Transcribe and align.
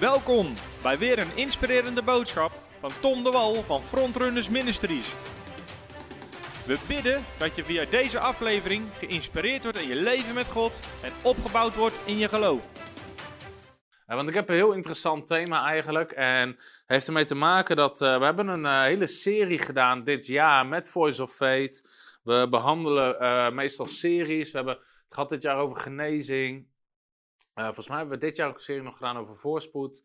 Welkom 0.00 0.54
bij 0.82 0.98
weer 0.98 1.18
een 1.18 1.36
inspirerende 1.36 2.02
boodschap 2.02 2.52
van 2.80 2.90
Tom 3.00 3.24
de 3.24 3.30
Wal 3.30 3.54
van 3.54 3.82
Frontrunners 3.82 4.48
Ministries. 4.48 5.12
We 6.66 6.78
bidden 6.88 7.24
dat 7.38 7.56
je 7.56 7.64
via 7.64 7.84
deze 7.84 8.18
aflevering 8.18 8.86
geïnspireerd 8.98 9.62
wordt 9.62 9.78
in 9.78 9.88
je 9.88 9.94
leven 9.94 10.34
met 10.34 10.46
God 10.46 10.78
en 11.02 11.12
opgebouwd 11.22 11.74
wordt 11.74 12.00
in 12.04 12.18
je 12.18 12.28
geloof. 12.28 12.68
Want 14.06 14.28
ik 14.28 14.34
heb 14.34 14.48
een 14.48 14.54
heel 14.54 14.72
interessant 14.72 15.26
thema 15.26 15.64
eigenlijk. 15.64 16.12
En 16.12 16.58
heeft 16.86 17.06
ermee 17.06 17.24
te 17.24 17.34
maken 17.34 17.76
dat 17.76 18.00
uh, 18.00 18.18
we 18.18 18.24
hebben 18.24 18.48
een 18.48 18.64
uh, 18.64 18.82
hele 18.82 19.06
serie 19.06 19.58
gedaan 19.58 20.04
dit 20.04 20.26
jaar 20.26 20.66
met 20.66 20.88
Voice 20.88 21.22
of 21.22 21.32
Faith. 21.32 21.88
We 22.22 22.46
behandelen 22.50 23.16
uh, 23.22 23.50
meestal 23.50 23.86
series. 23.86 24.50
We 24.50 24.56
hebben 24.56 24.74
het 24.74 25.14
gehad 25.14 25.28
dit 25.28 25.42
jaar 25.42 25.56
over 25.56 25.76
genezing. 25.76 26.66
Volgens 27.64 27.88
mij 27.88 27.98
hebben 27.98 28.18
we 28.18 28.24
dit 28.26 28.36
jaar 28.36 28.48
ook 28.48 28.54
een 28.54 28.60
serie 28.60 28.82
nog 28.82 28.96
gedaan 28.96 29.16
over 29.16 29.36
voorspoed. 29.36 30.04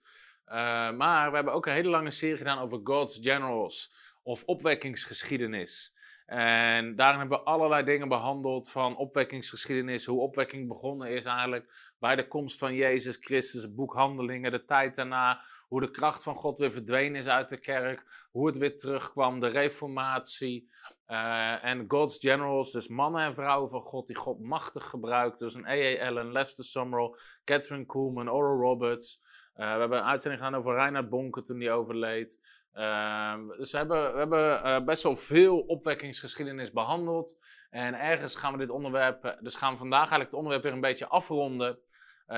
maar 0.97 1.29
we 1.29 1.35
hebben 1.35 1.53
ook 1.53 1.65
een 1.65 1.73
hele 1.73 1.89
lange 1.89 2.11
serie 2.11 2.37
gedaan 2.37 2.59
over 2.59 2.79
God's 2.83 3.19
Generals 3.21 3.93
of 4.23 4.43
opwekkingsgeschiedenis. 4.45 5.93
En 6.25 6.95
daarin 6.95 7.19
hebben 7.19 7.37
we 7.37 7.43
allerlei 7.43 7.83
dingen 7.83 8.07
behandeld 8.07 8.71
van 8.71 8.95
opwekkingsgeschiedenis, 8.95 10.05
hoe 10.05 10.21
opwekking 10.21 10.67
begonnen 10.67 11.09
is 11.09 11.23
eigenlijk 11.23 11.93
bij 11.99 12.15
de 12.15 12.27
komst 12.27 12.59
van 12.59 12.75
Jezus 12.75 13.17
Christus, 13.19 13.73
boekhandelingen, 13.73 14.51
de 14.51 14.65
tijd 14.65 14.95
daarna, 14.95 15.41
hoe 15.67 15.81
de 15.81 15.91
kracht 15.91 16.23
van 16.23 16.35
God 16.35 16.59
weer 16.59 16.71
verdwenen 16.71 17.19
is 17.19 17.27
uit 17.27 17.49
de 17.49 17.59
kerk, 17.59 18.27
hoe 18.31 18.47
het 18.47 18.57
weer 18.57 18.77
terugkwam, 18.77 19.39
de 19.39 19.47
reformatie 19.47 20.69
en 21.05 21.85
God's 21.87 22.17
Generals, 22.17 22.71
dus 22.71 22.87
mannen 22.87 23.23
en 23.23 23.33
vrouwen 23.33 23.69
van 23.69 23.81
God 23.81 24.07
die 24.07 24.15
God 24.15 24.39
machtig 24.39 24.83
gebruikt. 24.89 25.39
Dus 25.39 25.53
een 25.53 25.67
A.A. 25.67 26.07
Allen, 26.07 26.31
Lester 26.31 26.63
Summerall, 26.63 27.15
Catherine 27.43 27.85
Kuhlman, 27.85 28.31
Oral 28.31 28.59
Roberts. 28.59 29.21
Uh, 29.55 29.73
we 29.73 29.79
hebben 29.79 29.97
een 29.97 30.03
uitzending 30.03 30.43
gedaan 30.43 30.59
over 30.59 30.75
Reinhard 30.75 31.09
Bonke 31.09 31.41
toen 31.41 31.59
hij 31.59 31.71
overleed. 31.71 32.39
Uh, 32.73 33.35
dus 33.57 33.71
we 33.71 33.77
hebben, 33.77 34.11
we 34.11 34.17
hebben 34.17 34.65
uh, 34.65 34.83
best 34.83 35.03
wel 35.03 35.15
veel 35.15 35.59
opwekkingsgeschiedenis 35.59 36.71
behandeld. 36.71 37.37
En 37.69 37.99
ergens 37.99 38.35
gaan 38.35 38.51
we 38.51 38.57
dit 38.57 38.69
onderwerp, 38.69 39.37
dus 39.41 39.55
gaan 39.55 39.71
we 39.71 39.77
vandaag 39.77 39.99
eigenlijk 39.99 40.29
het 40.29 40.39
onderwerp 40.39 40.63
weer 40.63 40.73
een 40.73 40.81
beetje 40.81 41.07
afronden. 41.07 41.79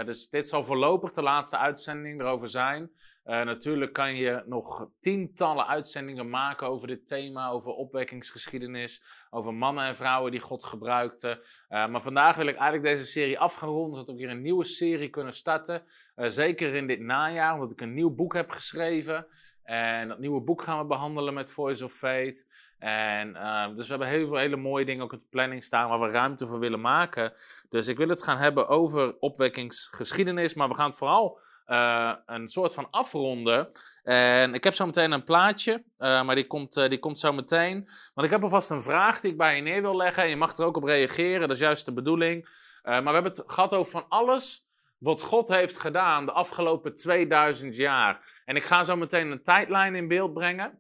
Dus 0.06 0.30
dit 0.30 0.50
zal 0.50 0.64
voorlopig 0.64 1.12
de 1.12 1.22
laatste 1.22 1.58
uitzending 1.58 2.22
erover 2.22 2.50
zijn. 2.50 2.92
Natuurlijk 3.26 3.94
kan 3.94 4.16
je 4.16 4.44
nog 4.46 4.88
tientallen 5.00 5.68
uitzendingen 5.68 6.30
maken 6.30 6.68
over 6.68 6.88
dit 6.88 7.08
thema, 7.08 7.50
over 7.50 7.72
opwekkingsgeschiedenis, 7.72 9.04
over 9.30 9.54
mannen 9.54 9.86
en 9.86 9.96
vrouwen 9.96 10.32
die 10.32 10.40
God 10.40 10.64
gebruikten. 10.64 11.40
maar 11.70 12.02
vandaag 12.02 12.36
wil 12.36 12.48
ik 12.48 12.56
eigenlijk 12.56 12.96
deze 12.96 13.12
serie 13.12 13.40
af 13.40 13.54
gaan 13.54 13.70
ronden, 13.70 14.00
zodat 14.00 14.16
we 14.16 14.22
weer 14.22 14.30
een 14.30 14.42
nieuwe 14.42 14.66
serie 14.66 15.10
kunnen 15.10 15.34
starten. 15.34 15.84
zeker 16.16 16.76
in 16.76 16.88
dit 16.88 17.00
najaar, 17.00 17.54
omdat 17.54 17.72
ik 17.72 17.82
een 17.82 17.94
nieuw 17.94 18.16
boek 18.16 18.34
heb 18.34 18.50
geschreven. 18.50 19.28
En 19.64 20.08
dat 20.08 20.20
nieuwe 20.20 20.42
boek 20.42 20.62
gaan 20.62 20.80
we 20.80 20.86
behandelen 20.86 21.34
met 21.34 21.52
Voice 21.52 21.86
of 21.86 21.94
Fate. 21.94 22.46
En 22.80 23.34
dus 23.76 23.84
we 23.84 23.90
hebben 23.90 24.08
heel 24.08 24.28
veel 24.28 24.38
hele 24.38 24.56
mooie 24.56 24.86
dingen 24.86 25.04
ook 25.04 25.14
op 25.14 25.22
de 25.22 25.28
planning 25.30 25.64
staan 25.64 25.90
waar 25.90 26.00
we 26.00 26.10
ruimte 26.10 26.48
voor 26.48 26.60
willen 26.60 26.82
maken. 26.82 27.34
Dus 27.70 27.88
ik 27.88 27.98
wil 27.98 28.10
het 28.10 28.24
gaan 28.24 28.38
hebben 28.38 28.68
over 28.68 29.20
opwekkingsgeschiedenis, 29.20 30.54
maar 30.54 30.70
we 30.70 30.76
gaan 30.76 30.90
het 30.90 30.98
vooral 30.98 31.40
uh, 31.68 32.14
een 32.26 32.48
soort 32.48 32.74
van 32.74 32.88
afronden. 32.92 33.72
En 34.04 34.54
ik 34.54 34.64
heb 34.64 34.74
zo 34.74 34.86
meteen 34.86 35.12
een 35.12 35.24
plaatje, 35.24 35.84
uh, 35.98 36.24
maar 36.24 36.36
die 36.36 36.48
komt, 36.48 36.74
die 36.74 37.00
komt 37.00 37.20
zo 37.20 37.34
meteen. 37.34 37.90
Want 38.14 38.28
ik 38.28 38.34
heb 38.34 38.44
alvast 38.44 38.70
een 38.70 38.82
vraag 38.82 39.20
die 39.20 39.32
ik 39.32 39.38
bij 39.38 39.56
je 39.56 39.62
neer 39.62 39.82
wil 39.82 39.96
leggen. 39.96 40.24
En 40.24 40.30
je 40.30 40.36
mag 40.36 40.58
er 40.58 40.66
ook 40.66 40.78
op 40.78 40.84
reageren, 40.84 41.40
dat 41.40 41.52
is 41.52 41.60
juist 41.60 41.86
de 41.86 41.94
bedoeling. 41.94 42.50
maar 42.84 43.04
we 43.04 43.12
hebben 43.12 43.32
het 43.32 43.44
gehad 43.48 43.74
over 43.74 43.92
van 43.92 44.06
alles 44.10 44.66
wat 44.98 45.22
God 45.22 45.48
heeft 45.48 45.78
gedaan 45.78 46.26
de 46.26 46.32
afgelopen 46.32 46.96
2000 46.96 47.76
jaar. 47.76 48.42
En 48.46 48.56
ik 48.56 48.64
ga 48.64 48.84
zo 48.84 48.96
meteen 48.96 49.32
een 49.32 49.44
tijdlijn 49.44 49.96
in 49.96 50.08
beeld 50.08 50.34
brengen. 50.34 50.80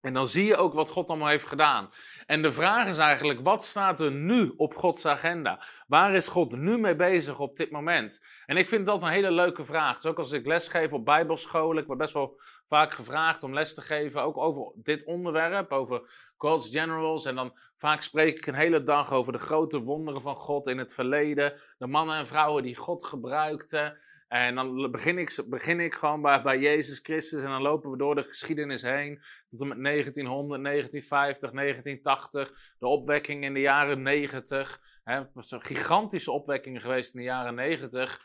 En 0.00 0.14
dan 0.14 0.26
zie 0.26 0.44
je 0.44 0.56
ook 0.56 0.74
wat 0.74 0.88
God 0.88 1.08
allemaal 1.08 1.28
heeft 1.28 1.46
gedaan. 1.46 1.90
En 2.26 2.42
de 2.42 2.52
vraag 2.52 2.88
is 2.88 2.98
eigenlijk, 2.98 3.40
wat 3.40 3.64
staat 3.64 4.00
er 4.00 4.12
nu 4.12 4.54
op 4.56 4.74
Gods 4.74 5.06
agenda? 5.06 5.64
Waar 5.86 6.14
is 6.14 6.28
God 6.28 6.56
nu 6.56 6.78
mee 6.78 6.96
bezig 6.96 7.38
op 7.38 7.56
dit 7.56 7.70
moment? 7.70 8.20
En 8.46 8.56
ik 8.56 8.68
vind 8.68 8.86
dat 8.86 9.02
een 9.02 9.08
hele 9.08 9.30
leuke 9.30 9.64
vraag. 9.64 9.94
Dus 9.94 10.10
ook 10.10 10.18
als 10.18 10.32
ik 10.32 10.46
lesgeef 10.46 10.92
op 10.92 11.04
bijbelscholen, 11.04 11.82
ik 11.82 11.86
word 11.86 11.98
best 11.98 12.14
wel 12.14 12.40
vaak 12.66 12.94
gevraagd 12.94 13.42
om 13.42 13.54
les 13.54 13.74
te 13.74 13.80
geven, 13.80 14.22
ook 14.22 14.36
over 14.36 14.72
dit 14.74 15.04
onderwerp, 15.04 15.72
over 15.72 16.30
God's 16.36 16.68
Generals. 16.68 17.24
En 17.24 17.34
dan 17.34 17.58
vaak 17.76 18.02
spreek 18.02 18.36
ik 18.36 18.46
een 18.46 18.54
hele 18.54 18.82
dag 18.82 19.12
over 19.12 19.32
de 19.32 19.38
grote 19.38 19.80
wonderen 19.80 20.20
van 20.20 20.34
God 20.34 20.66
in 20.66 20.78
het 20.78 20.94
verleden, 20.94 21.60
de 21.78 21.86
mannen 21.86 22.16
en 22.16 22.26
vrouwen 22.26 22.62
die 22.62 22.76
God 22.76 23.04
gebruikte. 23.04 23.98
En 24.28 24.54
dan 24.54 24.90
begin 24.90 25.18
ik, 25.18 25.44
begin 25.46 25.80
ik 25.80 25.94
gewoon 25.94 26.22
bij, 26.22 26.42
bij 26.42 26.58
Jezus 26.58 26.98
Christus 27.02 27.42
en 27.42 27.48
dan 27.48 27.62
lopen 27.62 27.90
we 27.90 27.96
door 27.96 28.14
de 28.14 28.22
geschiedenis 28.22 28.82
heen. 28.82 29.22
Tot 29.48 29.60
en 29.60 29.68
met 29.68 29.82
1900, 29.82 30.62
1950, 30.64 31.50
1980. 31.50 32.74
De 32.78 32.86
opwekking 32.86 33.44
in 33.44 33.54
de 33.54 33.60
jaren 33.60 34.02
90. 34.02 34.80
Het 35.04 35.30
was 35.34 35.50
een 35.50 35.62
gigantische 35.62 36.30
opwekking 36.30 36.82
geweest 36.82 37.14
in 37.14 37.20
de 37.20 37.26
jaren 37.26 37.54
90. 37.54 38.20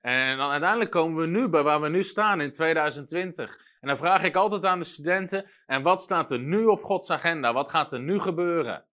En 0.00 0.36
dan 0.36 0.50
uiteindelijk 0.50 0.90
komen 0.90 1.20
we 1.20 1.26
nu 1.26 1.48
bij 1.48 1.62
waar 1.62 1.80
we 1.80 1.88
nu 1.88 2.02
staan 2.02 2.40
in 2.40 2.52
2020. 2.52 3.58
En 3.80 3.88
dan 3.88 3.96
vraag 3.96 4.22
ik 4.22 4.36
altijd 4.36 4.64
aan 4.64 4.78
de 4.78 4.84
studenten: 4.84 5.50
en 5.66 5.82
wat 5.82 6.02
staat 6.02 6.30
er 6.30 6.38
nu 6.38 6.64
op 6.64 6.82
Gods 6.82 7.10
agenda? 7.10 7.52
Wat 7.52 7.70
gaat 7.70 7.92
er 7.92 8.00
nu 8.00 8.18
gebeuren? 8.18 8.84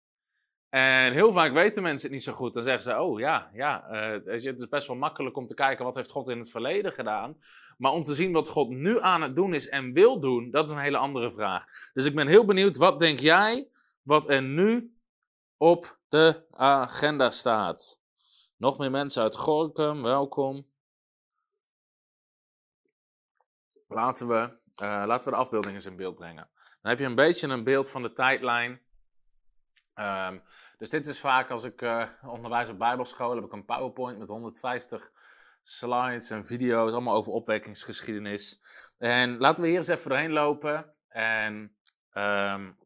En 0.73 1.13
heel 1.13 1.31
vaak 1.31 1.53
weten 1.53 1.83
mensen 1.83 2.07
het 2.07 2.11
niet 2.11 2.23
zo 2.23 2.33
goed. 2.33 2.53
Dan 2.53 2.63
zeggen 2.63 2.83
ze, 2.83 2.99
oh 2.99 3.19
ja, 3.19 3.49
ja 3.53 3.91
uh, 3.91 4.11
het 4.11 4.27
is 4.27 4.67
best 4.69 4.87
wel 4.87 4.95
makkelijk 4.95 5.37
om 5.37 5.47
te 5.47 5.53
kijken 5.53 5.85
wat 5.85 5.95
heeft 5.95 6.09
God 6.09 6.27
in 6.27 6.37
het 6.37 6.49
verleden 6.49 6.93
gedaan. 6.93 7.37
Maar 7.77 7.91
om 7.91 8.03
te 8.03 8.13
zien 8.13 8.31
wat 8.31 8.47
God 8.47 8.69
nu 8.69 9.01
aan 9.01 9.21
het 9.21 9.35
doen 9.35 9.53
is 9.53 9.69
en 9.69 9.93
wil 9.93 10.19
doen, 10.19 10.51
dat 10.51 10.67
is 10.67 10.73
een 10.73 10.81
hele 10.81 10.97
andere 10.97 11.31
vraag. 11.31 11.65
Dus 11.93 12.05
ik 12.05 12.15
ben 12.15 12.27
heel 12.27 12.45
benieuwd, 12.45 12.77
wat 12.77 12.99
denk 12.99 13.19
jij 13.19 13.67
wat 14.01 14.29
er 14.29 14.41
nu 14.41 14.97
op 15.57 15.99
de 16.07 16.45
agenda 16.51 17.29
staat? 17.29 18.01
Nog 18.57 18.77
meer 18.77 18.91
mensen 18.91 19.23
uit 19.23 19.35
Gorkum, 19.35 20.03
welkom. 20.03 20.67
Laten 23.87 24.27
we, 24.27 24.57
uh, 24.83 25.03
laten 25.05 25.29
we 25.29 25.35
de 25.35 25.41
afbeeldingen 25.41 25.85
in 25.85 25.95
beeld 25.95 26.15
brengen. 26.15 26.49
Dan 26.81 26.91
heb 26.91 26.99
je 26.99 27.05
een 27.05 27.15
beetje 27.15 27.47
een 27.47 27.63
beeld 27.63 27.89
van 27.89 28.01
de 28.01 28.13
tijdlijn. 28.13 28.81
Um, 29.95 30.41
dus 30.83 30.91
dit 30.91 31.07
is 31.07 31.19
vaak 31.19 31.49
als 31.49 31.63
ik 31.63 31.81
uh, 31.81 32.07
onderwijs 32.25 32.69
op 32.69 32.77
bijbelschool, 32.77 33.35
heb 33.35 33.43
ik 33.43 33.51
een 33.51 33.65
PowerPoint 33.65 34.17
met 34.17 34.27
150 34.27 35.11
slides 35.61 36.29
en 36.29 36.45
video's, 36.45 36.91
allemaal 36.91 37.15
over 37.15 37.31
opwekkingsgeschiedenis. 37.31 38.59
En 38.97 39.37
laten 39.37 39.63
we 39.63 39.69
hier 39.69 39.77
eens 39.77 39.87
even 39.87 40.09
doorheen 40.09 40.31
lopen. 40.31 40.93
En 41.07 41.75
um, 42.13 42.77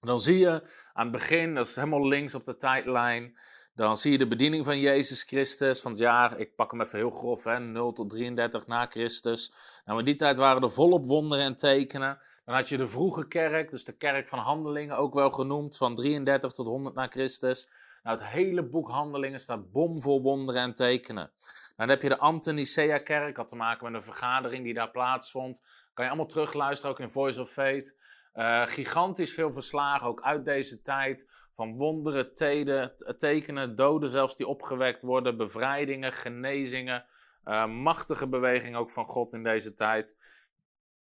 dan 0.00 0.20
zie 0.20 0.38
je 0.38 0.70
aan 0.92 1.02
het 1.02 1.12
begin, 1.12 1.54
dat 1.54 1.66
is 1.66 1.76
helemaal 1.76 2.06
links 2.06 2.34
op 2.34 2.44
de 2.44 2.56
tijdlijn, 2.56 3.38
dan 3.74 3.96
zie 3.96 4.12
je 4.12 4.18
de 4.18 4.28
bediening 4.28 4.64
van 4.64 4.78
Jezus 4.78 5.22
Christus 5.22 5.80
van 5.80 5.90
het 5.90 6.00
jaar, 6.00 6.38
ik 6.38 6.54
pak 6.54 6.70
hem 6.70 6.80
even 6.80 6.98
heel 6.98 7.10
grof, 7.10 7.44
hè, 7.44 7.60
0 7.60 7.92
tot 7.92 8.10
33 8.10 8.66
na 8.66 8.86
Christus. 8.86 9.52
Nou, 9.84 9.98
in 9.98 10.04
die 10.04 10.16
tijd 10.16 10.38
waren 10.38 10.62
er 10.62 10.70
volop 10.70 11.06
wonderen 11.06 11.44
en 11.44 11.54
tekenen. 11.54 12.18
Dan 12.44 12.54
had 12.54 12.68
je 12.68 12.76
de 12.76 12.88
vroege 12.88 13.28
kerk, 13.28 13.70
dus 13.70 13.84
de 13.84 13.96
kerk 13.96 14.28
van 14.28 14.38
Handelingen, 14.38 14.96
ook 14.96 15.14
wel 15.14 15.30
genoemd, 15.30 15.76
van 15.76 15.94
33 15.94 16.52
tot 16.52 16.66
100 16.66 16.94
na 16.94 17.06
Christus. 17.06 17.68
Nou, 18.02 18.18
het 18.18 18.26
hele 18.26 18.62
boek 18.62 18.88
Handelingen 18.88 19.40
staat 19.40 19.72
bomvol 19.72 20.22
wonderen 20.22 20.62
en 20.62 20.74
tekenen. 20.74 21.30
Nou, 21.34 21.76
dan 21.76 21.88
heb 21.88 22.02
je 22.02 22.08
de 22.08 22.18
Antonicea-kerk, 22.18 23.36
had 23.36 23.48
te 23.48 23.56
maken 23.56 23.84
met 23.84 23.94
een 23.94 24.06
vergadering 24.06 24.64
die 24.64 24.74
daar 24.74 24.90
plaatsvond. 24.90 25.62
Kan 25.94 26.04
je 26.04 26.10
allemaal 26.10 26.30
terugluisteren, 26.30 26.90
ook 26.90 27.00
in 27.00 27.10
Voice 27.10 27.40
of 27.40 27.50
Faith. 27.50 27.96
Uh, 28.34 28.62
gigantisch 28.66 29.32
veel 29.32 29.52
verslagen, 29.52 30.06
ook 30.06 30.22
uit 30.22 30.44
deze 30.44 30.82
tijd. 30.82 31.26
Van 31.54 31.76
wonderen, 31.76 32.34
teden, 32.34 32.92
tekenen, 33.16 33.74
doden 33.74 34.08
zelfs 34.08 34.36
die 34.36 34.46
opgewekt 34.46 35.02
worden, 35.02 35.36
bevrijdingen, 35.36 36.12
genezingen. 36.12 37.04
Uh, 37.44 37.66
machtige 37.66 38.28
beweging 38.28 38.76
ook 38.76 38.90
van 38.90 39.04
God 39.04 39.32
in 39.32 39.42
deze 39.42 39.74
tijd. 39.74 40.16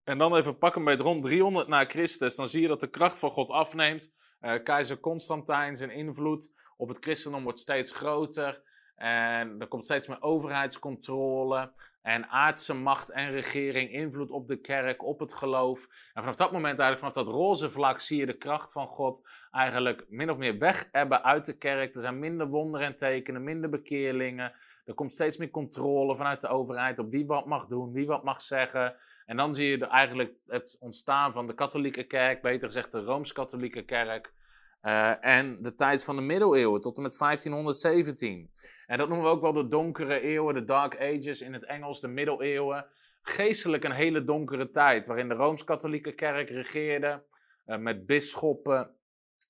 En 0.04 0.18
dan 0.18 0.36
even 0.36 0.58
pakken 0.58 0.84
bij 0.84 0.96
rond 0.96 1.24
300 1.24 1.68
na 1.68 1.86
Christus, 1.86 2.36
dan 2.36 2.48
zie 2.48 2.62
je 2.62 2.68
dat 2.68 2.80
de 2.80 2.90
kracht 2.90 3.20
van 3.20 3.30
God 3.30 3.50
afneemt. 3.50 4.12
Uh, 4.42 4.64
keizer 4.64 5.00
Constantijn, 5.00 5.76
zijn 5.76 5.92
invloed 5.92 6.52
op 6.78 6.88
het 6.88 6.98
christendom 7.00 7.44
wordt 7.44 7.60
steeds 7.60 7.92
groter. 7.92 8.62
En 8.96 9.60
er 9.60 9.68
komt 9.68 9.86
steeds 9.86 10.08
meer 10.08 10.22
overheidscontrole. 10.22 11.72
En 12.02 12.28
aardse 12.28 12.74
macht 12.74 13.12
en 13.12 13.32
regering, 13.32 13.92
invloed 13.92 14.32
op 14.32 14.48
de 14.48 14.62
kerk, 14.62 15.04
op 15.04 15.20
het 15.20 15.34
geloof. 15.34 15.88
En 16.14 16.22
vanaf 16.22 16.36
dat 16.36 16.52
moment, 16.52 16.80
eigenlijk 16.80 17.14
vanaf 17.14 17.28
dat 17.28 17.36
roze 17.36 17.70
vlak, 17.70 18.00
zie 18.00 18.20
je 18.20 18.26
de 18.26 18.38
kracht 18.38 18.72
van 18.72 18.88
God 18.88 19.28
eigenlijk 19.52 20.06
min 20.10 20.30
of 20.30 20.38
meer 20.38 20.58
weg 20.58 20.90
hebben 20.92 21.24
uit 21.24 21.46
de 21.46 21.58
kerk. 21.58 21.96
Er 21.96 22.02
zijn 22.02 22.20
minder 22.20 22.48
wonderen 22.48 22.88
en 22.88 22.96
tekenen, 22.96 23.44
minder 23.44 23.70
bekeerlingen. 23.70 24.54
Er 24.86 24.94
komt 24.94 25.14
steeds 25.14 25.38
meer 25.38 25.50
controle 25.50 26.16
vanuit 26.16 26.42
de 26.42 26.48
overheid 26.48 27.00
op 27.00 27.12
wie 27.12 27.26
wat 27.26 27.46
mag 27.46 27.66
doen, 27.66 27.94
wie 27.94 28.08
wat 28.08 28.24
mag 28.24 28.42
zeggen. 28.42 28.96
En 29.26 29.38
dan 29.38 29.56
zie 29.56 29.78
je 29.78 29.88
eigenlijk 29.88 30.34
het 30.48 30.78
ontstaan 30.80 31.34
van 31.34 31.48
de 31.48 31.54
katholieke 31.54 32.04
kerk, 32.04 32.42
beter 32.42 32.68
gezegd 32.68 32.92
de 32.92 33.02
Rooms-Katholieke 33.02 33.82
kerk. 33.82 34.34
Uh, 34.82 35.26
en 35.26 35.62
de 35.62 35.76
tijd 35.76 36.04
van 36.04 36.16
de 36.16 36.22
middeleeuwen 36.22 36.82
tot 36.82 36.98
en 36.98 37.04
met 37.04 37.18
1517. 37.18 38.52
En 38.86 38.98
dat 38.98 39.08
noemen 39.08 39.26
we 39.28 39.32
ook 39.32 39.42
wel 39.42 39.54
de 39.54 39.68
donkere 39.68 40.22
eeuwen, 40.22 40.54
de 40.54 40.64
Dark 40.64 40.96
Ages 40.96 41.42
in 41.42 41.54
het 41.54 41.66
Engels, 41.66 42.02
de 42.02 42.08
middeleeuwen. 42.08 42.86
geestelijk 43.22 43.84
een 43.84 43.92
hele 43.92 44.24
donkere 44.24 44.70
tijd, 44.70 45.08
waarin 45.08 45.30
de 45.30 45.36
Rooms-Katholieke 45.36 46.12
Kerk 46.12 46.50
regeerde, 46.50 47.24
uh, 47.66 47.78
met 47.78 48.06
bisschoppen 48.06 48.96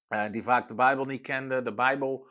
uh, 0.10 0.30
die 0.32 0.44
vaak 0.44 0.68
de 0.68 0.76
Bijbel 0.76 1.06
niet 1.06 1.22
kenden. 1.22 1.64
De 1.64 1.74
Bijbel 1.74 2.30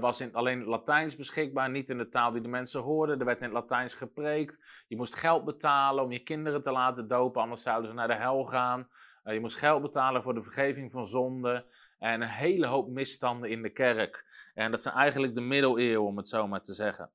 was 0.00 0.20
in 0.20 0.34
alleen 0.34 0.64
Latijns 0.64 1.16
beschikbaar, 1.16 1.70
niet 1.70 1.88
in 1.88 1.98
de 1.98 2.08
taal 2.08 2.32
die 2.32 2.40
de 2.40 2.48
mensen 2.48 2.80
hoorden. 2.80 3.18
Er 3.18 3.24
werd 3.24 3.40
in 3.40 3.46
het 3.46 3.54
Latijns 3.54 3.94
gepreekt. 3.94 4.84
Je 4.88 4.96
moest 4.96 5.14
geld 5.14 5.44
betalen 5.44 6.04
om 6.04 6.12
je 6.12 6.22
kinderen 6.22 6.60
te 6.60 6.70
laten 6.70 7.08
dopen, 7.08 7.42
anders 7.42 7.62
zouden 7.62 7.90
ze 7.90 7.96
naar 7.96 8.08
de 8.08 8.14
hel 8.14 8.44
gaan. 8.44 8.88
je 9.24 9.40
moest 9.40 9.58
geld 9.58 9.82
betalen 9.82 10.22
voor 10.22 10.34
de 10.34 10.42
vergeving 10.42 10.90
van 10.90 11.04
zonden. 11.04 11.64
En 11.98 12.22
een 12.22 12.28
hele 12.28 12.66
hoop 12.66 12.88
misstanden 12.88 13.50
in 13.50 13.62
de 13.62 13.70
kerk. 13.70 14.24
En 14.54 14.70
dat 14.70 14.82
zijn 14.82 14.94
eigenlijk 14.94 15.34
de 15.34 15.40
middeleeuwen, 15.40 16.08
om 16.08 16.16
het 16.16 16.28
zo 16.28 16.46
maar 16.46 16.62
te 16.62 16.74
zeggen. 16.74 17.10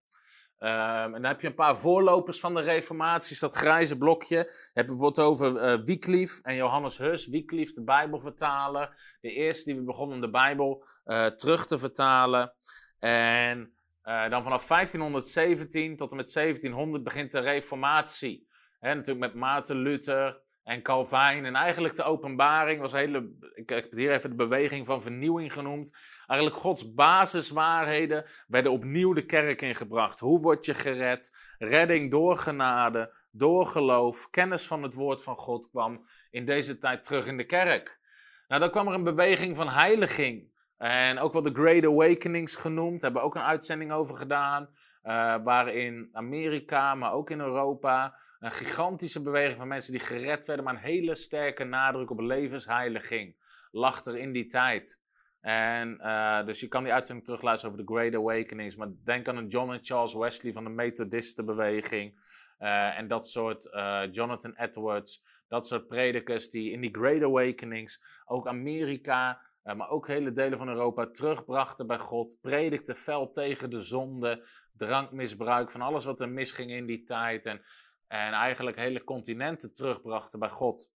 Um, 0.64 0.68
en 0.68 1.12
dan 1.12 1.24
heb 1.24 1.42
je 1.42 1.48
een 1.48 1.54
paar 1.54 1.78
voorlopers 1.78 2.40
van 2.40 2.54
de 2.54 2.62
reformaties, 2.62 3.40
dat 3.40 3.56
grijze 3.56 3.98
blokje. 3.98 4.36
Heb 4.74 4.88
je 4.88 4.96
bijvoorbeeld 4.96 5.20
over 5.20 5.54
uh, 5.56 5.86
Wycliffe 5.86 6.44
en 6.44 6.56
Johannes 6.56 6.98
Hus. 6.98 7.28
Wycliffe, 7.28 7.74
de 7.74 7.84
Bijbelvertaler. 7.84 9.18
De 9.22 9.32
eerste 9.32 9.70
die 9.70 9.80
we 9.80 9.86
begonnen 9.86 10.16
om 10.16 10.22
de 10.22 10.30
Bijbel 10.30 10.86
uh, 11.06 11.26
terug 11.26 11.66
te 11.66 11.78
vertalen. 11.78 12.54
En 13.00 13.74
uh, 14.04 14.30
dan 14.30 14.44
vanaf 14.44 14.68
1517 14.68 15.96
tot 15.96 16.12
en 16.12 16.18
met 16.18 16.34
1700 16.34 17.04
begint 17.04 17.32
de 17.32 17.40
reformatie. 17.40 18.48
Natuurlijk 18.80 19.20
met 19.20 19.34
Maarten 19.34 19.78
Luther, 19.78 20.42
en 20.64 20.82
Calvijn. 20.82 21.46
En 21.46 21.56
eigenlijk 21.56 21.96
de 21.96 22.04
openbaring 22.04 22.82
was 22.82 22.92
hele, 22.92 23.32
ik 23.54 23.70
heb 23.70 23.84
het 23.84 23.96
hier 23.96 24.12
even 24.12 24.30
de 24.30 24.36
beweging 24.36 24.86
van 24.86 25.02
vernieuwing 25.02 25.54
genoemd. 25.54 25.98
Eigenlijk 26.28 26.62
Gods 26.62 26.94
basiswaarheden 26.94 28.26
werden 28.48 28.72
opnieuw 28.72 29.14
de 29.14 29.26
kerk 29.26 29.62
ingebracht. 29.62 30.20
Hoe 30.20 30.42
word 30.42 30.66
je 30.66 30.74
gered? 30.74 31.38
Redding 31.58 32.12
door 32.12 32.38
genade, 32.38 33.14
door 33.32 33.66
geloof, 33.66 34.30
kennis 34.30 34.68
van 34.68 34.84
het 34.84 34.94
woord 34.94 35.24
van 35.24 35.36
God 35.36 35.70
kwam 35.70 36.06
in 36.30 36.46
deze 36.46 36.78
tijd 36.78 37.04
terug 37.04 37.26
in 37.26 37.38
de 37.38 37.46
kerk. 37.46 38.00
Nou, 38.48 38.62
dan 38.62 38.72
kwam 38.72 38.88
er 38.88 38.94
een 38.94 39.04
beweging 39.04 39.56
van 39.56 39.70
heiliging. 39.70 40.50
En 40.78 41.20
ook 41.20 41.34
wel 41.34 41.42
de 41.42 41.54
Great 41.54 41.86
Awakenings 41.86 42.56
genoemd, 42.56 43.02
daar 43.02 43.12
hebben 43.12 43.22
we 43.22 43.28
ook 43.28 43.36
een 43.36 43.50
uitzending 43.50 43.92
over 43.92 44.16
gedaan. 44.16 44.70
Uh, 45.04 45.44
waarin 45.44 46.10
Amerika, 46.12 46.96
maar 46.96 47.14
ook 47.14 47.30
in 47.30 47.40
Europa, 47.40 48.16
een 48.40 48.52
gigantische 48.52 49.22
beweging 49.22 49.58
van 49.58 49.68
mensen 49.68 49.92
die 49.92 50.02
gered 50.02 50.46
werden, 50.46 50.66
maar 50.66 50.74
een 50.74 50.80
hele 50.80 51.16
sterke 51.16 51.64
nadruk 51.64 52.10
op 52.10 52.20
levensheiliging 52.20 53.36
lag 53.72 54.06
er 54.06 54.18
in 54.18 54.32
die 54.32 54.46
tijd. 54.46 55.02
En 55.40 55.98
uh, 56.02 56.46
dus 56.46 56.60
je 56.60 56.68
kan 56.68 56.84
die 56.84 56.94
uitzending 56.94 57.26
terugluisteren 57.26 57.76
over 57.76 57.86
de 57.86 57.94
Great 57.94 58.16
Awakenings, 58.16 58.76
maar 58.76 58.88
denk 59.04 59.28
aan 59.28 59.38
een 59.38 59.48
John 59.48 59.72
en 59.72 59.80
Charles 59.82 60.14
Wesley 60.14 60.54
van 60.54 60.64
de 60.64 60.70
Methodistenbeweging 60.70 62.14
uh, 62.60 62.98
en 62.98 63.08
dat 63.08 63.30
soort 63.30 63.70
Jonathan 64.12 64.56
Edwards, 64.56 65.24
dat 65.48 65.68
soort 65.68 65.88
predikers 65.88 66.50
die 66.50 66.72
in 66.72 66.82
die 66.82 66.96
Great 66.96 67.24
Awakenings 67.24 68.04
ook 68.26 68.48
Amerika 68.48 69.42
maar 69.64 69.90
ook 69.90 70.08
hele 70.08 70.32
delen 70.32 70.58
van 70.58 70.68
Europa 70.68 71.08
terugbrachten 71.12 71.88
bij 71.88 71.98
God, 71.98 72.38
predikten 72.42 72.96
fel 72.96 73.30
tegen 73.30 73.70
de 73.70 73.82
zonde, 73.82 74.44
drankmisbruik, 74.76 75.72
van 75.72 75.82
alles 75.82 76.06
wat 76.06 76.22
er 76.22 76.30
misging 76.30 76.72
in 76.72 76.86
die 76.86 77.04
tijd. 77.04 77.46
En, 77.46 77.62
en 78.08 78.34
eigenlijk 78.34 78.78
hele 78.78 79.04
continenten 79.04 79.74
terugbrachten 79.74 80.40
bij 80.40 80.50
God. 80.50 80.92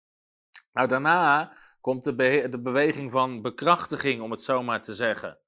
Nou, 0.73 0.89
daarna 0.89 1.57
komt 1.81 2.05
de, 2.05 2.47
de 2.51 2.61
beweging 2.61 3.11
van 3.11 3.43
bekrachtiging, 3.43 4.23
om 4.23 4.31
het 4.31 4.43
zo 4.43 4.63
maar 4.63 4.83
te 4.83 4.95
zeggen. 4.95 5.39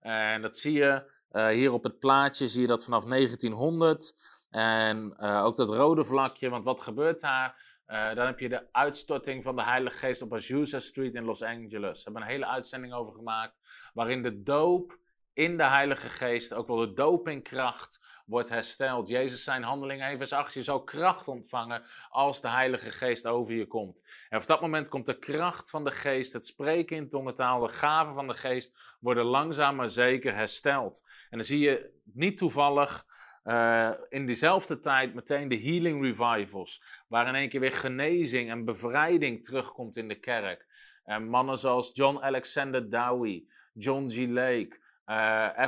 En 0.00 0.42
dat 0.42 0.56
zie 0.56 0.72
je 0.72 1.12
uh, 1.32 1.48
hier 1.48 1.72
op 1.72 1.84
het 1.84 1.98
plaatje, 1.98 2.48
zie 2.48 2.60
je 2.60 2.66
dat 2.66 2.84
vanaf 2.84 3.04
1900. 3.04 4.14
En 4.50 5.14
uh, 5.18 5.44
ook 5.44 5.56
dat 5.56 5.68
rode 5.68 6.04
vlakje, 6.04 6.48
want 6.48 6.64
wat 6.64 6.80
gebeurt 6.80 7.20
daar? 7.20 7.62
Uh, 7.86 8.14
dan 8.14 8.26
heb 8.26 8.38
je 8.38 8.48
de 8.48 8.72
uitstorting 8.72 9.42
van 9.42 9.56
de 9.56 9.62
Heilige 9.62 9.98
Geest 9.98 10.22
op 10.22 10.34
Azusa 10.34 10.80
Street 10.80 11.14
in 11.14 11.24
Los 11.24 11.42
Angeles. 11.42 11.96
We 11.98 12.02
hebben 12.04 12.22
een 12.22 12.28
hele 12.28 12.46
uitzending 12.46 12.92
over 12.92 13.14
gemaakt, 13.14 13.60
waarin 13.92 14.22
de 14.22 14.42
doop 14.42 14.98
in 15.34 15.56
de 15.56 15.64
Heilige 15.64 16.08
Geest, 16.08 16.54
ook 16.54 16.66
wel 16.66 16.76
de 16.76 16.92
dopingkracht, 16.92 18.00
wordt 18.26 18.48
hersteld. 18.48 19.08
Jezus 19.08 19.44
zijn 19.44 19.62
handelingen 19.62 20.08
even 20.08 20.28
vers 20.28 20.54
je 20.54 20.62
zal 20.62 20.84
kracht 20.84 21.28
ontvangen 21.28 21.82
als 22.08 22.40
de 22.40 22.48
Heilige 22.48 22.90
Geest 22.90 23.26
over 23.26 23.54
je 23.54 23.66
komt. 23.66 24.26
En 24.28 24.38
op 24.38 24.46
dat 24.46 24.60
moment 24.60 24.88
komt 24.88 25.06
de 25.06 25.18
kracht 25.18 25.70
van 25.70 25.84
de 25.84 25.90
Geest, 25.90 26.32
het 26.32 26.46
spreken 26.46 26.96
in 26.96 27.08
tongentaal, 27.08 27.60
de 27.60 27.72
gaven 27.72 28.14
van 28.14 28.26
de 28.26 28.34
Geest 28.34 28.96
worden 29.00 29.24
langzaam 29.24 29.76
maar 29.76 29.90
zeker 29.90 30.34
hersteld. 30.34 31.02
En 31.30 31.38
dan 31.38 31.46
zie 31.46 31.58
je 31.58 31.90
niet 32.04 32.38
toevallig 32.38 33.04
uh, 33.44 33.90
in 34.08 34.26
diezelfde 34.26 34.80
tijd 34.80 35.14
meteen 35.14 35.48
de 35.48 35.60
healing 35.60 36.02
revivals, 36.02 36.82
waar 37.08 37.28
in 37.28 37.34
één 37.34 37.48
keer 37.48 37.60
weer 37.60 37.72
genezing 37.72 38.50
en 38.50 38.64
bevrijding 38.64 39.44
terugkomt 39.44 39.96
in 39.96 40.08
de 40.08 40.20
kerk. 40.20 40.66
En 41.04 41.28
mannen 41.28 41.58
zoals 41.58 41.90
John 41.94 42.18
Alexander 42.18 42.90
Dowie, 42.90 43.50
John 43.72 44.08
G. 44.08 44.28
Lake, 44.28 44.78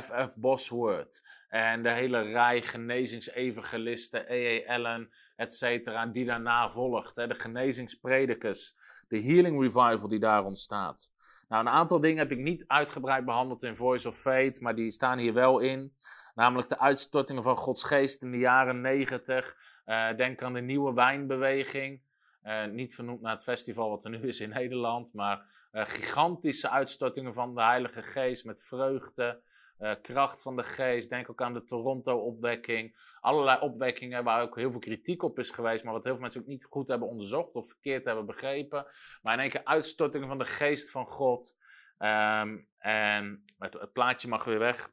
F.F. 0.01 0.09
Uh, 0.11 0.25
Bosworth 0.37 1.21
en 1.47 1.83
de 1.83 1.89
hele 1.89 2.21
rij 2.21 2.61
genezingsevangelisten, 2.61 4.33
E.E. 4.33 4.67
Allen, 4.67 5.09
et 5.35 5.53
cetera, 5.53 6.05
die 6.05 6.25
daarna 6.25 6.69
volgt. 6.69 7.15
Hè, 7.15 7.27
de 7.27 7.35
genezingspredikers, 7.35 8.75
de 9.07 9.21
healing 9.21 9.61
revival 9.61 10.07
die 10.07 10.19
daar 10.19 10.45
ontstaat. 10.45 11.11
Nou, 11.47 11.65
een 11.65 11.71
aantal 11.71 11.99
dingen 11.99 12.17
heb 12.17 12.31
ik 12.31 12.37
niet 12.37 12.67
uitgebreid 12.67 13.25
behandeld 13.25 13.63
in 13.63 13.75
Voice 13.75 14.07
of 14.07 14.19
Faith, 14.19 14.61
maar 14.61 14.75
die 14.75 14.91
staan 14.91 15.17
hier 15.17 15.33
wel 15.33 15.59
in. 15.59 15.93
Namelijk 16.35 16.69
de 16.69 16.79
uitstortingen 16.79 17.43
van 17.43 17.55
Gods 17.55 17.83
geest 17.83 18.23
in 18.23 18.31
de 18.31 18.37
jaren 18.37 18.81
negentig. 18.81 19.55
Uh, 19.85 20.15
denk 20.15 20.41
aan 20.41 20.53
de 20.53 20.61
nieuwe 20.61 20.93
wijnbeweging. 20.93 22.01
Uh, 22.43 22.65
niet 22.65 22.95
vernoemd 22.95 23.21
naar 23.21 23.33
het 23.33 23.43
festival 23.43 23.89
wat 23.89 24.03
er 24.03 24.09
nu 24.09 24.27
is 24.27 24.39
in 24.39 24.49
Nederland, 24.49 25.13
maar 25.13 25.45
gigantische 25.85 26.69
uitstortingen 26.69 27.33
van 27.33 27.55
de 27.55 27.61
Heilige 27.61 28.01
Geest 28.03 28.45
met 28.45 28.63
vreugde, 28.63 29.41
kracht 30.01 30.41
van 30.41 30.55
de 30.55 30.63
Geest. 30.63 31.09
Denk 31.09 31.29
ook 31.29 31.41
aan 31.41 31.53
de 31.53 31.63
Toronto-opwekking. 31.63 32.97
Allerlei 33.19 33.59
opwekkingen 33.59 34.23
waar 34.23 34.41
ook 34.41 34.55
heel 34.55 34.71
veel 34.71 34.79
kritiek 34.79 35.23
op 35.23 35.39
is 35.39 35.51
geweest, 35.51 35.83
maar 35.83 35.93
wat 35.93 36.03
heel 36.03 36.13
veel 36.13 36.21
mensen 36.21 36.41
ook 36.41 36.47
niet 36.47 36.65
goed 36.65 36.87
hebben 36.87 37.07
onderzocht 37.07 37.55
of 37.55 37.67
verkeerd 37.67 38.05
hebben 38.05 38.25
begrepen. 38.25 38.85
Maar 39.21 39.33
in 39.33 39.39
één 39.39 39.49
keer 39.49 39.63
uitstortingen 39.63 40.27
van 40.27 40.37
de 40.37 40.45
Geest 40.45 40.91
van 40.91 41.05
God. 41.05 41.55
Um, 41.99 42.67
en 42.77 43.41
het 43.57 43.93
plaatje 43.93 44.27
mag 44.27 44.43
weer 44.43 44.59
weg. 44.59 44.89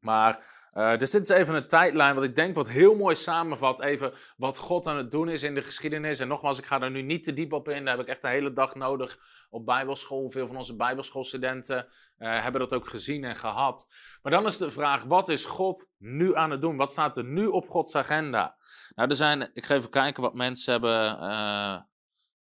Maar 0.00 0.58
uh, 0.74 0.96
dus 0.96 1.10
dit 1.10 1.22
is 1.22 1.28
even 1.28 1.54
een 1.54 1.68
tijdlijn 1.68 2.14
wat 2.14 2.24
ik 2.24 2.34
denk 2.34 2.54
wat 2.54 2.68
heel 2.68 2.94
mooi 2.94 3.16
samenvat 3.16 3.82
even 3.82 4.12
wat 4.36 4.58
God 4.58 4.86
aan 4.86 4.96
het 4.96 5.10
doen 5.10 5.28
is 5.28 5.42
in 5.42 5.54
de 5.54 5.62
geschiedenis. 5.62 6.20
En 6.20 6.28
nogmaals, 6.28 6.58
ik 6.58 6.66
ga 6.66 6.80
er 6.80 6.90
nu 6.90 7.02
niet 7.02 7.24
te 7.24 7.32
diep 7.32 7.52
op 7.52 7.68
in. 7.68 7.84
Daar 7.84 7.96
heb 7.96 8.06
ik 8.06 8.10
echt 8.10 8.24
een 8.24 8.30
hele 8.30 8.52
dag 8.52 8.74
nodig 8.74 9.18
op 9.50 9.66
bijbelschool. 9.66 10.30
Veel 10.30 10.46
van 10.46 10.56
onze 10.56 10.76
bijbelschoolstudenten 10.76 11.86
uh, 12.18 12.42
hebben 12.42 12.60
dat 12.60 12.74
ook 12.74 12.88
gezien 12.88 13.24
en 13.24 13.36
gehad. 13.36 13.86
Maar 14.22 14.32
dan 14.32 14.46
is 14.46 14.58
de 14.58 14.70
vraag, 14.70 15.04
wat 15.04 15.28
is 15.28 15.44
God 15.44 15.90
nu 15.98 16.36
aan 16.36 16.50
het 16.50 16.60
doen? 16.60 16.76
Wat 16.76 16.90
staat 16.90 17.16
er 17.16 17.24
nu 17.24 17.46
op 17.46 17.68
Gods 17.68 17.94
agenda? 17.94 18.56
Nou, 18.94 19.08
er 19.08 19.16
zijn, 19.16 19.50
ik 19.52 19.66
ga 19.66 19.74
even 19.74 19.90
kijken 19.90 20.22
wat 20.22 20.34
mensen 20.34 20.72
hebben, 20.72 21.22
uh, 21.22 21.80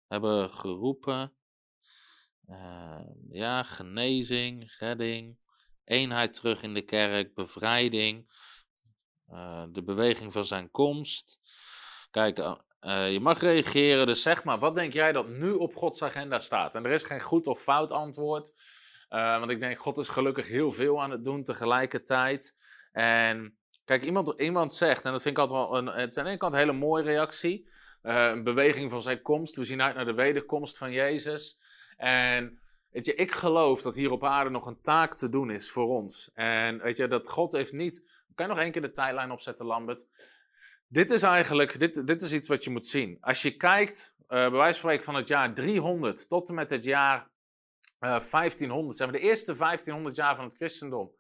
hebben 0.07 0.53
geroepen. 0.53 1.33
ja, 3.31 3.63
genezing, 3.63 4.75
redding 4.79 5.39
eenheid 5.89 6.35
terug 6.35 6.63
in 6.63 6.75
de 6.75 6.83
kerk, 6.83 7.35
bevrijding, 7.35 8.31
uh, 9.33 9.65
de 9.69 9.83
beweging 9.83 10.33
van 10.33 10.45
zijn 10.45 10.71
komst. 10.71 11.39
Kijk, 12.11 12.39
uh, 12.39 13.13
je 13.13 13.21
mag 13.21 13.41
reageren, 13.41 14.07
dus 14.07 14.23
zeg 14.23 14.45
maar, 14.45 14.59
wat 14.59 14.75
denk 14.75 14.93
jij 14.93 15.13
dat 15.13 15.29
nu 15.29 15.53
op 15.53 15.75
Gods 15.75 16.03
agenda 16.03 16.39
staat? 16.39 16.75
En 16.75 16.85
er 16.85 16.91
is 16.91 17.03
geen 17.03 17.21
goed 17.21 17.47
of 17.47 17.63
fout 17.63 17.91
antwoord, 17.91 18.53
want 19.09 19.51
ik 19.51 19.61
denk, 19.61 19.81
God 19.81 19.99
is 19.99 20.09
gelukkig 20.09 20.49
heel 20.49 20.73
veel 20.73 21.03
aan 21.03 21.11
het 21.11 21.25
doen 21.25 21.45
tegelijkertijd. 21.45 22.57
En 22.93 23.59
kijk, 23.85 24.05
iemand, 24.05 24.41
iemand 24.41 24.75
zegt, 24.75 25.05
en 25.05 25.13
dat 25.13 25.23
vind 25.23 25.37
ik 25.37 25.43
altijd 25.43 25.61
wel 25.61 25.79
een, 25.79 25.87
het 25.87 26.11
is 26.11 26.19
aan 26.19 26.25
de 26.25 26.31
ene 26.31 26.39
kant 26.39 26.53
een 26.53 26.59
hele 26.59 26.73
mooie 26.73 27.03
reactie, 27.03 27.69
een 28.03 28.45
beweging 28.45 28.91
van 28.91 29.03
zijn 29.03 29.23
komst. 29.23 29.57
We 29.57 29.65
zien 29.65 29.83
uit 29.83 29.95
naar 29.95 30.05
de 30.05 30.15
wederkomst 30.15 30.79
van 30.79 30.93
Jezus. 30.93 31.59
En 31.97 32.61
Weet 32.91 33.05
je, 33.05 33.15
ik 33.15 33.31
geloof 33.31 33.83
dat 33.83 33.95
hier 33.95 34.11
op 34.11 34.25
aarde 34.25 34.51
nog 34.51 34.67
een 34.67 34.81
taak 34.81 35.15
te 35.15 35.29
doen 35.29 35.51
is 35.51 35.71
voor 35.71 35.89
ons. 35.89 36.31
En 36.35 36.83
weet 36.83 36.97
je, 36.97 37.09
dat 37.09 37.29
God 37.29 37.53
heeft 37.53 37.73
niet. 37.73 38.03
Kan 38.35 38.47
je 38.47 38.53
nog 38.53 38.63
één 38.63 38.73
keer 38.73 38.83
de 38.83 38.93
tijdlijn 38.93 39.31
opzetten, 39.31 39.67
Lambert? 39.67 40.05
Dit 40.89 41.11
is 41.11 41.23
eigenlijk, 41.23 41.79
dit, 41.79 42.07
dit 42.07 42.23
is 42.23 42.33
iets 42.33 42.49
wat 42.49 42.65
je 42.65 42.71
moet 42.71 42.87
zien. 42.87 43.19
Als 43.21 43.43
je 43.43 43.57
kijkt, 43.57 44.15
uh, 44.21 44.29
bij 44.29 44.51
wijze 44.51 44.81
van 44.81 44.91
spreken 44.91 45.05
van 45.05 45.15
het 45.15 45.29
jaar 45.29 45.55
300 45.55 46.29
tot 46.29 46.49
en 46.49 46.55
met 46.55 46.71
het 46.71 46.85
jaar 46.85 47.31
uh, 48.01 48.15
eh, 48.15 48.31
1500, 48.31 48.97
zijn 48.97 49.11
we 49.11 49.19
de 49.19 49.23
eerste 49.23 49.57
1500 49.57 50.17
jaar 50.17 50.37
van 50.37 50.45
het 50.45 50.57
christendom. 50.57 51.11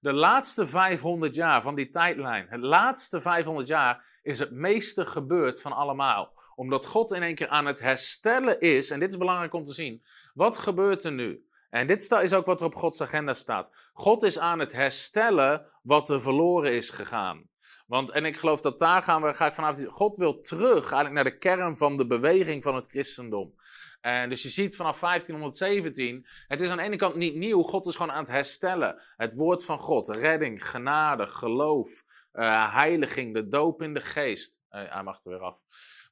De 0.00 0.12
laatste 0.12 0.66
500 0.66 1.34
jaar 1.34 1.62
van 1.62 1.74
die 1.74 1.88
tijdlijn, 1.88 2.46
het 2.48 2.60
laatste 2.60 3.20
500 3.20 3.66
jaar, 3.66 4.18
is 4.22 4.38
het 4.38 4.50
meeste 4.50 5.04
gebeurd 5.04 5.60
van 5.60 5.72
allemaal. 5.72 6.32
Omdat 6.54 6.86
God 6.86 7.12
in 7.12 7.22
één 7.22 7.34
keer 7.34 7.48
aan 7.48 7.66
het 7.66 7.80
herstellen 7.80 8.60
is, 8.60 8.90
en 8.90 9.00
dit 9.00 9.10
is 9.10 9.18
belangrijk 9.18 9.52
om 9.52 9.64
te 9.64 9.72
zien. 9.72 10.02
Wat 10.36 10.56
gebeurt 10.56 11.04
er 11.04 11.12
nu? 11.12 11.46
En 11.70 11.86
dit 11.86 12.12
is 12.22 12.32
ook 12.32 12.46
wat 12.46 12.60
er 12.60 12.66
op 12.66 12.74
Gods 12.74 13.00
agenda 13.00 13.34
staat. 13.34 13.90
God 13.92 14.22
is 14.22 14.38
aan 14.38 14.58
het 14.58 14.72
herstellen 14.72 15.66
wat 15.82 16.10
er 16.10 16.20
verloren 16.20 16.72
is 16.72 16.90
gegaan. 16.90 17.48
Want, 17.86 18.10
en 18.10 18.24
ik 18.24 18.36
geloof 18.36 18.60
dat 18.60 18.78
daar 18.78 19.02
gaan 19.02 19.22
we, 19.22 19.34
ga 19.34 19.46
ik 19.46 19.54
vanavond. 19.54 19.88
God 19.88 20.16
wil 20.16 20.40
terug 20.40 20.80
eigenlijk 20.80 21.12
naar 21.12 21.24
de 21.24 21.38
kern 21.38 21.76
van 21.76 21.96
de 21.96 22.06
beweging 22.06 22.62
van 22.62 22.74
het 22.74 22.86
christendom. 22.86 23.54
En 24.00 24.28
dus 24.28 24.42
je 24.42 24.48
ziet 24.48 24.76
vanaf 24.76 25.00
1517, 25.00 26.26
het 26.48 26.60
is 26.60 26.70
aan 26.70 26.76
de 26.76 26.82
ene 26.82 26.96
kant 26.96 27.14
niet 27.14 27.34
nieuw, 27.34 27.62
God 27.62 27.86
is 27.86 27.96
gewoon 27.96 28.12
aan 28.12 28.22
het 28.22 28.30
herstellen. 28.30 29.02
Het 29.16 29.34
woord 29.34 29.64
van 29.64 29.78
God, 29.78 30.08
redding, 30.08 30.68
genade, 30.68 31.26
geloof, 31.26 32.02
uh, 32.32 32.74
heiliging, 32.74 33.34
de 33.34 33.48
doop 33.48 33.82
in 33.82 33.94
de 33.94 34.00
geest. 34.00 34.58
Uh, 34.70 34.92
hij 34.92 35.02
mag 35.02 35.24
er 35.24 35.30
weer 35.30 35.40
af. 35.40 35.58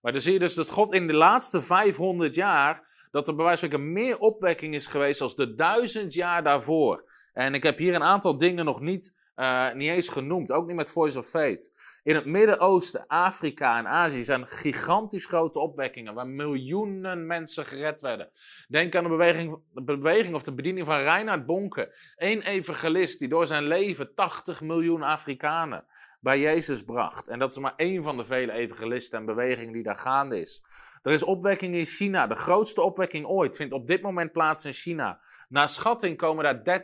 Maar 0.01 0.13
dan 0.13 0.21
zie 0.21 0.33
je 0.33 0.39
dus 0.39 0.55
dat 0.55 0.71
God 0.71 0.93
in 0.93 1.07
de 1.07 1.13
laatste 1.13 1.61
500 1.61 2.35
jaar, 2.35 2.94
dat 3.15 3.29
er 3.29 3.35
bij 3.35 3.45
wijze 3.45 3.71
van 3.71 3.93
meer 3.93 4.19
opwekking 4.19 4.75
is 4.75 4.87
geweest 4.87 5.21
als 5.21 5.37
de 5.37 5.55
duizend 5.55 6.15
jaar 6.15 6.43
daarvoor. 6.43 7.05
En 7.33 7.55
ik 7.55 7.63
heb 7.63 7.79
hier 7.79 7.95
een 7.95 8.03
aantal 8.03 8.39
dingen 8.39 8.65
nog 8.65 8.81
niet 8.81 9.15
uh, 9.37 9.73
niet 9.73 9.91
eens 9.91 10.09
genoemd, 10.09 10.53
ook 10.53 10.67
niet 10.67 10.77
met 10.77 10.91
Voice 10.91 11.19
of 11.19 11.27
Fate. 11.27 11.71
In 12.03 12.15
het 12.15 12.25
Midden-Oosten, 12.25 13.07
Afrika 13.07 13.79
en 13.79 13.87
Azië 13.87 14.25
zijn 14.25 14.47
gigantisch 14.47 15.27
grote 15.27 15.59
opwekkingen 15.59 16.15
waar 16.15 16.27
miljoenen 16.27 17.27
mensen 17.27 17.65
gered 17.65 18.01
werden. 18.01 18.31
Denk 18.69 18.95
aan 18.95 19.03
de 19.03 19.09
beweging, 19.09 19.59
de 19.73 19.83
beweging 19.83 20.35
of 20.35 20.43
de 20.43 20.55
bediening 20.55 20.87
van 20.87 20.99
Reinhard 20.99 21.47
Bonke, 21.47 21.95
één 22.17 22.43
evangelist 22.43 23.19
die 23.19 23.29
door 23.29 23.47
zijn 23.47 23.67
leven 23.67 24.15
80 24.15 24.61
miljoen 24.61 25.03
Afrikanen 25.03 25.85
bij 26.21 26.41
Jezus 26.41 26.83
bracht. 26.83 27.29
En 27.29 27.39
dat 27.39 27.51
is 27.51 27.59
maar 27.59 27.75
één 27.77 28.03
van 28.03 28.17
de 28.17 28.25
vele 28.25 28.53
evangelisten 28.53 29.19
en 29.19 29.25
bewegingen 29.25 29.73
die 29.73 29.83
daar 29.83 29.97
gaande 29.97 30.41
is. 30.41 30.63
Er 31.05 31.13
is 31.13 31.25
opwekking 31.25 31.75
in 31.75 31.85
China. 31.85 32.27
De 32.27 32.35
grootste 32.35 32.83
opwekking 32.83 33.27
ooit 33.27 33.57
vindt 33.57 33.75
op 33.75 33.87
dit 33.87 34.03
moment 34.03 34.33
plaats 34.33 34.65
in 34.65 34.73
China. 34.73 35.21
Naar 35.49 35.69
schatting 35.69 36.17
komen 36.17 36.65
daar 36.65 36.81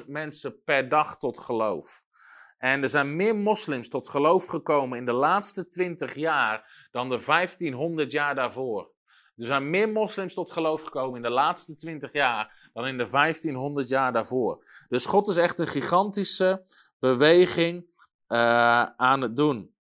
30.000 0.00 0.06
mensen 0.06 0.62
per 0.64 0.88
dag 0.88 1.18
tot 1.18 1.38
geloof. 1.38 2.02
En 2.58 2.82
er 2.82 2.88
zijn 2.88 3.16
meer 3.16 3.36
moslims 3.36 3.88
tot 3.88 4.08
geloof 4.08 4.46
gekomen 4.46 4.98
in 4.98 5.04
de 5.04 5.12
laatste 5.12 5.66
20 5.66 6.14
jaar 6.14 6.88
dan 6.90 7.08
de 7.08 7.22
1500 7.26 8.10
jaar 8.10 8.34
daarvoor. 8.34 8.90
Er 9.36 9.46
zijn 9.46 9.70
meer 9.70 9.88
moslims 9.88 10.34
tot 10.34 10.50
geloof 10.50 10.82
gekomen 10.82 11.16
in 11.16 11.22
de 11.22 11.30
laatste 11.30 11.74
20 11.74 12.12
jaar 12.12 12.70
dan 12.72 12.86
in 12.86 12.98
de 12.98 13.10
1500 13.10 13.88
jaar 13.88 14.12
daarvoor. 14.12 14.64
Dus 14.88 15.06
God 15.06 15.28
is 15.28 15.36
echt 15.36 15.58
een 15.58 15.66
gigantische 15.66 16.62
beweging 16.98 17.86
uh, 18.28 18.82
aan 18.82 19.20
het 19.20 19.36
doen. 19.36 19.74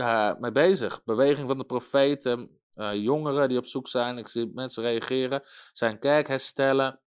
Uh, 0.00 0.34
mee 0.38 0.52
bezig. 0.52 1.04
Beweging 1.04 1.48
van 1.48 1.58
de 1.58 1.64
profeten, 1.64 2.58
uh, 2.76 2.94
jongeren 2.94 3.48
die 3.48 3.58
op 3.58 3.66
zoek 3.66 3.88
zijn. 3.88 4.18
Ik 4.18 4.28
zie 4.28 4.50
mensen 4.54 4.82
reageren. 4.82 5.42
Zijn 5.72 5.98
kerk 5.98 6.28
herstellen. 6.28 7.00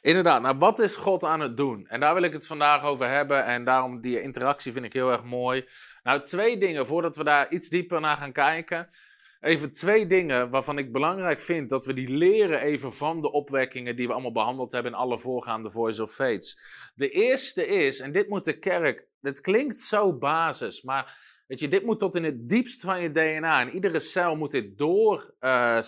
Inderdaad, 0.00 0.42
nou 0.42 0.58
wat 0.58 0.78
is 0.78 0.96
God 0.96 1.24
aan 1.24 1.40
het 1.40 1.56
doen? 1.56 1.86
En 1.86 2.00
daar 2.00 2.14
wil 2.14 2.22
ik 2.22 2.32
het 2.32 2.46
vandaag 2.46 2.82
over 2.82 3.08
hebben. 3.08 3.44
En 3.44 3.64
daarom 3.64 4.00
die 4.00 4.22
interactie 4.22 4.72
vind 4.72 4.84
ik 4.84 4.92
heel 4.92 5.10
erg 5.10 5.24
mooi. 5.24 5.68
Nou, 6.02 6.22
twee 6.22 6.58
dingen 6.58 6.86
voordat 6.86 7.16
we 7.16 7.24
daar 7.24 7.50
iets 7.50 7.68
dieper 7.68 8.00
naar 8.00 8.16
gaan 8.16 8.32
kijken. 8.32 8.88
Even 9.40 9.72
twee 9.72 10.06
dingen 10.06 10.50
waarvan 10.50 10.78
ik 10.78 10.92
belangrijk 10.92 11.40
vind 11.40 11.70
dat 11.70 11.84
we 11.84 11.94
die 11.94 12.08
leren 12.08 12.60
even 12.60 12.92
van 12.92 13.20
de 13.20 13.32
opwekkingen 13.32 13.96
die 13.96 14.06
we 14.06 14.12
allemaal 14.12 14.32
behandeld 14.32 14.72
hebben 14.72 14.92
in 14.92 14.98
alle 14.98 15.18
voorgaande 15.18 15.70
Voice 15.70 16.02
of 16.02 16.12
Fates. 16.12 16.58
De 16.94 17.10
eerste 17.10 17.66
is, 17.66 18.00
en 18.00 18.12
dit 18.12 18.28
moet 18.28 18.44
de 18.44 18.58
kerk, 18.58 19.06
dit 19.20 19.40
klinkt 19.40 19.78
zo 19.78 20.18
basis, 20.18 20.82
maar 20.82 21.18
Weet 21.46 21.60
je, 21.60 21.68
dit 21.68 21.84
moet 21.84 21.98
tot 21.98 22.14
in 22.14 22.24
het 22.24 22.48
diepst 22.48 22.80
van 22.80 23.02
je 23.02 23.10
DNA. 23.10 23.60
En 23.60 23.70
iedere 23.70 24.00
cel 24.00 24.36
moet 24.36 24.50
dit 24.50 24.78
door, 24.78 25.34
uh, 25.40 25.80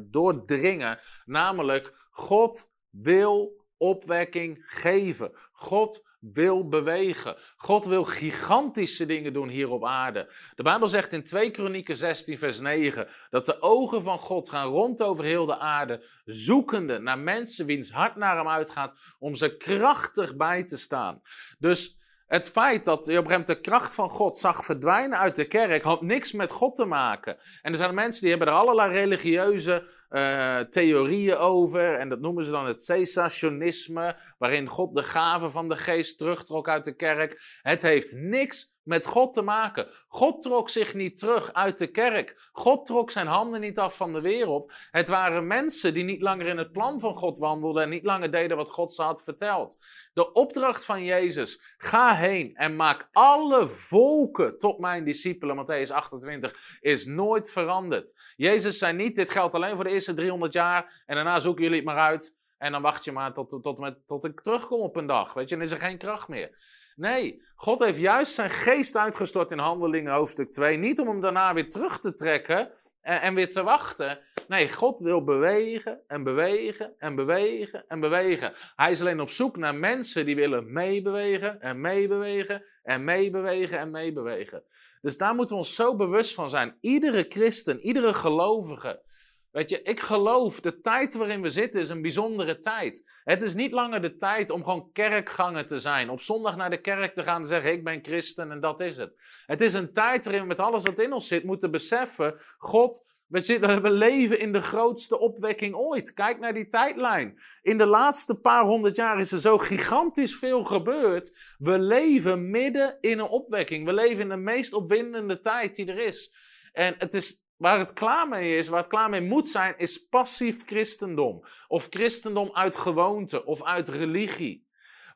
doordringen. 0.00 0.98
Namelijk, 1.24 1.94
God 2.10 2.70
wil 2.90 3.66
opwekking 3.76 4.64
geven. 4.66 5.32
God 5.52 6.06
wil 6.20 6.68
bewegen. 6.68 7.36
God 7.56 7.84
wil 7.84 8.04
gigantische 8.04 9.06
dingen 9.06 9.32
doen 9.32 9.48
hier 9.48 9.70
op 9.70 9.84
aarde. 9.84 10.32
De 10.54 10.62
Bijbel 10.62 10.88
zegt 10.88 11.12
in 11.12 11.24
2 11.24 11.50
Kronieken 11.50 11.96
16 11.96 12.38
vers 12.38 12.60
9 12.60 13.08
dat 13.30 13.46
de 13.46 13.62
ogen 13.62 14.02
van 14.02 14.18
God 14.18 14.48
gaan 14.48 14.68
rond 14.68 15.02
over 15.02 15.24
heel 15.24 15.46
de 15.46 15.58
aarde, 15.58 16.06
zoekende 16.24 16.98
naar 16.98 17.18
mensen 17.18 17.66
wiens 17.66 17.90
hart 17.90 18.16
naar 18.16 18.36
hem 18.36 18.48
uitgaat 18.48 18.94
om 19.18 19.34
ze 19.34 19.56
krachtig 19.56 20.36
bij 20.36 20.64
te 20.64 20.76
staan. 20.76 21.22
Dus 21.58 21.98
het 22.28 22.48
feit 22.48 22.84
dat 22.84 23.06
je 23.06 23.42
de 23.44 23.60
kracht 23.60 23.94
van 23.94 24.08
God 24.08 24.36
zag 24.36 24.64
verdwijnen 24.64 25.18
uit 25.18 25.36
de 25.36 25.44
kerk, 25.44 25.82
had 25.82 26.02
niks 26.02 26.32
met 26.32 26.50
God 26.50 26.74
te 26.74 26.84
maken. 26.84 27.38
En 27.62 27.72
er 27.72 27.78
zijn 27.78 27.94
mensen 27.94 28.20
die 28.20 28.30
hebben 28.30 28.48
er 28.48 28.54
allerlei 28.54 28.92
religieuze 28.92 29.88
uh, 30.10 30.58
theorieën 30.58 31.36
over. 31.36 31.98
En 31.98 32.08
dat 32.08 32.20
noemen 32.20 32.44
ze 32.44 32.50
dan 32.50 32.66
het 32.66 32.82
cessationisme, 32.82 34.16
waarin 34.38 34.68
God 34.68 34.94
de 34.94 35.02
gave 35.02 35.50
van 35.50 35.68
de 35.68 35.76
geest 35.76 36.18
terugtrok 36.18 36.68
uit 36.68 36.84
de 36.84 36.96
kerk. 36.96 37.58
Het 37.62 37.82
heeft 37.82 38.14
niks 38.14 38.76
met 38.88 39.06
God 39.06 39.32
te 39.32 39.42
maken. 39.42 39.88
God 40.08 40.42
trok 40.42 40.70
zich 40.70 40.94
niet 40.94 41.18
terug 41.18 41.52
uit 41.52 41.78
de 41.78 41.90
kerk. 41.90 42.48
God 42.52 42.86
trok 42.86 43.10
zijn 43.10 43.26
handen 43.26 43.60
niet 43.60 43.78
af 43.78 43.96
van 43.96 44.12
de 44.12 44.20
wereld. 44.20 44.72
Het 44.90 45.08
waren 45.08 45.46
mensen 45.46 45.94
die 45.94 46.04
niet 46.04 46.22
langer 46.22 46.46
in 46.46 46.58
het 46.58 46.72
plan 46.72 47.00
van 47.00 47.14
God 47.14 47.38
wandelden 47.38 47.82
en 47.82 47.88
niet 47.88 48.04
langer 48.04 48.30
deden 48.30 48.56
wat 48.56 48.70
God 48.70 48.94
ze 48.94 49.02
had 49.02 49.22
verteld. 49.24 49.76
De 50.12 50.32
opdracht 50.32 50.84
van 50.84 51.04
Jezus, 51.04 51.74
ga 51.76 52.14
heen 52.14 52.56
en 52.56 52.76
maak 52.76 53.08
alle 53.12 53.68
volken 53.68 54.58
tot 54.58 54.78
mijn 54.78 55.04
discipelen, 55.04 55.56
Matthäus 55.56 55.92
28, 55.92 56.78
is 56.80 57.06
nooit 57.06 57.50
veranderd. 57.50 58.14
Jezus 58.36 58.78
zei 58.78 58.92
niet, 58.92 59.16
dit 59.16 59.30
geldt 59.30 59.54
alleen 59.54 59.74
voor 59.74 59.84
de 59.84 59.90
eerste 59.90 60.14
300 60.14 60.52
jaar 60.52 61.02
en 61.06 61.14
daarna 61.14 61.40
zoeken 61.40 61.62
jullie 61.62 61.78
het 61.78 61.86
maar 61.86 62.08
uit. 62.08 62.36
En 62.58 62.72
dan 62.72 62.82
wacht 62.82 63.04
je 63.04 63.12
maar 63.12 63.32
tot, 63.32 63.62
tot, 63.62 63.78
met, 63.78 64.06
tot 64.06 64.24
ik 64.24 64.40
terugkom 64.40 64.80
op 64.80 64.96
een 64.96 65.06
dag. 65.06 65.34
Weet 65.34 65.48
je, 65.48 65.56
dan 65.56 65.64
is 65.64 65.70
er 65.70 65.80
geen 65.80 65.98
kracht 65.98 66.28
meer. 66.28 66.56
Nee, 66.98 67.42
God 67.56 67.78
heeft 67.78 67.98
juist 67.98 68.34
zijn 68.34 68.50
geest 68.50 68.96
uitgestort 68.96 69.50
in 69.50 69.58
Handelingen 69.58 70.12
hoofdstuk 70.12 70.52
2. 70.52 70.76
Niet 70.76 71.00
om 71.00 71.08
hem 71.08 71.20
daarna 71.20 71.54
weer 71.54 71.70
terug 71.70 71.98
te 71.98 72.14
trekken 72.14 72.70
en, 73.02 73.20
en 73.20 73.34
weer 73.34 73.50
te 73.50 73.62
wachten. 73.62 74.18
Nee, 74.48 74.72
God 74.72 75.00
wil 75.00 75.24
bewegen 75.24 76.00
en 76.06 76.22
bewegen 76.22 76.94
en 76.98 77.14
bewegen 77.14 77.84
en 77.88 78.00
bewegen. 78.00 78.52
Hij 78.76 78.90
is 78.90 79.00
alleen 79.00 79.20
op 79.20 79.30
zoek 79.30 79.56
naar 79.56 79.74
mensen 79.74 80.26
die 80.26 80.36
willen 80.36 80.72
meebewegen 80.72 81.60
en 81.60 81.80
meebewegen 81.80 82.64
en 82.82 83.04
meebewegen 83.04 83.78
en 83.78 83.90
meebewegen. 83.90 84.62
Dus 85.00 85.16
daar 85.16 85.34
moeten 85.34 85.56
we 85.56 85.62
ons 85.62 85.74
zo 85.74 85.96
bewust 85.96 86.34
van 86.34 86.50
zijn. 86.50 86.76
Iedere 86.80 87.24
christen, 87.28 87.80
iedere 87.80 88.14
gelovige 88.14 89.02
Weet 89.50 89.70
je, 89.70 89.82
ik 89.82 90.00
geloof, 90.00 90.60
de 90.60 90.80
tijd 90.80 91.14
waarin 91.14 91.42
we 91.42 91.50
zitten 91.50 91.80
is 91.80 91.88
een 91.88 92.02
bijzondere 92.02 92.58
tijd. 92.58 93.20
Het 93.24 93.42
is 93.42 93.54
niet 93.54 93.72
langer 93.72 94.00
de 94.00 94.16
tijd 94.16 94.50
om 94.50 94.64
gewoon 94.64 94.92
kerkganger 94.92 95.66
te 95.66 95.78
zijn. 95.78 96.10
Op 96.10 96.20
zondag 96.20 96.56
naar 96.56 96.70
de 96.70 96.80
kerk 96.80 97.14
te 97.14 97.22
gaan 97.22 97.40
en 97.40 97.46
zeggen: 97.46 97.72
Ik 97.72 97.84
ben 97.84 98.04
christen 98.04 98.50
en 98.50 98.60
dat 98.60 98.80
is 98.80 98.96
het. 98.96 99.42
Het 99.46 99.60
is 99.60 99.74
een 99.74 99.92
tijd 99.92 100.24
waarin 100.24 100.42
we 100.42 100.48
met 100.48 100.58
alles 100.58 100.82
wat 100.82 100.98
in 100.98 101.12
ons 101.12 101.28
zit 101.28 101.44
moeten 101.44 101.70
beseffen: 101.70 102.40
God, 102.58 103.04
we, 103.28 103.40
zitten, 103.40 103.82
we 103.82 103.90
leven 103.90 104.38
in 104.38 104.52
de 104.52 104.60
grootste 104.60 105.18
opwekking 105.18 105.74
ooit. 105.74 106.12
Kijk 106.12 106.38
naar 106.38 106.54
die 106.54 106.66
tijdlijn. 106.66 107.34
In 107.62 107.78
de 107.78 107.86
laatste 107.86 108.34
paar 108.34 108.64
honderd 108.64 108.96
jaar 108.96 109.18
is 109.18 109.32
er 109.32 109.40
zo 109.40 109.58
gigantisch 109.58 110.36
veel 110.36 110.64
gebeurd. 110.64 111.38
We 111.58 111.78
leven 111.78 112.50
midden 112.50 112.98
in 113.00 113.18
een 113.18 113.28
opwekking. 113.28 113.86
We 113.86 113.92
leven 113.92 114.22
in 114.22 114.28
de 114.28 114.36
meest 114.36 114.72
opwindende 114.72 115.40
tijd 115.40 115.74
die 115.74 115.86
er 115.86 115.98
is. 115.98 116.34
En 116.72 116.94
het 116.98 117.14
is 117.14 117.46
Waar 117.58 117.78
het 117.78 117.92
klaar 117.92 118.28
mee 118.28 118.56
is, 118.56 118.68
waar 118.68 118.80
het 118.80 118.88
klaar 118.88 119.10
mee 119.10 119.20
moet 119.20 119.48
zijn, 119.48 119.78
is 119.78 120.08
passief 120.08 120.66
christendom. 120.66 121.44
Of 121.68 121.86
christendom 121.90 122.50
uit 122.52 122.76
gewoonte 122.76 123.44
of 123.44 123.62
uit 123.62 123.88
religie. 123.88 124.66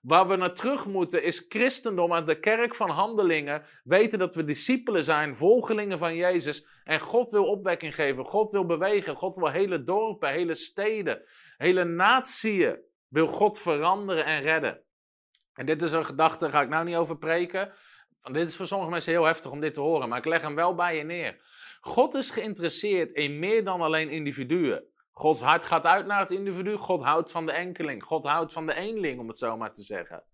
Waar 0.01 0.29
we 0.29 0.37
naar 0.37 0.55
terug 0.55 0.87
moeten 0.87 1.23
is 1.23 1.47
christendom 1.49 2.13
uit 2.13 2.27
de 2.27 2.41
kerk 2.41 2.75
van 2.75 2.91
handelingen. 2.91 3.65
Weten 3.85 4.19
dat 4.19 4.35
we 4.35 4.45
discipelen 4.45 5.05
zijn, 5.05 5.35
volgelingen 5.35 5.99
van 5.99 6.15
Jezus. 6.15 6.67
En 6.85 7.01
God 7.01 7.31
wil 7.31 7.45
opwekking 7.45 7.95
geven, 7.95 8.25
God 8.25 8.51
wil 8.51 8.67
bewegen, 8.67 9.17
God 9.17 9.37
wil 9.37 9.51
hele 9.51 9.85
dorpen, 9.85 10.29
hele 10.29 10.55
steden, 10.55 11.23
hele 11.57 11.85
natieën. 11.85 12.79
Wil 13.09 13.27
God 13.27 13.59
veranderen 13.59 14.25
en 14.25 14.41
redden. 14.41 14.83
En 15.55 15.67
dit 15.67 15.83
is 15.83 15.93
een 15.93 16.05
gedachte, 16.05 16.45
daar 16.45 16.55
ga 16.55 16.63
ik 16.63 16.69
nou 16.69 16.85
niet 16.85 16.97
over 16.97 17.19
preken. 17.19 17.73
Want 18.23 18.35
dit 18.35 18.49
is 18.49 18.57
voor 18.57 18.67
sommige 18.67 18.91
mensen 18.91 19.13
heel 19.13 19.25
heftig 19.25 19.51
om 19.51 19.61
dit 19.61 19.75
te 19.75 19.81
horen, 19.81 20.09
maar 20.09 20.19
ik 20.19 20.25
leg 20.25 20.43
hem 20.43 20.55
wel 20.55 20.75
bij 20.75 20.97
je 20.97 21.03
neer. 21.03 21.41
God 21.85 22.15
is 22.15 22.31
geïnteresseerd 22.31 23.13
in 23.13 23.39
meer 23.39 23.65
dan 23.65 23.81
alleen 23.81 24.11
individuen. 24.11 24.85
Gods 25.11 25.41
hart 25.41 25.65
gaat 25.65 25.85
uit 25.85 26.07
naar 26.07 26.21
het 26.21 26.31
individu. 26.31 26.77
God 26.77 27.03
houdt 27.03 27.31
van 27.31 27.47
de 27.47 27.53
enkeling. 27.53 28.03
God 28.05 28.25
houdt 28.25 28.53
van 28.53 28.67
de 28.67 28.75
eenling, 28.75 29.21
om 29.21 29.29
het 29.29 29.39
zo 29.39 29.57
maar 29.57 29.73
te 29.73 29.83
zeggen. 29.83 30.25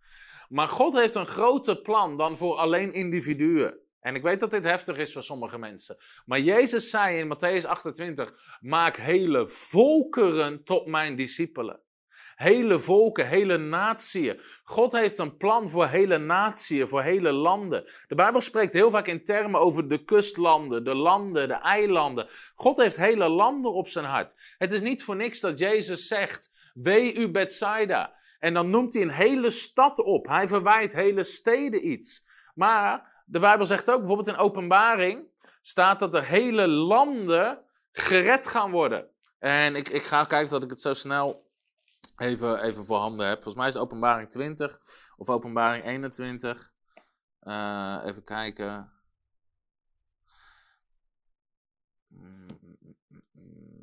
Maar 0.49 0.69
God 0.69 0.95
heeft 0.95 1.15
een 1.15 1.27
groter 1.27 1.83
plan 1.83 2.17
dan 2.17 2.37
voor 2.37 2.55
alleen 2.57 2.93
individuen. 2.93 3.79
En 4.01 4.15
ik 4.15 4.23
weet 4.23 4.41
dat 4.41 4.51
dit 4.51 4.65
heftig 4.65 4.97
is 4.97 5.13
voor 5.13 5.23
sommige 5.23 5.59
mensen. 5.59 5.97
Maar 6.25 6.41
Jezus 6.41 6.91
zei 6.91 7.19
in 7.19 7.35
Matthäus 7.35 7.67
28: 7.67 8.59
Maak 8.61 8.97
hele 8.97 9.47
volkeren 9.47 10.65
tot 10.65 10.87
mijn 10.87 11.17
discipelen. 11.17 11.81
Hele 12.39 12.79
volken, 12.79 13.27
hele 13.27 13.57
natieën. 13.57 14.41
God 14.65 14.93
heeft 14.93 15.19
een 15.19 15.37
plan 15.37 15.69
voor 15.69 15.87
hele 15.87 16.19
natieën, 16.19 16.89
voor 16.89 17.03
hele 17.03 17.33
landen. 17.33 17.85
De 18.07 18.15
Bijbel 18.15 18.41
spreekt 18.41 18.73
heel 18.73 18.91
vaak 18.91 19.07
in 19.07 19.25
termen 19.25 19.61
over 19.61 19.89
de 19.89 20.05
kustlanden, 20.05 20.85
de 20.85 20.95
landen, 20.95 21.49
de 21.49 21.55
eilanden. 21.55 22.29
God 22.55 22.77
heeft 22.77 22.97
hele 22.97 23.29
landen 23.29 23.73
op 23.73 23.89
zijn 23.89 24.05
hart. 24.05 24.55
Het 24.59 24.73
is 24.73 24.81
niet 24.81 25.05
voor 25.05 25.17
niks 25.17 25.41
dat 25.41 25.59
Jezus 25.59 26.07
zegt: 26.07 26.51
Wee 26.75 27.15
u 27.15 27.31
Bethsaida. 27.31 28.15
En 28.39 28.55
dan 28.55 28.71
noemt 28.71 28.95
hij 28.95 29.03
een 29.03 29.11
hele 29.11 29.51
stad 29.51 29.99
op. 29.99 30.27
Hij 30.27 30.49
verwijt 30.49 30.93
hele 30.93 31.23
steden 31.23 31.89
iets. 31.89 32.25
Maar 32.55 33.23
de 33.27 33.39
Bijbel 33.39 33.67
zegt 33.67 33.91
ook, 33.91 33.99
bijvoorbeeld 33.99 34.29
in 34.29 34.37
openbaring, 34.37 35.27
staat 35.63 35.99
dat 35.99 36.15
er 36.15 36.25
hele 36.25 36.69
landen 36.69 37.59
gered 37.93 38.47
gaan 38.47 38.71
worden. 38.71 39.09
En 39.39 39.77
ik, 39.77 39.89
ik 39.89 40.03
ga 40.03 40.25
kijken 40.25 40.51
dat 40.51 40.63
ik 40.63 40.71
het 40.71 40.81
zo 40.81 40.93
snel 40.93 41.47
even, 42.19 42.63
even 42.63 42.85
voor 42.85 42.97
handen 42.97 43.27
heb. 43.27 43.43
Volgens 43.43 43.55
mij 43.55 43.69
is 43.69 43.77
openbaring 43.77 44.31
20 44.31 44.79
of 45.17 45.31
openbaring 45.31 45.85
21. 45.85 46.73
Uh, 47.43 48.03
even 48.05 48.25
kijken. 48.25 48.93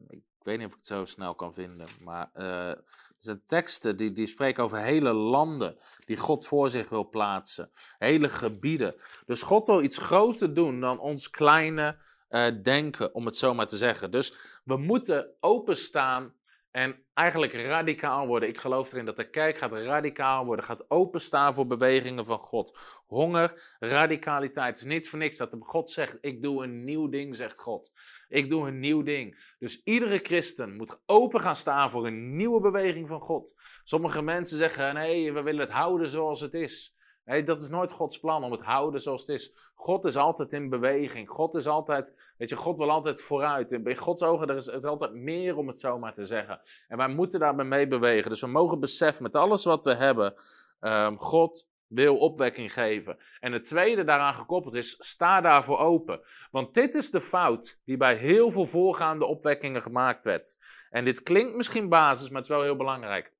Ik 0.10 0.52
weet 0.52 0.58
niet 0.58 0.68
of 0.68 0.74
ik 0.74 0.78
het 0.78 0.88
zo 0.88 1.06
snel 1.06 1.36
kan 1.36 1.54
vinden. 1.54 1.88
Maar 2.04 2.30
uh, 2.34 2.74
de 3.18 3.46
teksten 3.46 3.98
die, 3.98 4.12
die 4.12 4.28
spreken 4.28 4.64
over 4.64 4.78
hele 4.78 5.14
landen 5.14 5.78
die 6.00 6.18
God 6.18 6.48
voor 6.48 6.70
zich 6.70 6.90
wil 6.90 7.10
plaatsen. 7.10 7.70
Hele 7.98 8.30
gebieden. 8.30 8.96
Dus 9.26 9.42
God 9.42 9.68
wil 9.68 9.82
iets 9.82 9.98
groter 9.98 10.54
doen 10.54 10.80
dan 10.80 11.00
ons 11.00 11.30
kleine 11.30 11.98
uh, 12.30 12.48
denken, 12.64 13.14
om 13.14 13.26
het 13.26 13.38
zo 13.38 13.54
maar 13.54 13.68
te 13.68 13.78
zeggen. 13.78 14.12
Dus 14.12 14.36
we 14.64 14.78
moeten 14.78 15.36
openstaan 15.40 16.34
en 16.76 17.06
eigenlijk 17.14 17.54
radicaal 17.54 18.28
worden. 18.28 18.50
Ik 18.50 18.58
geloof 18.58 18.92
erin 18.92 19.06
dat 19.06 19.16
de 19.16 19.30
kerk 19.30 19.58
gaat 19.58 19.74
radicaal 19.74 20.46
worden, 20.46 20.66
gaat 20.66 20.90
openstaan 20.90 21.54
voor 21.54 21.68
bewegingen 21.68 22.26
van 22.26 22.40
God. 22.40 22.78
Honger, 23.06 23.76
radicaliteit. 23.80 24.78
Is 24.78 24.84
niet 24.84 25.10
voor 25.10 25.20
niks 25.20 25.38
dat 25.38 25.56
God 25.60 25.90
zegt: 25.90 26.18
Ik 26.22 26.42
doe 26.42 26.64
een 26.64 26.84
nieuw 26.84 27.10
ding, 27.10 27.36
zegt 27.36 27.60
God. 27.60 27.92
Ik 28.28 28.50
doe 28.50 28.68
een 28.68 28.80
nieuw 28.80 29.04
ding. 29.04 29.54
Dus 29.60 29.82
iedere 29.84 30.18
christen 30.18 30.76
moet 30.76 31.02
open 31.06 31.40
gaan 31.40 31.56
staan 31.56 31.92
voor 31.92 32.08
een 32.08 32.36
nieuwe 32.36 32.62
beweging 32.62 33.08
van 33.08 33.22
God. 33.22 33.54
Sommige 33.84 34.22
mensen 34.22 34.58
zeggen: 34.58 34.94
Nee, 34.94 35.34
we 35.34 35.42
willen 35.42 35.62
het 35.62 35.74
houden 35.74 36.10
zoals 36.10 36.42
het 36.42 36.54
is. 36.54 36.95
Dat 37.26 37.62
is 37.62 37.70
nooit 37.70 37.92
Gods 37.92 38.20
plan 38.20 38.44
om 38.44 38.52
het 38.52 38.62
houden 38.62 39.02
zoals 39.02 39.22
het 39.22 39.30
is. 39.30 39.54
God 39.74 40.06
is 40.06 40.18
altijd 40.18 40.54
in 40.54 40.70
beweging. 40.70 41.30
God 41.30 41.56
is 41.56 41.68
altijd, 41.68 42.34
weet 42.38 42.50
je, 42.50 42.56
God 42.56 42.78
wil 42.78 42.92
altijd 42.92 43.22
vooruit. 43.22 43.72
In 43.72 43.96
Gods 43.98 44.24
ogen 44.24 44.48
er 44.50 44.56
is 44.56 44.66
het 44.66 44.86
altijd 44.86 45.14
meer 45.14 45.58
om 45.58 45.68
het 45.68 45.80
zo 45.80 46.00
maar 46.00 46.14
te 46.14 46.26
zeggen. 46.26 46.60
En 46.88 46.98
wij 46.98 47.08
moeten 47.08 47.40
daarbij 47.40 47.66
mee 47.66 47.88
bewegen. 47.88 48.30
Dus 48.30 48.42
we 48.42 48.48
mogen 48.48 48.80
beseffen 48.80 49.24
met 49.24 49.36
alles 49.36 49.66
wat 49.66 49.84
we 49.84 49.94
hebben, 49.94 50.34
um, 50.80 51.18
God 51.18 51.68
wil 51.88 52.18
opwekking 52.18 52.74
geven. 52.74 53.18
En 53.40 53.52
het 53.52 53.66
tweede 53.66 54.04
daaraan 54.04 54.36
gekoppeld 54.36 54.74
is, 54.74 54.96
sta 55.00 55.42
daarvoor 55.42 55.80
open. 55.80 56.22
Want 56.52 56.74
dit 56.74 56.96
is 56.96 57.12
de 57.12 57.22
fout 57.22 57.80
die 57.86 57.98
bij 57.98 58.16
heel 58.16 58.52
veel 58.52 58.66
voorgaande 58.66 59.26
opwekkingen 59.26 59.82
gemaakt 59.82 60.26
werd. 60.26 60.58
En 60.90 61.06
dit 61.06 61.24
klinkt 61.24 61.56
misschien 61.56 61.90
basis, 61.90 62.28
maar 62.28 62.42
het 62.42 62.50
is 62.50 62.56
wel 62.56 62.64
heel 62.64 62.76
belangrijk. 62.76 63.34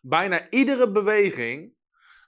Bijna 0.00 0.50
iedere 0.50 0.90
beweging 0.90 1.72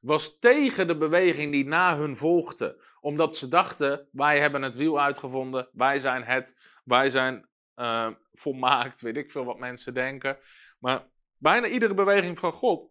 was 0.04 0.38
tegen 0.38 0.86
de 0.86 0.96
beweging 0.96 1.52
die 1.52 1.66
na 1.66 1.96
hun 1.96 2.16
volgde. 2.16 2.82
Omdat 3.00 3.36
ze 3.36 3.48
dachten, 3.48 4.08
wij 4.12 4.38
hebben 4.38 4.62
het 4.62 4.76
wiel 4.76 5.00
uitgevonden, 5.00 5.68
wij 5.72 5.98
zijn 5.98 6.22
het, 6.22 6.80
wij 6.84 7.10
zijn 7.10 7.48
uh, 7.76 8.10
volmaakt, 8.32 9.00
weet 9.00 9.16
ik 9.16 9.30
veel 9.30 9.44
wat 9.44 9.58
mensen 9.58 9.94
denken. 9.94 10.38
Maar 10.78 11.06
bijna 11.38 11.66
iedere 11.66 11.94
beweging 11.94 12.38
van 12.38 12.52
God 12.52 12.90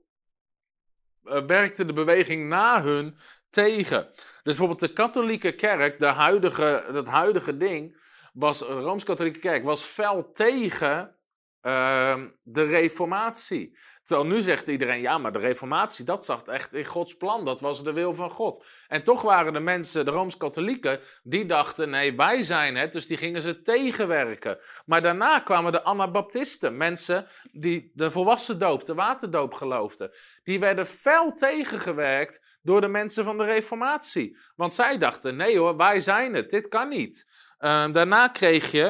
uh, 1.23 1.45
werkte 1.45 1.85
de 1.85 1.93
beweging 1.93 2.47
na 2.47 2.81
hun 2.81 3.17
tegen. 3.49 4.09
Dus 4.13 4.41
bijvoorbeeld 4.43 4.79
de 4.79 4.93
katholieke 4.93 5.55
kerk, 5.55 5.99
de 5.99 6.05
huidige, 6.05 6.89
dat 6.91 7.07
huidige 7.07 7.57
ding, 7.57 8.01
was, 8.33 8.59
de 8.59 8.65
Rooms-Katholieke 8.65 9.39
kerk, 9.39 9.63
was 9.63 9.81
fel 9.81 10.31
tegen 10.31 11.15
uh, 11.61 12.23
de 12.43 12.63
reformatie. 12.63 13.77
Terwijl 14.03 14.29
nu 14.29 14.41
zegt 14.41 14.67
iedereen, 14.67 15.01
ja, 15.01 15.17
maar 15.17 15.31
de 15.31 15.39
reformatie, 15.39 16.05
dat 16.05 16.25
zat 16.25 16.47
echt 16.47 16.73
in 16.73 16.85
Gods 16.85 17.13
plan. 17.13 17.45
Dat 17.45 17.61
was 17.61 17.83
de 17.83 17.93
wil 17.93 18.13
van 18.13 18.29
God. 18.29 18.65
En 18.87 19.03
toch 19.03 19.21
waren 19.21 19.53
de 19.53 19.59
mensen, 19.59 20.05
de 20.05 20.11
Rooms-Katholieken, 20.11 20.99
die 21.23 21.45
dachten, 21.45 21.89
nee, 21.89 22.15
wij 22.15 22.43
zijn 22.43 22.75
het. 22.75 22.93
Dus 22.93 23.07
die 23.07 23.17
gingen 23.17 23.41
ze 23.41 23.61
tegenwerken. 23.61 24.57
Maar 24.85 25.01
daarna 25.01 25.39
kwamen 25.39 25.71
de 25.71 25.83
Anabaptisten, 25.83 26.77
mensen 26.77 27.27
die 27.51 27.91
de 27.93 28.11
volwassen 28.11 28.59
doop, 28.59 28.85
de 28.85 28.93
waterdoop 28.93 29.53
geloofden. 29.53 30.11
Die 30.43 30.59
werden 30.59 30.85
fel 30.85 31.33
tegengewerkt 31.33 32.57
door 32.61 32.81
de 32.81 32.87
mensen 32.87 33.23
van 33.23 33.37
de 33.37 33.45
reformatie. 33.45 34.37
Want 34.55 34.73
zij 34.73 34.97
dachten, 34.97 35.35
nee 35.35 35.57
hoor, 35.57 35.77
wij 35.77 35.99
zijn 35.99 36.33
het, 36.33 36.49
dit 36.49 36.67
kan 36.67 36.89
niet. 36.89 37.31
Uh, 37.59 37.93
daarna 37.93 38.27
kreeg 38.27 38.71
je 38.71 38.85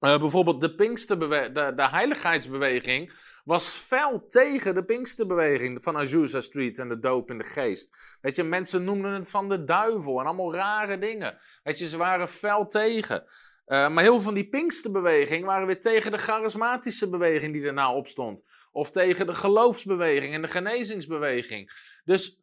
uh, 0.00 0.18
bijvoorbeeld 0.18 0.60
de 0.60 0.74
Pinksterbewe 0.74 1.52
de, 1.52 1.72
de 1.76 1.88
heiligheidsbeweging 1.88 3.12
was 3.48 3.68
fel 3.68 4.26
tegen 4.26 4.74
de 4.74 4.84
Pinksterbeweging 4.84 5.82
van 5.82 5.96
Azusa 5.96 6.40
Street 6.40 6.78
en 6.78 6.88
de 6.88 6.98
doop 6.98 7.30
in 7.30 7.38
de 7.38 7.44
geest. 7.44 8.16
Weet 8.20 8.36
je, 8.36 8.42
mensen 8.42 8.84
noemden 8.84 9.12
het 9.12 9.30
van 9.30 9.48
de 9.48 9.64
duivel 9.64 10.20
en 10.20 10.26
allemaal 10.26 10.54
rare 10.54 10.98
dingen. 10.98 11.38
Weet 11.62 11.78
je, 11.78 11.88
ze 11.88 11.96
waren 11.96 12.28
fel 12.28 12.66
tegen. 12.66 13.22
Uh, 13.66 13.88
maar 13.88 14.02
heel 14.02 14.14
veel 14.14 14.22
van 14.22 14.34
die 14.34 14.48
Pinksterbeweging 14.48 15.44
waren 15.44 15.66
weer 15.66 15.80
tegen 15.80 16.10
de 16.10 16.18
charismatische 16.18 17.08
beweging 17.08 17.52
die 17.52 17.62
daarna 17.62 17.94
opstond. 17.94 18.44
Of 18.72 18.90
tegen 18.90 19.26
de 19.26 19.34
geloofsbeweging 19.34 20.34
en 20.34 20.42
de 20.42 20.48
genezingsbeweging. 20.48 21.70
Dus 22.04 22.40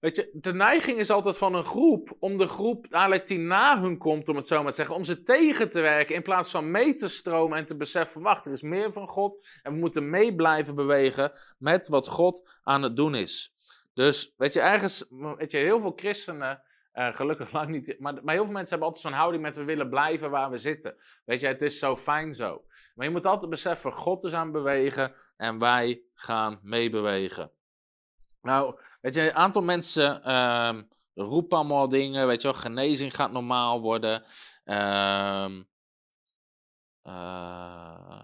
Weet 0.00 0.16
je, 0.16 0.30
de 0.32 0.54
neiging 0.54 0.98
is 0.98 1.10
altijd 1.10 1.38
van 1.38 1.54
een 1.54 1.64
groep 1.64 2.16
om 2.18 2.38
de 2.38 2.46
groep 2.46 2.86
eigenlijk 2.90 3.26
die 3.26 3.38
na 3.38 3.80
hun 3.80 3.98
komt, 3.98 4.28
om 4.28 4.36
het 4.36 4.46
zo 4.46 4.62
maar 4.62 4.70
te 4.70 4.76
zeggen, 4.76 4.94
om 4.94 5.04
ze 5.04 5.22
tegen 5.22 5.70
te 5.70 5.80
werken 5.80 6.14
in 6.14 6.22
plaats 6.22 6.50
van 6.50 6.70
mee 6.70 6.94
te 6.94 7.08
stromen 7.08 7.58
en 7.58 7.66
te 7.66 7.76
beseffen, 7.76 8.22
wacht, 8.22 8.46
er 8.46 8.52
is 8.52 8.62
meer 8.62 8.92
van 8.92 9.08
God 9.08 9.46
en 9.62 9.72
we 9.72 9.78
moeten 9.78 10.10
mee 10.10 10.34
blijven 10.34 10.74
bewegen 10.74 11.32
met 11.58 11.88
wat 11.88 12.08
God 12.08 12.48
aan 12.62 12.82
het 12.82 12.96
doen 12.96 13.14
is. 13.14 13.54
Dus, 13.94 14.34
weet 14.36 14.52
je, 14.52 14.60
ergens, 14.60 15.06
weet 15.36 15.50
je, 15.50 15.58
heel 15.58 15.80
veel 15.80 15.92
christenen, 15.96 16.62
uh, 16.94 17.12
gelukkig 17.12 17.52
lang 17.58 17.68
niet, 17.68 17.96
maar, 17.98 18.14
maar 18.24 18.34
heel 18.34 18.44
veel 18.44 18.52
mensen 18.52 18.70
hebben 18.70 18.88
altijd 18.88 19.04
zo'n 19.06 19.20
houding 19.20 19.42
met 19.42 19.56
we 19.56 19.64
willen 19.64 19.88
blijven 19.88 20.30
waar 20.30 20.50
we 20.50 20.58
zitten. 20.58 20.96
Weet 21.24 21.40
je, 21.40 21.46
het 21.46 21.62
is 21.62 21.78
zo 21.78 21.96
fijn 21.96 22.34
zo. 22.34 22.64
Maar 22.94 23.06
je 23.06 23.12
moet 23.12 23.26
altijd 23.26 23.50
beseffen, 23.50 23.92
God 23.92 24.24
is 24.24 24.32
aan 24.32 24.42
het 24.42 24.52
bewegen 24.52 25.14
en 25.36 25.58
wij 25.58 26.02
gaan 26.14 26.60
meebewegen. 26.62 27.52
Nou, 28.42 28.80
weet 29.00 29.14
je, 29.14 29.20
een 29.20 29.34
aantal 29.34 29.62
mensen 29.62 30.34
um, 30.34 30.88
roepen 31.14 31.56
allemaal 31.56 31.88
dingen, 31.88 32.26
weet 32.26 32.42
je 32.42 32.50
wel, 32.50 32.60
genezing 32.60 33.14
gaat 33.14 33.32
normaal 33.32 33.80
worden. 33.80 34.22
Um, 34.64 35.68
uh, 37.04 38.20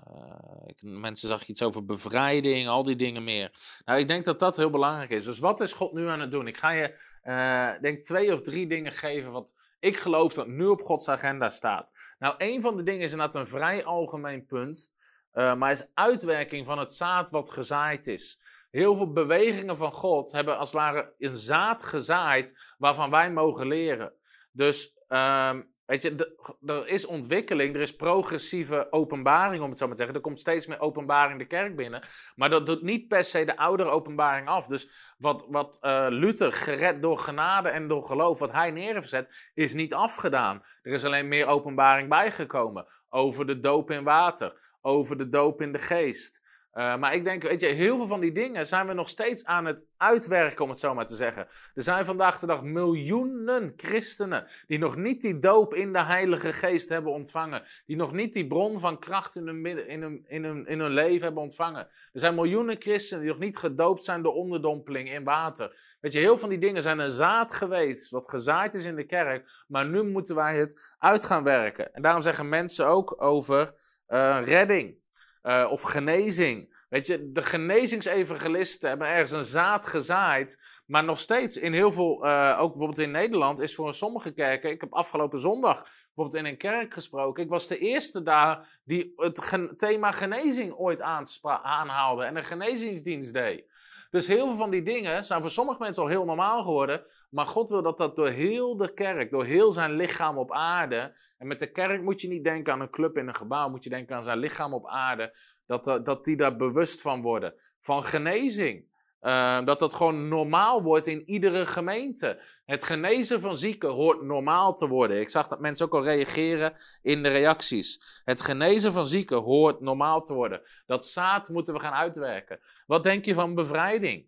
mensen 0.80 1.28
zag 1.28 1.46
iets 1.46 1.62
over 1.62 1.84
bevrijding, 1.84 2.68
al 2.68 2.82
die 2.82 2.96
dingen 2.96 3.24
meer. 3.24 3.50
Nou, 3.84 3.98
ik 3.98 4.08
denk 4.08 4.24
dat 4.24 4.38
dat 4.38 4.56
heel 4.56 4.70
belangrijk 4.70 5.10
is. 5.10 5.24
Dus 5.24 5.38
wat 5.38 5.60
is 5.60 5.72
God 5.72 5.92
nu 5.92 6.08
aan 6.08 6.20
het 6.20 6.30
doen? 6.30 6.46
Ik 6.46 6.56
ga 6.56 6.70
je, 6.70 7.00
uh, 7.24 7.80
denk 7.80 8.04
twee 8.04 8.32
of 8.32 8.40
drie 8.40 8.66
dingen 8.66 8.92
geven 8.92 9.32
wat 9.32 9.52
ik 9.78 9.96
geloof 9.96 10.34
dat 10.34 10.46
nu 10.46 10.66
op 10.66 10.82
Gods 10.82 11.08
agenda 11.08 11.50
staat. 11.50 11.92
Nou, 12.18 12.34
een 12.38 12.60
van 12.60 12.76
de 12.76 12.82
dingen 12.82 13.02
is 13.02 13.10
inderdaad 13.10 13.34
een 13.34 13.46
vrij 13.46 13.84
algemeen 13.84 14.46
punt, 14.46 14.92
uh, 15.32 15.54
maar 15.54 15.70
is 15.70 15.86
uitwerking 15.94 16.66
van 16.66 16.78
het 16.78 16.94
zaad 16.94 17.30
wat 17.30 17.50
gezaaid 17.50 18.06
is. 18.06 18.40
Heel 18.76 18.96
veel 18.96 19.12
bewegingen 19.12 19.76
van 19.76 19.92
God 19.92 20.32
hebben 20.32 20.58
als 20.58 20.70
het 20.72 20.80
ware 20.80 21.14
een 21.18 21.36
zaad 21.36 21.82
gezaaid 21.82 22.74
waarvan 22.78 23.10
wij 23.10 23.32
mogen 23.32 23.66
leren. 23.66 24.12
Dus 24.52 24.98
um, 25.08 25.68
weet 25.86 26.02
je, 26.02 26.36
er 26.66 26.88
is 26.88 27.06
ontwikkeling, 27.06 27.74
er 27.74 27.80
is 27.80 27.96
progressieve 27.96 28.86
openbaring, 28.90 29.62
om 29.62 29.68
het 29.68 29.78
zo 29.78 29.86
maar 29.86 29.94
te 29.94 30.00
zeggen. 30.00 30.20
Er 30.20 30.26
komt 30.26 30.40
steeds 30.40 30.66
meer 30.66 30.80
openbaring 30.80 31.38
de 31.38 31.46
kerk 31.46 31.76
binnen. 31.76 32.02
Maar 32.34 32.50
dat 32.50 32.66
doet 32.66 32.82
niet 32.82 33.08
per 33.08 33.24
se 33.24 33.44
de 33.44 33.56
oudere 33.56 33.90
openbaring 33.90 34.48
af. 34.48 34.66
Dus 34.66 35.14
wat, 35.18 35.44
wat 35.48 35.78
uh, 35.82 36.06
Luther 36.08 36.52
gered 36.52 37.02
door 37.02 37.18
genade 37.18 37.68
en 37.68 37.88
door 37.88 38.02
geloof, 38.02 38.38
wat 38.38 38.52
hij 38.52 38.70
neergezet, 38.70 39.50
is 39.54 39.74
niet 39.74 39.94
afgedaan. 39.94 40.62
Er 40.82 40.92
is 40.92 41.04
alleen 41.04 41.28
meer 41.28 41.46
openbaring 41.46 42.08
bijgekomen. 42.08 42.86
Over 43.08 43.46
de 43.46 43.60
doop 43.60 43.90
in 43.90 44.04
water, 44.04 44.76
over 44.80 45.18
de 45.18 45.28
doop 45.28 45.62
in 45.62 45.72
de 45.72 45.78
geest. 45.78 46.44
Uh, 46.76 46.96
maar 46.96 47.14
ik 47.14 47.24
denk, 47.24 47.42
weet 47.42 47.60
je, 47.60 47.66
heel 47.66 47.96
veel 47.96 48.06
van 48.06 48.20
die 48.20 48.32
dingen 48.32 48.66
zijn 48.66 48.86
we 48.86 48.92
nog 48.92 49.08
steeds 49.08 49.44
aan 49.44 49.64
het 49.64 49.86
uitwerken, 49.96 50.64
om 50.64 50.70
het 50.70 50.78
zo 50.78 50.94
maar 50.94 51.06
te 51.06 51.16
zeggen. 51.16 51.46
Er 51.74 51.82
zijn 51.82 52.04
vandaag 52.04 52.38
de 52.38 52.46
dag 52.46 52.62
miljoenen 52.62 53.72
christenen 53.76 54.46
die 54.66 54.78
nog 54.78 54.96
niet 54.96 55.20
die 55.20 55.38
doop 55.38 55.74
in 55.74 55.92
de 55.92 56.02
Heilige 56.02 56.52
Geest 56.52 56.88
hebben 56.88 57.12
ontvangen. 57.12 57.62
Die 57.86 57.96
nog 57.96 58.12
niet 58.12 58.32
die 58.32 58.46
bron 58.46 58.80
van 58.80 58.98
kracht 58.98 59.36
in 59.36 59.46
hun, 59.46 59.88
in 59.88 60.24
in 60.28 60.66
in 60.66 60.80
hun 60.80 60.90
leven 60.90 61.22
hebben 61.22 61.42
ontvangen. 61.42 61.88
Er 62.12 62.20
zijn 62.20 62.34
miljoenen 62.34 62.76
christenen 62.78 63.22
die 63.22 63.32
nog 63.32 63.40
niet 63.40 63.56
gedoopt 63.56 64.04
zijn 64.04 64.22
door 64.22 64.34
onderdompeling 64.34 65.12
in 65.12 65.24
water. 65.24 65.96
Weet 66.00 66.12
je, 66.12 66.18
heel 66.18 66.28
veel 66.28 66.38
van 66.38 66.48
die 66.48 66.58
dingen 66.58 66.82
zijn 66.82 66.98
een 66.98 67.10
zaad 67.10 67.52
geweest, 67.52 68.10
wat 68.10 68.28
gezaaid 68.28 68.74
is 68.74 68.84
in 68.84 68.96
de 68.96 69.06
kerk. 69.06 69.64
Maar 69.68 69.86
nu 69.86 70.02
moeten 70.02 70.34
wij 70.34 70.56
het 70.56 70.94
uit 70.98 71.24
gaan 71.24 71.44
werken. 71.44 71.94
En 71.94 72.02
daarom 72.02 72.22
zeggen 72.22 72.48
mensen 72.48 72.86
ook 72.86 73.22
over 73.22 73.72
uh, 74.08 74.38
redding. 74.44 75.04
Uh, 75.46 75.66
of 75.70 75.82
genezing. 75.82 76.74
Weet 76.88 77.06
je, 77.06 77.32
de 77.32 77.42
genezingsevangelisten 77.42 78.88
hebben 78.88 79.08
ergens 79.08 79.30
een 79.30 79.44
zaad 79.44 79.86
gezaaid. 79.86 80.60
Maar 80.86 81.04
nog 81.04 81.20
steeds 81.20 81.56
in 81.56 81.72
heel 81.72 81.92
veel, 81.92 82.26
uh, 82.26 82.56
ook 82.60 82.70
bijvoorbeeld 82.70 82.98
in 82.98 83.10
Nederland, 83.10 83.60
is 83.60 83.74
voor 83.74 83.94
sommige 83.94 84.32
kerken. 84.32 84.70
Ik 84.70 84.80
heb 84.80 84.94
afgelopen 84.94 85.38
zondag 85.38 85.82
bijvoorbeeld 85.82 86.44
in 86.44 86.50
een 86.50 86.58
kerk 86.58 86.94
gesproken. 86.94 87.42
Ik 87.42 87.48
was 87.48 87.68
de 87.68 87.78
eerste 87.78 88.22
daar 88.22 88.78
die 88.84 89.12
het 89.16 89.74
thema 89.76 90.10
genezing 90.10 90.74
ooit 90.74 91.00
aanhaalde 91.42 92.24
en 92.24 92.36
een 92.36 92.44
genezingsdienst 92.44 93.32
deed. 93.32 93.64
Dus 94.10 94.26
heel 94.26 94.46
veel 94.46 94.56
van 94.56 94.70
die 94.70 94.82
dingen 94.82 95.24
zijn 95.24 95.40
voor 95.40 95.50
sommige 95.50 95.82
mensen 95.82 96.02
al 96.02 96.08
heel 96.08 96.24
normaal 96.24 96.62
geworden. 96.62 97.04
Maar 97.28 97.46
God 97.46 97.70
wil 97.70 97.82
dat 97.82 97.98
dat 97.98 98.16
door 98.16 98.28
heel 98.28 98.76
de 98.76 98.94
kerk, 98.94 99.30
door 99.30 99.44
heel 99.44 99.72
zijn 99.72 99.92
lichaam 99.92 100.38
op 100.38 100.52
aarde. 100.52 101.16
En 101.38 101.46
met 101.46 101.58
de 101.58 101.70
kerk 101.70 102.02
moet 102.02 102.20
je 102.20 102.28
niet 102.28 102.44
denken 102.44 102.72
aan 102.72 102.80
een 102.80 102.90
club 102.90 103.18
in 103.18 103.28
een 103.28 103.34
gebouw, 103.34 103.68
moet 103.68 103.84
je 103.84 103.90
denken 103.90 104.16
aan 104.16 104.22
zijn 104.22 104.38
lichaam 104.38 104.74
op 104.74 104.86
aarde. 104.86 105.36
Dat, 105.66 105.86
eh, 105.86 106.02
dat 106.02 106.24
die 106.24 106.36
daar 106.36 106.56
bewust 106.56 107.00
van 107.00 107.22
worden. 107.22 107.54
Van 107.78 108.04
genezing. 108.04 108.94
Uh, 109.20 109.64
dat 109.64 109.78
dat 109.78 109.94
gewoon 109.94 110.28
normaal 110.28 110.82
wordt 110.82 111.06
in 111.06 111.28
iedere 111.28 111.66
gemeente. 111.66 112.40
Het 112.64 112.84
genezen 112.84 113.40
van 113.40 113.56
zieken 113.56 113.90
hoort 113.90 114.22
normaal 114.22 114.74
te 114.74 114.86
worden. 114.86 115.20
Ik 115.20 115.28
zag 115.28 115.48
dat 115.48 115.60
mensen 115.60 115.86
ook 115.86 115.94
al 115.94 116.04
reageren 116.04 116.76
in 117.02 117.22
de 117.22 117.28
reacties. 117.28 118.20
Het 118.24 118.40
genezen 118.40 118.92
van 118.92 119.06
zieken 119.06 119.36
hoort 119.36 119.80
normaal 119.80 120.22
te 120.22 120.34
worden. 120.34 120.62
Dat 120.86 121.06
zaad 121.06 121.48
moeten 121.48 121.74
we 121.74 121.80
gaan 121.80 121.92
uitwerken. 121.92 122.60
Wat 122.86 123.02
denk 123.02 123.24
je 123.24 123.34
van 123.34 123.54
bevrijding? 123.54 124.26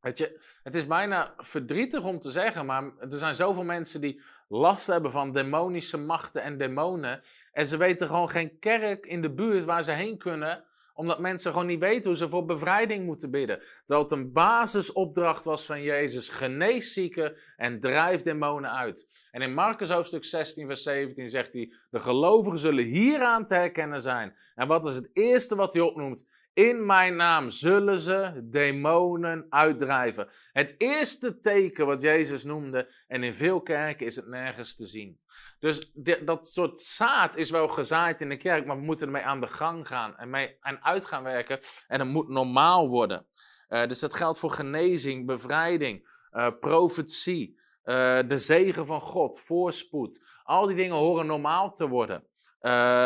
Weet 0.00 0.18
je, 0.18 0.40
het 0.68 0.76
is 0.76 0.86
bijna 0.86 1.34
verdrietig 1.36 2.04
om 2.04 2.20
te 2.20 2.30
zeggen, 2.30 2.66
maar 2.66 2.82
er 2.98 3.18
zijn 3.18 3.34
zoveel 3.34 3.64
mensen 3.64 4.00
die 4.00 4.20
last 4.48 4.86
hebben 4.86 5.10
van 5.10 5.32
demonische 5.32 5.96
machten 5.96 6.42
en 6.42 6.58
demonen. 6.58 7.22
En 7.52 7.66
ze 7.66 7.76
weten 7.76 8.06
gewoon 8.06 8.28
geen 8.28 8.58
kerk 8.58 9.06
in 9.06 9.22
de 9.22 9.34
buurt 9.34 9.64
waar 9.64 9.84
ze 9.84 9.92
heen 9.92 10.18
kunnen 10.18 10.64
omdat 10.98 11.18
mensen 11.18 11.52
gewoon 11.52 11.66
niet 11.66 11.80
weten 11.80 12.10
hoe 12.10 12.18
ze 12.18 12.28
voor 12.28 12.44
bevrijding 12.44 13.04
moeten 13.04 13.30
bidden. 13.30 13.58
Terwijl 13.84 14.02
het 14.02 14.12
een 14.12 14.32
basisopdracht 14.32 15.44
was 15.44 15.66
van 15.66 15.82
Jezus. 15.82 16.28
Genees 16.28 16.92
zieken 16.92 17.36
en 17.56 17.80
drijf 17.80 18.22
demonen 18.22 18.72
uit. 18.72 19.06
En 19.30 19.42
in 19.42 19.54
Marcus 19.54 19.90
hoofdstuk 19.90 20.24
16 20.24 20.66
vers 20.66 20.82
17 20.82 21.30
zegt 21.30 21.52
hij. 21.52 21.72
De 21.90 22.00
gelovigen 22.00 22.58
zullen 22.58 22.84
hieraan 22.84 23.44
te 23.44 23.54
herkennen 23.54 24.00
zijn. 24.00 24.36
En 24.54 24.68
wat 24.68 24.84
is 24.84 24.94
het 24.94 25.10
eerste 25.12 25.56
wat 25.56 25.72
hij 25.72 25.82
opnoemt? 25.82 26.26
In 26.58 26.86
mijn 26.86 27.16
naam 27.16 27.50
zullen 27.50 27.98
ze 27.98 28.40
demonen 28.44 29.46
uitdrijven. 29.48 30.28
Het 30.52 30.74
eerste 30.78 31.38
teken 31.38 31.86
wat 31.86 32.02
Jezus 32.02 32.44
noemde, 32.44 32.90
en 33.06 33.22
in 33.22 33.34
veel 33.34 33.62
kerken 33.62 34.06
is 34.06 34.16
het 34.16 34.26
nergens 34.26 34.74
te 34.74 34.86
zien. 34.86 35.20
Dus 35.58 35.92
dat 36.24 36.48
soort 36.48 36.80
zaad 36.80 37.36
is 37.36 37.50
wel 37.50 37.68
gezaaid 37.68 38.20
in 38.20 38.28
de 38.28 38.36
kerk, 38.36 38.66
maar 38.66 38.76
we 38.76 38.82
moeten 38.82 39.06
ermee 39.06 39.22
aan 39.22 39.40
de 39.40 39.46
gang 39.46 39.86
gaan 39.86 40.16
en, 40.16 40.30
mee, 40.30 40.56
en 40.60 40.84
uit 40.84 41.04
gaan 41.04 41.22
werken. 41.22 41.58
En 41.86 42.00
het 42.00 42.08
moet 42.08 42.28
normaal 42.28 42.88
worden. 42.88 43.26
Uh, 43.68 43.86
dus 43.86 43.98
dat 43.98 44.14
geldt 44.14 44.38
voor 44.38 44.50
genezing, 44.50 45.26
bevrijding, 45.26 46.08
uh, 46.32 46.48
profetie, 46.60 47.58
uh, 47.84 48.18
de 48.26 48.38
zegen 48.38 48.86
van 48.86 49.00
God, 49.00 49.40
voorspoed. 49.40 50.24
Al 50.42 50.66
die 50.66 50.76
dingen 50.76 50.96
horen 50.96 51.26
normaal 51.26 51.72
te 51.72 51.88
worden. 51.88 52.26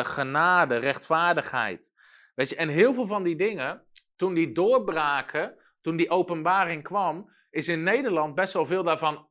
genade, 0.02 0.76
rechtvaardigheid. 0.76 1.92
Weet 2.34 2.48
je, 2.48 2.56
en 2.56 2.68
heel 2.68 2.92
veel 2.92 3.06
van 3.06 3.22
die 3.22 3.36
dingen, 3.36 3.86
toen 4.16 4.34
die 4.34 4.52
doorbraken, 4.52 5.56
toen 5.80 5.96
die 5.96 6.10
openbaring 6.10 6.82
kwam, 6.82 7.30
is 7.50 7.68
in 7.68 7.82
Nederland 7.82 8.34
best 8.34 8.52
wel 8.52 8.66
veel 8.66 8.82
daarvan 8.82 9.28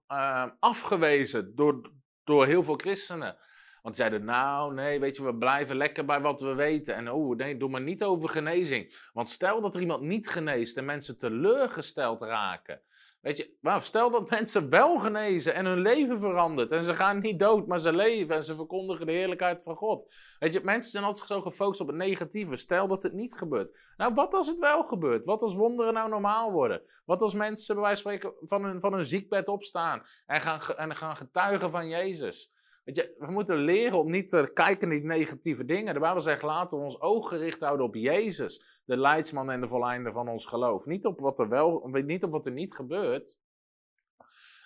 afgewezen 0.60 1.56
door, 1.56 1.92
door 2.24 2.46
heel 2.46 2.64
veel 2.64 2.76
christenen. 2.76 3.38
Want 3.82 3.96
zeiden, 3.96 4.26
nou, 4.26 4.74
nee, 4.74 5.00
weet 5.00 5.16
je, 5.16 5.24
we 5.24 5.36
blijven 5.36 5.76
lekker 5.76 6.06
bij 6.06 6.22
wat 6.22 6.42
we 6.42 6.54
weten. 6.54 6.96
En 6.96 7.12
oh, 7.12 7.36
nee, 7.36 7.58
doe 7.58 7.70
maar 7.70 7.82
niet 7.82 8.04
over 8.04 8.30
genezing. 8.30 9.10
Want 9.14 9.30
stel 9.30 9.62
dat 9.62 9.76
er 9.76 9.82
iemand 9.82 10.02
niet 10.02 10.30
geneest 10.30 10.78
en 10.78 10.86
mensen 10.86 11.18
teleurgesteld 11.18 12.22
raken. 12.22 12.82
Weet 13.22 13.38
je, 13.38 13.58
maar 13.62 13.82
stel 13.82 14.10
dat 14.10 14.30
mensen 14.30 14.70
wel 14.70 14.98
genezen 14.98 15.54
en 15.54 15.66
hun 15.66 15.80
leven 15.80 16.20
verandert. 16.20 16.72
En 16.72 16.84
ze 16.84 16.94
gaan 16.94 17.20
niet 17.20 17.40
dood, 17.40 17.68
maar 17.68 17.80
ze 17.80 17.94
leven 17.94 18.36
en 18.36 18.44
ze 18.44 18.56
verkondigen 18.56 19.06
de 19.06 19.12
heerlijkheid 19.12 19.64
van 19.64 19.76
God. 19.76 20.14
Weet 20.40 20.54
je, 20.54 20.62
mensen 20.64 20.92
zijn 20.92 21.04
altijd 21.04 21.28
zo 21.28 21.42
gefocust 21.42 21.82
op 21.82 21.88
het 21.88 21.96
negatieve. 21.96 22.56
Stel 22.56 22.88
dat 22.88 23.04
het 23.04 23.14
niet 23.14 23.34
gebeurt. 23.34 23.94
Nou, 23.98 24.14
wat 24.14 24.34
als 24.34 24.48
het 24.48 24.60
wel 24.60 24.84
gebeurt? 24.84 25.26
Wat 25.26 25.42
als 25.42 25.56
wonderen 25.56 25.94
nou 25.94 26.10
normaal 26.10 26.52
worden? 26.52 26.82
Wat 27.06 27.22
als 27.22 27.34
mensen 27.34 27.76
bij 27.76 27.84
wijze 27.84 28.02
van 28.02 28.12
spreken 28.12 28.48
van 28.48 28.64
hun, 28.64 28.80
van 28.80 28.94
hun 28.94 29.06
ziekbed 29.06 29.48
opstaan 29.48 30.04
en 30.26 30.42
gaan, 30.42 30.60
en 30.78 30.96
gaan 30.96 31.16
getuigen 31.16 31.70
van 31.70 31.88
Jezus? 31.88 32.52
Weet 32.84 32.96
je, 32.96 33.16
we 33.18 33.32
moeten 33.32 33.58
leren 33.58 34.00
om 34.00 34.12
niet 34.12 34.30
te 34.30 34.52
kijken 34.54 34.88
naar 34.88 34.98
die 34.98 35.08
negatieve 35.08 35.66
dingen. 35.66 35.94
De 35.94 36.00
Bijbel 36.00 36.22
zegt, 36.22 36.42
laten 36.42 36.78
we 36.78 36.84
ons 36.84 37.00
oog 37.02 37.28
gericht 37.28 37.62
houden 37.62 37.86
op 37.86 37.96
Jezus, 37.96 38.82
de 38.86 38.98
leidsman 38.98 39.52
en 39.52 39.62
de 39.62 39.68
volleinder 39.68 40.12
van 40.12 40.28
ons 40.28 40.46
geloof. 40.46 40.86
Niet 40.86 41.06
op 41.06 41.20
wat 41.20 41.40
er 41.40 41.50
wel, 41.50 41.88
niet 41.88 42.24
op 42.24 42.32
wat 42.32 42.46
er 42.46 42.52
niet 42.52 42.74
gebeurt. 42.74 43.36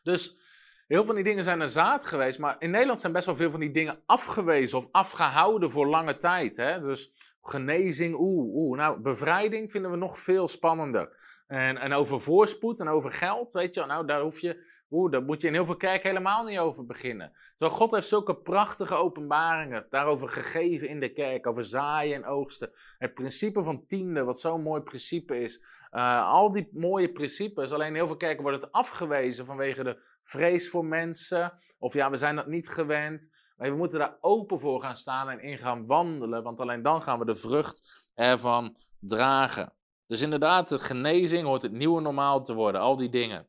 Dus 0.04 0.44
heel 0.88 0.98
veel 0.98 1.06
van 1.06 1.16
die 1.16 1.24
dingen 1.24 1.44
zijn 1.44 1.60
een 1.60 1.70
zaad 1.70 2.06
geweest, 2.06 2.40
maar 2.40 2.56
in 2.60 2.72
Nederland 2.72 3.00
zijn 3.00 3.14
best 3.14 3.26
wel 3.26 3.36
veel 3.36 3.52
van 3.52 3.60
die 3.60 3.72
dingen 3.72 4.02
afgewezen 4.06 4.78
of 4.78 4.88
afgehouden 4.92 5.72
voor 5.72 5.88
lange 5.88 6.18
tijd. 6.18 6.58
Hè? 6.58 6.80
Dus 6.80 7.34
genezing, 7.42 8.16
oeh, 8.20 8.56
oeh. 8.56 8.78
Nou, 8.78 9.00
bevrijding 9.02 9.72
vinden 9.72 9.92
we 9.92 9.98
nog 9.98 10.20
veel 10.20 10.48
spannender. 10.48 11.34
En, 11.48 11.78
en 11.78 11.94
over 11.94 12.22
voorspoed 12.22 12.80
en 12.80 12.88
over 12.88 13.12
geld, 13.12 13.54
weet 13.54 13.74
je, 13.74 13.86
nou, 13.86 14.06
daar 14.06 14.22
hoef 14.22 14.40
je 14.40 14.74
Oeh, 14.90 15.12
daar 15.12 15.24
moet 15.24 15.42
je 15.42 15.48
in 15.48 15.54
heel 15.54 15.66
veel 15.66 15.78
kerken 15.78 16.10
helemaal 16.10 16.44
niet 16.44 16.58
over 16.58 16.86
beginnen. 16.86 17.32
Terwijl 17.56 17.80
God 17.80 17.92
heeft 17.92 18.08
zulke 18.08 18.36
prachtige 18.36 18.96
openbaringen 18.96 19.86
daarover 19.90 20.30
gegeven 20.30 20.90
in 20.90 21.00
de 21.00 21.12
kerk, 21.12 21.48
over 21.48 21.64
zaaien 21.64 22.16
en 22.16 22.26
oogsten. 22.26 22.72
Het 22.98 23.14
principe 23.14 23.64
van 23.64 23.86
tiende, 23.88 24.24
wat 24.24 24.40
zo'n 24.40 24.62
mooi 24.62 24.82
principe 24.82 25.40
is. 25.40 25.64
Uh, 25.92 26.28
al 26.28 26.52
die 26.52 26.70
mooie 26.72 27.12
principes, 27.12 27.72
alleen 27.72 27.88
in 27.88 27.96
heel 27.96 28.08
veel 28.08 28.18
kerken 28.18 28.44
wordt 28.44 28.62
het 28.62 28.72
afgewezen 28.72 29.46
vanwege 29.46 29.84
de 29.84 30.02
vrees 30.22 30.70
voor 30.70 30.86
mensen. 30.86 31.54
Of 31.80 31.94
ja, 31.94 32.10
we 32.10 32.18
zijn 32.18 32.36
dat 32.36 32.48
niet 32.48 32.70
gewend. 32.70 33.30
Maar 33.56 33.70
we 33.70 33.78
moeten 33.78 34.00
daar 34.00 34.18
open 34.22 34.60
voor 34.60 34.82
gaan 34.82 34.98
staan 34.98 35.30
en 35.30 35.40
in 35.40 35.58
gaan 35.58 35.86
wandelen, 35.86 36.44
want 36.44 36.60
alleen 36.60 36.82
dan 36.82 37.02
gaan 37.02 37.20
we 37.20 37.26
de 37.26 37.36
vrucht 37.36 38.10
ervan 38.14 38.78
dragen. 39.00 39.74
Dus 40.08 40.22
inderdaad, 40.22 40.70
de 40.70 40.80
genezing 40.80 41.46
hoort 41.46 41.62
het 41.62 41.72
nieuwe 41.72 42.02
normaal 42.02 42.44
te 42.44 42.54
worden, 42.54 42.82
al 42.82 42.98
die 42.98 43.10
dingen. 43.10 43.48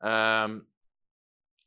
Um, 0.00 0.68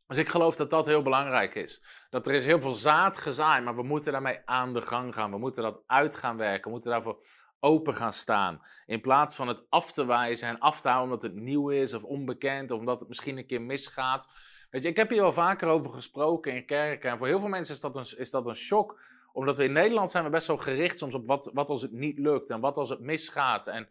dus 0.07 0.17
ik 0.17 0.29
geloof 0.29 0.55
dat 0.55 0.69
dat 0.69 0.85
heel 0.85 1.01
belangrijk 1.01 1.55
is. 1.55 1.83
Dat 2.09 2.27
er 2.27 2.33
is 2.33 2.45
heel 2.45 2.59
veel 2.59 2.71
zaad 2.71 3.17
gezaaid, 3.17 3.63
maar 3.63 3.75
we 3.75 3.83
moeten 3.83 4.11
daarmee 4.11 4.39
aan 4.45 4.73
de 4.73 4.81
gang 4.81 5.13
gaan. 5.13 5.31
We 5.31 5.37
moeten 5.37 5.63
dat 5.63 5.81
uit 5.87 6.15
gaan 6.15 6.37
werken. 6.37 6.63
We 6.63 6.69
moeten 6.69 6.91
daarvoor 6.91 7.23
open 7.59 7.95
gaan 7.95 8.13
staan. 8.13 8.61
In 8.85 9.01
plaats 9.01 9.35
van 9.35 9.47
het 9.47 9.61
af 9.69 9.91
te 9.91 10.05
wijzen 10.05 10.47
en 10.47 10.59
af 10.59 10.81
te 10.81 10.87
houden 10.89 11.13
omdat 11.13 11.31
het 11.31 11.41
nieuw 11.41 11.69
is 11.69 11.93
of 11.93 12.03
onbekend 12.03 12.71
of 12.71 12.79
omdat 12.79 12.99
het 12.99 13.09
misschien 13.09 13.37
een 13.37 13.45
keer 13.45 13.61
misgaat. 13.61 14.29
Weet 14.69 14.83
je, 14.83 14.89
ik 14.89 14.97
heb 14.97 15.09
hier 15.09 15.21
wel 15.21 15.31
vaker 15.31 15.67
over 15.67 15.91
gesproken 15.91 16.53
in 16.53 16.65
kerken. 16.65 17.11
En 17.11 17.17
voor 17.17 17.27
heel 17.27 17.39
veel 17.39 17.49
mensen 17.49 17.75
is 17.75 17.81
dat 17.81 17.95
een, 17.95 18.19
is 18.19 18.31
dat 18.31 18.45
een 18.45 18.55
shock. 18.55 19.01
Omdat 19.31 19.57
we 19.57 19.63
in 19.63 19.71
Nederland 19.71 20.11
zijn 20.11 20.23
we 20.23 20.29
best 20.29 20.47
wel 20.47 20.57
gericht 20.57 20.97
soms 20.97 21.13
op 21.13 21.25
wat, 21.25 21.51
wat 21.53 21.69
als 21.69 21.81
het 21.81 21.91
niet 21.91 22.17
lukt 22.17 22.49
en 22.49 22.59
wat 22.59 22.77
als 22.77 22.89
het 22.89 22.99
misgaat. 22.99 23.67
En 23.67 23.89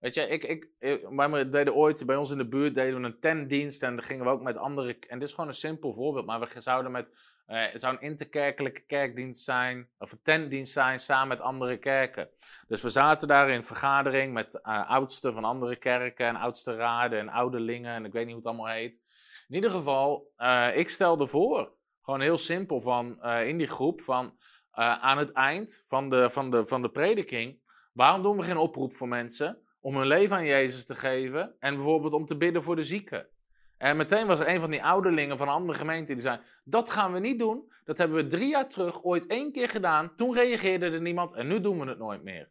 Weet 0.00 0.14
je, 0.14 0.28
ik, 0.28 0.44
ik, 0.78 1.06
wij 1.10 1.48
deden 1.48 1.74
ooit 1.74 2.06
bij 2.06 2.16
ons 2.16 2.30
in 2.30 2.38
de 2.38 2.48
buurt 2.48 2.74
deden 2.74 3.00
we 3.00 3.06
een 3.06 3.20
tentdienst 3.20 3.82
en 3.82 3.96
dan 3.96 4.04
gingen 4.04 4.24
we 4.24 4.30
ook 4.30 4.42
met 4.42 4.56
andere. 4.56 4.96
En 5.08 5.18
dit 5.18 5.28
is 5.28 5.34
gewoon 5.34 5.50
een 5.50 5.56
simpel 5.56 5.92
voorbeeld, 5.92 6.26
maar 6.26 6.40
we 6.40 6.60
zouden 6.60 6.92
met. 6.92 7.12
Uh, 7.48 7.72
het 7.72 7.80
zou 7.80 7.94
een 7.94 8.00
interkerkelijke 8.00 8.80
kerkdienst 8.80 9.44
zijn, 9.44 9.88
of 9.98 10.12
een 10.12 10.22
tentdienst 10.22 10.72
zijn, 10.72 10.98
samen 10.98 11.28
met 11.28 11.40
andere 11.40 11.76
kerken. 11.76 12.28
Dus 12.68 12.82
we 12.82 12.90
zaten 12.90 13.28
daar 13.28 13.50
in 13.50 13.62
vergadering 13.62 14.32
met 14.32 14.54
uh, 14.54 14.90
oudsten 14.90 15.32
van 15.32 15.44
andere 15.44 15.76
kerken 15.76 16.26
en 16.26 16.36
oudste 16.36 16.74
raden 16.74 17.18
en 17.18 17.28
ouderlingen 17.28 17.94
en 17.94 18.04
ik 18.04 18.12
weet 18.12 18.24
niet 18.26 18.34
hoe 18.34 18.42
het 18.42 18.52
allemaal 18.52 18.74
heet. 18.74 19.00
In 19.48 19.54
ieder 19.54 19.70
geval, 19.70 20.32
ik 20.74 20.88
stelde 20.88 21.26
voor, 21.26 21.72
gewoon 22.02 22.20
heel 22.20 22.38
simpel, 22.38 22.80
van, 22.80 23.24
in 23.24 23.58
die 23.58 23.66
groep, 23.66 24.00
van 24.00 24.38
aan 24.72 25.18
het 25.18 25.32
eind 25.32 25.82
van 25.86 26.10
de, 26.10 26.30
van, 26.30 26.50
de, 26.50 26.66
van 26.66 26.82
de 26.82 26.90
prediking, 26.90 27.68
waarom 27.92 28.22
doen 28.22 28.36
we 28.36 28.42
geen 28.42 28.56
oproep 28.56 28.92
voor 28.92 29.08
mensen? 29.08 29.62
Om 29.80 29.96
hun 29.96 30.06
leven 30.06 30.36
aan 30.36 30.44
Jezus 30.44 30.84
te 30.84 30.94
geven 30.94 31.54
en 31.58 31.74
bijvoorbeeld 31.74 32.12
om 32.12 32.26
te 32.26 32.36
bidden 32.36 32.62
voor 32.62 32.76
de 32.76 32.84
zieken. 32.84 33.28
En 33.76 33.96
meteen 33.96 34.26
was 34.26 34.40
er 34.40 34.48
een 34.48 34.60
van 34.60 34.70
die 34.70 34.84
ouderlingen 34.84 35.36
van 35.36 35.48
een 35.48 35.54
andere 35.54 35.78
gemeente 35.78 36.12
die 36.12 36.22
zei: 36.22 36.40
Dat 36.64 36.90
gaan 36.90 37.12
we 37.12 37.18
niet 37.18 37.38
doen. 37.38 37.72
Dat 37.84 37.98
hebben 37.98 38.16
we 38.16 38.26
drie 38.26 38.48
jaar 38.48 38.68
terug 38.68 39.02
ooit 39.04 39.26
één 39.26 39.52
keer 39.52 39.68
gedaan. 39.68 40.14
Toen 40.16 40.34
reageerde 40.34 40.90
er 40.90 41.00
niemand 41.00 41.32
en 41.32 41.46
nu 41.46 41.60
doen 41.60 41.80
we 41.80 41.86
het 41.86 41.98
nooit 41.98 42.22
meer. 42.22 42.50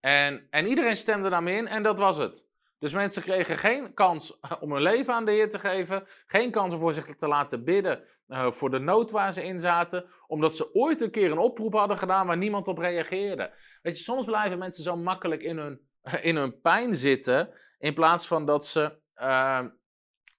En, 0.00 0.46
en 0.50 0.66
iedereen 0.66 0.96
stemde 0.96 1.28
daarmee 1.28 1.56
in 1.56 1.66
en 1.66 1.82
dat 1.82 1.98
was 1.98 2.16
het. 2.16 2.46
Dus 2.78 2.92
mensen 2.92 3.22
kregen 3.22 3.56
geen 3.56 3.94
kans 3.94 4.38
om 4.60 4.72
hun 4.72 4.82
leven 4.82 5.14
aan 5.14 5.24
de 5.24 5.30
Heer 5.30 5.50
te 5.50 5.58
geven. 5.58 6.06
Geen 6.26 6.50
kans 6.50 6.72
om 6.72 6.78
voor 6.78 6.92
zich 6.92 7.16
te 7.16 7.28
laten 7.28 7.64
bidden 7.64 8.04
uh, 8.28 8.50
voor 8.50 8.70
de 8.70 8.78
nood 8.78 9.10
waar 9.10 9.32
ze 9.32 9.44
in 9.44 9.58
zaten. 9.58 10.04
Omdat 10.26 10.56
ze 10.56 10.74
ooit 10.74 11.00
een 11.00 11.10
keer 11.10 11.30
een 11.30 11.38
oproep 11.38 11.72
hadden 11.72 11.98
gedaan 11.98 12.26
waar 12.26 12.36
niemand 12.36 12.68
op 12.68 12.78
reageerde. 12.78 13.52
Weet 13.82 13.96
je, 13.96 14.02
soms 14.02 14.24
blijven 14.24 14.58
mensen 14.58 14.84
zo 14.84 14.96
makkelijk 14.96 15.42
in 15.42 15.58
hun 15.58 15.87
in 16.20 16.36
hun 16.36 16.60
pijn 16.60 16.96
zitten, 16.96 17.50
in 17.78 17.94
plaats 17.94 18.26
van 18.26 18.46
dat 18.46 18.66
ze, 18.66 18.98
uh, 19.16 19.64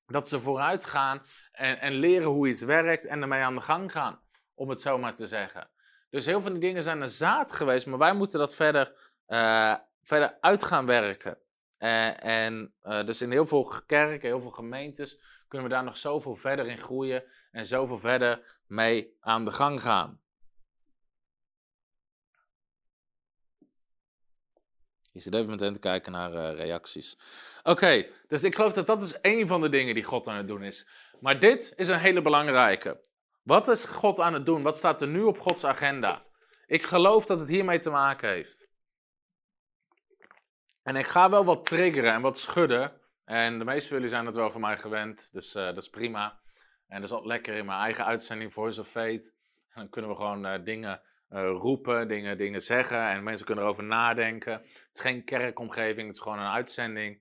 dat 0.06 0.28
ze 0.28 0.40
vooruit 0.40 0.86
gaan 0.86 1.22
en, 1.52 1.80
en 1.80 1.94
leren 1.94 2.28
hoe 2.28 2.48
iets 2.48 2.62
werkt 2.62 3.06
en 3.06 3.22
ermee 3.22 3.42
aan 3.42 3.56
de 3.56 3.62
gang 3.62 3.92
gaan, 3.92 4.20
om 4.54 4.70
het 4.70 4.82
zo 4.82 4.98
maar 4.98 5.16
te 5.16 5.28
zeggen. 5.28 5.70
Dus 6.10 6.26
heel 6.26 6.34
veel 6.34 6.44
van 6.44 6.52
die 6.52 6.62
dingen 6.62 6.84
zijn 6.84 7.02
een 7.02 7.10
zaad 7.10 7.52
geweest, 7.52 7.86
maar 7.86 8.00
wij 8.00 8.14
moeten 8.14 8.40
dat 8.40 8.56
verder, 8.56 8.94
uh, 9.28 9.76
verder 10.04 10.38
uit 10.40 10.64
gaan 10.64 10.86
werken. 10.86 11.38
Uh, 11.80 12.24
en 12.24 12.74
uh, 12.84 13.06
dus 13.06 13.22
in 13.22 13.32
heel 13.32 13.46
veel 13.46 13.84
kerken, 13.86 14.28
heel 14.28 14.40
veel 14.40 14.52
gemeentes, 14.52 15.20
kunnen 15.48 15.68
we 15.68 15.74
daar 15.74 15.84
nog 15.84 15.98
zoveel 15.98 16.36
verder 16.36 16.68
in 16.68 16.78
groeien 16.78 17.24
en 17.52 17.66
zoveel 17.66 17.98
verder 17.98 18.62
mee 18.68 19.18
aan 19.20 19.46
de 19.46 19.52
gang 19.52 19.82
gaan. 19.82 20.22
Je 25.20 25.26
zit 25.26 25.34
even 25.34 25.50
meteen 25.50 25.74
te 25.74 25.80
kijken 25.80 26.12
naar 26.12 26.34
uh, 26.34 26.56
reacties. 26.56 27.18
Oké, 27.64 28.06
dus 28.28 28.44
ik 28.44 28.56
geloof 28.56 28.74
dat 28.74 28.88
dat 28.88 29.02
is 29.04 29.22
één 29.22 29.48
van 29.48 29.62
de 29.62 29.70
dingen 29.70 29.94
die 29.94 30.04
God 30.04 30.28
aan 30.28 30.36
het 30.36 30.48
doen 30.48 30.64
is. 30.64 30.88
Maar 31.20 31.40
dit 31.40 31.74
is 31.76 31.88
een 31.88 32.00
hele 32.00 32.22
belangrijke. 32.22 33.02
Wat 33.44 33.68
is 33.68 33.86
God 33.86 34.20
aan 34.20 34.34
het 34.34 34.46
doen? 34.46 34.62
Wat 34.62 34.78
staat 34.78 35.02
er 35.02 35.08
nu 35.08 35.22
op 35.22 35.40
Gods 35.40 35.64
agenda? 35.64 36.26
Ik 36.66 36.84
geloof 36.84 37.26
dat 37.26 37.40
het 37.40 37.50
hiermee 37.50 37.80
te 37.80 37.90
maken 37.90 38.30
heeft. 38.30 38.68
En 40.84 40.96
ik 40.96 41.08
ga 41.08 41.30
wel 41.30 41.46
wat 41.46 41.66
triggeren 41.66 42.14
en 42.14 42.22
wat 42.22 42.38
schudden. 42.38 43.02
En 43.26 43.60
de 43.60 43.66
meeste 43.66 43.88
van 43.88 43.98
jullie 43.98 44.12
zijn 44.12 44.26
het 44.26 44.36
wel 44.36 44.52
van 44.52 44.62
mij 44.62 44.78
gewend, 44.78 45.30
dus 45.32 45.56
uh, 45.56 45.66
dat 45.66 45.78
is 45.78 45.90
prima. 45.90 46.40
En 46.88 47.02
dat 47.02 47.10
is 47.10 47.16
altijd 47.16 47.32
lekker 47.32 47.56
in 47.56 47.66
mijn 47.66 47.80
eigen 47.80 48.06
uitzending 48.06 48.54
Voice 48.54 48.80
of 48.80 48.88
Fate. 48.88 49.34
Dan 49.74 49.90
kunnen 49.90 50.10
we 50.10 50.16
gewoon 50.16 50.46
uh, 50.46 50.64
dingen 50.64 51.02
uh, 51.32 51.50
roepen, 51.50 52.08
dingen, 52.08 52.38
dingen 52.38 52.62
zeggen 52.62 53.08
en 53.08 53.24
mensen 53.24 53.46
kunnen 53.46 53.64
erover 53.64 53.84
nadenken. 53.84 54.54
Het 54.54 54.90
is 54.92 55.00
geen 55.00 55.24
kerkomgeving, 55.24 56.08
het 56.08 56.16
is 56.16 56.22
gewoon 56.22 56.40
een 56.40 56.52
uitzending. 56.52 57.20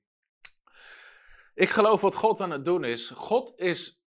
Ik 1.55 1.71
geloof 1.71 2.01
wat 2.01 2.15
God 2.15 2.41
aan 2.41 2.51
het 2.51 2.65
doen 2.65 2.85
is. 2.85 3.13
God 3.15 3.53
is, 3.57 4.05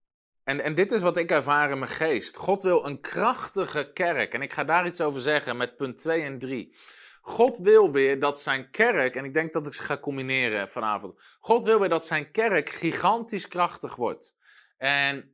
en, 0.45 0.61
en 0.61 0.75
dit 0.75 0.93
is 0.93 1.03
wat 1.03 1.17
ik 1.17 1.31
ervaar 1.31 1.71
in 1.71 1.79
mijn 1.79 1.91
geest. 1.91 2.37
God 2.37 2.63
wil 2.63 2.87
een 2.87 3.01
krachtige 3.01 3.91
kerk. 3.93 4.35
En 4.35 4.43
ik 4.43 4.53
ga 4.53 4.65
daar 4.65 4.87
iets 4.87 5.01
over 5.01 5.21
zeggen 5.21 5.57
met 5.57 5.77
punt 5.77 5.99
2 5.99 6.23
en 6.23 6.39
3. 6.39 6.77
God 7.21 7.59
wil 7.59 7.93
weer 7.93 8.19
dat 8.19 8.41
zijn 8.41 8.71
kerk, 8.71 9.15
en 9.15 9.25
ik 9.25 9.35
denk 9.35 9.53
dat 9.53 9.67
ik 9.67 9.73
ze 9.73 9.83
ga 9.83 9.99
combineren 9.99 10.69
vanavond. 10.69 11.21
God 11.41 11.65
wil 11.65 11.81
weer 11.81 11.89
dat 11.89 12.07
zijn 12.07 12.31
kerk 12.31 12.71
gigantisch 12.71 13.49
krachtig 13.49 13.97
wordt. 13.97 14.35
En 14.77 15.34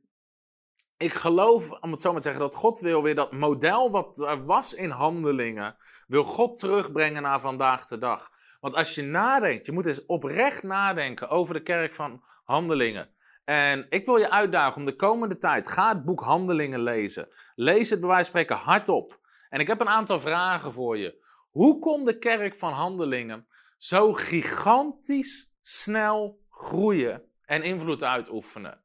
ik 1.01 1.13
geloof, 1.13 1.71
om 1.71 1.91
het 1.91 2.01
zo 2.01 2.11
maar 2.11 2.21
te 2.21 2.27
zeggen, 2.27 2.43
dat 2.49 2.55
God 2.55 2.79
wil 2.79 3.03
weer 3.03 3.15
dat 3.15 3.31
model 3.31 3.91
wat 3.91 4.19
er 4.19 4.45
was 4.45 4.73
in 4.73 4.89
handelingen, 4.89 5.75
wil 6.07 6.23
God 6.23 6.59
terugbrengen 6.59 7.21
naar 7.21 7.39
vandaag 7.39 7.85
de 7.85 7.97
dag. 7.97 8.29
Want 8.59 8.75
als 8.75 8.95
je 8.95 9.01
nadenkt, 9.01 9.65
je 9.65 9.71
moet 9.71 9.85
eens 9.85 10.05
oprecht 10.05 10.63
nadenken 10.63 11.29
over 11.29 11.53
de 11.53 11.63
kerk 11.63 11.93
van 11.93 12.23
handelingen. 12.43 13.09
En 13.45 13.85
ik 13.89 14.05
wil 14.05 14.17
je 14.17 14.29
uitdagen 14.29 14.77
om 14.77 14.85
de 14.85 14.95
komende 14.95 15.37
tijd, 15.37 15.67
ga 15.67 15.89
het 15.89 16.05
boek 16.05 16.21
Handelingen 16.21 16.81
lezen. 16.81 17.27
Lees 17.55 17.89
het 17.89 17.99
bij 17.99 18.09
wijze 18.09 18.31
van 18.31 18.41
spreken 18.41 18.65
hardop. 18.65 19.19
En 19.49 19.59
ik 19.59 19.67
heb 19.67 19.81
een 19.81 19.89
aantal 19.89 20.19
vragen 20.19 20.73
voor 20.73 20.97
je. 20.97 21.23
Hoe 21.49 21.79
kon 21.79 22.05
de 22.05 22.17
kerk 22.17 22.55
van 22.55 22.73
Handelingen 22.73 23.47
zo 23.77 24.13
gigantisch 24.13 25.51
snel 25.61 26.41
groeien 26.49 27.23
en 27.45 27.63
invloed 27.63 28.03
uitoefenen? 28.03 28.81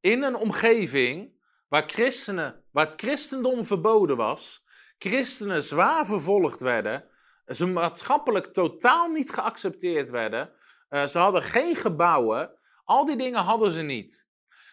In 0.00 0.22
een 0.22 0.36
omgeving 0.36 1.35
waar 1.76 1.88
christenen, 1.88 2.64
waar 2.70 2.86
het 2.86 3.00
christendom 3.00 3.64
verboden 3.64 4.16
was, 4.16 4.64
christenen 4.98 5.62
zwaar 5.62 6.06
vervolgd 6.06 6.60
werden, 6.60 7.04
ze 7.46 7.66
maatschappelijk 7.66 8.46
totaal 8.46 9.08
niet 9.08 9.30
geaccepteerd 9.30 10.10
werden, 10.10 10.50
uh, 10.90 11.04
ze 11.04 11.18
hadden 11.18 11.42
geen 11.42 11.76
gebouwen, 11.76 12.50
al 12.84 13.04
die 13.04 13.16
dingen 13.16 13.42
hadden 13.42 13.72
ze 13.72 13.82
niet. 13.82 14.26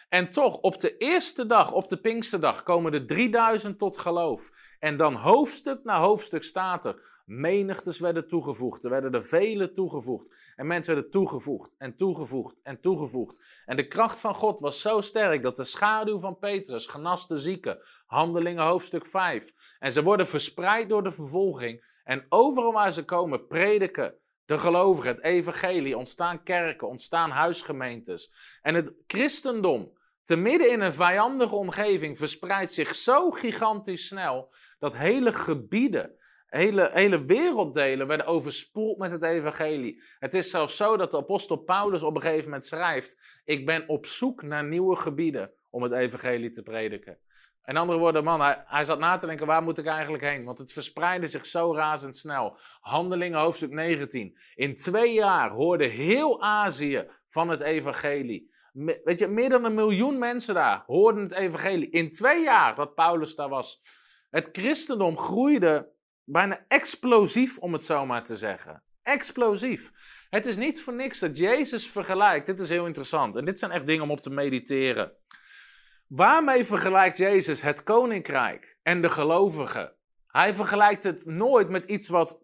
En 0.09 0.29
toch, 0.29 0.57
op 0.57 0.79
de 0.79 0.97
eerste 0.97 1.45
dag, 1.45 1.71
op 1.71 1.87
de 1.87 1.97
Pinksterdag, 1.97 2.63
komen 2.63 2.93
er 2.93 3.05
3000 3.05 3.79
tot 3.79 3.97
geloof. 3.97 4.49
En 4.79 4.97
dan 4.97 5.15
hoofdstuk 5.15 5.83
na 5.83 5.99
hoofdstuk 5.99 6.43
staat 6.43 6.85
er 6.85 7.01
Menigtes 7.25 7.99
werden 7.99 8.27
toegevoegd. 8.27 8.83
Er 8.83 8.89
werden 8.89 9.13
er 9.13 9.23
vele 9.23 9.71
toegevoegd. 9.71 10.35
En 10.55 10.67
mensen 10.67 10.93
werden 10.93 11.11
toegevoegd 11.11 11.75
en 11.77 11.95
toegevoegd 11.95 12.61
en 12.61 12.81
toegevoegd. 12.81 13.41
En 13.65 13.75
de 13.75 13.87
kracht 13.87 14.19
van 14.19 14.33
God 14.33 14.59
was 14.59 14.81
zo 14.81 15.01
sterk 15.01 15.43
dat 15.43 15.55
de 15.55 15.63
schaduw 15.63 16.19
van 16.19 16.39
Petrus 16.39 16.87
genaste 16.87 17.37
zieken. 17.37 17.77
Handelingen 18.05 18.65
hoofdstuk 18.65 19.05
5. 19.05 19.51
En 19.79 19.91
ze 19.91 20.03
worden 20.03 20.27
verspreid 20.27 20.89
door 20.89 21.03
de 21.03 21.11
vervolging. 21.11 21.99
En 22.03 22.25
overal 22.29 22.73
waar 22.73 22.91
ze 22.91 23.05
komen 23.05 23.47
prediken 23.47 24.15
de 24.45 24.57
gelovigen, 24.57 25.11
het 25.11 25.23
evangelie. 25.23 25.97
Ontstaan 25.97 26.43
kerken, 26.43 26.87
ontstaan 26.87 27.29
huisgemeentes. 27.29 28.31
En 28.61 28.75
het 28.75 28.93
christendom, 29.07 29.97
te 30.23 30.35
midden 30.35 30.71
in 30.71 30.81
een 30.81 30.93
vijandige 30.93 31.55
omgeving, 31.55 32.17
verspreidt 32.17 32.71
zich 32.71 32.95
zo 32.95 33.31
gigantisch 33.31 34.07
snel 34.07 34.53
dat 34.79 34.97
hele 34.97 35.31
gebieden 35.31 36.17
Hele, 36.53 36.89
hele 36.93 37.25
werelddelen 37.25 38.07
werden 38.07 38.25
overspoeld 38.25 38.97
met 38.97 39.11
het 39.11 39.23
evangelie. 39.23 40.01
Het 40.19 40.33
is 40.33 40.49
zelfs 40.49 40.77
zo 40.77 40.97
dat 40.97 41.11
de 41.11 41.17
apostel 41.17 41.57
Paulus 41.57 42.03
op 42.03 42.15
een 42.15 42.21
gegeven 42.21 42.43
moment 42.43 42.65
schrijft: 42.65 43.19
Ik 43.43 43.65
ben 43.65 43.87
op 43.87 44.05
zoek 44.05 44.43
naar 44.43 44.63
nieuwe 44.63 44.95
gebieden 44.95 45.51
om 45.69 45.83
het 45.83 45.91
evangelie 45.91 46.49
te 46.49 46.63
prediken. 46.63 47.17
In 47.65 47.77
andere 47.77 47.99
woorden, 47.99 48.23
man, 48.23 48.41
hij, 48.65 48.85
zat 48.85 48.99
na 48.99 49.17
te 49.17 49.25
denken: 49.25 49.47
waar 49.47 49.63
moet 49.63 49.77
ik 49.77 49.85
eigenlijk 49.85 50.23
heen? 50.23 50.43
Want 50.43 50.57
het 50.57 50.71
verspreidde 50.71 51.27
zich 51.27 51.45
zo 51.45 51.75
razendsnel. 51.75 52.57
Handelingen 52.81 53.39
hoofdstuk 53.39 53.71
19. 53.71 54.37
In 54.55 54.75
twee 54.75 55.13
jaar 55.13 55.49
hoorde 55.49 55.85
heel 55.85 56.41
Azië 56.41 57.07
van 57.25 57.49
het 57.49 57.61
evangelie. 57.61 58.51
Weet 59.03 59.19
je, 59.19 59.27
meer 59.27 59.49
dan 59.49 59.65
een 59.65 59.73
miljoen 59.73 60.19
mensen 60.19 60.53
daar 60.53 60.83
hoorden 60.85 61.23
het 61.23 61.33
evangelie. 61.33 61.89
In 61.89 62.11
twee 62.11 62.43
jaar 62.43 62.75
dat 62.75 62.93
Paulus 62.93 63.35
daar 63.35 63.49
was. 63.49 63.81
Het 64.29 64.49
christendom 64.51 65.17
groeide 65.17 65.92
Bijna 66.23 66.65
explosief, 66.67 67.57
om 67.57 67.73
het 67.73 67.83
zo 67.83 68.05
maar 68.05 68.23
te 68.23 68.35
zeggen. 68.35 68.83
Explosief. 69.03 69.91
Het 70.29 70.45
is 70.45 70.57
niet 70.57 70.81
voor 70.81 70.93
niks 70.93 71.19
dat 71.19 71.37
Jezus 71.37 71.87
vergelijkt. 71.87 72.45
Dit 72.45 72.59
is 72.59 72.69
heel 72.69 72.85
interessant. 72.85 73.35
En 73.35 73.45
dit 73.45 73.59
zijn 73.59 73.71
echt 73.71 73.85
dingen 73.85 74.03
om 74.03 74.11
op 74.11 74.19
te 74.19 74.29
mediteren. 74.29 75.11
Waarmee 76.07 76.65
vergelijkt 76.65 77.17
Jezus 77.17 77.61
het 77.61 77.83
koninkrijk 77.83 78.77
en 78.83 79.01
de 79.01 79.09
gelovigen? 79.09 79.93
Hij 80.27 80.53
vergelijkt 80.53 81.03
het 81.03 81.25
nooit 81.25 81.69
met 81.69 81.85
iets 81.85 82.09
wat, 82.09 82.42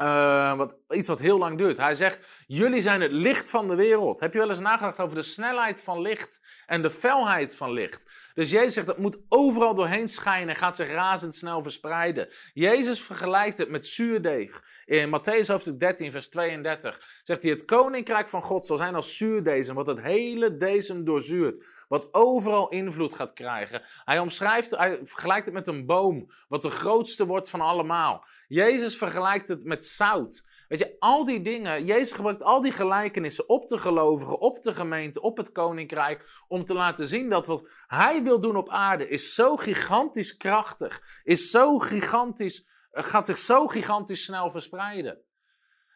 uh, 0.00 0.56
wat, 0.56 0.76
iets 0.90 1.08
wat 1.08 1.18
heel 1.18 1.38
lang 1.38 1.58
duurt. 1.58 1.76
Hij 1.76 1.94
zegt: 1.94 2.26
Jullie 2.46 2.82
zijn 2.82 3.00
het 3.00 3.12
licht 3.12 3.50
van 3.50 3.68
de 3.68 3.74
wereld. 3.74 4.20
Heb 4.20 4.32
je 4.32 4.38
wel 4.38 4.48
eens 4.48 4.58
nagedacht 4.58 4.98
over 4.98 5.14
de 5.14 5.22
snelheid 5.22 5.80
van 5.80 6.00
licht 6.00 6.40
en 6.66 6.82
de 6.82 6.90
felheid 6.90 7.56
van 7.56 7.72
licht? 7.72 8.10
Dus 8.34 8.50
Jezus 8.50 8.74
zegt 8.74 8.86
dat 8.86 8.98
moet 8.98 9.18
overal 9.28 9.74
doorheen 9.74 10.08
schijnen 10.08 10.48
en 10.48 10.56
gaat 10.56 10.76
zich 10.76 10.90
razendsnel 10.90 11.62
verspreiden. 11.62 12.28
Jezus 12.52 13.02
vergelijkt 13.02 13.58
het 13.58 13.70
met 13.70 13.86
zuurdeeg. 13.86 14.62
In 14.84 15.08
Matthäus 15.08 15.46
hoofdstuk 15.46 15.80
13, 15.80 16.10
vers 16.10 16.28
32 16.28 17.20
zegt 17.24 17.42
hij: 17.42 17.50
Het 17.50 17.64
koninkrijk 17.64 18.28
van 18.28 18.42
God 18.42 18.66
zal 18.66 18.76
zijn 18.76 18.94
als 18.94 19.16
zuurdezen, 19.16 19.74
wat 19.74 19.86
het 19.86 20.00
hele 20.00 20.56
dezen 20.56 21.04
doorzuurt. 21.04 21.66
Wat 21.88 22.14
overal 22.14 22.68
invloed 22.68 23.14
gaat 23.14 23.32
krijgen. 23.32 23.82
Hij 24.04 24.18
omschrijft, 24.18 24.70
hij 24.70 24.98
vergelijkt 25.02 25.44
het 25.44 25.54
met 25.54 25.66
een 25.66 25.86
boom, 25.86 26.30
wat 26.48 26.62
de 26.62 26.70
grootste 26.70 27.26
wordt 27.26 27.50
van 27.50 27.60
allemaal. 27.60 28.24
Jezus 28.50 28.96
vergelijkt 28.96 29.48
het 29.48 29.64
met 29.64 29.84
zout. 29.84 30.44
Weet 30.68 30.78
je, 30.78 30.96
al 30.98 31.24
die 31.24 31.42
dingen, 31.42 31.84
Jezus 31.84 32.12
gebruikt 32.12 32.42
al 32.42 32.60
die 32.60 32.72
gelijkenissen 32.72 33.48
op 33.48 33.68
de 33.68 33.78
gelovigen, 33.78 34.40
op 34.40 34.62
de 34.62 34.74
gemeente, 34.74 35.20
op 35.20 35.36
het 35.36 35.52
koninkrijk, 35.52 36.44
om 36.48 36.64
te 36.64 36.74
laten 36.74 37.06
zien 37.06 37.28
dat 37.28 37.46
wat 37.46 37.70
hij 37.86 38.22
wil 38.22 38.40
doen 38.40 38.56
op 38.56 38.68
aarde 38.68 39.08
is 39.08 39.34
zo 39.34 39.56
gigantisch 39.56 40.36
krachtig, 40.36 41.02
is 41.22 41.50
zo 41.50 41.78
gigantisch, 41.78 42.66
eh, 42.90 43.04
gaat 43.04 43.26
zich 43.26 43.38
zo 43.38 43.66
gigantisch 43.66 44.24
snel 44.24 44.50
verspreiden. 44.50 45.20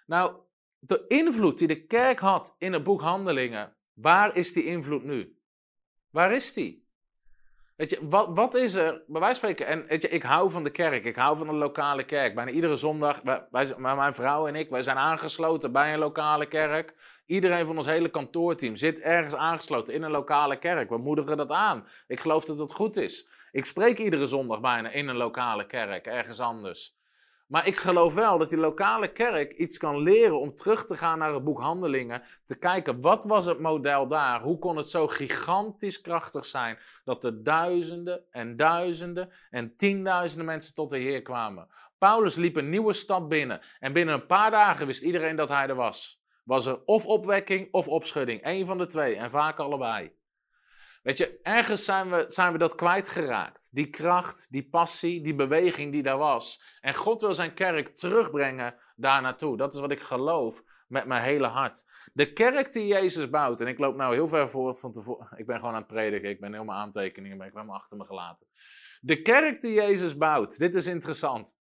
Nou, 0.07 0.41
de 0.79 1.05
invloed 1.07 1.59
die 1.59 1.69
de 1.69 1.87
kerk 1.87 2.19
had 2.19 2.55
in 2.59 2.73
het 2.73 2.85
boek 2.85 3.01
Handelingen, 3.01 3.77
waar 3.93 4.37
is 4.37 4.53
die 4.53 4.65
invloed 4.65 5.05
nu? 5.05 5.39
Waar 6.11 6.33
is 6.33 6.53
die? 6.53 6.84
Weet 7.77 7.91
je, 7.91 7.99
wat, 8.09 8.29
wat 8.35 8.55
is 8.55 8.75
er, 8.75 9.03
bij 9.07 9.35
spreken, 9.35 9.67
en 9.67 9.87
weet 9.87 10.03
je, 10.03 10.09
ik 10.09 10.23
hou 10.23 10.51
van 10.51 10.65
de 10.65 10.71
kerk, 10.71 11.05
ik 11.05 11.17
hou 11.17 11.37
van 11.37 11.49
een 11.49 11.55
lokale 11.55 12.05
kerk. 12.05 12.35
Bijna 12.35 12.51
iedere 12.51 12.77
zondag, 12.77 13.21
wij, 13.51 13.75
mijn 13.79 14.15
vrouw 14.15 14.47
en 14.47 14.55
ik, 14.55 14.71
wij 14.71 14.83
zijn 14.83 14.97
aangesloten 14.97 15.73
bij 15.73 15.93
een 15.93 15.99
lokale 15.99 16.47
kerk. 16.47 16.95
Iedereen 17.27 17.67
van 17.67 17.77
ons 17.77 17.87
hele 17.87 18.09
kantoorteam 18.09 18.77
zit 18.77 19.01
ergens 19.01 19.35
aangesloten 19.35 19.95
in 19.95 20.03
een 20.03 20.11
lokale 20.11 20.57
kerk. 20.57 20.89
We 20.89 20.99
moedigen 20.99 21.37
dat 21.37 21.51
aan. 21.51 21.87
Ik 22.07 22.21
geloof 22.21 22.45
dat 22.45 22.59
dat 22.59 22.73
goed 22.73 22.97
is. 22.97 23.29
Ik 23.51 23.65
spreek 23.65 23.99
iedere 23.99 24.27
zondag 24.27 24.61
bijna 24.61 24.91
in 24.91 25.09
een 25.09 25.17
lokale 25.17 25.67
kerk, 25.67 26.07
ergens 26.07 26.41
anders. 26.41 26.97
Maar 27.55 27.67
ik 27.67 27.77
geloof 27.77 28.15
wel 28.15 28.39
dat 28.39 28.49
die 28.49 28.59
lokale 28.59 29.13
kerk 29.13 29.53
iets 29.53 29.79
kan 29.79 29.99
leren 29.99 30.41
om 30.41 30.55
terug 30.55 30.85
te 30.85 30.95
gaan 30.95 31.19
naar 31.19 31.35
het 31.35 31.45
boek 31.45 31.61
Handelingen. 31.61 32.23
Te 32.45 32.59
kijken, 32.59 33.01
wat 33.01 33.25
was 33.25 33.45
het 33.45 33.61
model 33.61 34.09
daar? 34.09 34.43
Hoe 34.43 34.59
kon 34.59 34.77
het 34.77 34.91
zo 34.91 35.07
gigantisch 35.07 36.01
krachtig 36.01 36.45
zijn 36.47 36.79
dat 37.05 37.25
er 37.25 37.45
duizenden 37.45 38.25
en 38.31 38.57
duizenden 38.57 39.31
en 39.51 39.77
tienduizenden 39.77 40.47
mensen 40.47 40.75
tot 40.75 40.91
de 40.91 40.99
Heer 40.99 41.23
kwamen? 41.23 41.69
Paulus 41.99 42.35
liep 42.35 42.57
een 42.57 42.71
nieuwe 42.71 42.93
stad 42.93 43.29
binnen 43.29 43.61
en 43.79 43.93
binnen 43.93 44.15
een 44.15 44.27
paar 44.27 44.51
dagen 44.51 44.87
wist 44.87 45.03
iedereen 45.03 45.37
dat 45.37 45.49
hij 45.49 45.67
er 45.67 45.75
was. 45.75 46.23
Was 46.45 46.67
er 46.67 46.85
of 46.85 47.07
opwekking 47.07 47.69
of 47.71 47.89
opschudding, 47.89 48.43
één 48.43 48.67
van 48.67 48.79
de 48.79 48.87
twee 48.87 49.17
en 49.17 49.31
vaak 49.31 49.59
allebei. 49.59 50.13
Weet 51.05 51.19
je, 51.19 51.39
ergens 51.43 51.85
zijn 51.85 52.11
we, 52.11 52.25
zijn 52.27 52.53
we 52.53 52.59
dat 52.59 52.75
kwijtgeraakt. 52.75 53.69
Die 53.73 53.91
kracht, 53.91 54.47
die 54.51 54.69
passie, 54.69 55.23
die 55.23 55.35
beweging 55.35 55.93
die 55.93 56.03
daar 56.03 56.19
was. 56.19 56.79
En 56.81 56.95
God 56.95 57.21
wil 57.21 57.35
zijn 57.35 57.55
kerk 57.55 57.97
terugbrengen 57.97 58.75
daar 58.97 59.23
naartoe. 59.23 59.57
Dat 59.57 59.75
is 59.75 59.81
wat 59.81 59.91
ik 59.91 60.01
geloof 60.01 60.63
met 60.89 61.07
mijn 61.07 61.23
hele 61.23 61.47
hart. 61.47 61.85
De 62.13 62.33
kerk 62.33 62.73
die 62.73 62.87
Jezus 62.87 63.31
bouwt, 63.31 63.61
en 63.61 63.67
ik 63.67 63.79
loop 63.79 63.97
nou 63.97 64.15
heel 64.15 64.29
ver 64.29 64.49
voor 64.49 64.77
van 64.77 64.93
tevoren. 64.93 65.29
Ik 65.37 65.47
ben 65.47 65.59
gewoon 65.59 65.75
aan 65.75 65.81
het 65.81 65.87
prediken, 65.87 66.29
ik 66.29 66.41
ben 66.41 66.53
helemaal 66.53 66.77
aantekeningen, 66.77 67.39
ben 67.39 67.47
ik 67.47 67.53
helemaal 67.53 67.77
achter 67.77 67.97
me 67.97 68.05
gelaten. 68.05 68.47
De 69.01 69.23
kerk 69.23 69.61
die 69.61 69.75
Jezus 69.75 70.17
bouwt, 70.17 70.59
dit 70.59 70.75
is 70.75 70.87
interessant. 70.87 71.57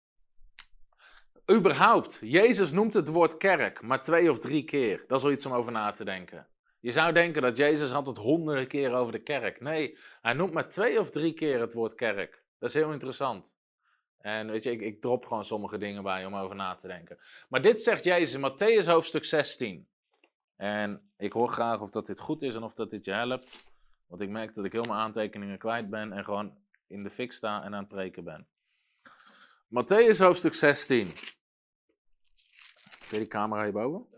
Überhaupt, 1.52 2.18
Jezus 2.20 2.72
noemt 2.72 2.94
het 2.94 3.08
woord 3.08 3.36
kerk 3.36 3.82
maar 3.82 4.02
twee 4.02 4.30
of 4.30 4.38
drie 4.38 4.64
keer. 4.64 5.04
Dat 5.06 5.16
is 5.18 5.24
wel 5.24 5.32
iets 5.32 5.46
om 5.46 5.52
over 5.52 5.72
na 5.72 5.90
te 5.90 6.04
denken. 6.04 6.48
Je 6.84 6.92
zou 6.92 7.12
denken 7.12 7.42
dat 7.42 7.56
Jezus 7.56 7.90
had 7.90 8.06
het 8.06 8.16
honderden 8.16 8.66
keer 8.66 8.92
over 8.92 9.12
de 9.12 9.22
kerk. 9.22 9.60
Nee, 9.60 9.98
hij 10.22 10.32
noemt 10.32 10.52
maar 10.52 10.68
twee 10.68 10.98
of 10.98 11.10
drie 11.10 11.32
keer 11.32 11.60
het 11.60 11.72
woord 11.72 11.94
kerk. 11.94 12.44
Dat 12.58 12.68
is 12.68 12.74
heel 12.74 12.92
interessant. 12.92 13.56
En 14.18 14.50
weet 14.50 14.62
je, 14.62 14.70
ik, 14.70 14.80
ik 14.80 15.00
drop 15.00 15.26
gewoon 15.26 15.44
sommige 15.44 15.78
dingen 15.78 16.02
bij 16.02 16.26
om 16.26 16.34
over 16.34 16.56
na 16.56 16.74
te 16.74 16.86
denken. 16.86 17.18
Maar 17.48 17.62
dit 17.62 17.80
zegt 17.80 18.04
Jezus 18.04 18.34
in 18.34 18.50
Matthäus 18.50 18.86
hoofdstuk 18.86 19.24
16. 19.24 19.88
En 20.56 21.12
ik 21.16 21.32
hoor 21.32 21.48
graag 21.48 21.80
of 21.80 21.90
dat 21.90 22.06
dit 22.06 22.20
goed 22.20 22.42
is 22.42 22.54
en 22.54 22.62
of 22.62 22.74
dat 22.74 22.90
dit 22.90 23.04
je 23.04 23.12
helpt. 23.12 23.64
Want 24.06 24.22
ik 24.22 24.28
merk 24.28 24.54
dat 24.54 24.64
ik 24.64 24.72
heel 24.72 24.84
mijn 24.84 25.00
aantekeningen 25.00 25.58
kwijt 25.58 25.90
ben 25.90 26.12
en 26.12 26.24
gewoon 26.24 26.56
in 26.86 27.02
de 27.02 27.10
fik 27.10 27.32
sta 27.32 27.64
en 27.64 27.74
aan 27.74 27.84
het 27.84 27.88
preken 27.88 28.24
ben. 28.24 28.46
Matthäus 29.68 30.18
hoofdstuk 30.18 30.54
16. 30.54 31.06
Kun 32.98 33.08
je 33.10 33.18
die 33.18 33.26
camera 33.26 33.62
hierboven? 33.62 34.13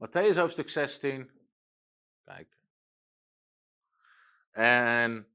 Matthäus 0.00 0.36
hoofdstuk 0.36 0.68
16. 0.68 1.30
Kijk. 2.24 2.48
En 4.50 5.26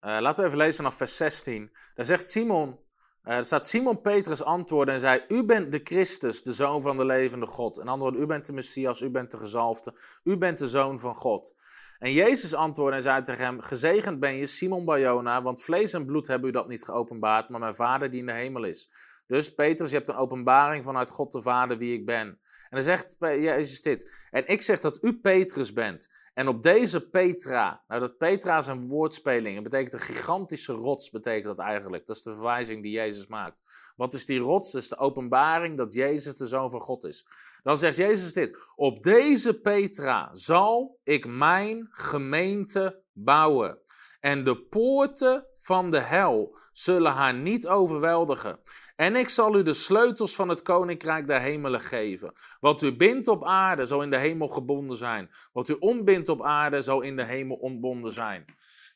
uh, 0.00 0.18
laten 0.20 0.42
we 0.42 0.46
even 0.46 0.58
lezen 0.58 0.76
vanaf 0.76 0.94
vers 0.94 1.16
16. 1.16 1.76
Daar 1.94 2.06
zegt 2.06 2.30
Simon, 2.30 2.80
uh, 3.24 3.36
er 3.36 3.44
staat 3.44 3.66
Simon 3.66 4.00
Petrus 4.00 4.42
antwoordde 4.42 4.92
en 4.92 5.00
zei, 5.00 5.24
u 5.28 5.44
bent 5.44 5.72
de 5.72 5.80
Christus, 5.84 6.42
de 6.42 6.52
Zoon 6.52 6.80
van 6.80 6.96
de 6.96 7.04
levende 7.04 7.46
God. 7.46 7.78
En 7.78 7.88
antwoordde, 7.88 8.20
u 8.20 8.26
bent 8.26 8.46
de 8.46 8.52
Messias, 8.52 9.00
u 9.00 9.10
bent 9.10 9.30
de 9.30 9.36
gezalfde, 9.36 9.94
u 10.24 10.36
bent 10.36 10.58
de 10.58 10.66
Zoon 10.66 10.98
van 10.98 11.14
God. 11.14 11.54
En 11.98 12.12
Jezus 12.12 12.54
antwoordde 12.54 12.96
en 12.96 13.02
zei 13.02 13.22
tegen 13.22 13.44
hem, 13.44 13.60
gezegend 13.60 14.20
ben 14.20 14.34
je 14.34 14.46
Simon 14.46 14.84
Barjona, 14.84 15.42
want 15.42 15.62
vlees 15.62 15.92
en 15.92 16.06
bloed 16.06 16.26
hebben 16.26 16.48
u 16.48 16.52
dat 16.52 16.68
niet 16.68 16.84
geopenbaard, 16.84 17.48
maar 17.48 17.60
mijn 17.60 17.74
Vader 17.74 18.10
die 18.10 18.20
in 18.20 18.26
de 18.26 18.32
hemel 18.32 18.64
is. 18.64 18.90
Dus 19.26 19.54
Petrus, 19.54 19.90
je 19.90 19.96
hebt 19.96 20.08
een 20.08 20.14
openbaring 20.14 20.84
vanuit 20.84 21.10
God 21.10 21.32
de 21.32 21.42
Vader 21.42 21.78
wie 21.78 21.92
ik 21.92 22.06
ben. 22.06 22.40
En 22.70 22.76
dan 22.76 22.82
zegt 22.82 23.16
Jezus 23.18 23.80
dit. 23.80 24.28
En 24.30 24.46
ik 24.46 24.62
zeg 24.62 24.80
dat 24.80 25.02
u 25.02 25.18
Petrus 25.18 25.72
bent. 25.72 26.08
En 26.34 26.48
op 26.48 26.62
deze 26.62 27.08
Petra, 27.08 27.82
nou 27.88 28.00
dat 28.00 28.18
Petra 28.18 28.58
is 28.58 28.66
een 28.66 28.86
woordspeling. 28.86 29.54
Het 29.54 29.64
betekent 29.64 29.92
een 29.92 29.98
gigantische 29.98 30.72
rots, 30.72 31.10
betekent 31.10 31.56
dat 31.56 31.66
eigenlijk. 31.66 32.06
Dat 32.06 32.16
is 32.16 32.22
de 32.22 32.32
verwijzing 32.32 32.82
die 32.82 32.92
Jezus 32.92 33.26
maakt. 33.26 33.62
Wat 33.96 34.14
is 34.14 34.26
die 34.26 34.38
rots? 34.38 34.72
Dat 34.72 34.82
is 34.82 34.88
de 34.88 34.98
openbaring 34.98 35.76
dat 35.76 35.94
Jezus 35.94 36.36
de 36.36 36.46
Zoon 36.46 36.70
van 36.70 36.80
God 36.80 37.04
is. 37.04 37.26
Dan 37.62 37.78
zegt 37.78 37.96
Jezus 37.96 38.32
dit. 38.32 38.72
Op 38.74 39.02
deze 39.02 39.60
Petra 39.60 40.30
zal 40.32 40.98
ik 41.04 41.26
mijn 41.26 41.86
gemeente 41.90 43.02
bouwen. 43.12 43.78
En 44.20 44.44
de 44.44 44.56
poorten 44.56 45.46
van 45.54 45.90
de 45.90 46.00
hel 46.00 46.56
zullen 46.72 47.12
haar 47.12 47.34
niet 47.34 47.66
overweldigen. 47.66 48.58
En 48.96 49.16
ik 49.16 49.28
zal 49.28 49.56
u 49.56 49.62
de 49.62 49.74
sleutels 49.74 50.34
van 50.34 50.48
het 50.48 50.62
koninkrijk 50.62 51.26
der 51.26 51.40
hemelen 51.40 51.80
geven. 51.80 52.32
Wat 52.60 52.82
u 52.82 52.96
bindt 52.96 53.28
op 53.28 53.44
aarde, 53.44 53.86
zal 53.86 54.02
in 54.02 54.10
de 54.10 54.16
hemel 54.16 54.48
gebonden 54.48 54.96
zijn. 54.96 55.30
Wat 55.52 55.68
u 55.68 55.76
ontbindt 55.78 56.28
op 56.28 56.42
aarde, 56.42 56.82
zal 56.82 57.00
in 57.00 57.16
de 57.16 57.24
hemel 57.24 57.56
ontbonden 57.56 58.12
zijn. 58.12 58.44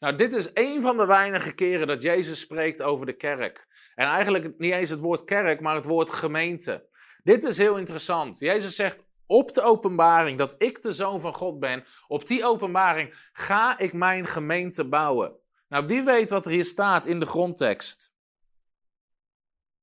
Nou, 0.01 0.17
dit 0.17 0.35
is 0.35 0.51
een 0.55 0.83
van 0.83 0.97
de 0.97 1.07
weinige 1.07 1.53
keren 1.53 1.87
dat 1.87 2.03
Jezus 2.03 2.41
spreekt 2.41 2.83
over 2.83 3.07
de 3.07 3.17
kerk. 3.17 3.67
En 3.95 4.07
eigenlijk 4.07 4.59
niet 4.59 4.73
eens 4.73 4.91
het 4.91 5.01
woord 5.01 5.25
kerk, 5.25 5.61
maar 5.61 5.75
het 5.75 5.85
woord 5.85 6.11
gemeente. 6.11 6.87
Dit 7.23 7.45
is 7.45 7.59
heel 7.59 7.79
interessant. 7.79 8.39
Jezus 8.39 8.77
zegt 8.77 9.05
op 9.33 9.53
de 9.53 9.63
openbaring 9.63 10.39
dat 10.39 10.55
ik 10.59 10.83
de 10.83 10.93
zoon 10.93 11.21
van 11.21 11.35
God 11.35 11.61
ben, 11.61 11.85
op 12.09 12.27
die 12.27 12.45
openbaring 12.45 13.29
ga 13.33 13.79
ik 13.79 13.93
mijn 13.93 14.27
gemeente 14.27 14.85
bouwen. 14.85 15.33
Nou, 15.69 15.87
wie 15.87 16.03
weet 16.03 16.31
wat 16.31 16.47
er 16.47 16.53
hier 16.53 16.65
staat 16.65 17.07
in 17.07 17.21
de 17.21 17.27
grondtekst? 17.27 18.13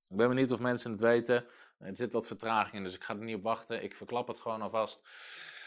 Ik 0.10 0.18
ben 0.18 0.28
benieuwd 0.28 0.52
of 0.52 0.60
mensen 0.60 0.92
het 0.92 1.00
weten. 1.00 1.46
Er 1.78 1.96
zit 1.96 2.14
wat 2.14 2.28
vertraging 2.28 2.76
in, 2.76 2.84
dus 2.84 2.96
ik 2.96 3.04
ga 3.04 3.14
er 3.14 3.24
niet 3.24 3.36
op 3.36 3.44
wachten. 3.44 3.84
Ik 3.84 3.96
verklap 3.96 4.28
het 4.28 4.40
gewoon 4.40 4.62
alvast. 4.62 5.08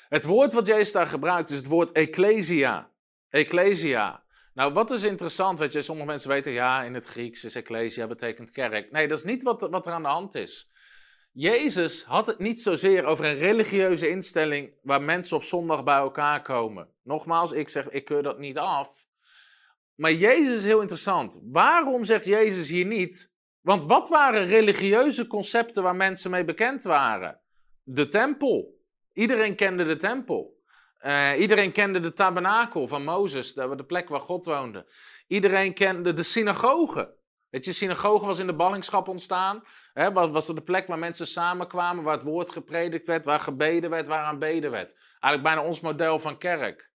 Het 0.09 0.25
woord 0.25 0.53
wat 0.53 0.67
Jezus 0.67 0.93
daar 0.93 1.07
gebruikt 1.07 1.51
is 1.51 1.57
het 1.57 1.67
woord 1.67 1.93
ecclesia. 1.93 2.91
Ecclesia. 3.29 4.23
Nou, 4.55 4.73
wat 4.73 4.91
is 4.91 5.03
interessant, 5.03 5.59
weet 5.59 5.73
je, 5.73 5.83
sommige 5.83 6.09
mensen 6.09 6.29
weten, 6.31 6.53
ja, 6.53 6.83
in 6.83 6.95
het 6.95 7.07
Grieks 7.07 7.45
is 7.45 7.55
ecclesia 7.55 8.07
betekent 8.07 8.51
kerk. 8.51 8.91
Nee, 8.91 9.09
dat 9.09 9.19
is 9.19 9.25
niet 9.25 9.43
wat, 9.43 9.61
wat 9.61 9.87
er 9.87 9.93
aan 9.93 10.03
de 10.03 10.09
hand 10.09 10.35
is. 10.35 10.72
Jezus 11.33 12.05
had 12.05 12.27
het 12.27 12.39
niet 12.39 12.61
zozeer 12.61 13.05
over 13.05 13.25
een 13.25 13.35
religieuze 13.35 14.09
instelling 14.09 14.73
waar 14.83 15.03
mensen 15.03 15.37
op 15.37 15.43
zondag 15.43 15.85
bij 15.85 15.97
elkaar 15.97 16.43
komen. 16.43 16.89
Nogmaals, 17.03 17.53
ik 17.53 17.69
zeg, 17.69 17.89
ik 17.89 18.05
keur 18.05 18.23
dat 18.23 18.39
niet 18.39 18.59
af. 18.59 18.89
Maar 19.95 20.13
Jezus 20.13 20.57
is 20.57 20.65
heel 20.65 20.81
interessant. 20.81 21.41
Waarom 21.43 22.05
zegt 22.05 22.25
Jezus 22.25 22.69
hier 22.69 22.85
niet, 22.85 23.35
want 23.61 23.85
wat 23.85 24.09
waren 24.09 24.47
religieuze 24.47 25.27
concepten 25.27 25.83
waar 25.83 25.97
mensen 25.97 26.31
mee 26.31 26.45
bekend 26.45 26.83
waren? 26.83 27.41
De 27.83 28.07
tempel. 28.07 28.81
Iedereen 29.13 29.55
kende 29.55 29.85
de 29.85 29.97
tempel. 29.97 30.61
Uh, 31.05 31.31
iedereen 31.39 31.73
kende 31.73 32.01
de 32.01 32.13
tabernakel 32.13 32.87
van 32.87 33.05
Mozes, 33.05 33.55
de 33.55 33.85
plek 33.87 34.09
waar 34.09 34.21
God 34.21 34.45
woonde. 34.45 34.87
Iedereen 35.27 35.75
kende 35.75 36.13
de 36.13 36.23
synagoge. 36.23 37.15
Weet 37.53 37.65
je, 37.65 37.73
synagoge 37.73 38.27
was 38.27 38.39
in 38.39 38.47
de 38.47 38.55
ballingschap 38.55 39.09
ontstaan. 39.09 39.63
Hè, 39.93 40.13
was 40.13 40.49
er 40.49 40.55
de 40.55 40.63
plek 40.63 40.87
waar 40.87 40.99
mensen 40.99 41.27
samenkwamen, 41.27 42.05
waar 42.05 42.15
het 42.15 42.23
woord 42.23 42.51
gepredikt 42.51 43.07
werd, 43.07 43.25
waar 43.25 43.41
gebeden 43.41 43.91
werd, 43.91 44.09
waar 44.09 44.25
aanbeden 44.25 44.71
werd. 44.71 44.95
Eigenlijk 44.95 45.43
bijna 45.43 45.63
ons 45.63 45.81
model 45.81 46.19
van 46.19 46.39
kerk. 46.39 46.91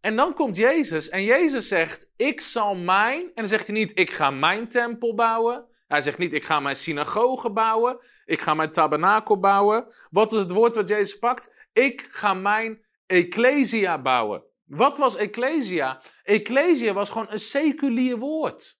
En 0.00 0.16
dan 0.16 0.34
komt 0.34 0.56
Jezus 0.56 1.08
en 1.08 1.24
Jezus 1.24 1.68
zegt, 1.68 2.10
ik 2.16 2.40
zal 2.40 2.74
mijn, 2.74 3.22
en 3.22 3.32
dan 3.34 3.46
zegt 3.46 3.66
hij 3.66 3.76
niet, 3.76 3.98
ik 3.98 4.10
ga 4.10 4.30
mijn 4.30 4.68
tempel 4.68 5.14
bouwen. 5.14 5.66
Hij 5.86 6.00
zegt 6.00 6.18
niet, 6.18 6.34
ik 6.34 6.44
ga 6.44 6.60
mijn 6.60 6.76
synagoge 6.76 7.50
bouwen, 7.50 7.98
ik 8.24 8.40
ga 8.40 8.54
mijn 8.54 8.70
tabernakel 8.70 9.38
bouwen. 9.38 9.94
Wat 10.10 10.32
is 10.32 10.38
het 10.38 10.50
woord 10.50 10.76
wat 10.76 10.88
Jezus 10.88 11.18
pakt? 11.18 11.68
Ik 11.72 12.08
ga 12.10 12.34
mijn 12.34 12.84
ecclesia 13.06 14.02
bouwen. 14.02 14.44
Wat 14.64 14.98
was 14.98 15.16
ecclesia? 15.16 16.00
Ecclesia 16.22 16.92
was 16.92 17.10
gewoon 17.10 17.30
een 17.30 17.40
seculier 17.40 18.18
woord. 18.18 18.78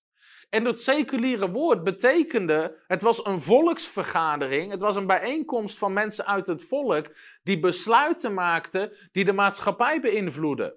En 0.49 0.65
dat 0.65 0.81
seculiere 0.81 1.51
woord 1.51 1.85
betekende, 1.85 2.85
het 2.87 3.03
was 3.03 3.25
een 3.25 3.43
volksvergadering, 3.43 4.71
het 4.71 4.81
was 4.81 4.97
een 4.97 5.07
bijeenkomst 5.07 5.79
van 5.79 5.93
mensen 5.93 6.27
uit 6.27 6.47
het 6.47 6.65
volk 6.65 7.07
die 7.43 7.59
besluiten 7.59 8.35
maakten 8.35 8.93
die 9.13 9.25
de 9.25 9.33
maatschappij 9.33 10.01
beïnvloeden. 10.01 10.75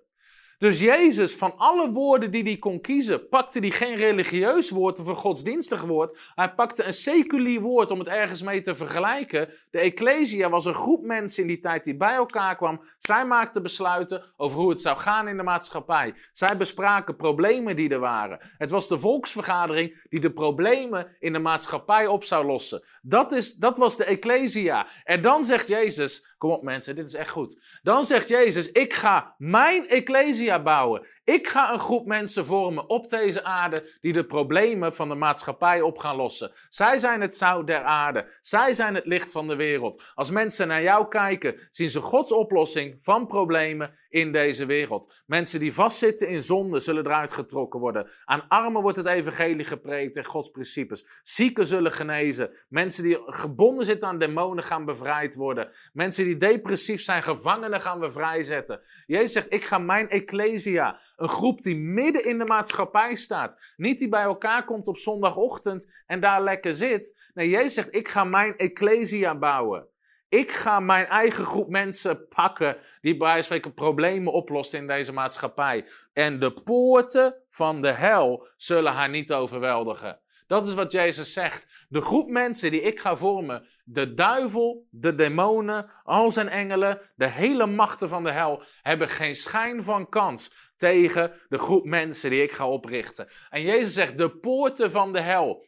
Dus 0.60 0.80
Jezus, 0.80 1.36
van 1.36 1.54
alle 1.58 1.92
woorden 1.92 2.32
die 2.32 2.44
hij 2.44 2.58
kon 2.58 2.82
kiezen, 2.82 3.28
pakte 3.30 3.60
hij 3.60 3.70
geen 3.70 3.96
religieus 3.96 4.70
woord 4.70 5.00
of 5.00 5.08
een 5.08 5.16
godsdienstig 5.16 5.82
woord. 5.82 6.18
Hij 6.36 6.54
pakte 6.54 6.84
een 6.84 6.94
seculier 6.94 7.62
woord 7.62 7.92
om 7.92 8.00
het 8.00 8.08
ergens 8.08 8.42
mee 8.42 8.62
te 8.62 8.76
vergelijken. 8.76 9.54
De 9.72 9.80
Ecclesia 9.80 10.50
was 10.50 10.66
een 10.66 10.74
groep 10.74 11.04
mensen 11.04 11.42
in 11.42 11.48
die 11.48 11.60
tijd 11.60 11.84
die 11.84 11.98
bij 11.98 12.14
elkaar 12.14 12.56
kwam. 12.56 12.82
Zij 12.98 13.26
maakten 13.26 13.64
besluiten 13.64 14.34
over 14.38 14.60
hoe 14.60 14.70
het 14.70 14.82
zou 14.82 14.98
gaan 14.98 15.28
in 15.28 15.38
de 15.38 15.44
maatschappij. 15.44 16.14
Zij 16.32 16.58
bespraken 16.58 17.16
problemen 17.16 17.76
die 17.76 17.90
er 17.90 18.00
waren. 18.00 18.38
Het 18.58 18.70
was 18.70 18.88
de 18.88 19.00
volksvergadering 19.00 20.06
die 20.10 20.20
de 20.20 20.32
problemen 20.32 21.16
in 21.20 21.34
de 21.34 21.40
maatschappij 21.40 22.08
op 22.08 22.24
zou 22.24 22.46
lossen. 22.46 22.84
Dat, 23.02 23.32
is, 23.32 23.54
dat 23.54 23.78
was 23.78 23.98
de 23.98 24.04
Ecclesia. 24.04 24.88
En 25.04 25.22
dan 25.22 25.44
zegt 25.44 25.68
Jezus, 25.68 26.29
Kom 26.40 26.52
op 26.52 26.64
mensen, 26.64 26.96
dit 26.96 27.08
is 27.08 27.14
echt 27.14 27.30
goed. 27.30 27.60
Dan 27.82 28.06
zegt 28.06 28.28
Jezus, 28.28 28.72
ik 28.72 28.94
ga 28.94 29.36
mijn 29.38 29.88
ecclesia 29.88 30.62
bouwen. 30.62 31.08
Ik 31.24 31.48
ga 31.48 31.72
een 31.72 31.80
groep 31.80 32.06
mensen 32.06 32.46
vormen 32.46 32.90
op 32.90 33.10
deze 33.10 33.44
aarde 33.44 33.98
die 34.02 34.14
de 34.14 34.26
problemen 34.26 34.94
van 34.94 35.10
de 35.10 35.16
maatschappij 35.16 35.82
op 35.82 35.98
gaan 35.98 36.16
lossen. 36.16 36.52
Zij 36.70 37.00
zijn 37.00 37.22
het 37.22 37.36
zout 37.36 37.68
der 37.68 37.84
aarde. 37.84 38.38
Zij 38.42 38.74
zijn 38.74 38.96
het 38.96 39.06
licht 39.06 39.32
van 39.32 39.48
de 39.48 39.56
wereld. 39.56 40.04
Als 40.16 40.32
mensen 40.32 40.68
naar 40.68 40.82
jou 40.82 41.08
kijken, 41.08 41.68
zien 41.72 41.90
ze 41.90 42.00
Gods 42.00 42.32
oplossing 42.32 43.04
van 43.04 43.28
problemen 43.28 43.94
in 44.10 44.32
deze 44.32 44.66
wereld. 44.66 45.14
Mensen 45.26 45.60
die 45.60 45.74
vastzitten 45.74 46.28
in 46.28 46.42
zonde 46.42 46.80
zullen 46.80 47.06
eruit 47.06 47.32
getrokken 47.32 47.80
worden. 47.80 48.10
Aan 48.26 48.48
armen 48.48 48.82
wordt 48.82 48.98
het 48.98 49.08
evangelie 49.08 49.66
gepreekt 49.66 50.18
en 50.18 50.26
Gods 50.26 50.50
principes. 50.50 51.06
Zieken 51.24 51.66
zullen 51.66 51.92
genezen. 51.92 52.50
Mensen 52.70 53.04
die 53.04 53.18
gebonden 53.26 53.86
zitten 53.86 54.08
aan 54.08 54.20
demonen 54.20 54.64
gaan 54.64 54.86
bevrijd 54.86 55.36
worden. 55.36 55.70
Mensen 55.94 56.26
die 56.26 56.29
depressief 56.38 57.02
zijn, 57.02 57.24
gevangenen 57.24 57.82
gaan 57.82 58.00
we 58.00 58.12
vrijzetten. 58.12 58.82
Jezus 59.06 59.32
zegt, 59.32 59.54
ik 59.54 59.64
ga 59.64 59.78
mijn 59.78 60.10
ecclesia, 60.10 61.00
een 61.16 61.30
groep 61.30 61.62
die 61.62 61.76
midden 61.76 62.26
in 62.26 62.38
de 62.38 62.46
maatschappij 62.46 63.16
staat. 63.16 63.74
Niet 63.78 64.00
die 64.00 64.10
bij 64.10 64.24
elkaar 64.24 64.66
komt 64.66 64.88
op 64.88 64.98
zondagochtend 64.98 66.04
en 66.06 66.20
daar 66.20 66.44
lekker 66.44 66.74
zit. 66.76 67.30
Nee, 67.34 67.50
Jezus 67.50 67.74
zegt, 67.74 67.96
ik 67.96 68.08
ga 68.08 68.24
mijn 68.24 68.58
ecclesia 68.58 69.36
bouwen. 69.36 69.88
Ik 70.30 70.52
ga 70.52 70.80
mijn 70.80 71.06
eigen 71.06 71.46
groep 71.46 71.70
mensen 71.70 72.28
pakken 72.28 72.78
die 73.02 73.18
bij 73.18 73.44
spreken 73.44 73.74
problemen 73.74 74.34
oplossen 74.34 74.80
in 74.80 74.88
deze 74.88 75.14
maatschappij. 75.14 75.86
En 76.14 76.40
de 76.40 76.54
poorten 76.54 77.36
van 77.48 77.82
de 77.82 77.92
hel 77.92 78.48
zullen 78.56 78.94
haar 78.94 79.10
niet 79.10 79.34
overweldigen. 79.34 80.20
Dat 80.48 80.68
is 80.68 80.74
wat 80.74 80.92
Jezus 80.92 81.34
zegt. 81.34 81.68
De 81.90 82.02
groep 82.02 82.30
mensen 82.30 82.72
die 82.72 82.82
ik 82.82 83.00
ga 83.00 83.16
vormen, 83.16 83.68
de 83.92 84.14
duivel, 84.14 84.88
de 84.90 85.16
demonen, 85.16 85.92
al 86.04 86.32
zijn 86.32 86.50
engelen, 86.50 87.02
de 87.16 87.28
hele 87.28 87.66
machten 87.66 88.10
van 88.10 88.24
de 88.24 88.32
hel, 88.32 88.64
hebben 88.82 89.10
geen 89.10 89.36
schijn 89.36 89.84
van 89.84 90.10
kans 90.10 90.54
tegen 90.78 91.34
de 91.48 91.58
groep 91.58 91.86
mensen 91.86 92.30
die 92.30 92.44
ik 92.44 92.52
ga 92.52 92.68
oprichten. 92.68 93.30
En 93.50 93.62
Jezus 93.62 93.94
zegt, 93.94 94.18
de 94.18 94.30
poorten 94.30 94.92
van 94.92 95.14
de 95.14 95.22
hel. 95.22 95.68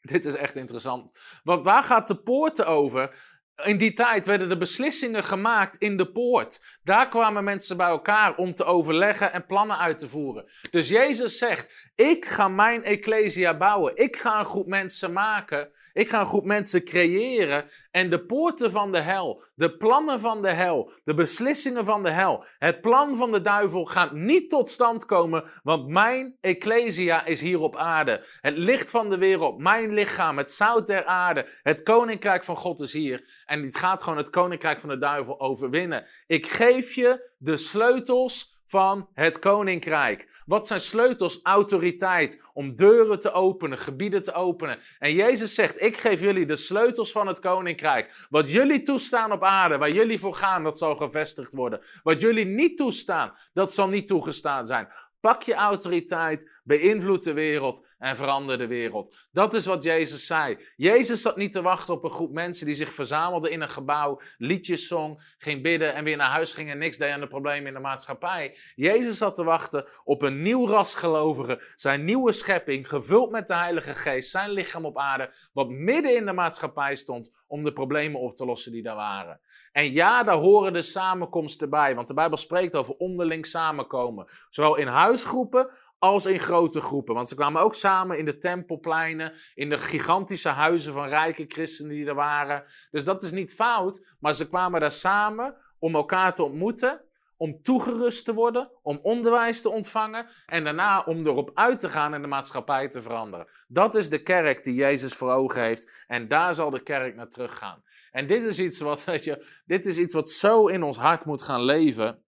Dit 0.00 0.24
is 0.24 0.34
echt 0.34 0.56
interessant. 0.56 1.18
Want 1.42 1.64
waar 1.64 1.82
gaat 1.82 2.08
de 2.08 2.16
poorten 2.16 2.66
over? 2.66 3.30
In 3.62 3.78
die 3.78 3.92
tijd 3.92 4.26
werden 4.26 4.48
de 4.48 4.56
beslissingen 4.56 5.24
gemaakt 5.24 5.76
in 5.76 5.96
de 5.96 6.12
poort. 6.12 6.78
Daar 6.82 7.08
kwamen 7.08 7.44
mensen 7.44 7.76
bij 7.76 7.88
elkaar 7.88 8.36
om 8.36 8.54
te 8.54 8.64
overleggen 8.64 9.32
en 9.32 9.46
plannen 9.46 9.78
uit 9.78 9.98
te 9.98 10.08
voeren. 10.08 10.50
Dus 10.70 10.88
Jezus 10.88 11.38
zegt: 11.38 11.90
Ik 11.94 12.24
ga 12.24 12.48
mijn 12.48 12.84
ecclesia 12.84 13.56
bouwen. 13.56 13.96
Ik 13.96 14.16
ga 14.16 14.38
een 14.38 14.44
groep 14.44 14.66
mensen 14.66 15.12
maken 15.12 15.72
ik 15.92 16.08
ga 16.08 16.20
een 16.20 16.26
groep 16.26 16.44
mensen 16.44 16.84
creëren 16.84 17.70
en 17.90 18.10
de 18.10 18.24
poorten 18.24 18.70
van 18.70 18.92
de 18.92 19.00
hel, 19.00 19.44
de 19.54 19.76
plannen 19.76 20.20
van 20.20 20.42
de 20.42 20.50
hel, 20.50 20.90
de 21.04 21.14
beslissingen 21.14 21.84
van 21.84 22.02
de 22.02 22.10
hel, 22.10 22.44
het 22.58 22.80
plan 22.80 23.16
van 23.16 23.32
de 23.32 23.40
duivel 23.40 23.84
gaat 23.84 24.12
niet 24.12 24.50
tot 24.50 24.68
stand 24.68 25.04
komen, 25.04 25.50
want 25.62 25.88
mijn 25.88 26.36
ecclesia 26.40 27.24
is 27.24 27.40
hier 27.40 27.60
op 27.60 27.76
aarde. 27.76 28.26
Het 28.40 28.56
licht 28.56 28.90
van 28.90 29.10
de 29.10 29.18
wereld, 29.18 29.58
mijn 29.58 29.94
lichaam, 29.94 30.38
het 30.38 30.50
zout 30.50 30.86
der 30.86 31.04
aarde, 31.04 31.48
het 31.62 31.82
koninkrijk 31.82 32.44
van 32.44 32.56
God 32.56 32.80
is 32.80 32.92
hier. 32.92 33.42
En 33.44 33.62
het 33.62 33.76
gaat 33.76 34.02
gewoon 34.02 34.18
het 34.18 34.30
koninkrijk 34.30 34.80
van 34.80 34.88
de 34.88 34.98
duivel 34.98 35.40
overwinnen. 35.40 36.06
Ik 36.26 36.46
geef 36.46 36.94
je 36.94 37.30
de 37.38 37.56
sleutels 37.56 38.61
van 38.72 39.08
het 39.14 39.38
koninkrijk. 39.38 40.42
Wat 40.46 40.66
zijn 40.66 40.80
sleutels? 40.80 41.40
Autoriteit 41.42 42.42
om 42.52 42.74
deuren 42.74 43.20
te 43.20 43.32
openen, 43.32 43.78
gebieden 43.78 44.22
te 44.22 44.32
openen. 44.32 44.78
En 44.98 45.14
Jezus 45.14 45.54
zegt: 45.54 45.80
Ik 45.80 45.96
geef 45.96 46.20
jullie 46.20 46.46
de 46.46 46.56
sleutels 46.56 47.12
van 47.12 47.26
het 47.26 47.38
koninkrijk. 47.38 48.26
Wat 48.30 48.50
jullie 48.50 48.82
toestaan 48.82 49.32
op 49.32 49.42
aarde, 49.42 49.78
waar 49.78 49.90
jullie 49.90 50.18
voor 50.18 50.34
gaan, 50.34 50.62
dat 50.62 50.78
zal 50.78 50.96
gevestigd 50.96 51.54
worden. 51.54 51.80
Wat 52.02 52.20
jullie 52.20 52.44
niet 52.44 52.76
toestaan, 52.76 53.32
dat 53.52 53.72
zal 53.72 53.88
niet 53.88 54.06
toegestaan 54.06 54.66
zijn. 54.66 54.88
Pak 55.22 55.42
je 55.42 55.54
autoriteit, 55.54 56.60
beïnvloed 56.64 57.24
de 57.24 57.32
wereld 57.32 57.86
en 57.98 58.16
verander 58.16 58.58
de 58.58 58.66
wereld. 58.66 59.16
Dat 59.32 59.54
is 59.54 59.66
wat 59.66 59.82
Jezus 59.82 60.26
zei. 60.26 60.58
Jezus 60.76 61.22
zat 61.22 61.36
niet 61.36 61.52
te 61.52 61.62
wachten 61.62 61.94
op 61.94 62.04
een 62.04 62.10
groep 62.10 62.32
mensen 62.32 62.66
die 62.66 62.74
zich 62.74 62.92
verzamelden 62.92 63.50
in 63.50 63.60
een 63.60 63.70
gebouw, 63.70 64.20
liedjes 64.38 64.86
zong, 64.86 65.34
ging 65.38 65.62
bidden 65.62 65.94
en 65.94 66.04
weer 66.04 66.16
naar 66.16 66.30
huis 66.30 66.52
ging 66.52 66.70
en 66.70 66.78
niks 66.78 66.98
deed 66.98 67.12
aan 67.12 67.20
de 67.20 67.26
problemen 67.26 67.66
in 67.66 67.74
de 67.74 67.80
maatschappij. 67.80 68.58
Jezus 68.74 69.18
zat 69.18 69.34
te 69.34 69.44
wachten 69.44 69.84
op 70.04 70.22
een 70.22 70.42
nieuw 70.42 70.66
ras 70.66 70.94
gelovigen, 70.94 71.58
zijn 71.76 72.04
nieuwe 72.04 72.32
schepping, 72.32 72.88
gevuld 72.88 73.30
met 73.30 73.48
de 73.48 73.54
Heilige 73.54 73.94
Geest, 73.94 74.30
zijn 74.30 74.50
lichaam 74.50 74.84
op 74.84 74.98
aarde, 74.98 75.34
wat 75.52 75.68
midden 75.68 76.16
in 76.16 76.26
de 76.26 76.32
maatschappij 76.32 76.94
stond 76.94 77.30
om 77.52 77.64
de 77.64 77.72
problemen 77.72 78.20
op 78.20 78.36
te 78.36 78.44
lossen 78.44 78.72
die 78.72 78.82
daar 78.82 78.96
waren. 78.96 79.40
En 79.72 79.92
ja, 79.92 80.22
daar 80.22 80.36
horen 80.36 80.72
de 80.72 80.82
samenkomsten 80.82 81.70
bij, 81.70 81.94
want 81.94 82.08
de 82.08 82.14
Bijbel 82.14 82.36
spreekt 82.36 82.76
over 82.76 82.94
onderling 82.94 83.46
samenkomen. 83.46 84.26
Zowel 84.50 84.76
in 84.76 84.86
huisgroepen 84.86 85.70
als 85.98 86.26
in 86.26 86.38
grote 86.38 86.80
groepen. 86.80 87.14
Want 87.14 87.28
ze 87.28 87.34
kwamen 87.34 87.62
ook 87.62 87.74
samen 87.74 88.18
in 88.18 88.24
de 88.24 88.38
tempelpleinen, 88.38 89.32
in 89.54 89.70
de 89.70 89.78
gigantische 89.78 90.48
huizen 90.48 90.92
van 90.92 91.08
rijke 91.08 91.44
christenen 91.48 91.92
die 91.92 92.06
er 92.06 92.14
waren. 92.14 92.64
Dus 92.90 93.04
dat 93.04 93.22
is 93.22 93.30
niet 93.30 93.54
fout, 93.54 94.06
maar 94.18 94.34
ze 94.34 94.48
kwamen 94.48 94.80
daar 94.80 94.90
samen 94.90 95.56
om 95.78 95.94
elkaar 95.94 96.34
te 96.34 96.42
ontmoeten, 96.42 97.04
om 97.42 97.62
toegerust 97.62 98.24
te 98.24 98.34
worden, 98.34 98.70
om 98.82 98.98
onderwijs 99.02 99.62
te 99.62 99.68
ontvangen 99.68 100.28
en 100.46 100.64
daarna 100.64 101.02
om 101.02 101.26
erop 101.26 101.50
uit 101.54 101.80
te 101.80 101.88
gaan 101.88 102.14
en 102.14 102.22
de 102.22 102.28
maatschappij 102.28 102.88
te 102.88 103.02
veranderen. 103.02 103.48
Dat 103.68 103.94
is 103.94 104.08
de 104.08 104.22
kerk 104.22 104.62
die 104.62 104.74
Jezus 104.74 105.14
voor 105.14 105.32
ogen 105.32 105.62
heeft 105.62 106.04
en 106.06 106.28
daar 106.28 106.54
zal 106.54 106.70
de 106.70 106.82
kerk 106.82 107.14
naar 107.14 107.28
teruggaan. 107.28 107.82
En 108.10 108.26
dit 108.26 108.42
is 108.42 108.58
iets 108.58 108.80
wat, 108.80 109.04
weet 109.12 109.24
je, 109.24 109.60
dit 109.64 109.86
is 109.86 109.98
iets 109.98 110.14
wat 110.14 110.30
zo 110.30 110.66
in 110.66 110.82
ons 110.82 110.96
hart 110.96 111.24
moet 111.24 111.42
gaan 111.42 111.62
leven. 111.62 112.24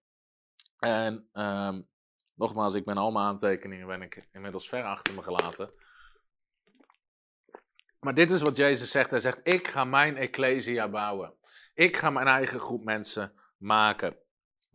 En 0.79 1.29
um, 1.33 1.87
nogmaals, 2.33 2.73
ik 2.73 2.85
ben 2.85 2.97
al 2.97 3.11
mijn 3.11 3.25
aantekeningen 3.25 3.87
ben 3.87 4.01
ik 4.01 4.27
inmiddels 4.31 4.69
ver 4.69 4.83
achter 4.83 5.13
me 5.13 5.21
gelaten. 5.21 5.73
Maar 7.99 8.13
dit 8.13 8.31
is 8.31 8.41
wat 8.41 8.57
Jezus 8.57 8.91
zegt. 8.91 9.11
Hij 9.11 9.19
zegt, 9.19 9.39
ik 9.43 9.67
ga 9.67 9.83
mijn 9.83 10.17
ecclesia 10.17 10.89
bouwen. 10.89 11.33
Ik 11.73 11.97
ga 11.97 12.09
mijn 12.09 12.27
eigen 12.27 12.59
groep 12.59 12.83
mensen 12.83 13.33
maken. 13.57 14.23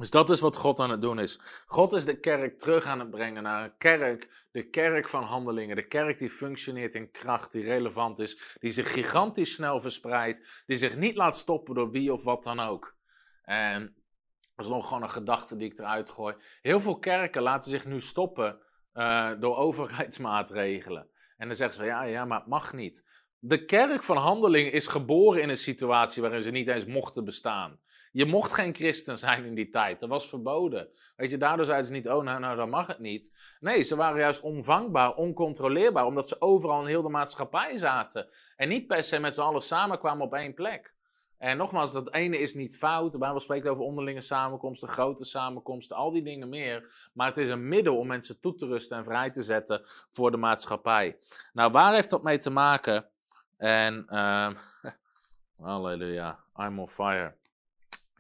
Dus 0.01 0.11
dat 0.11 0.31
is 0.31 0.41
wat 0.41 0.57
God 0.57 0.81
aan 0.81 0.91
het 0.91 1.01
doen 1.01 1.19
is. 1.19 1.41
God 1.67 1.93
is 1.93 2.05
de 2.05 2.21
kerk 2.21 2.59
terug 2.59 2.85
aan 2.85 2.99
het 2.99 3.11
brengen 3.11 3.43
naar 3.43 3.65
een 3.65 3.77
kerk, 3.79 4.47
de 4.51 4.71
kerk 4.71 5.09
van 5.09 5.23
handelingen. 5.23 5.77
De 5.77 5.87
kerk 5.87 6.19
die 6.19 6.31
functioneert 6.31 6.95
in 6.95 7.11
kracht, 7.11 7.53
die 7.53 7.65
relevant 7.65 8.19
is, 8.19 8.57
die 8.61 8.71
zich 8.71 8.93
gigantisch 8.93 9.55
snel 9.55 9.81
verspreidt, 9.81 10.63
die 10.67 10.77
zich 10.77 10.97
niet 10.97 11.17
laat 11.17 11.37
stoppen 11.37 11.75
door 11.75 11.91
wie 11.91 12.13
of 12.13 12.25
wat 12.25 12.43
dan 12.43 12.61
ook. 12.61 12.97
En 13.43 13.95
dat 14.57 14.65
is 14.65 14.73
nog 14.73 14.87
gewoon 14.87 15.03
een 15.03 15.11
gedachte 15.11 15.57
die 15.57 15.71
ik 15.71 15.79
eruit 15.79 16.11
gooi. 16.11 16.35
Heel 16.63 16.81
veel 16.81 16.99
kerken 16.99 17.43
laten 17.43 17.71
zich 17.71 17.85
nu 17.85 18.01
stoppen 18.01 18.61
uh, 18.95 19.31
door 19.41 19.57
overheidsmaatregelen. 19.57 21.09
En 21.37 21.49
dan 21.49 21.57
zeggen 21.57 21.77
ze 21.77 21.85
ja, 21.85 22.03
ja, 22.03 22.25
maar 22.25 22.39
het 22.39 22.49
mag 22.49 22.73
niet. 22.73 23.07
De 23.39 23.65
kerk 23.65 24.03
van 24.03 24.17
handelingen 24.17 24.73
is 24.73 24.87
geboren 24.87 25.43
in 25.43 25.49
een 25.49 25.57
situatie 25.57 26.23
waarin 26.23 26.43
ze 26.43 26.51
niet 26.51 26.69
eens 26.69 26.85
mochten 26.85 27.25
bestaan. 27.25 27.81
Je 28.13 28.27
mocht 28.27 28.53
geen 28.53 28.75
christen 28.75 29.19
zijn 29.19 29.45
in 29.45 29.55
die 29.55 29.69
tijd. 29.69 30.01
Dat 30.01 30.09
was 30.09 30.29
verboden. 30.29 30.89
Weet 31.17 31.31
je, 31.31 31.37
daardoor 31.37 31.65
zeiden 31.65 31.87
ze 31.87 31.93
niet, 31.93 32.09
oh, 32.09 32.25
nou, 32.25 32.41
nou, 32.41 32.57
dan 32.57 32.71
mag 32.71 32.87
het 32.87 32.99
niet. 32.99 33.33
Nee, 33.61 33.83
ze 33.83 33.97
waren 33.97 34.21
juist 34.21 34.41
onvangbaar, 34.41 35.15
oncontroleerbaar, 35.15 36.07
omdat 36.07 36.29
ze 36.29 36.41
overal 36.41 36.81
in 36.81 36.87
heel 36.87 37.03
de 37.03 37.09
maatschappij 37.09 37.77
zaten. 37.77 38.29
En 38.57 38.69
niet 38.69 38.87
per 38.87 39.03
se 39.03 39.19
met 39.19 39.35
z'n 39.35 39.41
allen 39.41 39.63
samenkwamen 39.63 40.25
op 40.25 40.35
één 40.35 40.55
plek. 40.55 40.95
En 41.39 41.57
nogmaals, 41.57 41.93
dat 41.93 42.13
ene 42.15 42.39
is 42.39 42.55
niet 42.55 42.77
fout. 42.77 43.13
De 43.13 43.19
Bijbel 43.19 43.41
spreekt 43.41 43.67
over 43.67 43.85
onderlinge 43.85 44.21
samenkomsten, 44.21 44.89
grote 44.89 45.25
samenkomsten, 45.25 45.97
al 45.97 46.11
die 46.11 46.23
dingen 46.23 46.49
meer. 46.49 47.09
Maar 47.13 47.27
het 47.27 47.39
is 47.39 47.51
een 47.51 47.69
middel 47.69 47.97
om 47.97 48.07
mensen 48.07 48.41
toe 48.41 48.55
te 48.55 48.67
rusten 48.67 48.97
en 48.97 49.05
vrij 49.05 49.31
te 49.31 49.43
zetten 49.43 49.83
voor 50.11 50.31
de 50.31 50.37
maatschappij. 50.37 51.17
Nou, 51.53 51.73
waar 51.73 51.95
heeft 51.95 52.11
dat 52.11 52.23
mee 52.23 52.39
te 52.39 52.51
maken? 52.51 53.07
En, 53.57 54.07
uh, 54.11 54.51
halleluja, 55.67 56.39
I'm 56.57 56.79
on 56.79 56.89
fire. 56.89 57.39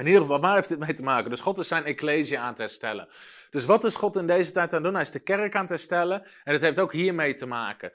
In 0.01 0.07
ieder 0.07 0.21
geval, 0.21 0.41
waar 0.41 0.55
heeft 0.55 0.69
dit 0.69 0.79
mee 0.79 0.93
te 0.93 1.03
maken? 1.03 1.31
Dus 1.31 1.41
God 1.41 1.59
is 1.59 1.69
zijn 1.69 1.85
ecclesia 1.85 2.41
aan 2.41 2.49
het 2.49 2.59
herstellen. 2.59 3.09
Dus 3.51 3.65
wat 3.65 3.85
is 3.85 3.97
God 3.97 4.17
in 4.17 4.27
deze 4.27 4.53
tijd 4.53 4.69
aan 4.69 4.75
het 4.75 4.85
doen? 4.85 4.93
Hij 4.93 5.03
is 5.03 5.11
de 5.11 5.21
kerk 5.21 5.55
aan 5.55 5.61
het 5.61 5.71
herstellen. 5.71 6.23
En 6.45 6.53
het 6.53 6.63
heeft 6.63 6.79
ook 6.79 6.93
hiermee 6.93 7.35
te 7.35 7.47
maken. 7.47 7.93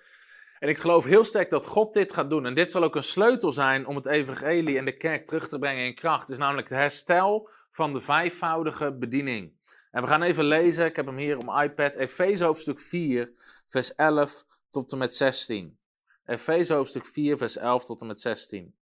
En 0.60 0.70
ik 0.70 0.78
geloof 0.78 1.04
heel 1.04 1.24
sterk 1.24 1.50
dat 1.50 1.66
God 1.66 1.94
dit 1.94 2.14
gaat 2.14 2.30
doen. 2.30 2.46
En 2.46 2.54
dit 2.54 2.72
zal 2.72 2.84
ook 2.84 2.96
een 2.96 3.04
sleutel 3.04 3.52
zijn 3.52 3.88
om 3.88 3.96
het 3.96 4.06
evangelie 4.06 4.78
en 4.78 4.86
de 4.86 4.98
kerk 4.98 5.26
terug 5.26 5.48
te 5.48 5.60
brengen 5.60 5.86
in 5.86 5.96
kracht. 5.96 6.22
Het 6.22 6.30
is 6.30 6.38
namelijk 6.38 6.70
het 6.70 6.78
herstel 6.78 7.50
van 7.70 7.94
de 7.94 8.00
vijfvoudige 8.00 8.94
bediening. 8.94 9.54
En 9.92 10.02
we 10.02 10.08
gaan 10.08 10.22
even 10.22 10.46
lezen, 10.46 10.86
ik 10.86 10.96
heb 10.96 11.06
hem 11.06 11.18
hier 11.18 11.38
op 11.38 11.62
iPad, 11.64 11.96
Efeze 11.96 12.46
hoofdstuk 12.46 12.80
4, 12.80 13.32
vers 13.66 13.96
11 13.96 14.46
tot 14.70 14.92
en 14.92 14.98
met 14.98 15.16
16. 15.16 15.78
Efeze 16.26 16.74
hoofdstuk 16.74 17.06
4, 17.06 17.38
vers 17.38 17.58
11 17.58 17.86
tot 17.86 18.02
en 18.02 18.08
met 18.08 18.20
16. 18.20 18.76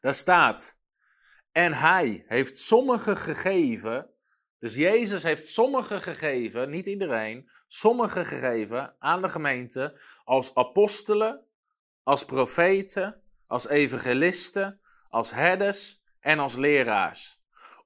Daar 0.00 0.14
staat, 0.14 0.79
en 1.52 1.72
hij 1.72 2.24
heeft 2.26 2.58
sommigen 2.58 3.16
gegeven 3.16 4.10
dus 4.60 4.74
Jezus 4.74 5.22
heeft 5.22 5.46
sommigen 5.46 6.00
gegeven, 6.00 6.70
niet 6.70 6.86
iedereen, 6.86 7.50
sommigen 7.66 8.24
gegeven 8.24 8.94
aan 8.98 9.22
de 9.22 9.28
gemeente 9.28 10.00
als 10.24 10.54
apostelen, 10.54 11.44
als 12.02 12.24
profeten, 12.24 13.22
als 13.46 13.68
evangelisten, 13.68 14.80
als 15.08 15.30
herders 15.32 16.00
en 16.20 16.38
als 16.38 16.56
leraars. 16.56 17.38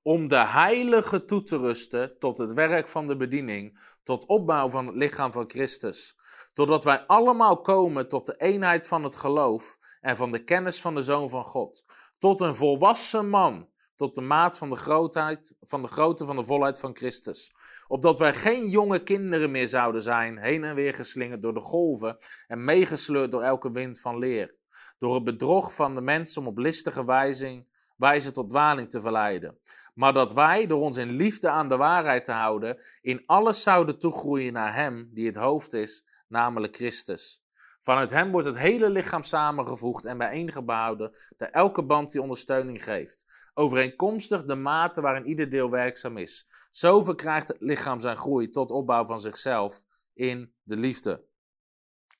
Om 0.02 0.28
de 0.28 0.46
heilige 0.46 1.24
toe 1.24 1.42
te 1.42 1.56
rusten 1.56 2.18
tot 2.18 2.38
het 2.38 2.52
werk 2.52 2.88
van 2.88 3.06
de 3.06 3.16
bediening, 3.16 3.80
tot 4.02 4.26
opbouw 4.26 4.68
van 4.68 4.86
het 4.86 4.96
lichaam 4.96 5.32
van 5.32 5.50
Christus. 5.50 6.16
Totdat 6.54 6.84
wij 6.84 7.06
allemaal 7.06 7.60
komen 7.60 8.08
tot 8.08 8.26
de 8.26 8.36
eenheid 8.36 8.88
van 8.88 9.04
het 9.04 9.14
geloof 9.14 9.78
en 10.00 10.16
van 10.16 10.32
de 10.32 10.44
kennis 10.44 10.80
van 10.80 10.94
de 10.94 11.02
Zoon 11.02 11.28
van 11.28 11.44
God. 11.44 11.84
Tot 12.24 12.40
een 12.40 12.54
volwassen 12.54 13.28
man 13.28 13.68
tot 13.96 14.14
de 14.14 14.20
maat 14.20 14.58
van 14.58 14.70
de 14.70 14.76
grootheid, 14.76 15.56
van 15.60 15.82
de 15.82 15.88
grootte 15.88 16.26
van 16.26 16.36
de 16.36 16.44
volheid 16.44 16.80
van 16.80 16.96
Christus. 16.96 17.52
Opdat 17.86 18.18
wij 18.18 18.34
geen 18.34 18.68
jonge 18.68 19.02
kinderen 19.02 19.50
meer 19.50 19.68
zouden 19.68 20.02
zijn, 20.02 20.38
heen 20.38 20.64
en 20.64 20.74
weer 20.74 20.94
geslingerd 20.94 21.42
door 21.42 21.54
de 21.54 21.60
golven 21.60 22.16
en 22.46 22.64
meegesleurd 22.64 23.30
door 23.30 23.42
elke 23.42 23.70
wind 23.70 24.00
van 24.00 24.18
leer. 24.18 24.54
Door 24.98 25.14
het 25.14 25.24
bedrog 25.24 25.74
van 25.74 25.94
de 25.94 26.00
mensen 26.00 26.40
om 26.40 26.48
op 26.48 26.58
listige 26.58 27.04
wijzing, 27.04 27.66
wijze 27.96 28.30
tot 28.30 28.50
dwaling 28.50 28.90
te 28.90 29.00
verleiden. 29.00 29.58
Maar 29.94 30.12
dat 30.12 30.32
wij, 30.32 30.66
door 30.66 30.80
ons 30.80 30.96
in 30.96 31.10
liefde 31.10 31.50
aan 31.50 31.68
de 31.68 31.76
waarheid 31.76 32.24
te 32.24 32.32
houden, 32.32 32.84
in 33.00 33.22
alles 33.26 33.62
zouden 33.62 33.98
toegroeien 33.98 34.52
naar 34.52 34.74
Hem 34.74 35.10
die 35.12 35.26
het 35.26 35.36
hoofd 35.36 35.72
is, 35.72 36.06
namelijk 36.28 36.76
Christus. 36.76 37.43
Vanuit 37.84 38.10
hem 38.10 38.30
wordt 38.30 38.46
het 38.46 38.58
hele 38.58 38.90
lichaam 38.90 39.22
samengevoegd 39.22 40.04
en 40.04 40.18
bijeengehouden, 40.18 41.12
door 41.36 41.48
elke 41.48 41.82
band 41.82 42.10
die 42.10 42.22
ondersteuning 42.22 42.84
geeft. 42.84 43.26
Overeenkomstig 43.54 44.44
de 44.44 44.54
mate 44.54 45.00
waarin 45.00 45.26
ieder 45.26 45.48
deel 45.48 45.70
werkzaam 45.70 46.16
is. 46.16 46.46
Zo 46.70 47.00
verkrijgt 47.00 47.48
het 47.48 47.56
lichaam 47.60 48.00
zijn 48.00 48.16
groei 48.16 48.48
tot 48.48 48.70
opbouw 48.70 49.06
van 49.06 49.20
zichzelf 49.20 49.82
in 50.12 50.54
de 50.62 50.76
liefde. 50.76 51.24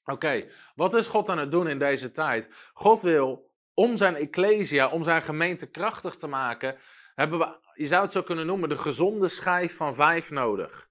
Oké, 0.05 0.47
wat 0.75 0.95
is 0.95 1.07
God 1.07 1.29
aan 1.29 1.39
het 1.39 1.51
doen 1.51 1.69
in 1.69 1.79
deze 1.79 2.11
tijd? 2.11 2.49
God 2.73 3.03
wil 3.03 3.51
om 3.75 3.97
zijn 3.97 4.15
ecclesia, 4.15 4.89
om 4.89 5.03
zijn 5.03 5.23
gemeente 5.23 5.67
krachtig 5.67 6.17
te 6.17 6.27
maken, 6.27 6.77
hebben 7.15 7.39
we, 7.39 7.59
je 7.75 7.87
zou 7.87 8.03
het 8.03 8.13
zo 8.13 8.23
kunnen 8.23 8.47
noemen, 8.47 8.69
de 8.69 8.79
gezonde 8.79 9.29
schijf 9.29 9.77
van 9.77 9.95
vijf 9.95 10.31
nodig. 10.31 10.89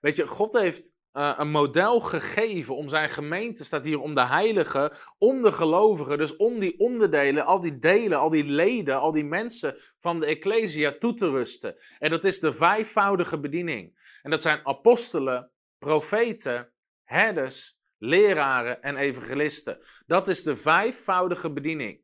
Weet 0.00 0.16
je, 0.16 0.26
God 0.26 0.52
heeft 0.52 0.92
eh, 1.12 1.34
een 1.36 1.50
model 1.50 2.00
gegeven 2.00 2.76
om 2.76 2.88
zijn 2.88 3.08
gemeente, 3.08 3.64
staat 3.64 3.84
hier 3.84 4.00
om 4.00 4.14
de 4.14 4.26
heiligen, 4.26 4.92
om 5.18 5.42
de 5.42 5.52
gelovigen, 5.52 6.18
dus 6.18 6.36
om 6.36 6.58
die 6.58 6.78
onderdelen, 6.78 7.44
al 7.44 7.60
die 7.60 7.78
delen, 7.78 8.18
al 8.18 8.30
die 8.30 8.44
leden, 8.44 9.00
al 9.00 9.12
die 9.12 9.24
mensen 9.24 9.76
van 9.98 10.20
de 10.20 10.26
Ecclesia 10.26 10.92
toe 10.98 11.14
te 11.14 11.30
rusten. 11.30 11.76
En 11.98 12.10
dat 12.10 12.24
is 12.24 12.40
de 12.40 12.52
vijfvoudige 12.52 13.40
bediening. 13.40 14.18
En 14.22 14.30
dat 14.30 14.42
zijn 14.42 14.66
apostelen, 14.66 15.50
profeten, 15.78 16.72
herders, 17.04 17.78
leraren 17.98 18.82
en 18.82 18.96
evangelisten. 18.96 19.78
Dat 20.06 20.28
is 20.28 20.42
de 20.42 20.56
vijfvoudige 20.56 21.52
bediening. 21.52 22.00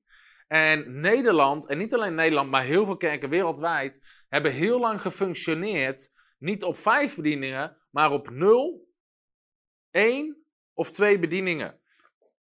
En 0.48 1.00
Nederland, 1.00 1.66
en 1.66 1.78
niet 1.78 1.94
alleen 1.94 2.14
Nederland, 2.14 2.50
maar 2.50 2.64
heel 2.64 2.86
veel 2.86 2.96
kerken 2.96 3.28
wereldwijd, 3.28 4.00
hebben 4.28 4.52
heel 4.52 4.80
lang 4.80 5.02
gefunctioneerd, 5.02 6.12
niet 6.38 6.64
op 6.64 6.76
vijf 6.76 7.16
bedieningen, 7.16 7.76
maar 7.90 8.10
op 8.10 8.30
nul, 8.30 8.85
één 9.96 10.36
of 10.74 10.90
twee 10.90 11.18
bedieningen. 11.18 11.78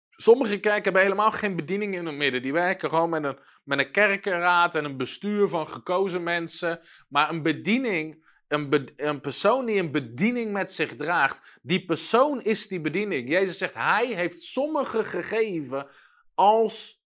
Sommige 0.09 0.59
kerken 0.59 0.83
hebben 0.83 1.01
helemaal 1.01 1.31
geen 1.31 1.55
bediening 1.55 1.95
in 1.95 2.05
het 2.05 2.15
midden. 2.15 2.41
Die 2.41 2.53
werken 2.53 2.89
gewoon 2.89 3.09
met 3.09 3.23
een, 3.23 3.39
met 3.63 3.79
een 3.79 3.91
kerkenraad 3.91 4.75
en 4.75 4.85
een 4.85 4.97
bestuur 4.97 5.47
van 5.47 5.69
gekozen 5.69 6.23
mensen. 6.23 6.79
Maar 7.09 7.29
een 7.29 7.41
bediening 7.41 8.25
een, 8.47 8.91
een, 8.95 9.21
persoon 9.21 9.65
die 9.65 9.79
een 9.79 9.91
bediening 9.91 10.51
met 10.51 10.71
zich 10.71 10.95
draagt, 10.95 11.59
die 11.61 11.85
persoon 11.85 12.41
is 12.41 12.67
die 12.67 12.81
bediening. 12.81 13.29
Jezus 13.29 13.57
zegt, 13.57 13.73
hij 13.73 14.05
heeft 14.05 14.41
sommigen 14.41 15.05
gegeven 15.05 15.87
als 16.33 17.03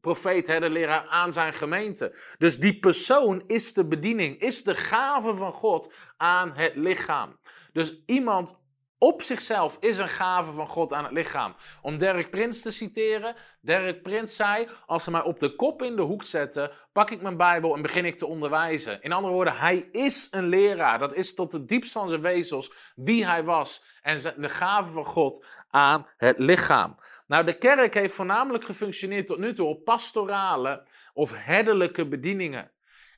profeet, 0.00 0.46
de 0.46 0.70
leraar 0.70 1.06
aan 1.06 1.32
zijn 1.32 1.54
gemeente. 1.54 2.16
Dus 2.38 2.58
die 2.58 2.78
persoon 2.78 3.42
is 3.46 3.72
de 3.72 3.86
bediening, 3.86 4.40
is 4.40 4.62
de 4.62 4.74
gave 4.74 5.34
van 5.34 5.52
God 5.52 5.92
aan 6.16 6.52
het 6.54 6.74
lichaam. 6.74 7.38
Dus 7.72 8.02
iemand 8.06 8.59
op 9.02 9.22
zichzelf 9.22 9.76
is 9.80 9.98
een 9.98 10.08
gave 10.08 10.50
van 10.50 10.66
God 10.66 10.92
aan 10.92 11.04
het 11.04 11.12
lichaam. 11.12 11.54
Om 11.82 11.98
Derek 11.98 12.30
Prins 12.30 12.62
te 12.62 12.70
citeren. 12.70 13.34
Derek 13.60 14.02
Prins 14.02 14.36
zei: 14.36 14.68
Als 14.86 15.04
ze 15.04 15.10
mij 15.10 15.22
op 15.22 15.38
de 15.38 15.54
kop 15.56 15.82
in 15.82 15.96
de 15.96 16.02
hoek 16.02 16.22
zetten, 16.22 16.70
pak 16.92 17.10
ik 17.10 17.22
mijn 17.22 17.36
Bijbel 17.36 17.74
en 17.74 17.82
begin 17.82 18.04
ik 18.04 18.18
te 18.18 18.26
onderwijzen. 18.26 19.02
In 19.02 19.12
andere 19.12 19.34
woorden, 19.34 19.56
hij 19.56 19.88
is 19.92 20.28
een 20.30 20.48
leraar. 20.48 20.98
Dat 20.98 21.14
is 21.14 21.34
tot 21.34 21.52
het 21.52 21.68
diepst 21.68 21.92
van 21.92 22.08
zijn 22.08 22.20
wezels 22.20 22.72
wie 22.94 23.26
hij 23.26 23.44
was. 23.44 23.84
En 24.02 24.20
de 24.36 24.48
gave 24.48 24.90
van 24.90 25.04
God 25.04 25.46
aan 25.70 26.06
het 26.16 26.38
lichaam. 26.38 26.96
Nou, 27.26 27.44
de 27.44 27.58
kerk 27.58 27.94
heeft 27.94 28.14
voornamelijk 28.14 28.64
gefunctioneerd 28.64 29.26
tot 29.26 29.38
nu 29.38 29.54
toe 29.54 29.68
op 29.68 29.84
pastorale 29.84 30.86
of 31.14 31.32
herderlijke 31.34 32.08
bedieningen. 32.08 32.70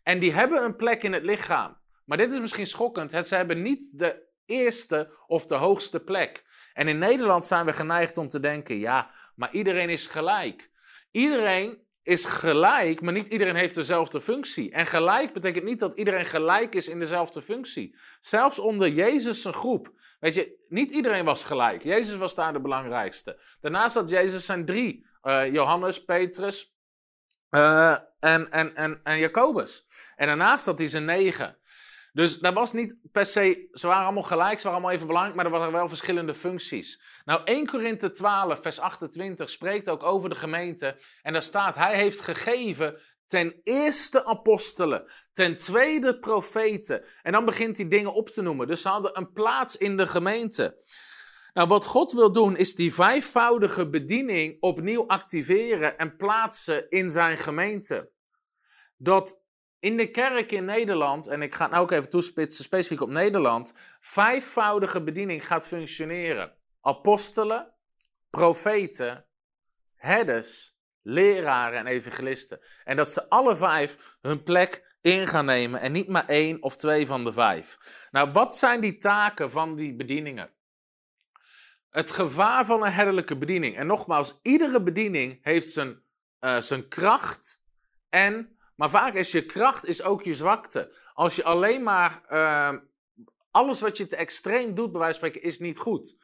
En 0.02 0.18
die 0.18 0.32
hebben 0.32 0.64
een 0.64 0.76
plek 0.76 1.02
in 1.02 1.12
het 1.12 1.22
lichaam. 1.22 1.76
Maar 2.04 2.18
dit 2.18 2.32
is 2.32 2.40
misschien 2.40 2.66
schokkend. 2.66 3.12
Het, 3.12 3.26
ze 3.26 3.36
hebben 3.36 3.62
niet 3.62 3.98
de 3.98 4.30
eerste 4.52 5.10
of 5.26 5.44
de 5.44 5.54
hoogste 5.54 6.00
plek. 6.00 6.44
En 6.72 6.88
in 6.88 6.98
Nederland 6.98 7.44
zijn 7.44 7.66
we 7.66 7.72
geneigd 7.72 8.18
om 8.18 8.28
te 8.28 8.40
denken: 8.40 8.78
ja, 8.78 9.10
maar 9.34 9.52
iedereen 9.52 9.88
is 9.88 10.06
gelijk. 10.06 10.70
Iedereen 11.10 11.86
is 12.02 12.24
gelijk, 12.24 13.00
maar 13.00 13.12
niet 13.12 13.28
iedereen 13.28 13.56
heeft 13.56 13.74
dezelfde 13.74 14.20
functie. 14.20 14.72
En 14.72 14.86
gelijk 14.86 15.32
betekent 15.32 15.64
niet 15.64 15.78
dat 15.78 15.94
iedereen 15.94 16.26
gelijk 16.26 16.74
is 16.74 16.88
in 16.88 16.98
dezelfde 16.98 17.42
functie. 17.42 17.96
Zelfs 18.20 18.58
onder 18.58 18.88
Jezus' 18.88 19.42
zijn 19.42 19.54
groep. 19.54 19.92
Weet 20.20 20.34
je, 20.34 20.64
niet 20.68 20.90
iedereen 20.90 21.24
was 21.24 21.44
gelijk. 21.44 21.82
Jezus 21.82 22.16
was 22.16 22.34
daar 22.34 22.52
de 22.52 22.60
belangrijkste. 22.60 23.40
Daarnaast 23.60 23.94
had 23.94 24.10
Jezus 24.10 24.46
zijn 24.46 24.64
drie: 24.64 25.06
uh, 25.22 25.52
Johannes, 25.52 26.04
Petrus 26.04 26.74
uh, 27.50 27.96
en, 28.20 28.50
en, 28.50 28.76
en, 28.76 29.00
en 29.04 29.18
Jacobus. 29.18 29.84
En 30.16 30.26
daarnaast 30.26 30.66
had 30.66 30.78
hij 30.78 30.88
zijn 30.88 31.04
negen. 31.04 31.56
Dus 32.12 32.38
dat 32.38 32.54
was 32.54 32.72
niet 32.72 32.96
per 33.12 33.26
se, 33.26 33.68
ze 33.72 33.86
waren 33.86 34.04
allemaal 34.04 34.22
gelijk, 34.22 34.58
ze 34.58 34.62
waren 34.62 34.72
allemaal 34.72 34.90
even 34.90 35.06
belangrijk, 35.06 35.36
maar 35.36 35.44
er 35.44 35.50
waren 35.50 35.72
wel 35.72 35.88
verschillende 35.88 36.34
functies. 36.34 37.02
Nou, 37.24 37.40
1 37.44 37.66
Korinthe 37.66 38.10
12, 38.10 38.62
vers 38.62 38.80
28 38.80 39.50
spreekt 39.50 39.88
ook 39.88 40.02
over 40.02 40.28
de 40.28 40.34
gemeente. 40.34 40.96
En 41.22 41.32
daar 41.32 41.42
staat, 41.42 41.74
hij 41.74 41.96
heeft 41.96 42.20
gegeven 42.20 43.00
ten 43.26 43.60
eerste 43.62 44.24
apostelen, 44.24 45.12
ten 45.32 45.56
tweede 45.56 46.18
profeten. 46.18 47.04
En 47.22 47.32
dan 47.32 47.44
begint 47.44 47.76
hij 47.76 47.88
dingen 47.88 48.14
op 48.14 48.28
te 48.28 48.42
noemen. 48.42 48.66
Dus 48.66 48.82
ze 48.82 48.88
hadden 48.88 49.18
een 49.18 49.32
plaats 49.32 49.76
in 49.76 49.96
de 49.96 50.06
gemeente. 50.06 50.76
Nou, 51.52 51.68
wat 51.68 51.86
God 51.86 52.12
wil 52.12 52.32
doen, 52.32 52.56
is 52.56 52.74
die 52.74 52.94
vijfvoudige 52.94 53.88
bediening 53.88 54.56
opnieuw 54.60 55.06
activeren 55.06 55.98
en 55.98 56.16
plaatsen 56.16 56.88
in 56.88 57.10
zijn 57.10 57.36
gemeente. 57.36 58.10
Dat 58.96 59.41
in 59.82 59.96
de 59.96 60.10
kerk 60.10 60.52
in 60.52 60.64
Nederland, 60.64 61.26
en 61.26 61.42
ik 61.42 61.54
ga 61.54 61.62
het 61.62 61.72
nou 61.72 61.82
ook 61.82 61.90
even 61.90 62.10
toespitsen 62.10 62.64
specifiek 62.64 63.00
op 63.00 63.08
Nederland, 63.08 63.74
vijfvoudige 64.00 65.02
bediening 65.02 65.46
gaat 65.46 65.66
functioneren. 65.66 66.52
Apostelen, 66.80 67.72
profeten, 68.30 69.26
herders, 69.96 70.76
leraren 71.02 71.78
en 71.78 71.86
evangelisten. 71.86 72.60
En 72.84 72.96
dat 72.96 73.12
ze 73.12 73.28
alle 73.28 73.56
vijf 73.56 74.16
hun 74.20 74.42
plek 74.42 74.96
in 75.00 75.26
gaan 75.26 75.44
nemen 75.44 75.80
en 75.80 75.92
niet 75.92 76.08
maar 76.08 76.28
één 76.28 76.62
of 76.62 76.76
twee 76.76 77.06
van 77.06 77.24
de 77.24 77.32
vijf. 77.32 77.78
Nou, 78.10 78.30
wat 78.30 78.56
zijn 78.56 78.80
die 78.80 78.96
taken 78.96 79.50
van 79.50 79.76
die 79.76 79.94
bedieningen? 79.94 80.50
Het 81.90 82.10
gevaar 82.10 82.66
van 82.66 82.84
een 82.84 82.92
herderlijke 82.92 83.36
bediening. 83.36 83.76
En 83.76 83.86
nogmaals, 83.86 84.38
iedere 84.42 84.82
bediening 84.82 85.38
heeft 85.42 85.68
zijn, 85.68 86.02
uh, 86.40 86.60
zijn 86.60 86.88
kracht 86.88 87.62
en 88.08 88.51
maar 88.74 88.90
vaak 88.90 89.14
is 89.14 89.32
je 89.32 89.44
kracht 89.44 89.86
is 89.86 90.02
ook 90.02 90.22
je 90.22 90.34
zwakte. 90.34 90.96
Als 91.14 91.36
je 91.36 91.44
alleen 91.44 91.82
maar 91.82 92.22
uh, 92.30 92.72
alles 93.50 93.80
wat 93.80 93.96
je 93.96 94.06
te 94.06 94.16
extreem 94.16 94.74
doet, 94.74 94.90
bij 94.90 95.00
wijze 95.00 95.18
van 95.18 95.28
spreken, 95.28 95.48
is 95.48 95.58
niet 95.58 95.78
goed. 95.78 96.16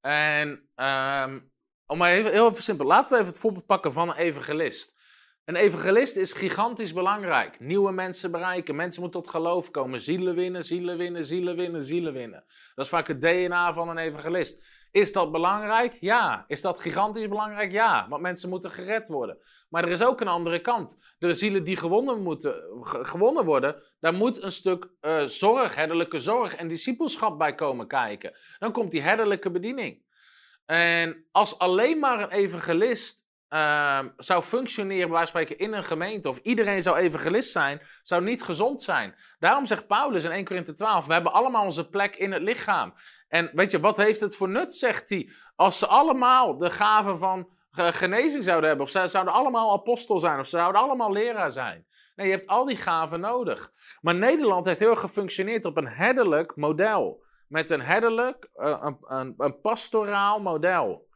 En 0.00 0.48
um, 0.76 1.52
om 1.86 1.98
maar 1.98 2.12
even, 2.12 2.30
heel 2.32 2.50
even 2.50 2.62
simpel, 2.62 2.86
laten 2.86 3.08
we 3.08 3.14
even 3.14 3.32
het 3.32 3.40
voorbeeld 3.40 3.66
pakken 3.66 3.92
van 3.92 4.08
een 4.08 4.16
evangelist. 4.16 4.98
Een 5.44 5.56
evangelist 5.56 6.16
is 6.16 6.32
gigantisch 6.32 6.92
belangrijk. 6.92 7.60
Nieuwe 7.60 7.92
mensen 7.92 8.30
bereiken, 8.30 8.76
mensen 8.76 9.02
moeten 9.02 9.22
tot 9.22 9.30
geloof 9.30 9.70
komen, 9.70 10.00
zielen 10.00 10.34
winnen, 10.34 10.64
zielen 10.64 10.98
winnen, 10.98 11.24
zielen 11.24 11.56
winnen, 11.56 11.82
zielen 11.82 12.12
winnen. 12.12 12.44
Dat 12.74 12.84
is 12.84 12.90
vaak 12.90 13.08
het 13.08 13.20
DNA 13.20 13.72
van 13.72 13.88
een 13.88 13.98
evangelist. 13.98 14.62
Is 14.90 15.12
dat 15.12 15.32
belangrijk? 15.32 15.96
Ja. 16.00 16.44
Is 16.46 16.60
dat 16.60 16.80
gigantisch 16.80 17.28
belangrijk? 17.28 17.72
Ja. 17.72 18.06
Want 18.08 18.22
mensen 18.22 18.48
moeten 18.48 18.70
gered 18.70 19.08
worden. 19.08 19.38
Maar 19.70 19.84
er 19.84 19.90
is 19.90 20.02
ook 20.02 20.20
een 20.20 20.28
andere 20.28 20.60
kant. 20.60 21.14
De 21.18 21.34
zielen 21.34 21.64
die 21.64 21.76
gewonnen, 21.76 22.22
moeten, 22.22 22.54
gewonnen 22.82 23.44
worden, 23.44 23.82
daar 24.00 24.14
moet 24.14 24.42
een 24.42 24.52
stuk 24.52 24.88
uh, 25.00 25.22
zorg, 25.22 25.74
herderlijke 25.74 26.20
zorg 26.20 26.54
en 26.54 26.68
discipelschap 26.68 27.38
bij 27.38 27.54
komen 27.54 27.86
kijken. 27.86 28.36
Dan 28.58 28.72
komt 28.72 28.90
die 28.90 29.02
herderlijke 29.02 29.50
bediening. 29.50 30.02
En 30.66 31.24
als 31.32 31.58
alleen 31.58 31.98
maar 31.98 32.20
een 32.20 32.30
evangelist 32.30 33.28
uh, 33.48 34.00
zou 34.16 34.42
functioneren, 34.42 35.10
bij 35.10 35.26
spreken, 35.26 35.58
in 35.58 35.72
een 35.72 35.84
gemeente, 35.84 36.28
of 36.28 36.38
iedereen 36.38 36.82
zou 36.82 36.96
evangelist 36.96 37.52
zijn, 37.52 37.80
zou 38.02 38.22
niet 38.24 38.42
gezond 38.42 38.82
zijn. 38.82 39.14
Daarom 39.38 39.66
zegt 39.66 39.86
Paulus 39.86 40.24
in 40.24 40.30
1 40.30 40.44
Korinthe 40.44 40.72
12, 40.72 41.06
we 41.06 41.12
hebben 41.12 41.32
allemaal 41.32 41.64
onze 41.64 41.88
plek 41.88 42.16
in 42.16 42.32
het 42.32 42.42
lichaam. 42.42 42.94
En 43.28 43.50
weet 43.54 43.70
je, 43.70 43.80
wat 43.80 43.96
heeft 43.96 44.20
het 44.20 44.36
voor 44.36 44.48
nut, 44.48 44.74
zegt 44.74 45.08
hij, 45.08 45.30
als 45.56 45.78
ze 45.78 45.86
allemaal 45.86 46.58
de 46.58 46.70
gaven 46.70 47.18
van 47.18 47.48
genezing 47.72 48.44
zouden 48.44 48.68
hebben, 48.68 48.86
of 48.86 48.92
ze 48.92 49.08
zouden 49.08 49.34
allemaal 49.34 49.72
apostel 49.72 50.18
zijn, 50.18 50.38
of 50.38 50.44
ze 50.44 50.56
zouden 50.56 50.80
allemaal 50.80 51.12
leraar 51.12 51.52
zijn. 51.52 51.86
Nee, 52.14 52.28
je 52.28 52.34
hebt 52.34 52.46
al 52.46 52.64
die 52.64 52.76
gaven 52.76 53.20
nodig. 53.20 53.72
Maar 54.00 54.14
Nederland 54.14 54.64
heeft 54.64 54.78
heel 54.78 54.90
erg 54.90 55.00
gefunctioneerd 55.00 55.64
op 55.64 55.76
een 55.76 55.88
herderlijk 55.88 56.56
model. 56.56 57.24
Met 57.48 57.70
een 57.70 57.80
herderlijk, 57.80 58.48
uh, 58.54 58.86
een, 59.02 59.34
een, 59.36 59.60
pastoraal 59.60 60.40
model. 60.40 61.08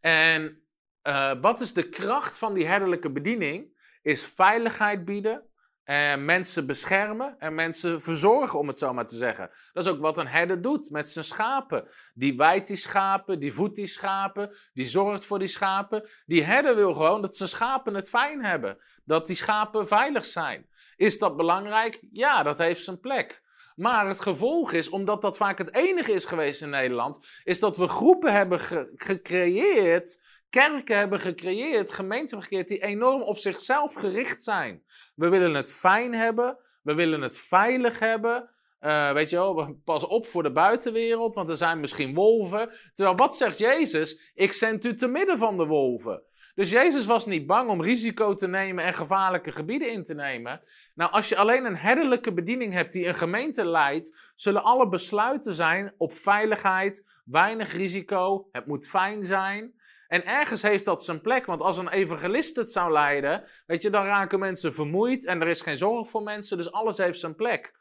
En 0.00 0.62
uh, 1.02 1.32
wat 1.40 1.60
is 1.60 1.72
de 1.72 1.88
kracht 1.88 2.38
van 2.38 2.54
die 2.54 2.66
herderlijke 2.66 3.12
bediening? 3.12 3.80
Is 4.02 4.24
veiligheid 4.24 5.04
bieden, 5.04 5.46
en 5.84 6.24
mensen 6.24 6.66
beschermen 6.66 7.34
en 7.38 7.54
mensen 7.54 8.00
verzorgen, 8.00 8.58
om 8.58 8.68
het 8.68 8.78
zo 8.78 8.92
maar 8.92 9.06
te 9.06 9.16
zeggen. 9.16 9.50
Dat 9.72 9.86
is 9.86 9.92
ook 9.92 10.00
wat 10.00 10.18
een 10.18 10.26
herder 10.26 10.62
doet 10.62 10.90
met 10.90 11.08
zijn 11.08 11.24
schapen. 11.24 11.88
Die 12.14 12.36
wijdt 12.36 12.66
die 12.68 12.76
schapen, 12.76 13.40
die 13.40 13.52
voedt 13.52 13.76
die 13.76 13.86
schapen, 13.86 14.56
die 14.72 14.88
zorgt 14.88 15.24
voor 15.24 15.38
die 15.38 15.48
schapen. 15.48 16.08
Die 16.26 16.44
herder 16.44 16.76
wil 16.76 16.94
gewoon 16.94 17.22
dat 17.22 17.36
zijn 17.36 17.48
schapen 17.48 17.94
het 17.94 18.08
fijn 18.08 18.44
hebben. 18.44 18.78
Dat 19.04 19.26
die 19.26 19.36
schapen 19.36 19.86
veilig 19.86 20.24
zijn. 20.24 20.66
Is 20.96 21.18
dat 21.18 21.36
belangrijk? 21.36 22.00
Ja, 22.12 22.42
dat 22.42 22.58
heeft 22.58 22.84
zijn 22.84 23.00
plek. 23.00 23.42
Maar 23.76 24.06
het 24.06 24.20
gevolg 24.20 24.72
is, 24.72 24.88
omdat 24.88 25.22
dat 25.22 25.36
vaak 25.36 25.58
het 25.58 25.74
enige 25.74 26.12
is 26.12 26.24
geweest 26.24 26.62
in 26.62 26.70
Nederland, 26.70 27.26
is 27.44 27.60
dat 27.60 27.76
we 27.76 27.88
groepen 27.88 28.32
hebben 28.32 28.60
gecreëerd 28.96 30.20
kerken 30.52 30.96
hebben 30.96 31.20
gecreëerd, 31.20 31.92
gemeenten 31.92 32.28
hebben 32.28 32.42
gecreëerd 32.42 32.68
die 32.68 32.82
enorm 32.82 33.22
op 33.22 33.38
zichzelf 33.38 33.94
gericht 33.94 34.42
zijn. 34.42 34.82
We 35.14 35.28
willen 35.28 35.54
het 35.54 35.72
fijn 35.72 36.14
hebben, 36.14 36.58
we 36.82 36.94
willen 36.94 37.20
het 37.20 37.38
veilig 37.38 37.98
hebben. 37.98 38.50
Uh, 38.80 39.12
weet 39.12 39.30
je 39.30 39.36
wel, 39.36 39.80
pas 39.84 40.06
op 40.06 40.26
voor 40.26 40.42
de 40.42 40.52
buitenwereld, 40.52 41.34
want 41.34 41.48
er 41.48 41.56
zijn 41.56 41.80
misschien 41.80 42.14
wolven. 42.14 42.70
Terwijl 42.94 43.16
wat 43.16 43.36
zegt 43.36 43.58
Jezus? 43.58 44.32
Ik 44.34 44.52
zend 44.52 44.84
u 44.84 44.94
te 44.94 45.08
midden 45.08 45.38
van 45.38 45.56
de 45.56 45.66
wolven. 45.66 46.22
Dus 46.54 46.70
Jezus 46.70 47.06
was 47.06 47.26
niet 47.26 47.46
bang 47.46 47.68
om 47.68 47.82
risico 47.82 48.34
te 48.34 48.48
nemen 48.48 48.84
en 48.84 48.94
gevaarlijke 48.94 49.52
gebieden 49.52 49.92
in 49.92 50.02
te 50.02 50.14
nemen. 50.14 50.60
Nou, 50.94 51.10
als 51.10 51.28
je 51.28 51.36
alleen 51.36 51.64
een 51.64 51.76
herderlijke 51.76 52.32
bediening 52.32 52.72
hebt 52.72 52.92
die 52.92 53.06
een 53.06 53.14
gemeente 53.14 53.64
leidt, 53.64 54.32
zullen 54.34 54.62
alle 54.62 54.88
besluiten 54.88 55.54
zijn 55.54 55.94
op 55.96 56.12
veiligheid, 56.12 57.06
weinig 57.24 57.72
risico, 57.72 58.48
het 58.52 58.66
moet 58.66 58.88
fijn 58.88 59.22
zijn. 59.22 59.80
En 60.12 60.26
ergens 60.26 60.62
heeft 60.62 60.84
dat 60.84 61.04
zijn 61.04 61.20
plek, 61.20 61.46
want 61.46 61.60
als 61.60 61.76
een 61.76 61.88
evangelist 61.88 62.56
het 62.56 62.72
zou 62.72 62.92
leiden, 62.92 63.44
weet 63.66 63.82
je, 63.82 63.90
dan 63.90 64.04
raken 64.04 64.38
mensen 64.38 64.72
vermoeid 64.72 65.26
en 65.26 65.40
er 65.40 65.48
is 65.48 65.60
geen 65.60 65.76
zorg 65.76 66.08
voor 66.08 66.22
mensen, 66.22 66.56
dus 66.56 66.72
alles 66.72 66.98
heeft 66.98 67.20
zijn 67.20 67.34
plek. 67.34 67.74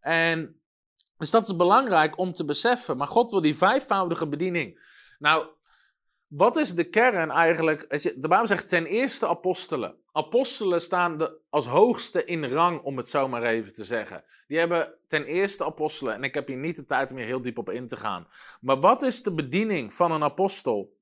En 0.00 0.60
dus 1.16 1.30
dat 1.30 1.48
is 1.48 1.56
belangrijk 1.56 2.18
om 2.18 2.32
te 2.32 2.44
beseffen. 2.44 2.96
Maar 2.96 3.06
God 3.06 3.30
wil 3.30 3.40
die 3.40 3.56
vijfvoudige 3.56 4.28
bediening. 4.28 4.80
Nou, 5.18 5.46
wat 6.26 6.56
is 6.56 6.74
de 6.74 6.88
kern 6.88 7.30
eigenlijk? 7.30 7.90
De 8.16 8.28
Bijbel 8.28 8.46
zegt 8.46 8.68
ten 8.68 8.86
eerste 8.86 9.26
apostelen. 9.26 9.96
Apostelen 10.12 10.80
staan 10.80 11.18
de, 11.18 11.40
als 11.50 11.66
hoogste 11.66 12.24
in 12.24 12.44
rang, 12.44 12.80
om 12.82 12.96
het 12.96 13.08
zo 13.08 13.28
maar 13.28 13.42
even 13.42 13.74
te 13.74 13.84
zeggen. 13.84 14.24
Die 14.46 14.58
hebben 14.58 14.94
ten 15.06 15.24
eerste 15.24 15.64
apostelen. 15.64 16.14
En 16.14 16.22
ik 16.22 16.34
heb 16.34 16.46
hier 16.46 16.56
niet 16.56 16.76
de 16.76 16.84
tijd 16.84 17.10
om 17.10 17.16
hier 17.16 17.26
heel 17.26 17.42
diep 17.42 17.58
op 17.58 17.70
in 17.70 17.86
te 17.86 17.96
gaan. 17.96 18.26
Maar 18.60 18.80
wat 18.80 19.02
is 19.02 19.22
de 19.22 19.34
bediening 19.34 19.94
van 19.94 20.12
een 20.12 20.22
apostel? 20.22 20.96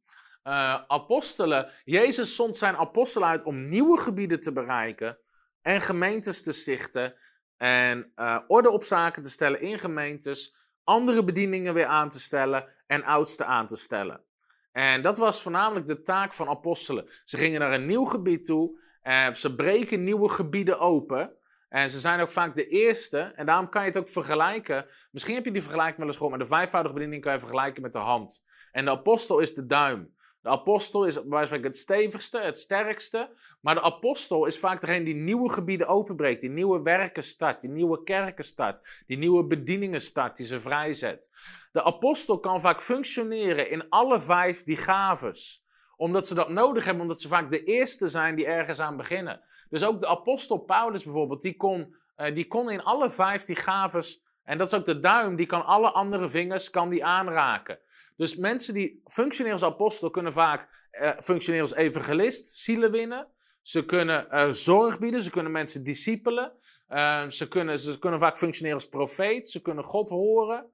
Uh, 0.46 0.82
apostelen, 0.86 1.70
Jezus 1.84 2.36
zond 2.36 2.56
zijn 2.56 2.76
apostelen 2.76 3.28
uit 3.28 3.42
om 3.42 3.60
nieuwe 3.60 3.98
gebieden 3.98 4.40
te 4.40 4.52
bereiken 4.52 5.18
en 5.62 5.80
gemeentes 5.80 6.42
te 6.42 6.52
stichten 6.52 7.14
en 7.56 8.12
uh, 8.16 8.38
orde 8.46 8.70
op 8.70 8.82
zaken 8.82 9.22
te 9.22 9.30
stellen 9.30 9.60
in 9.60 9.78
gemeentes, 9.78 10.56
andere 10.84 11.24
bedieningen 11.24 11.74
weer 11.74 11.86
aan 11.86 12.08
te 12.08 12.20
stellen 12.20 12.68
en 12.86 13.04
oudsten 13.04 13.46
aan 13.46 13.66
te 13.66 13.76
stellen. 13.76 14.24
En 14.72 15.02
dat 15.02 15.18
was 15.18 15.42
voornamelijk 15.42 15.86
de 15.86 16.02
taak 16.02 16.34
van 16.34 16.48
apostelen. 16.48 17.08
Ze 17.24 17.36
gingen 17.36 17.60
naar 17.60 17.72
een 17.72 17.86
nieuw 17.86 18.04
gebied 18.04 18.44
toe, 18.44 18.80
uh, 19.02 19.32
ze 19.32 19.54
breken 19.54 20.04
nieuwe 20.04 20.28
gebieden 20.28 20.78
open. 20.78 21.36
En 21.68 21.90
ze 21.90 22.00
zijn 22.00 22.20
ook 22.20 22.28
vaak 22.28 22.54
de 22.54 22.68
eerste, 22.68 23.18
en 23.18 23.46
daarom 23.46 23.68
kan 23.68 23.82
je 23.82 23.88
het 23.88 23.98
ook 23.98 24.08
vergelijken. 24.08 24.86
Misschien 25.10 25.34
heb 25.34 25.44
je 25.44 25.52
die 25.52 25.62
vergelijking 25.62 25.98
wel 25.98 26.06
eens 26.06 26.16
gehoord, 26.16 26.36
maar 26.36 26.46
de 26.46 26.54
vijfvoudige 26.54 26.94
bediening 26.94 27.22
kan 27.22 27.32
je 27.32 27.38
vergelijken 27.38 27.82
met 27.82 27.92
de 27.92 27.98
hand. 27.98 28.44
En 28.72 28.84
de 28.84 28.90
apostel 28.90 29.38
is 29.38 29.54
de 29.54 29.66
duim. 29.66 30.14
De 30.46 30.52
apostel 30.52 31.04
is 31.04 31.16
waarschijnlijk 31.16 31.64
het 31.64 31.76
stevigste, 31.76 32.38
het 32.38 32.58
sterkste. 32.58 33.36
Maar 33.60 33.74
de 33.74 33.82
apostel 33.82 34.46
is 34.46 34.58
vaak 34.58 34.80
degene 34.80 35.04
die 35.04 35.14
nieuwe 35.14 35.50
gebieden 35.50 35.86
openbreekt, 35.86 36.40
die 36.40 36.50
nieuwe 36.50 36.82
werken 36.82 37.22
start, 37.22 37.60
die 37.60 37.70
nieuwe 37.70 38.02
kerken 38.02 38.44
start, 38.44 39.02
die 39.06 39.18
nieuwe 39.18 39.44
bedieningen 39.44 40.00
start, 40.00 40.36
die 40.36 40.46
ze 40.46 40.60
vrijzet. 40.60 41.30
De 41.72 41.82
apostel 41.82 42.40
kan 42.40 42.60
vaak 42.60 42.82
functioneren 42.82 43.70
in 43.70 43.88
alle 43.88 44.20
vijf 44.20 44.62
die 44.62 44.76
gaves 44.76 45.64
omdat 45.96 46.26
ze 46.26 46.34
dat 46.34 46.48
nodig 46.48 46.84
hebben, 46.84 47.02
omdat 47.02 47.20
ze 47.20 47.28
vaak 47.28 47.50
de 47.50 47.62
eerste 47.62 48.08
zijn 48.08 48.34
die 48.34 48.46
ergens 48.46 48.80
aan 48.80 48.96
beginnen. 48.96 49.40
Dus 49.68 49.84
ook 49.84 50.00
de 50.00 50.08
apostel 50.08 50.58
Paulus 50.58 51.04
bijvoorbeeld, 51.04 51.42
die 51.42 51.56
kon, 51.56 51.96
uh, 52.16 52.34
die 52.34 52.46
kon 52.46 52.70
in 52.70 52.82
alle 52.82 53.10
vijf 53.10 53.44
die 53.44 53.56
gaves, 53.56 54.22
en 54.44 54.58
dat 54.58 54.66
is 54.66 54.78
ook 54.78 54.84
de 54.84 55.00
duim, 55.00 55.36
die 55.36 55.46
kan 55.46 55.64
alle 55.64 55.90
andere 55.90 56.28
vingers 56.28 56.70
kan 56.70 56.88
die 56.88 57.04
aanraken. 57.04 57.78
Dus 58.16 58.36
mensen 58.36 58.74
die 58.74 59.00
functioneren 59.04 59.58
als 59.60 59.72
apostel 59.72 60.10
kunnen 60.10 60.32
vaak 60.32 60.88
uh, 61.00 61.10
functioneren 61.20 61.68
als 61.68 61.76
evangelist, 61.76 62.56
zielen 62.56 62.90
winnen. 62.90 63.28
Ze 63.62 63.84
kunnen 63.84 64.26
uh, 64.30 64.48
zorg 64.50 64.98
bieden, 64.98 65.22
ze 65.22 65.30
kunnen 65.30 65.52
mensen 65.52 65.84
discipelen. 65.84 66.52
Uh, 66.88 67.28
ze, 67.28 67.48
kunnen, 67.48 67.78
ze 67.78 67.98
kunnen 67.98 68.20
vaak 68.20 68.36
functioneren 68.36 68.78
als 68.78 68.88
profeet, 68.88 69.50
ze 69.50 69.62
kunnen 69.62 69.84
God 69.84 70.08
horen. 70.08 70.70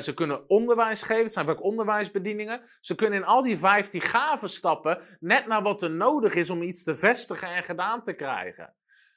ze 0.00 0.12
kunnen 0.14 0.48
onderwijs 0.48 1.02
geven, 1.02 1.30
zijn 1.30 1.46
vaak 1.46 1.62
onderwijsbedieningen. 1.62 2.62
Ze 2.80 2.94
kunnen 2.94 3.18
in 3.18 3.24
al 3.24 3.42
die 3.42 3.58
vijftien 3.58 4.00
gaven 4.00 4.48
stappen, 4.48 5.02
net 5.20 5.46
naar 5.46 5.62
wat 5.62 5.82
er 5.82 5.90
nodig 5.90 6.34
is 6.34 6.50
om 6.50 6.62
iets 6.62 6.84
te 6.84 6.94
vestigen 6.94 7.48
en 7.48 7.64
gedaan 7.64 8.02
te 8.02 8.12
krijgen. 8.12 8.74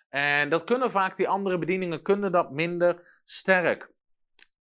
En 0.09 0.49
dat 0.49 0.63
kunnen 0.63 0.91
vaak, 0.91 1.15
die 1.15 1.27
andere 1.27 1.57
bedieningen 1.57 2.01
kunnen 2.01 2.31
dat 2.31 2.51
minder 2.51 3.21
sterk. 3.23 3.91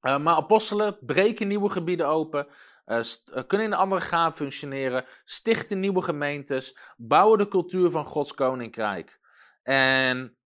maar 0.00 0.34
apostelen 0.34 0.98
breken 1.00 1.48
nieuwe 1.48 1.70
gebieden 1.70 2.08
open. 2.08 2.46
Uh, 2.86 3.00
kunnen 3.46 3.66
in 3.66 3.72
andere 3.72 4.00
gaven 4.00 4.36
functioneren, 4.36 5.04
stichten 5.24 5.80
nieuwe 5.80 6.02
gemeentes, 6.02 6.78
bouwen 6.96 7.38
de 7.38 7.48
cultuur 7.48 7.90
van 7.90 8.04
Gods 8.04 8.34
koninkrijk. 8.34 9.20
En 9.62 10.36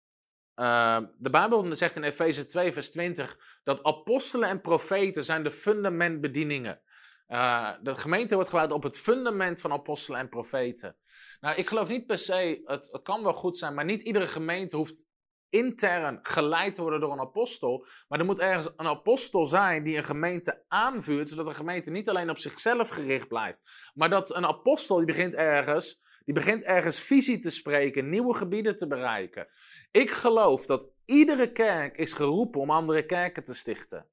uh, 0.56 1.00
de 1.18 1.30
Bijbel 1.30 1.74
zegt 1.74 1.96
in 1.96 2.02
Efeze 2.02 2.46
2, 2.46 2.72
vers 2.72 2.90
20 2.90 3.38
dat 3.62 3.82
apostelen 3.82 4.48
en 4.48 4.60
profeten 4.60 5.24
zijn 5.24 5.42
de 5.42 5.50
fundamentbedieningen. 5.50 6.80
Uh, 7.28 7.70
de 7.82 7.94
gemeente 7.94 8.34
wordt 8.34 8.50
gebouwd 8.50 8.72
op 8.72 8.82
het 8.82 8.98
fundament 8.98 9.60
van 9.60 9.72
apostelen 9.72 10.20
en 10.20 10.28
profeten. 10.28 10.96
Nou, 11.40 11.56
ik 11.56 11.68
geloof 11.68 11.88
niet 11.88 12.06
per 12.06 12.18
se, 12.18 12.60
het 12.64 13.00
kan 13.02 13.22
wel 13.22 13.32
goed 13.32 13.58
zijn, 13.58 13.74
maar 13.74 13.84
niet 13.84 14.02
iedere 14.02 14.28
gemeente 14.28 14.76
hoeft 14.76 15.02
intern 15.50 16.18
geleid 16.22 16.78
worden 16.78 17.00
door 17.00 17.12
een 17.12 17.20
apostel. 17.20 17.86
Maar 18.08 18.18
er 18.18 18.24
moet 18.24 18.38
ergens 18.38 18.72
een 18.76 18.86
apostel 18.86 19.46
zijn 19.46 19.82
die 19.82 19.96
een 19.96 20.04
gemeente 20.04 20.64
aanvuurt, 20.68 21.28
zodat 21.28 21.46
een 21.46 21.54
gemeente 21.54 21.90
niet 21.90 22.08
alleen 22.08 22.30
op 22.30 22.38
zichzelf 22.38 22.88
gericht 22.88 23.28
blijft. 23.28 23.90
Maar 23.94 24.10
dat 24.10 24.34
een 24.34 24.46
apostel 24.46 24.96
die 24.96 25.06
begint 25.06 25.34
ergens, 25.34 26.02
die 26.24 26.34
begint 26.34 26.62
ergens 26.62 27.00
visie 27.00 27.38
te 27.38 27.50
spreken, 27.50 28.08
nieuwe 28.08 28.34
gebieden 28.34 28.76
te 28.76 28.86
bereiken. 28.86 29.48
Ik 29.90 30.10
geloof 30.10 30.66
dat 30.66 30.90
iedere 31.04 31.52
kerk 31.52 31.96
is 31.96 32.12
geroepen 32.12 32.60
om 32.60 32.70
andere 32.70 33.06
kerken 33.06 33.42
te 33.42 33.54
stichten. 33.54 34.06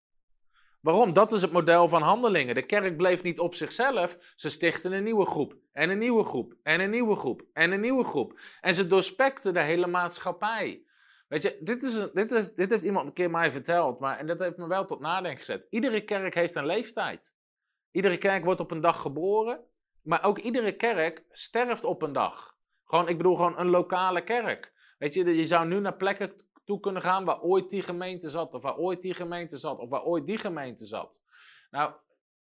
Waarom? 0.81 1.13
Dat 1.13 1.31
is 1.31 1.41
het 1.41 1.51
model 1.51 1.87
van 1.87 2.01
handelingen. 2.01 2.55
De 2.55 2.65
kerk 2.65 2.97
bleef 2.97 3.23
niet 3.23 3.39
op 3.39 3.55
zichzelf. 3.55 4.17
Ze 4.35 4.49
stichten 4.49 4.91
een 4.91 5.03
nieuwe 5.03 5.25
groep. 5.25 5.55
En 5.73 5.89
een 5.89 5.97
nieuwe 5.97 6.23
groep. 6.23 6.55
En 6.63 6.79
een 6.79 6.89
nieuwe 6.89 7.15
groep. 7.15 7.45
En 7.53 7.71
een 7.71 7.79
nieuwe 7.79 8.03
groep. 8.03 8.39
En 8.61 8.73
ze 8.75 8.87
doorspekten 8.87 9.53
de 9.53 9.61
hele 9.61 9.87
maatschappij. 9.87 10.86
Weet 11.27 11.41
je, 11.41 11.57
dit, 11.59 11.83
is 11.83 11.93
een, 11.93 12.09
dit, 12.13 12.31
is, 12.31 12.53
dit 12.53 12.69
heeft 12.71 12.83
iemand 12.83 13.07
een 13.07 13.13
keer 13.13 13.31
mij 13.31 13.51
verteld, 13.51 13.99
maar, 13.99 14.17
en 14.17 14.27
dat 14.27 14.39
heeft 14.39 14.57
me 14.57 14.67
wel 14.67 14.85
tot 14.85 14.99
nadenken 14.99 15.39
gezet. 15.39 15.67
Iedere 15.69 16.01
kerk 16.01 16.33
heeft 16.33 16.55
een 16.55 16.65
leeftijd. 16.65 17.35
Iedere 17.91 18.17
kerk 18.17 18.45
wordt 18.45 18.59
op 18.59 18.71
een 18.71 18.81
dag 18.81 19.01
geboren, 19.01 19.59
maar 20.01 20.23
ook 20.23 20.37
iedere 20.37 20.75
kerk 20.75 21.23
sterft 21.31 21.83
op 21.83 22.01
een 22.01 22.13
dag. 22.13 22.57
Gewoon, 22.83 23.07
ik 23.07 23.17
bedoel 23.17 23.35
gewoon 23.35 23.59
een 23.59 23.69
lokale 23.69 24.23
kerk. 24.23 24.73
Weet 24.97 25.13
je, 25.13 25.35
je 25.35 25.45
zou 25.45 25.67
nu 25.67 25.79
naar 25.79 25.95
plekken 25.95 26.33
toe 26.65 26.79
kunnen 26.79 27.01
gaan 27.01 27.25
waar 27.25 27.41
ooit 27.41 27.69
die 27.69 27.81
gemeente 27.81 28.29
zat, 28.29 28.53
of 28.53 28.61
waar 28.61 28.77
ooit 28.77 29.01
die 29.01 29.13
gemeente 29.13 29.57
zat, 29.57 29.79
of 29.79 29.89
waar 29.89 30.03
ooit 30.03 30.25
die 30.25 30.37
gemeente 30.37 30.85
zat. 30.85 31.21
Nou, 31.71 31.93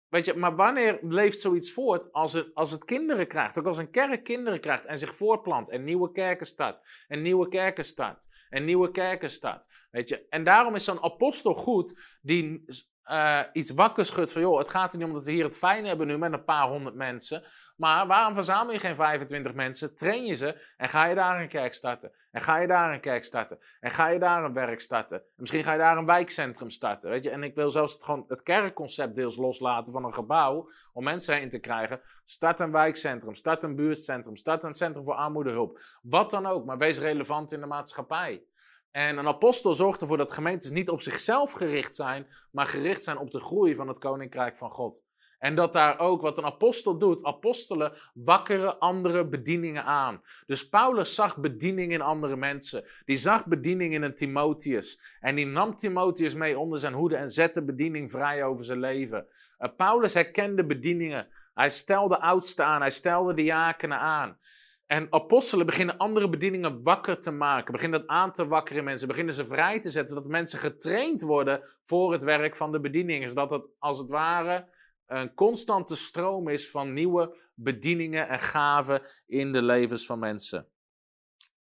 Weet 0.10 0.26
je, 0.26 0.34
maar 0.34 0.56
wanneer 0.56 1.00
leeft 1.02 1.40
zoiets 1.40 1.72
voort 1.72 2.12
als 2.12 2.34
het, 2.34 2.54
als 2.54 2.72
het 2.72 2.86
kinderen 2.86 3.28
krijgt? 3.28 3.60
Ook 3.60 3.66
als 3.66 3.78
een 3.78 3.92
kerk 3.92 4.24
kinderen 4.24 4.60
krijgt 4.60 4.86
en 4.86 5.00
zich 5.00 5.16
voortplant 5.16 5.70
en 5.70 5.84
nieuwe 5.84 6.12
kerken 6.12 6.46
start. 6.46 7.06
En 7.08 7.22
nieuwe 7.22 7.48
kerken 7.48 7.86
start. 7.86 8.28
En 8.50 8.66
nieuwe 8.66 8.92
kerken 8.92 9.30
start. 9.30 9.68
Weet 9.92 10.10
je, 10.10 10.28
en 10.30 10.44
daarom 10.44 10.76
is 10.76 10.84
zo'n 10.84 11.04
apostel 11.04 11.54
goed 11.54 12.18
die 12.22 12.66
uh, 13.06 13.44
iets 13.54 13.72
wakker 13.72 14.06
schudt 14.06 14.32
van... 14.32 14.42
joh, 14.42 14.58
het 14.58 14.70
gaat 14.70 14.92
er 14.92 14.98
niet 14.98 15.08
om 15.08 15.14
dat 15.14 15.26
we 15.26 15.32
hier 15.32 15.44
het 15.44 15.58
fijn 15.58 15.86
hebben 15.86 16.08
nu 16.08 16.18
met 16.18 16.34
een 16.34 16.44
paar 16.44 16.68
honderd 16.68 16.96
mensen... 16.96 17.44
Maar 17.78 18.08
waarom 18.08 18.34
verzamel 18.34 18.74
je 18.74 18.80
geen 18.80 18.96
25 18.96 19.54
mensen? 19.54 19.96
Train 19.96 20.26
je 20.26 20.36
ze 20.36 20.62
en 20.78 20.90
ga 20.90 21.06
je 21.06 21.16
daar 21.16 21.42
een 21.42 21.48
kerk 21.48 21.74
starten. 21.74 22.12
En 22.32 22.42
ga 22.42 22.58
je 22.58 22.68
daar 22.68 22.94
een 22.94 23.00
kerk 23.00 23.24
starten. 23.24 23.60
En 23.80 23.92
ga 23.92 24.08
je 24.08 24.20
daar 24.20 24.44
een 24.44 24.54
werk 24.54 24.80
starten. 24.80 25.18
En 25.18 25.26
misschien 25.36 25.64
ga 25.64 25.72
je 25.72 25.78
daar 25.78 25.98
een 25.98 26.06
wijkcentrum 26.06 26.70
starten. 26.70 27.10
Weet 27.10 27.24
je? 27.24 27.30
En 27.30 27.44
ik 27.44 27.56
wil 27.56 27.70
zelfs 27.70 27.94
het, 27.94 28.04
gewoon 28.04 28.26
het 28.28 28.44
kerkconcept 28.44 29.16
deels 29.16 29.36
loslaten 29.36 29.94
van 29.94 30.04
een 30.04 30.14
gebouw. 30.14 30.70
Om 30.94 31.04
mensen 31.04 31.36
heen 31.36 31.50
te 31.50 31.60
krijgen. 31.60 32.02
Start 32.24 32.60
een 32.60 32.72
wijkcentrum. 32.72 33.34
Start 33.34 33.64
een 33.64 33.76
buurtcentrum. 33.76 34.36
Start 34.36 34.64
een 34.64 34.74
centrum 34.74 35.04
voor 35.06 35.16
armoedehulp. 35.16 35.80
Wat 36.02 36.32
dan 36.32 36.46
ook. 36.46 36.66
Maar 36.66 36.78
wees 36.78 37.00
relevant 37.00 37.52
in 37.52 37.60
de 37.60 37.66
maatschappij. 37.66 38.44
En 38.92 39.18
een 39.18 39.28
apostel 39.28 39.74
zorgt 39.74 40.02
ervoor 40.02 40.18
dat 40.18 40.32
gemeentes 40.32 40.70
niet 40.70 40.90
op 40.90 41.02
zichzelf 41.02 41.52
gericht 41.52 41.96
zijn, 41.96 42.28
maar 42.52 42.66
gericht 42.66 43.04
zijn 43.04 43.18
op 43.18 43.32
de 43.32 43.40
groei 43.40 43.76
van 43.76 43.88
het 43.88 44.00
koninkrijk 44.00 44.56
van 44.56 44.72
God. 44.72 45.04
En 45.40 45.56
dat 45.56 45.74
daar 45.74 46.00
ook 46.00 46.22
wat 46.22 46.38
een 46.38 46.46
apostel 46.46 46.98
doet, 46.98 47.24
apostelen 47.24 47.94
wakkeren 48.14 48.80
andere 48.80 49.28
bedieningen 49.28 49.84
aan. 49.84 50.22
Dus 50.46 50.70
Paulus 50.70 51.16
zag 51.16 51.38
bediening 51.38 51.92
in 51.92 52.02
andere 52.02 52.36
mensen. 52.36 52.84
Die 53.06 53.18
zag 53.18 53.46
bediening 53.46 53.94
in 53.94 54.02
een 54.02 54.16
Timotheus. 54.16 55.18
En 55.20 55.36
die 55.36 55.46
nam 55.46 55.78
Timotheus 55.78 56.34
mee 56.34 56.60
onder 56.60 56.80
zijn 56.80 56.94
hoede 56.94 57.16
en 57.16 57.32
zette 57.32 57.64
bediening 57.64 58.12
vrij 58.12 58.44
over 58.44 58.66
zijn 58.66 58.80
leven. 58.80 59.28
Uh, 59.60 59.70
Paulus 59.78 60.14
herkende 60.14 60.66
bedieningen. 60.66 61.28
Hij 61.54 61.70
stelde 61.70 62.20
oudsten 62.20 62.66
aan, 62.66 62.82
hij 62.82 62.90
stelde 62.90 63.34
diakenen 63.34 64.00
aan. 64.00 64.38
En 64.86 65.08
apostelen 65.10 65.66
beginnen 65.66 65.98
andere 65.98 66.30
bedieningen 66.30 66.84
wakker 66.84 67.20
te 67.20 67.32
maken, 67.32 67.72
beginnen 67.72 68.00
dat 68.00 68.10
aan 68.10 68.32
te 68.32 68.48
wakkeren 68.48 68.84
mensen, 68.84 69.08
beginnen 69.08 69.34
ze 69.34 69.46
vrij 69.46 69.80
te 69.80 69.90
zetten, 69.90 70.16
zodat 70.16 70.32
mensen 70.32 70.60
getraind 70.60 71.22
worden 71.22 71.62
voor 71.84 72.12
het 72.12 72.24
werk 72.24 72.56
van 72.56 72.72
de 72.72 72.80
bediening. 72.80 73.28
Zodat 73.28 73.52
het 73.52 73.66
als 73.80 73.98
het 73.98 74.10
ware 74.10 74.68
een 75.08 75.34
constante 75.34 75.96
stroom 75.96 76.48
is 76.48 76.70
van 76.70 76.94
nieuwe 76.94 77.36
bedieningen 77.54 78.28
en 78.28 78.40
gaven 78.40 79.02
in 79.26 79.52
de 79.52 79.62
levens 79.62 80.06
van 80.06 80.20
mensen. 80.20 80.68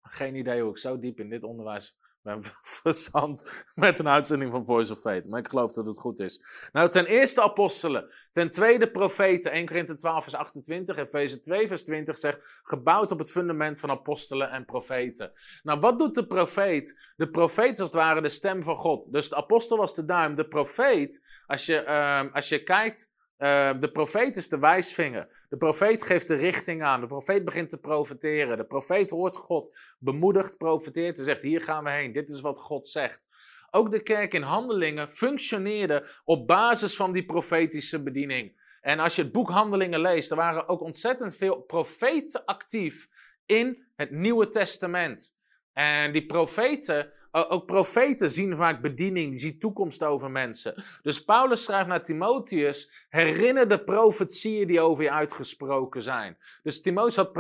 Geen 0.03 0.35
idee 0.35 0.61
hoe 0.63 0.71
ik 0.71 0.79
zo 0.79 0.99
diep 0.99 1.21
in 1.21 1.29
dit 1.29 1.45
onderwijs 1.45 1.97
ben 2.27 2.43
verzand 2.83 3.65
met 3.75 3.99
een 3.99 4.09
uitzending 4.09 4.51
van 4.53 4.65
Voice 4.65 4.93
of 4.93 5.01
Faith. 5.01 5.29
Maar 5.29 5.41
ik 5.41 5.49
geloof 5.49 5.73
dat 5.73 5.87
het 5.87 5.99
goed 5.99 6.21
is. 6.21 6.41
Nou, 6.73 6.89
ten 6.89 7.07
eerste 7.07 7.43
apostelen. 7.43 8.15
Ten 8.31 8.51
tweede 8.51 8.91
profeten. 8.91 9.53
1 9.53 9.67
Korinthe 9.67 9.95
12 9.95 10.23
vers 10.23 10.35
28. 10.35 10.97
Efeze 10.97 11.41
2 11.41 11.69
vers 11.69 11.85
20 11.85 12.19
zegt... 12.19 12.61
Gebouwd 12.63 13.11
op 13.13 13.19
het 13.19 13.31
fundament 13.31 13.81
van 13.81 13.91
apostelen 13.91 14.51
en 14.51 14.65
profeten. 14.65 15.33
Nou, 15.63 15.81
wat 15.81 15.99
doet 15.99 16.15
de 16.15 16.27
profeet? 16.27 17.13
De 17.17 17.31
profeet 17.31 17.81
als 17.81 17.89
het 17.89 17.99
ware 17.99 18.21
de 18.21 18.29
stem 18.29 18.63
van 18.63 18.77
God. 18.77 19.13
Dus 19.13 19.29
de 19.29 19.37
apostel 19.37 19.77
was 19.77 19.95
de 19.95 20.05
duim. 20.05 20.35
De 20.35 20.49
profeet, 20.49 21.43
als 21.47 21.67
je, 21.67 21.85
uh, 21.87 22.35
als 22.35 22.49
je 22.49 22.63
kijkt 22.63 23.15
uh, 23.39 23.81
de 23.81 23.91
profeet 23.91 24.37
is 24.37 24.49
de 24.49 24.59
wijsvinger. 24.59 25.47
De 25.49 25.57
profeet 25.57 26.03
geeft 26.03 26.29
de 26.29 26.35
richting 26.35 26.83
aan. 26.83 27.01
De 27.01 27.07
profeet 27.07 27.45
begint 27.45 27.71
te 27.71 27.81
profeteren. 27.81 28.57
De 28.57 28.67
profeet 28.67 29.11
hoort 29.11 29.37
God, 29.37 29.79
bemoedigt, 29.99 30.57
profeteert 30.57 31.19
en 31.19 31.25
zegt: 31.25 31.43
Hier 31.43 31.61
gaan 31.61 31.85
we 31.85 31.91
heen. 31.91 32.13
Dit 32.13 32.31
is 32.31 32.41
wat 32.41 32.59
God 32.59 32.87
zegt. 32.87 33.29
Ook 33.71 33.91
de 33.91 34.03
kerk 34.03 34.35
in 34.35 34.43
handelingen 34.43 35.09
functioneerde 35.09 36.09
op 36.25 36.47
basis 36.47 36.97
van 36.97 37.13
die 37.13 37.25
profetische 37.25 38.03
bediening. 38.03 38.77
En 38.81 38.99
als 38.99 39.17
je 39.17 39.23
het 39.23 39.33
boek 39.33 39.51
Handelingen 39.51 40.01
leest, 40.01 40.31
er 40.31 40.37
waren 40.37 40.69
ook 40.69 40.81
ontzettend 40.81 41.37
veel 41.37 41.57
profeten 41.57 42.45
actief 42.45 43.09
in 43.47 43.87
het 43.97 44.11
Nieuwe 44.11 44.49
Testament. 44.49 45.35
En 45.73 46.13
die 46.13 46.27
profeten 46.27 47.13
ook 47.45 47.67
profeten 47.67 48.31
zien 48.31 48.57
vaak 48.57 48.81
bediening, 48.81 49.31
die 49.31 49.41
zien 49.41 49.59
toekomst 49.59 50.05
over 50.05 50.31
mensen. 50.31 50.85
Dus 51.03 51.25
Paulus 51.25 51.65
schrijft 51.65 51.89
naar 51.89 52.03
Timotheus: 52.03 52.91
herinner 53.09 53.69
de 53.69 53.85
profetieën 53.85 54.67
die 54.67 54.81
over 54.81 55.05
je 55.05 55.11
uitgesproken 55.11 56.03
zijn. 56.03 56.37
Dus 56.63 56.83
Timotheus 56.83 57.17
had 57.17 57.33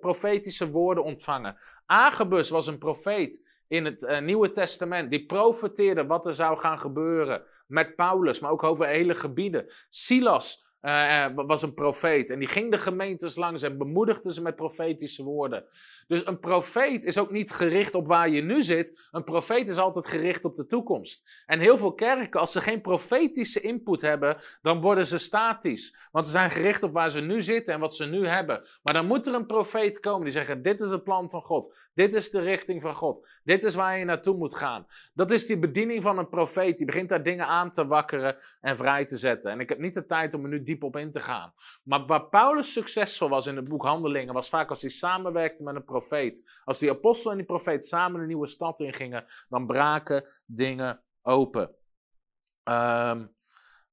profetische 0.00 0.70
woorden 0.70 1.04
ontvangen. 1.04 1.56
Agabus 1.86 2.50
was 2.50 2.66
een 2.66 2.78
profeet 2.78 3.50
in 3.68 3.84
het 3.84 4.02
uh, 4.02 4.20
Nieuwe 4.20 4.50
Testament. 4.50 5.10
Die 5.10 5.26
profeteerde 5.26 6.06
wat 6.06 6.26
er 6.26 6.34
zou 6.34 6.58
gaan 6.58 6.78
gebeuren 6.78 7.42
met 7.66 7.96
Paulus, 7.96 8.40
maar 8.40 8.50
ook 8.50 8.62
over 8.62 8.86
hele 8.86 9.14
gebieden. 9.14 9.66
Silas 9.88 10.70
uh, 10.82 11.26
was 11.34 11.62
een 11.62 11.74
profeet 11.74 12.30
en 12.30 12.38
die 12.38 12.48
ging 12.48 12.70
de 12.70 12.78
gemeentes 12.78 13.36
langs 13.36 13.62
en 13.62 13.78
bemoedigde 13.78 14.32
ze 14.32 14.42
met 14.42 14.56
profetische 14.56 15.22
woorden. 15.22 15.64
Dus 16.06 16.26
een 16.26 16.40
profeet 16.40 17.04
is 17.04 17.18
ook 17.18 17.30
niet 17.30 17.52
gericht 17.52 17.94
op 17.94 18.06
waar 18.06 18.28
je 18.28 18.42
nu 18.42 18.62
zit. 18.62 19.08
Een 19.10 19.24
profeet 19.24 19.68
is 19.68 19.76
altijd 19.76 20.06
gericht 20.06 20.44
op 20.44 20.56
de 20.56 20.66
toekomst. 20.66 21.42
En 21.46 21.60
heel 21.60 21.76
veel 21.76 21.94
kerken, 21.94 22.40
als 22.40 22.52
ze 22.52 22.60
geen 22.60 22.80
profetische 22.80 23.60
input 23.60 24.00
hebben, 24.00 24.36
dan 24.62 24.80
worden 24.80 25.06
ze 25.06 25.18
statisch. 25.18 25.96
Want 26.12 26.26
ze 26.26 26.32
zijn 26.32 26.50
gericht 26.50 26.82
op 26.82 26.92
waar 26.92 27.10
ze 27.10 27.20
nu 27.20 27.42
zitten 27.42 27.74
en 27.74 27.80
wat 27.80 27.94
ze 27.94 28.04
nu 28.04 28.26
hebben. 28.26 28.66
Maar 28.82 28.94
dan 28.94 29.06
moet 29.06 29.26
er 29.26 29.34
een 29.34 29.46
profeet 29.46 30.00
komen 30.00 30.24
die 30.24 30.32
zegt: 30.32 30.64
Dit 30.64 30.80
is 30.80 30.90
het 30.90 31.04
plan 31.04 31.30
van 31.30 31.42
God. 31.42 31.90
Dit 31.94 32.14
is 32.14 32.30
de 32.30 32.40
richting 32.40 32.82
van 32.82 32.94
God. 32.94 33.28
Dit 33.44 33.64
is 33.64 33.74
waar 33.74 33.98
je 33.98 34.04
naartoe 34.04 34.36
moet 34.36 34.54
gaan. 34.54 34.86
Dat 35.14 35.30
is 35.30 35.46
die 35.46 35.58
bediening 35.58 36.02
van 36.02 36.18
een 36.18 36.28
profeet. 36.28 36.76
Die 36.76 36.86
begint 36.86 37.08
daar 37.08 37.22
dingen 37.22 37.46
aan 37.46 37.70
te 37.70 37.86
wakkeren 37.86 38.36
en 38.60 38.76
vrij 38.76 39.04
te 39.04 39.16
zetten. 39.16 39.50
En 39.50 39.60
ik 39.60 39.68
heb 39.68 39.78
niet 39.78 39.94
de 39.94 40.06
tijd 40.06 40.34
om 40.34 40.42
er 40.42 40.48
nu 40.48 40.62
diep 40.62 40.82
op 40.82 40.96
in 40.96 41.10
te 41.10 41.20
gaan. 41.20 41.52
Maar 41.82 42.06
waar 42.06 42.28
Paulus 42.28 42.72
succesvol 42.72 43.28
was 43.28 43.46
in 43.46 43.56
het 43.56 43.68
boek 43.68 43.84
Handelingen, 43.84 44.34
was 44.34 44.48
vaak 44.48 44.68
als 44.68 44.80
hij 44.80 44.90
samenwerkte 44.90 45.62
met 45.62 45.74
een 45.74 45.84
profeet. 45.84 46.60
Als 46.64 46.78
die 46.78 46.90
apostel 46.90 47.30
en 47.30 47.36
die 47.36 47.46
profeet 47.46 47.86
samen 47.86 48.20
een 48.20 48.26
nieuwe 48.26 48.46
stad 48.46 48.80
ingingen, 48.80 49.24
dan 49.48 49.66
braken 49.66 50.24
dingen 50.46 51.02
open. 51.22 51.74
Um, 52.64 53.34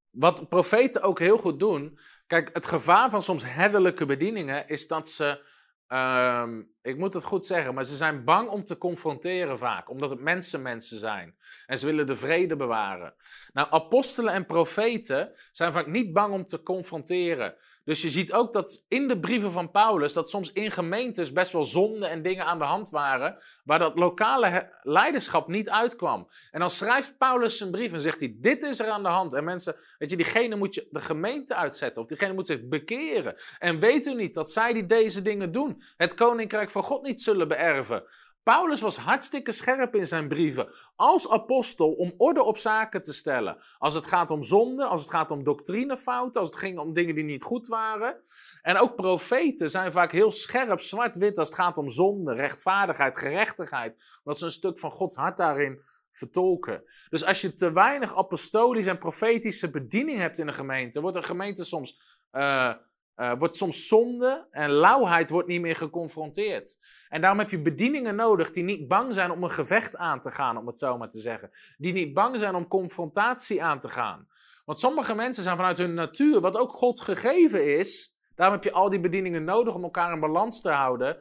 wat 0.10 0.50
profeten 0.50 1.02
ook 1.02 1.20
heel 1.20 1.38
goed 1.38 1.60
doen. 1.60 2.00
Kijk, 2.28 2.50
het 2.54 2.66
gevaar 2.66 3.10
van 3.10 3.22
soms 3.22 3.46
herderlijke 3.46 4.06
bedieningen 4.06 4.68
is 4.68 4.88
dat 4.88 5.10
ze. 5.10 5.58
Um, 5.88 6.74
ik 6.82 6.98
moet 6.98 7.14
het 7.14 7.24
goed 7.24 7.46
zeggen, 7.46 7.74
maar 7.74 7.84
ze 7.84 7.96
zijn 7.96 8.24
bang 8.24 8.50
om 8.50 8.64
te 8.64 8.78
confronteren 8.78 9.58
vaak, 9.58 9.90
omdat 9.90 10.10
het 10.10 10.20
mensen 10.20 10.62
mensen 10.62 11.00
zijn. 11.00 11.38
En 11.66 11.80
ze 11.80 11.86
willen 11.86 12.08
de 12.08 12.16
vrede 12.16 12.56
bewaren. 12.56 13.16
Nou, 13.54 13.68
apostelen 13.72 14.34
en 14.34 14.46
profeten 14.46 15.32
zijn 15.52 15.74
vaak 15.74 15.88
niet 15.88 16.14
bang 16.14 16.34
om 16.34 16.46
te 16.46 16.64
confronteren. 16.64 17.56
Dus 17.90 18.02
je 18.02 18.10
ziet 18.10 18.34
ook 18.34 18.54
dat 18.54 18.84
in 18.88 19.08
de 19.08 19.20
brieven 19.20 19.52
van 19.52 19.72
Paulus, 19.72 20.14
dat 20.14 20.30
soms 20.30 20.52
in 20.52 20.72
gemeentes 20.72 21.32
best 21.32 21.52
wel 21.52 21.64
zonden 21.64 22.10
en 22.10 22.22
dingen 22.22 22.46
aan 22.46 22.58
de 22.58 22.66
hand 22.66 22.90
waren, 22.90 23.38
waar 23.64 23.80
dat 23.80 23.98
lokale 23.98 24.70
leiderschap 24.84 25.48
niet 25.48 25.70
uitkwam. 25.70 26.28
En 26.52 26.60
dan 26.60 26.70
schrijft 26.70 27.18
Paulus 27.18 27.58
zijn 27.58 27.72
brief 27.72 27.94
en 27.94 28.02
zegt 28.02 28.20
hij, 28.20 28.36
dit 28.38 28.64
is 28.64 28.80
er 28.80 28.90
aan 28.90 29.04
de 29.04 29.10
hand. 29.10 29.34
En 29.34 29.44
mensen, 29.44 29.76
weet 29.98 30.10
je, 30.10 30.16
diegene 30.16 30.56
moet 30.56 30.76
je 30.76 30.88
de 30.92 31.00
gemeente 31.00 31.56
uitzetten, 31.56 32.02
of 32.02 32.08
diegene 32.08 32.34
moet 32.34 32.48
zich 32.48 32.68
bekeren. 32.68 33.36
En 33.60 33.80
weet 33.80 34.08
u 34.08 34.14
niet 34.14 34.34
dat 34.34 34.52
zij 34.52 34.74
die 34.74 34.86
deze 34.86 35.22
dingen 35.22 35.52
doen, 35.52 35.82
het 35.98 36.14
koninkrijk 36.14 36.70
van 36.70 36.82
God 36.82 37.04
niet 37.04 37.22
zullen 37.22 37.48
beërven. 37.48 38.04
Paulus 38.44 38.82
was 38.82 38.98
hartstikke 38.98 39.52
scherp 39.52 39.96
in 39.96 40.08
zijn 40.08 40.28
brieven 40.28 40.74
als 40.96 41.30
apostel 41.30 41.92
om 41.92 42.14
orde 42.18 42.44
op 42.44 42.58
zaken 42.58 43.02
te 43.02 43.14
stellen. 43.14 43.58
Als 43.78 43.94
het 43.94 44.06
gaat 44.06 44.32
om 44.32 44.44
zonde, 44.44 44.86
als 44.86 45.02
het 45.02 45.10
gaat 45.10 45.32
om 45.32 45.44
doctrinefouten, 45.44 46.42
als 46.42 46.50
het 46.50 46.60
ging 46.60 46.80
om 46.80 46.94
dingen 46.94 47.16
die 47.16 47.24
niet 47.24 47.44
goed 47.44 47.68
waren. 47.68 48.22
En 48.62 48.78
ook 48.78 48.96
profeten 48.96 49.70
zijn 49.70 49.92
vaak 49.92 50.12
heel 50.12 50.32
scherp, 50.32 50.80
zwart-wit 50.80 51.38
als 51.38 51.48
het 51.48 51.58
gaat 51.58 51.78
om 51.78 51.90
zonde, 51.90 52.34
rechtvaardigheid, 52.34 53.18
gerechtigheid. 53.18 53.98
Omdat 54.24 54.40
ze 54.40 54.46
een 54.46 54.52
stuk 54.52 54.80
van 54.80 54.92
Gods 54.92 55.16
hart 55.16 55.38
daarin 55.38 55.82
vertolken. 56.12 56.84
Dus 57.10 57.26
als 57.26 57.42
je 57.42 57.54
te 57.54 57.72
weinig 57.72 58.16
apostolische 58.16 58.90
en 58.90 58.98
profetische 58.98 59.70
bediening 59.70 60.20
hebt 60.20 60.38
in 60.38 60.48
een 60.48 60.54
gemeente, 60.54 61.02
wordt 61.02 61.18
een 61.18 61.24
gemeente 61.24 61.64
soms, 61.64 62.00
uh, 62.32 62.74
uh, 63.16 63.34
wordt 63.38 63.56
soms 63.56 63.88
zonde 63.88 64.48
en 64.52 64.70
lauwheid 64.70 65.30
wordt 65.30 65.48
niet 65.48 65.62
meer 65.62 65.76
geconfronteerd. 65.76 66.78
En 67.10 67.22
daarom 67.22 67.40
heb 67.40 67.50
je 67.50 67.62
bedieningen 67.62 68.16
nodig 68.16 68.52
die 68.52 68.64
niet 68.64 68.88
bang 68.88 69.14
zijn 69.14 69.32
om 69.32 69.44
een 69.44 69.52
gevecht 69.52 69.98
aan 69.98 70.22
te 70.22 70.32
gaan, 70.32 70.58
om 70.58 70.68
het 70.68 70.78
zo 70.78 70.98
maar 70.98 71.10
te 71.10 71.20
zeggen. 71.20 71.52
Die 71.78 71.94
niet 71.94 72.14
bang 72.14 72.40
zijn 72.40 72.56
om 72.56 72.68
confrontatie 72.68 73.64
aan 73.64 73.80
te 73.80 73.90
gaan. 73.90 74.28
Want 74.66 74.80
sommige 74.80 75.16
mensen 75.16 75.44
zijn 75.44 75.56
vanuit 75.56 75.78
hun 75.78 75.94
natuur, 75.94 76.42
wat 76.42 76.58
ook 76.58 76.72
God 76.72 77.02
gegeven 77.02 77.78
is, 77.78 78.16
daarom 78.36 78.56
heb 78.56 78.64
je 78.64 78.72
al 78.72 78.90
die 78.90 79.00
bedieningen 79.00 79.44
nodig 79.44 79.76
om 79.76 79.84
elkaar 79.84 80.14
in 80.14 80.20
balans 80.20 80.62
te 80.62 80.70
houden, 80.70 81.18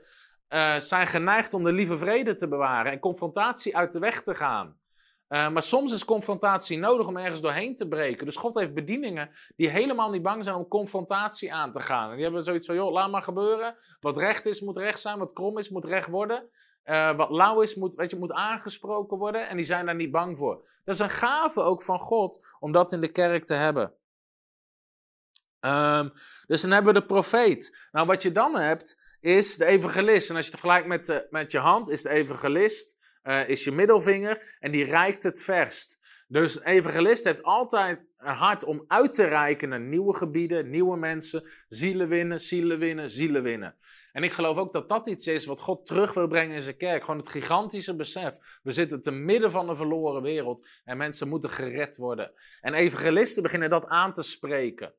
uh, 0.49 0.77
zijn 0.77 1.07
geneigd 1.07 1.55
om 1.55 1.65
de 1.65 1.73
lieve 1.73 1.99
vrede 1.99 2.35
te 2.35 2.49
bewaren 2.49 2.93
en 2.93 2.99
confrontatie 2.99 3.77
uit 3.77 3.93
de 3.93 3.99
weg 3.99 4.23
te 4.23 4.35
gaan. 4.35 4.77
Uh, 5.29 5.49
maar 5.49 5.63
soms 5.63 5.93
is 5.93 6.05
confrontatie 6.05 6.79
nodig 6.79 7.07
om 7.07 7.17
ergens 7.17 7.41
doorheen 7.41 7.77
te 7.77 7.89
breken. 7.89 8.27
Dus 8.27 8.37
God 8.37 8.55
heeft 8.55 8.75
bedieningen 8.75 9.31
die 9.57 9.69
helemaal 9.69 10.11
niet 10.11 10.23
bang 10.23 10.45
zijn 10.45 10.57
om 10.57 10.69
confrontatie 10.69 11.53
aan 11.53 11.73
te 11.73 11.81
gaan. 11.81 12.09
En 12.09 12.15
die 12.15 12.25
hebben 12.25 12.43
zoiets 12.43 12.67
van, 12.67 12.75
joh, 12.75 12.93
laat 12.93 13.11
maar 13.11 13.23
gebeuren. 13.23 13.77
Wat 14.01 14.17
recht 14.17 14.47
is, 14.47 14.61
moet 14.61 14.77
recht 14.77 15.01
zijn. 15.01 15.19
Wat 15.19 15.33
krom 15.33 15.59
is, 15.59 15.69
moet 15.69 15.85
recht 15.85 16.09
worden. 16.09 16.49
Uh, 16.85 17.17
wat 17.17 17.31
lauw 17.31 17.61
is, 17.61 17.75
moet, 17.75 17.95
weet 17.95 18.11
je, 18.11 18.17
moet 18.17 18.33
aangesproken 18.33 19.19
worden. 19.19 19.49
En 19.49 19.57
die 19.57 19.65
zijn 19.65 19.87
daar 19.87 19.95
niet 19.95 20.11
bang 20.11 20.39
voor. 20.39 20.69
Dat 20.85 20.95
is 20.95 21.01
een 21.01 21.11
gave 21.11 21.61
ook 21.61 21.83
van 21.83 21.99
God 22.01 22.47
om 22.59 22.73
dat 22.73 22.93
in 22.93 23.01
de 23.01 23.13
kerk 23.13 23.45
te 23.45 23.55
hebben. 23.55 23.93
Um, 25.61 26.13
dus 26.47 26.61
dan 26.61 26.71
hebben 26.71 26.95
we 26.95 27.01
de 27.01 27.07
profeet. 27.07 27.89
Nou, 27.93 28.07
wat 28.07 28.23
je 28.23 28.33
dan 28.33 28.57
hebt, 28.57 29.17
is 29.21 29.57
de 29.57 29.65
evangelist. 29.65 30.31
En 30.31 30.37
als 30.37 30.45
je 30.45 30.51
het 30.51 30.61
vergelijkt 30.61 30.89
met, 30.89 31.07
de, 31.07 31.27
met 31.31 31.53
je 31.53 31.59
hand, 31.59 31.89
is 31.89 32.03
de 32.03 32.11
evangelist 32.11 32.98
uh, 33.29 33.49
is 33.49 33.65
je 33.65 33.73
middelvinger 33.73 34.57
en 34.61 34.71
die 34.71 34.85
reikt 34.85 35.23
het 35.23 35.43
verst. 35.43 35.99
Dus 36.29 36.57
een 36.57 36.63
evangelist 36.63 37.25
heeft 37.25 37.43
altijd 37.43 38.07
een 38.17 38.35
hart 38.35 38.65
om 38.65 38.85
uit 38.87 39.15
te 39.15 39.25
reiken 39.25 39.69
naar 39.69 39.81
nieuwe 39.81 40.15
gebieden, 40.15 40.71
nieuwe 40.71 40.97
mensen, 40.97 41.51
zielen 41.69 42.09
winnen, 42.09 42.41
zielen 42.41 42.79
winnen, 42.79 43.11
zielen 43.11 43.43
winnen. 43.43 43.77
En 44.13 44.23
ik 44.23 44.33
geloof 44.33 44.57
ook 44.57 44.73
dat 44.73 44.89
dat 44.89 45.09
iets 45.09 45.27
is 45.27 45.47
wat 45.47 45.61
God 45.61 45.87
terug 45.87 46.15
wil 46.15 46.27
brengen 46.27 46.55
in 46.55 46.63
zijn 46.63 46.77
kerk. 46.77 47.05
Gewoon 47.05 47.21
het 47.21 47.29
gigantische 47.29 47.97
besef. 47.97 48.37
We 48.63 48.73
zitten 48.73 49.03
te 49.03 49.11
midden 49.11 49.51
van 49.51 49.69
een 49.69 49.77
verloren 49.77 50.23
wereld 50.23 50.69
en 50.85 50.97
mensen 50.97 51.29
moeten 51.29 51.51
gered 51.51 51.97
worden. 51.97 52.33
En 52.61 52.75
evangelisten 52.75 53.43
beginnen 53.43 53.71
dat 53.71 53.87
aan 53.87 54.13
te 54.13 54.23
spreken. 54.23 54.95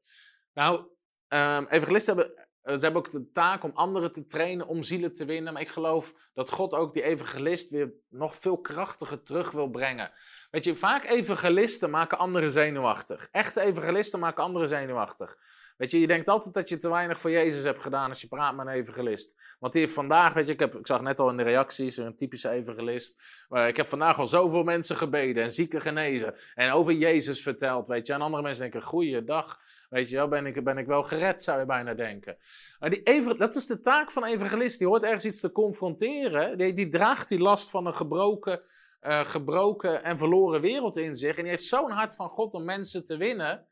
Nou, 0.54 0.80
um, 1.28 1.68
evangelisten 1.68 2.16
hebben 2.16 2.36
eh, 2.36 2.44
ze 2.78 2.86
hebben 2.86 2.96
ook 3.06 3.12
de 3.12 3.32
taak 3.32 3.64
om 3.64 3.72
anderen 3.74 4.12
te 4.12 4.26
trainen 4.26 4.68
om 4.68 4.84
zielen 4.84 5.14
te 5.14 5.26
winnen. 5.26 5.54
Maar 5.54 5.62
ik 5.62 5.70
geloof 5.70 6.14
dat 6.34 6.50
God 6.50 6.74
ook 6.74 6.94
die 6.94 7.04
evangelist 7.04 7.70
weer 7.70 7.94
nog 8.10 8.36
veel 8.36 8.58
krachtiger 8.58 9.24
terug 9.24 9.52
wil 9.52 9.70
brengen. 9.70 10.12
Weet 10.52 10.64
je, 10.64 10.76
vaak 10.76 11.04
evangelisten 11.04 11.90
maken 11.90 12.18
anderen 12.18 12.52
zenuwachtig. 12.52 13.28
Echte 13.32 13.62
evangelisten 13.62 14.20
maken 14.20 14.44
anderen 14.44 14.68
zenuwachtig. 14.68 15.38
Weet 15.80 15.92
je, 15.92 16.00
je 16.00 16.08
denkt 16.08 16.28
altijd 16.28 16.54
dat 16.54 16.70
je 16.70 16.78
te 16.78 16.90
weinig 16.90 17.20
voor 17.20 17.32
Jezus 17.32 17.64
hebt 17.64 17.82
gedaan 17.82 18.10
als 18.10 18.22
je 18.22 18.28
praat 18.28 18.56
met 18.56 18.68
een 18.68 18.74
evangelist. 18.74 19.56
Want 19.60 19.74
die 19.74 19.82
heeft 19.82 19.94
vandaag, 19.94 20.34
weet 20.34 20.48
je, 20.48 20.54
ik, 20.54 20.60
heb, 20.60 20.76
ik 20.76 20.88
zag 20.88 21.02
net 21.02 21.20
al 21.20 21.30
in 21.30 21.38
de 21.38 21.44
reacties, 21.44 21.98
een 21.98 22.16
typische 22.16 22.50
evangelist. 22.50 23.22
Ik 23.50 23.78
heb 23.78 23.88
vandaag 23.88 24.20
al 24.20 24.28
zoveel 24.28 24.64
mensen 24.64 24.96
gebeden 24.96 25.44
en 25.44 25.52
zieken 25.52 25.82
genezen. 25.82 26.36
En 26.54 26.72
over 26.72 26.94
Jezus 26.94 27.42
verteld, 27.42 27.88
weet 27.88 28.08
je. 28.08 28.14
En 28.14 28.22
andere 28.22 28.44
mensen 28.44 28.62
denken, 28.62 28.84
goeiedag. 28.84 29.60
Weet 29.90 30.10
je 30.10 30.16
wel, 30.16 30.28
ben 30.28 30.46
ik, 30.46 30.64
ben 30.64 30.78
ik 30.78 30.86
wel 30.86 31.04
gered, 31.04 31.44
zou 31.44 31.60
je 31.60 31.66
bijna 31.66 31.94
denken. 31.94 32.38
Maar 32.80 32.90
die 32.90 33.38
dat 33.38 33.56
is 33.56 33.66
de 33.66 33.80
taak 33.80 34.12
van 34.12 34.26
evangelist. 34.26 34.80
Die 34.80 34.88
hoort 34.88 35.04
ergens 35.04 35.26
iets 35.26 35.40
te 35.40 35.52
confronteren. 35.52 36.58
Die, 36.58 36.74
die 36.74 36.88
draagt 36.88 37.30
die 37.30 37.40
last 37.40 37.70
van 37.70 37.86
een 37.86 37.94
gebroken, 37.94 38.62
uh, 39.02 39.20
gebroken 39.20 40.04
en 40.04 40.18
verloren 40.18 40.62
wereld 40.62 40.98
in 40.98 41.16
zich. 41.16 41.36
En 41.36 41.42
die 41.42 41.52
heeft 41.52 41.64
zo'n 41.64 41.92
hart 41.92 42.16
van 42.16 42.30
God 42.30 42.54
om 42.54 42.66
mensen 42.66 43.06
te 43.06 43.18
winnen. 43.18 43.68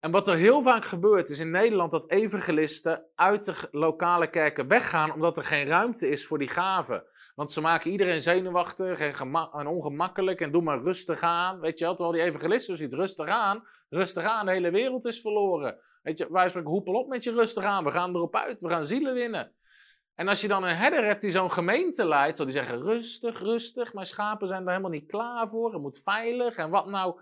En 0.00 0.10
wat 0.10 0.28
er 0.28 0.36
heel 0.36 0.62
vaak 0.62 0.84
gebeurt 0.84 1.30
is 1.30 1.38
in 1.38 1.50
Nederland 1.50 1.90
dat 1.90 2.10
evangelisten 2.10 3.04
uit 3.14 3.44
de 3.44 3.68
lokale 3.70 4.30
kerken 4.30 4.68
weggaan 4.68 5.12
omdat 5.12 5.36
er 5.36 5.44
geen 5.44 5.66
ruimte 5.66 6.08
is 6.08 6.26
voor 6.26 6.38
die 6.38 6.48
gaven. 6.48 7.04
Want 7.34 7.52
ze 7.52 7.60
maken 7.60 7.90
iedereen 7.90 8.22
zenuwachtig 8.22 9.00
en, 9.00 9.66
ongemakkelijk 9.66 10.40
en 10.40 10.52
doe 10.52 10.62
maar 10.62 10.82
rustig 10.82 11.20
aan. 11.20 11.60
Weet 11.60 11.78
je 11.78 11.84
wel, 11.84 11.94
terwijl 11.94 12.16
die 12.16 12.26
evangelist 12.26 12.70
ziet, 12.72 12.92
rustig 12.92 13.28
aan, 13.28 13.64
rustig 13.88 14.24
aan, 14.24 14.46
de 14.46 14.52
hele 14.52 14.70
wereld 14.70 15.04
is 15.04 15.20
verloren. 15.20 15.78
Weet 16.02 16.18
je, 16.18 16.26
wij 16.30 16.48
spreken, 16.48 16.70
hoepel 16.70 16.94
op 16.94 17.08
met 17.08 17.24
je 17.24 17.32
rustig 17.32 17.64
aan, 17.64 17.84
we 17.84 17.90
gaan 17.90 18.14
erop 18.14 18.36
uit, 18.36 18.60
we 18.60 18.68
gaan 18.68 18.84
zielen 18.84 19.14
winnen. 19.14 19.52
En 20.14 20.28
als 20.28 20.40
je 20.40 20.48
dan 20.48 20.64
een 20.64 20.76
herder 20.76 21.04
hebt 21.04 21.20
die 21.20 21.30
zo'n 21.30 21.50
gemeente 21.50 22.06
leidt, 22.06 22.36
zal 22.36 22.46
die 22.46 22.54
zeggen, 22.54 22.82
rustig, 22.82 23.38
rustig, 23.38 23.94
mijn 23.94 24.06
schapen 24.06 24.48
zijn 24.48 24.62
er 24.62 24.68
helemaal 24.68 24.90
niet 24.90 25.10
klaar 25.10 25.48
voor, 25.48 25.72
het 25.72 25.82
moet 25.82 26.00
veilig 26.02 26.56
en 26.56 26.70
wat 26.70 26.86
nou... 26.86 27.20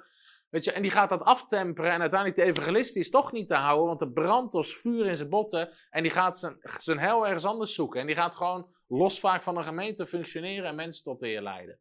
Weet 0.49 0.65
je, 0.65 0.73
en 0.73 0.83
die 0.83 0.91
gaat 0.91 1.09
dat 1.09 1.23
aftemperen 1.23 1.91
en 1.91 2.01
uiteindelijk 2.01 2.41
de 2.41 2.47
evangelist 2.47 2.97
is 2.97 3.11
toch 3.11 3.33
niet 3.33 3.49
te 3.49 3.55
houden, 3.55 3.87
want 3.87 4.01
er 4.01 4.13
brandt 4.13 4.55
als 4.55 4.77
vuur 4.77 5.07
in 5.07 5.17
zijn 5.17 5.29
botten 5.29 5.71
en 5.91 6.03
die 6.03 6.13
gaat 6.13 6.39
zijn, 6.39 6.57
zijn 6.77 6.99
hel 6.99 7.27
ergens 7.27 7.45
anders 7.45 7.75
zoeken. 7.75 8.01
En 8.01 8.07
die 8.07 8.17
gaat 8.17 8.35
gewoon 8.35 8.67
los 8.93 9.21
vaak 9.21 9.43
van 9.43 9.57
een 9.57 9.65
gemeente 9.65 10.07
functioneren 10.07 10.69
en 10.69 10.75
mensen 10.75 11.03
tot 11.03 11.19
de 11.19 11.27
Heer 11.27 11.43
leiden. 11.43 11.79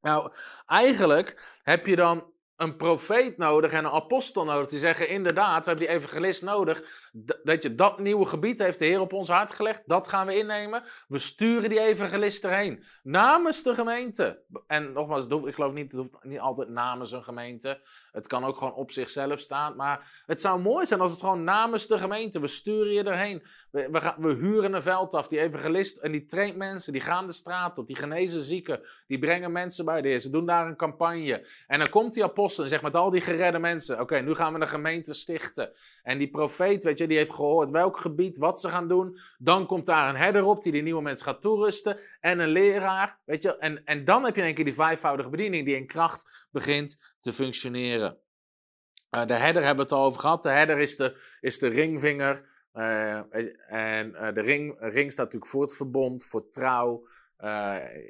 Nou, 0.00 0.32
eigenlijk 0.66 1.58
heb 1.62 1.86
je 1.86 1.96
dan 1.96 2.32
een 2.56 2.76
profeet 2.76 3.36
nodig 3.36 3.72
en 3.72 3.84
een 3.84 3.90
apostel 3.90 4.44
nodig. 4.44 4.68
Die 4.68 4.78
zeggen 4.78 5.08
inderdaad, 5.08 5.64
we 5.64 5.70
hebben 5.70 5.88
die 5.88 5.96
evangelist 5.96 6.42
nodig. 6.42 7.08
Dat 7.42 7.62
je 7.62 7.74
dat 7.74 7.98
nieuwe 7.98 8.26
gebied 8.26 8.58
heeft 8.58 8.78
de 8.78 8.84
Heer 8.84 9.00
op 9.00 9.12
ons 9.12 9.28
hart 9.28 9.52
gelegd. 9.52 9.82
Dat 9.86 10.08
gaan 10.08 10.26
we 10.26 10.38
innemen. 10.38 10.82
We 11.08 11.18
sturen 11.18 11.68
die 11.68 11.80
evangelist 11.80 12.44
erheen. 12.44 12.84
Namens 13.02 13.62
de 13.62 13.74
gemeente. 13.74 14.42
En 14.66 14.92
nogmaals, 14.92 15.26
ik 15.26 15.54
geloof 15.54 15.72
niet, 15.72 15.92
het 15.92 16.00
hoeft 16.00 16.24
niet 16.24 16.40
altijd 16.40 16.68
namens 16.68 17.12
een 17.12 17.24
gemeente. 17.24 17.80
Het 18.12 18.26
kan 18.26 18.44
ook 18.44 18.56
gewoon 18.56 18.74
op 18.74 18.90
zichzelf 18.90 19.38
staan. 19.38 19.76
Maar 19.76 20.22
het 20.26 20.40
zou 20.40 20.60
mooi 20.60 20.86
zijn 20.86 21.00
als 21.00 21.10
het 21.10 21.20
gewoon 21.20 21.44
namens 21.44 21.86
de 21.86 21.98
gemeente. 21.98 22.40
We 22.40 22.46
sturen 22.46 22.92
je 22.92 23.02
erheen. 23.02 23.42
We, 23.70 23.88
we, 23.90 24.00
gaan, 24.00 24.14
we 24.18 24.34
huren 24.34 24.74
een 24.74 24.82
veld 24.82 25.14
af. 25.14 25.28
Die 25.28 25.40
evangelist 25.40 25.96
en 25.96 26.12
die 26.12 26.24
traint 26.24 26.56
mensen. 26.56 26.92
Die 26.92 27.02
gaan 27.02 27.26
de 27.26 27.32
straat 27.32 27.78
op. 27.78 27.86
Die 27.86 27.96
genezen 27.96 28.42
zieken. 28.42 28.80
Die 29.06 29.18
brengen 29.18 29.52
mensen 29.52 29.84
bij 29.84 30.02
de 30.02 30.08
Heer. 30.08 30.20
Ze 30.20 30.30
doen 30.30 30.46
daar 30.46 30.66
een 30.66 30.76
campagne. 30.76 31.46
En 31.66 31.78
dan 31.78 31.88
komt 31.88 32.12
die 32.12 32.24
apostel 32.24 32.62
en 32.62 32.68
zegt 32.68 32.82
met 32.82 32.96
al 32.96 33.10
die 33.10 33.20
geredde 33.20 33.58
mensen. 33.58 34.00
Oké, 34.00 34.20
nu 34.20 34.34
gaan 34.34 34.52
we 34.52 34.60
een 34.60 34.68
gemeente 34.68 35.14
stichten. 35.14 35.72
En 36.02 36.18
die 36.18 36.30
profeet, 36.30 36.84
weet 36.84 36.98
je, 36.98 37.06
die 37.06 37.16
heeft 37.16 37.32
gehoord 37.32 37.70
welk 37.70 37.98
gebied, 37.98 38.38
wat 38.38 38.60
ze 38.60 38.68
gaan 38.68 38.88
doen. 38.88 39.18
Dan 39.38 39.66
komt 39.66 39.86
daar 39.86 40.08
een 40.08 40.16
herder 40.16 40.44
op 40.44 40.62
die 40.62 40.72
die 40.72 40.82
nieuwe 40.82 41.02
mensen 41.02 41.24
gaat 41.24 41.40
toerusten. 41.40 41.98
En 42.20 42.38
een 42.38 42.48
leraar, 42.48 43.18
weet 43.24 43.42
je. 43.42 43.56
En, 43.56 43.84
en 43.84 44.04
dan 44.04 44.24
heb 44.24 44.36
je 44.36 44.42
in 44.42 44.54
keer 44.54 44.64
die 44.64 44.74
vijfvoudige 44.74 45.28
bediening 45.28 45.64
die 45.64 45.76
in 45.76 45.86
kracht 45.86 46.46
begint 46.50 46.98
te 47.20 47.32
functioneren. 47.32 48.18
Uh, 49.10 49.26
de 49.26 49.34
herder 49.34 49.62
hebben 49.62 49.86
we 49.86 49.92
het 49.92 50.00
al 50.00 50.04
over 50.04 50.20
gehad. 50.20 50.42
De 50.42 50.48
herder 50.48 50.78
is 50.78 50.96
de, 50.96 51.36
is 51.40 51.58
de 51.58 51.68
ringvinger. 51.68 52.48
Uh, 52.74 53.16
en 53.72 54.10
uh, 54.10 54.32
de 54.32 54.40
ring, 54.40 54.76
ring 54.78 55.12
staat 55.12 55.24
natuurlijk 55.24 55.50
voor 55.52 55.62
het 55.62 55.76
verbond, 55.76 56.24
voor 56.24 56.48
trouw, 56.48 57.06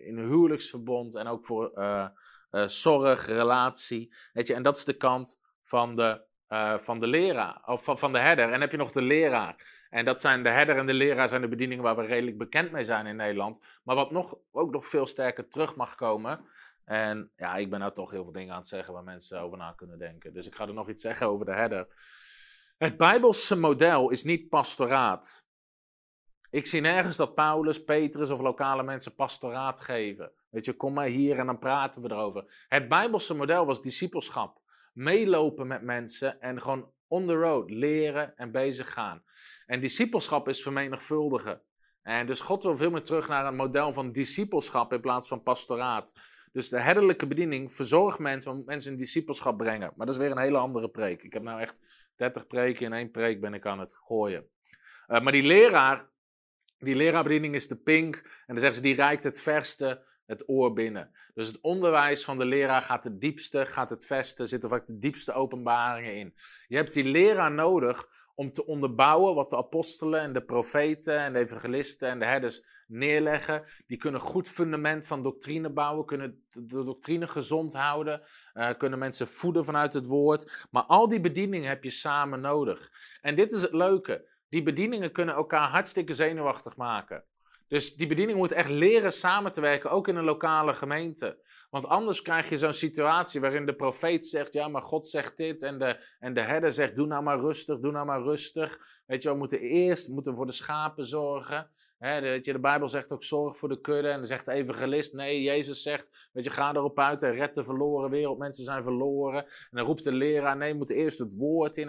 in 0.04 0.18
een 0.18 0.28
huwelijksverbond 0.28 1.14
en 1.14 1.26
ook 1.26 1.46
voor 1.46 1.72
zorg, 2.66 3.26
relatie. 3.26 4.14
Weet 4.32 4.46
je, 4.46 4.54
en 4.54 4.62
dat 4.62 4.76
is 4.76 4.84
de 4.84 4.96
kant 4.96 5.40
van 5.62 5.96
de 5.96 6.28
van 6.78 6.98
de 6.98 7.06
leraar, 7.06 7.62
of 7.66 7.84
van, 7.84 7.98
van 7.98 8.12
de 8.12 8.18
herder. 8.18 8.44
En 8.44 8.50
dan 8.50 8.60
heb 8.60 8.70
je 8.70 8.76
nog 8.76 8.92
de 8.92 9.02
leraar. 9.02 9.56
En 9.90 10.04
dat 10.04 10.20
zijn 10.20 10.42
de 10.42 10.48
herder 10.48 10.76
en 10.76 10.86
de 10.86 10.94
leraar 10.94 11.28
zijn 11.28 11.40
de 11.40 11.48
bedieningen 11.48 11.84
waar 11.84 11.96
we 11.96 12.02
redelijk 12.02 12.38
bekend 12.38 12.70
mee 12.70 12.84
zijn 12.84 13.06
in 13.06 13.16
Nederland. 13.16 13.64
Maar 13.84 13.96
wat 13.96 14.10
nog, 14.10 14.38
ook 14.52 14.72
nog 14.72 14.86
veel 14.86 15.06
sterker 15.06 15.48
terug 15.48 15.76
mag 15.76 15.94
komen. 15.94 16.40
En 16.90 17.32
ja, 17.36 17.56
ik 17.56 17.70
ben 17.70 17.80
nou 17.80 17.92
toch 17.92 18.10
heel 18.10 18.22
veel 18.22 18.32
dingen 18.32 18.52
aan 18.52 18.58
het 18.58 18.68
zeggen 18.68 18.94
waar 18.94 19.02
mensen 19.04 19.40
over 19.40 19.58
na 19.58 19.72
kunnen 19.72 19.98
denken. 19.98 20.32
Dus 20.32 20.46
ik 20.46 20.54
ga 20.54 20.66
er 20.66 20.74
nog 20.74 20.88
iets 20.88 21.02
zeggen 21.02 21.26
over 21.26 21.46
de 21.46 21.52
herder. 21.52 21.86
Het 22.78 22.96
Bijbelse 22.96 23.56
model 23.56 24.10
is 24.10 24.24
niet 24.24 24.48
pastoraat. 24.48 25.48
Ik 26.50 26.66
zie 26.66 26.80
nergens 26.80 27.16
dat 27.16 27.34
Paulus, 27.34 27.84
Petrus 27.84 28.30
of 28.30 28.40
lokale 28.40 28.82
mensen 28.82 29.14
pastoraat 29.14 29.80
geven. 29.80 30.32
Weet 30.48 30.64
je, 30.64 30.76
kom 30.76 30.92
maar 30.92 31.06
hier 31.06 31.38
en 31.38 31.46
dan 31.46 31.58
praten 31.58 32.02
we 32.02 32.10
erover. 32.10 32.64
Het 32.68 32.88
Bijbelse 32.88 33.34
model 33.34 33.66
was 33.66 33.82
discipelschap 33.82 34.60
meelopen 34.92 35.66
met 35.66 35.82
mensen 35.82 36.40
en 36.40 36.60
gewoon 36.60 36.92
on 37.06 37.26
the 37.26 37.34
road 37.34 37.70
leren 37.70 38.36
en 38.36 38.50
bezig 38.50 38.92
gaan. 38.92 39.22
En 39.66 39.80
discipelschap 39.80 40.48
is 40.48 40.62
vermenigvuldigen. 40.62 41.62
En 42.02 42.26
dus 42.26 42.40
God 42.40 42.62
wil 42.62 42.76
veel 42.76 42.90
meer 42.90 43.04
terug 43.04 43.28
naar 43.28 43.46
een 43.46 43.56
model 43.56 43.92
van 43.92 44.12
discipelschap 44.12 44.92
in 44.92 45.00
plaats 45.00 45.28
van 45.28 45.42
pastoraat. 45.42 46.38
Dus 46.52 46.68
de 46.68 46.80
herderlijke 46.80 47.26
bediening 47.26 47.72
verzorgt 47.72 48.18
mensen, 48.18 48.52
want 48.52 48.66
mensen 48.66 48.92
in 48.92 48.98
discipelschap 48.98 49.58
brengen. 49.58 49.92
Maar 49.96 50.06
dat 50.06 50.14
is 50.14 50.20
weer 50.20 50.30
een 50.30 50.38
hele 50.38 50.58
andere 50.58 50.88
preek. 50.88 51.22
Ik 51.22 51.32
heb 51.32 51.42
nou 51.42 51.60
echt 51.60 51.80
30 52.16 52.46
preken 52.46 52.86
in 52.86 52.92
één 52.92 53.10
preek 53.10 53.40
ben 53.40 53.54
ik 53.54 53.66
aan 53.66 53.80
het 53.80 53.94
gooien. 53.94 54.48
Uh, 55.08 55.20
maar 55.20 55.32
die 55.32 55.42
leraar, 55.42 56.08
die 56.78 56.94
leraarbediening 56.94 57.54
is 57.54 57.68
de 57.68 57.76
pink. 57.76 58.14
En 58.16 58.44
dan 58.46 58.58
zeggen 58.58 58.74
ze, 58.74 58.82
die 58.82 58.94
reikt 58.94 59.24
het 59.24 59.40
verste 59.40 60.08
het 60.30 60.48
oor 60.48 60.72
binnen. 60.72 61.10
Dus 61.34 61.46
het 61.46 61.60
onderwijs 61.60 62.24
van 62.24 62.38
de 62.38 62.44
leraar 62.44 62.82
gaat 62.82 63.04
het 63.04 63.20
diepste, 63.20 63.66
gaat 63.66 63.90
het 63.90 64.06
verste, 64.06 64.46
zitten 64.46 64.68
vaak 64.68 64.86
de 64.86 64.98
diepste 64.98 65.32
openbaringen 65.32 66.14
in. 66.14 66.34
Je 66.66 66.76
hebt 66.76 66.92
die 66.92 67.04
leraar 67.04 67.52
nodig 67.52 68.08
om 68.34 68.52
te 68.52 68.66
onderbouwen 68.66 69.34
wat 69.34 69.50
de 69.50 69.56
apostelen 69.56 70.20
en 70.20 70.32
de 70.32 70.44
profeten 70.44 71.18
en 71.18 71.32
de 71.32 71.38
evangelisten 71.38 72.08
en 72.08 72.18
de 72.18 72.24
herders 72.24 72.64
neerleggen. 72.90 73.64
Die 73.86 73.96
kunnen 73.96 74.20
goed 74.20 74.48
fundament 74.48 75.06
van 75.06 75.22
doctrine 75.22 75.70
bouwen, 75.70 76.06
kunnen 76.06 76.44
de 76.50 76.84
doctrine 76.84 77.26
gezond 77.26 77.74
houden, 77.74 78.22
uh, 78.54 78.70
kunnen 78.78 78.98
mensen 78.98 79.28
voeden 79.28 79.64
vanuit 79.64 79.92
het 79.92 80.06
woord. 80.06 80.66
Maar 80.70 80.82
al 80.82 81.08
die 81.08 81.20
bedieningen 81.20 81.68
heb 81.68 81.84
je 81.84 81.90
samen 81.90 82.40
nodig. 82.40 82.90
En 83.20 83.34
dit 83.36 83.52
is 83.52 83.62
het 83.62 83.72
leuke. 83.72 84.28
Die 84.48 84.62
bedieningen 84.62 85.12
kunnen 85.12 85.34
elkaar 85.34 85.68
hartstikke 85.68 86.12
zenuwachtig 86.12 86.76
maken. 86.76 87.24
Dus 87.68 87.94
die 87.94 88.06
bediening 88.06 88.38
moet 88.38 88.52
echt 88.52 88.68
leren 88.68 89.12
samen 89.12 89.52
te 89.52 89.60
werken, 89.60 89.90
ook 89.90 90.08
in 90.08 90.16
een 90.16 90.24
lokale 90.24 90.74
gemeente. 90.74 91.38
Want 91.70 91.86
anders 91.86 92.22
krijg 92.22 92.48
je 92.48 92.56
zo'n 92.56 92.72
situatie 92.72 93.40
waarin 93.40 93.66
de 93.66 93.74
profeet 93.74 94.26
zegt, 94.26 94.52
ja, 94.52 94.68
maar 94.68 94.82
God 94.82 95.08
zegt 95.08 95.36
dit. 95.36 95.62
En 95.62 95.78
de, 95.78 96.04
en 96.18 96.34
de 96.34 96.40
herder 96.40 96.72
zegt, 96.72 96.96
doe 96.96 97.06
nou 97.06 97.22
maar 97.22 97.38
rustig, 97.38 97.78
doe 97.78 97.92
nou 97.92 98.06
maar 98.06 98.22
rustig. 98.22 98.78
Weet 99.06 99.22
je, 99.22 99.28
we 99.28 99.36
moeten 99.36 99.60
eerst 99.60 100.08
moeten 100.08 100.34
voor 100.34 100.46
de 100.46 100.52
schapen 100.52 101.06
zorgen. 101.06 101.70
De, 102.00 102.38
je, 102.42 102.52
de 102.52 102.60
Bijbel 102.60 102.88
zegt 102.88 103.12
ook 103.12 103.24
zorg 103.24 103.56
voor 103.56 103.68
de 103.68 103.80
kudde. 103.80 104.08
En 104.08 104.16
dan 104.16 104.26
zegt 104.26 104.44
de 104.44 104.52
evangelist, 104.52 105.12
nee, 105.12 105.42
Jezus 105.42 105.82
zegt, 105.82 106.28
weet 106.32 106.44
je, 106.44 106.50
ga 106.50 106.74
erop 106.74 106.98
uit 106.98 107.22
en 107.22 107.32
red 107.32 107.54
de 107.54 107.64
verloren 107.64 108.10
wereld. 108.10 108.38
Mensen 108.38 108.64
zijn 108.64 108.82
verloren. 108.82 109.44
En 109.44 109.68
dan 109.70 109.86
roept 109.86 110.04
de 110.04 110.12
leraar, 110.12 110.56
nee, 110.56 110.74
moet 110.74 110.90
eerst 110.90 111.18
het 111.18 111.36
woord 111.36 111.76
in. 111.76 111.86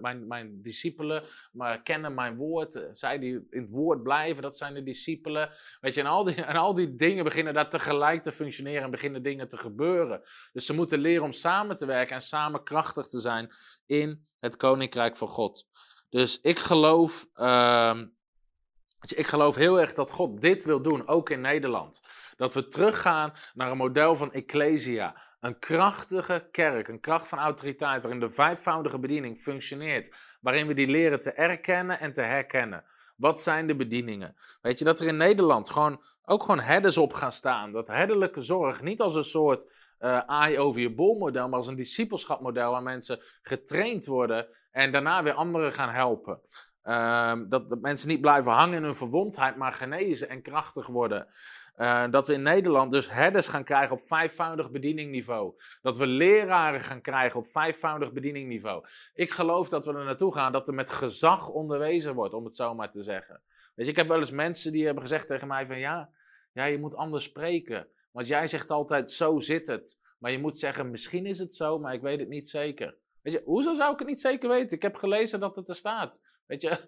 Mijn, 0.00 0.26
mijn 0.26 0.62
discipelen 0.62 1.22
maar 1.52 1.82
kennen 1.82 2.14
mijn 2.14 2.36
woord. 2.36 2.88
Zij 2.92 3.18
die 3.18 3.46
in 3.50 3.60
het 3.60 3.70
woord 3.70 4.02
blijven, 4.02 4.42
dat 4.42 4.56
zijn 4.56 4.74
de 4.74 4.82
discipelen. 4.82 5.50
Weet 5.80 5.94
je, 5.94 6.00
en 6.00 6.06
al, 6.06 6.24
die, 6.24 6.34
en 6.44 6.56
al 6.56 6.74
die 6.74 6.96
dingen 6.96 7.24
beginnen 7.24 7.54
daar 7.54 7.70
tegelijk 7.70 8.22
te 8.22 8.32
functioneren 8.32 8.82
en 8.82 8.90
beginnen 8.90 9.22
dingen 9.22 9.48
te 9.48 9.56
gebeuren. 9.56 10.22
Dus 10.52 10.66
ze 10.66 10.74
moeten 10.74 10.98
leren 10.98 11.24
om 11.24 11.32
samen 11.32 11.76
te 11.76 11.86
werken 11.86 12.14
en 12.14 12.22
samen 12.22 12.64
krachtig 12.64 13.06
te 13.06 13.20
zijn 13.20 13.50
in 13.86 14.26
het 14.40 14.56
koninkrijk 14.56 15.16
van 15.16 15.28
God. 15.28 15.68
Dus 16.08 16.40
ik 16.40 16.58
geloof... 16.58 17.28
Uh, 17.34 18.00
ik 19.10 19.26
geloof 19.26 19.54
heel 19.54 19.80
erg 19.80 19.92
dat 19.92 20.10
God 20.10 20.40
dit 20.40 20.64
wil 20.64 20.82
doen, 20.82 21.08
ook 21.08 21.30
in 21.30 21.40
Nederland. 21.40 22.02
Dat 22.36 22.54
we 22.54 22.68
teruggaan 22.68 23.32
naar 23.54 23.70
een 23.70 23.76
model 23.76 24.14
van 24.14 24.32
Ecclesia. 24.32 25.16
Een 25.40 25.58
krachtige 25.58 26.48
kerk, 26.50 26.88
een 26.88 27.00
kracht 27.00 27.28
van 27.28 27.38
autoriteit, 27.38 28.02
waarin 28.02 28.20
de 28.20 28.30
vijfvoudige 28.30 28.98
bediening 28.98 29.38
functioneert. 29.38 30.14
Waarin 30.40 30.66
we 30.66 30.74
die 30.74 30.86
leren 30.86 31.20
te 31.20 31.32
erkennen 31.32 32.00
en 32.00 32.12
te 32.12 32.22
herkennen. 32.22 32.84
Wat 33.16 33.40
zijn 33.40 33.66
de 33.66 33.76
bedieningen? 33.76 34.36
Weet 34.60 34.78
je, 34.78 34.84
dat 34.84 35.00
er 35.00 35.06
in 35.06 35.16
Nederland 35.16 35.70
gewoon, 35.70 36.02
ook 36.24 36.40
gewoon 36.40 36.60
herders 36.60 36.98
op 36.98 37.12
gaan 37.12 37.32
staan. 37.32 37.72
Dat 37.72 37.86
herderlijke 37.86 38.40
zorg 38.40 38.82
niet 38.82 39.00
als 39.00 39.14
een 39.14 39.24
soort 39.24 39.72
uh, 40.00 40.54
over 40.58 40.80
je 40.80 40.94
bol 40.94 41.18
model, 41.18 41.48
maar 41.48 41.58
als 41.58 41.66
een 41.66 41.76
discipelschapmodel 41.76 42.70
waar 42.70 42.82
mensen 42.82 43.20
getraind 43.42 44.06
worden 44.06 44.48
en 44.70 44.92
daarna 44.92 45.22
weer 45.22 45.32
anderen 45.32 45.72
gaan 45.72 45.90
helpen. 45.90 46.40
Ehm, 46.82 47.48
dat, 47.48 47.80
mensen 47.80 48.08
niet 48.08 48.20
blijven 48.20 48.52
hangen 48.52 48.76
in 48.76 48.82
hun 48.82 48.94
verwondheid, 48.94 49.56
maar 49.56 49.72
genezen 49.72 50.28
en 50.28 50.42
krachtig 50.42 50.86
worden. 50.86 51.26
Uh, 51.76 52.04
dat 52.10 52.26
we 52.26 52.32
in 52.32 52.42
Nederland 52.42 52.90
dus 52.90 53.10
herders 53.10 53.46
gaan 53.46 53.64
krijgen 53.64 53.96
op 53.96 54.06
vijfvoudig 54.06 54.70
bedieningsniveau. 54.70 55.54
Dat 55.82 55.96
we 55.96 56.06
leraren 56.06 56.80
gaan 56.80 57.00
krijgen 57.00 57.40
op 57.40 57.48
vijfvoudig 57.48 58.12
bedieningsniveau. 58.12 58.84
Ik 59.14 59.30
geloof 59.30 59.68
dat 59.68 59.86
we 59.86 59.92
er 59.92 60.04
naartoe 60.04 60.32
gaan 60.32 60.52
dat 60.52 60.68
er 60.68 60.74
met 60.74 60.90
gezag 60.90 61.48
onderwezen 61.48 62.14
wordt, 62.14 62.34
om 62.34 62.44
het 62.44 62.54
zo 62.54 62.74
maar 62.74 62.90
te 62.90 63.02
zeggen. 63.02 63.40
Weet 63.74 63.86
je, 63.86 63.92
ik 63.92 63.98
heb 63.98 64.08
wel 64.08 64.18
eens 64.18 64.30
mensen 64.30 64.72
die 64.72 64.84
hebben 64.84 65.02
gezegd 65.02 65.26
tegen 65.26 65.48
mij 65.48 65.66
van 65.66 65.78
ja, 65.78 66.10
ja, 66.52 66.64
je 66.64 66.78
moet 66.78 66.96
anders 66.96 67.24
spreken. 67.24 67.88
Want 68.10 68.26
jij 68.26 68.46
zegt 68.46 68.70
altijd 68.70 69.10
zo 69.10 69.38
zit 69.38 69.66
het. 69.66 69.98
Maar 70.18 70.30
je 70.30 70.38
moet 70.38 70.58
zeggen 70.58 70.90
misschien 70.90 71.26
is 71.26 71.38
het 71.38 71.54
zo, 71.54 71.78
maar 71.78 71.94
ik 71.94 72.00
weet 72.00 72.18
het 72.18 72.28
niet 72.28 72.48
zeker. 72.48 72.96
Weet 73.22 73.32
je, 73.32 73.42
hoezo 73.44 73.74
zou 73.74 73.92
ik 73.92 73.98
het 73.98 74.08
niet 74.08 74.20
zeker 74.20 74.48
weten? 74.48 74.76
Ik 74.76 74.82
heb 74.82 74.94
gelezen 74.94 75.40
dat 75.40 75.56
het 75.56 75.68
er 75.68 75.74
staat. 75.74 76.20
Weet 76.52 76.62
je, 76.62 76.78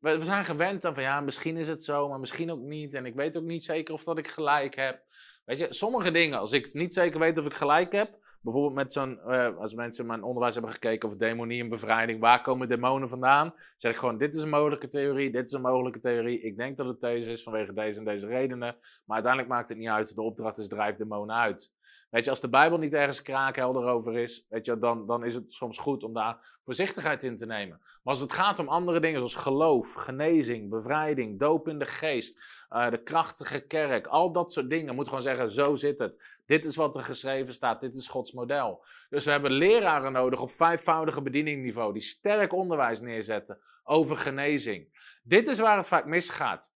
we 0.00 0.24
zijn 0.24 0.44
gewend 0.44 0.84
aan 0.84 0.94
van 0.94 1.02
ja, 1.02 1.20
misschien 1.20 1.56
is 1.56 1.68
het 1.68 1.84
zo, 1.84 2.08
maar 2.08 2.20
misschien 2.20 2.50
ook 2.50 2.60
niet. 2.60 2.94
En 2.94 3.06
ik 3.06 3.14
weet 3.14 3.36
ook 3.36 3.44
niet 3.44 3.64
zeker 3.64 3.94
of 3.94 4.04
dat 4.04 4.18
ik 4.18 4.28
gelijk 4.28 4.74
heb. 4.74 5.02
Weet 5.44 5.58
je, 5.58 5.66
sommige 5.70 6.10
dingen, 6.10 6.38
als 6.38 6.52
ik 6.52 6.72
niet 6.72 6.92
zeker 6.92 7.20
weet 7.20 7.38
of 7.38 7.46
ik 7.46 7.54
gelijk 7.54 7.92
heb, 7.92 8.18
bijvoorbeeld 8.40 8.74
met 8.74 8.92
zo'n, 8.92 9.20
eh, 9.20 9.56
als 9.56 9.74
mensen 9.74 10.06
mijn 10.06 10.22
onderwijs 10.22 10.54
hebben 10.54 10.72
gekeken 10.72 11.08
over 11.08 11.18
demonie 11.18 11.62
en 11.62 11.68
bevrijding, 11.68 12.20
waar 12.20 12.42
komen 12.42 12.68
demonen 12.68 13.08
vandaan? 13.08 13.54
Zeg 13.76 13.92
ik 13.92 13.98
gewoon, 13.98 14.18
dit 14.18 14.34
is 14.34 14.42
een 14.42 14.48
mogelijke 14.48 14.88
theorie, 14.88 15.32
dit 15.32 15.44
is 15.44 15.52
een 15.52 15.60
mogelijke 15.60 15.98
theorie. 15.98 16.40
Ik 16.40 16.56
denk 16.56 16.76
dat 16.76 16.86
het 16.86 17.00
deze 17.00 17.30
is 17.30 17.42
vanwege 17.42 17.72
deze 17.72 17.98
en 17.98 18.04
deze 18.04 18.26
redenen, 18.26 18.76
maar 19.04 19.14
uiteindelijk 19.14 19.52
maakt 19.52 19.68
het 19.68 19.78
niet 19.78 19.88
uit. 19.88 20.14
De 20.14 20.22
opdracht 20.22 20.58
is 20.58 20.68
drijf 20.68 20.96
demonen 20.96 21.36
uit. 21.36 21.72
Weet 22.14 22.24
je, 22.24 22.30
als 22.30 22.40
de 22.40 22.48
Bijbel 22.48 22.78
niet 22.78 22.94
ergens 22.94 23.22
kraakhelder 23.22 23.84
over 23.84 24.18
is, 24.18 24.46
weet 24.48 24.66
je, 24.66 24.78
dan, 24.78 25.06
dan 25.06 25.24
is 25.24 25.34
het 25.34 25.52
soms 25.52 25.78
goed 25.78 26.04
om 26.04 26.12
daar 26.12 26.58
voorzichtigheid 26.62 27.22
in 27.22 27.36
te 27.36 27.46
nemen. 27.46 27.78
Maar 27.80 28.00
als 28.02 28.20
het 28.20 28.32
gaat 28.32 28.58
om 28.58 28.68
andere 28.68 29.00
dingen 29.00 29.16
zoals 29.16 29.34
geloof, 29.34 29.92
genezing, 29.92 30.70
bevrijding, 30.70 31.38
doop 31.38 31.68
in 31.68 31.78
de 31.78 31.86
geest, 31.86 32.38
uh, 32.70 32.90
de 32.90 33.02
krachtige 33.02 33.60
kerk, 33.60 34.06
al 34.06 34.32
dat 34.32 34.52
soort 34.52 34.70
dingen, 34.70 34.94
moet 34.94 35.08
gewoon 35.08 35.22
zeggen, 35.22 35.48
zo 35.48 35.74
zit 35.74 35.98
het. 35.98 36.42
Dit 36.46 36.64
is 36.64 36.76
wat 36.76 36.96
er 36.96 37.02
geschreven 37.02 37.54
staat, 37.54 37.80
dit 37.80 37.94
is 37.94 38.08
Gods 38.08 38.32
model. 38.32 38.84
Dus 39.08 39.24
we 39.24 39.30
hebben 39.30 39.52
leraren 39.52 40.12
nodig 40.12 40.40
op 40.40 40.50
vijfvoudige 40.50 41.22
bedieningsniveau, 41.22 41.92
die 41.92 42.02
sterk 42.02 42.52
onderwijs 42.52 43.00
neerzetten 43.00 43.58
over 43.84 44.16
genezing. 44.16 44.88
Dit 45.22 45.48
is 45.48 45.58
waar 45.58 45.76
het 45.76 45.88
vaak 45.88 46.06
misgaat. 46.06 46.70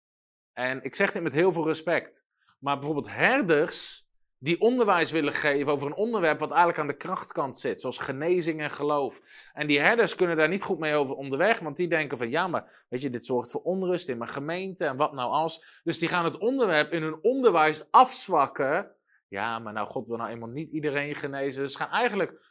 En 0.53 0.83
ik 0.83 0.95
zeg 0.95 1.13
dit 1.13 1.23
met 1.23 1.33
heel 1.33 1.53
veel 1.53 1.67
respect. 1.67 2.27
Maar 2.59 2.77
bijvoorbeeld 2.77 3.11
herders 3.11 4.08
die 4.39 4.61
onderwijs 4.61 5.11
willen 5.11 5.33
geven 5.33 5.73
over 5.73 5.87
een 5.87 5.95
onderwerp 5.95 6.41
wat 6.41 6.51
eigenlijk 6.51 6.79
aan 6.79 6.87
de 6.87 6.97
krachtkant 6.97 7.59
zit, 7.59 7.81
zoals 7.81 7.99
genezing 7.99 8.61
en 8.61 8.71
geloof. 8.71 9.21
En 9.53 9.67
die 9.67 9.81
herders 9.81 10.15
kunnen 10.15 10.37
daar 10.37 10.49
niet 10.49 10.63
goed 10.63 10.79
mee 10.79 10.95
over 10.95 11.15
onderweg, 11.15 11.59
want 11.59 11.77
die 11.77 11.89
denken 11.89 12.19
van 12.19 12.31
ja, 12.31 12.49
maar 12.49 12.85
weet 12.89 13.03
je, 13.03 13.11
dit 13.11 13.25
zorgt 13.25 13.51
voor 13.51 13.63
onrust 13.63 14.09
in 14.09 14.19
mijn 14.19 14.31
gemeente 14.31 14.85
en 14.85 14.97
wat 14.97 15.13
nou 15.13 15.31
als. 15.31 15.81
Dus 15.85 15.99
die 15.99 16.09
gaan 16.09 16.25
het 16.25 16.39
onderwerp 16.39 16.93
in 16.93 17.03
hun 17.03 17.19
onderwijs 17.23 17.85
afzwakken. 17.91 18.91
Ja, 19.29 19.59
maar 19.59 19.73
nou, 19.73 19.89
God 19.89 20.09
wil 20.09 20.17
nou 20.17 20.31
eenmaal 20.31 20.49
niet 20.49 20.71
iedereen 20.71 21.15
genezen. 21.15 21.63
Dus 21.63 21.77
gaan 21.77 21.91
eigenlijk 21.91 22.47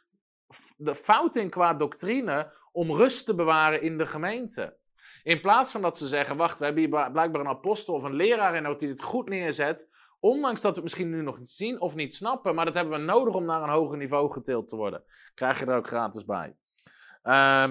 de 0.76 0.94
fout 0.94 1.36
in 1.36 1.50
qua 1.50 1.74
doctrine 1.74 2.52
om 2.72 2.92
rust 2.92 3.26
te 3.26 3.34
bewaren 3.34 3.82
in 3.82 3.98
de 3.98 4.06
gemeente. 4.06 4.76
In 5.22 5.40
plaats 5.40 5.72
van 5.72 5.82
dat 5.82 5.98
ze 5.98 6.06
zeggen, 6.06 6.36
wacht, 6.36 6.58
we 6.58 6.64
hebben 6.64 6.82
hier 6.82 7.10
blijkbaar 7.10 7.40
een 7.40 7.48
apostel 7.48 7.94
of 7.94 8.02
een 8.02 8.14
leraar 8.14 8.54
in 8.54 8.78
die 8.78 8.88
het 8.88 9.02
goed 9.02 9.28
neerzet 9.28 9.88
Ondanks 10.20 10.60
dat 10.60 10.70
we 10.70 10.74
het 10.74 10.84
misschien 10.84 11.10
nu 11.10 11.22
nog 11.22 11.38
niet 11.38 11.48
zien 11.48 11.80
of 11.80 11.94
niet 11.94 12.14
snappen, 12.14 12.54
maar 12.54 12.64
dat 12.64 12.74
hebben 12.74 12.98
we 12.98 13.04
nodig 13.04 13.34
om 13.34 13.44
naar 13.44 13.62
een 13.62 13.68
hoger 13.68 13.98
niveau 13.98 14.32
getild 14.32 14.68
te 14.68 14.76
worden. 14.76 15.04
Krijg 15.34 15.58
je 15.58 15.66
er 15.66 15.76
ook 15.76 15.86
gratis 15.86 16.24
bij. 16.24 16.56
Uh, 17.22 17.68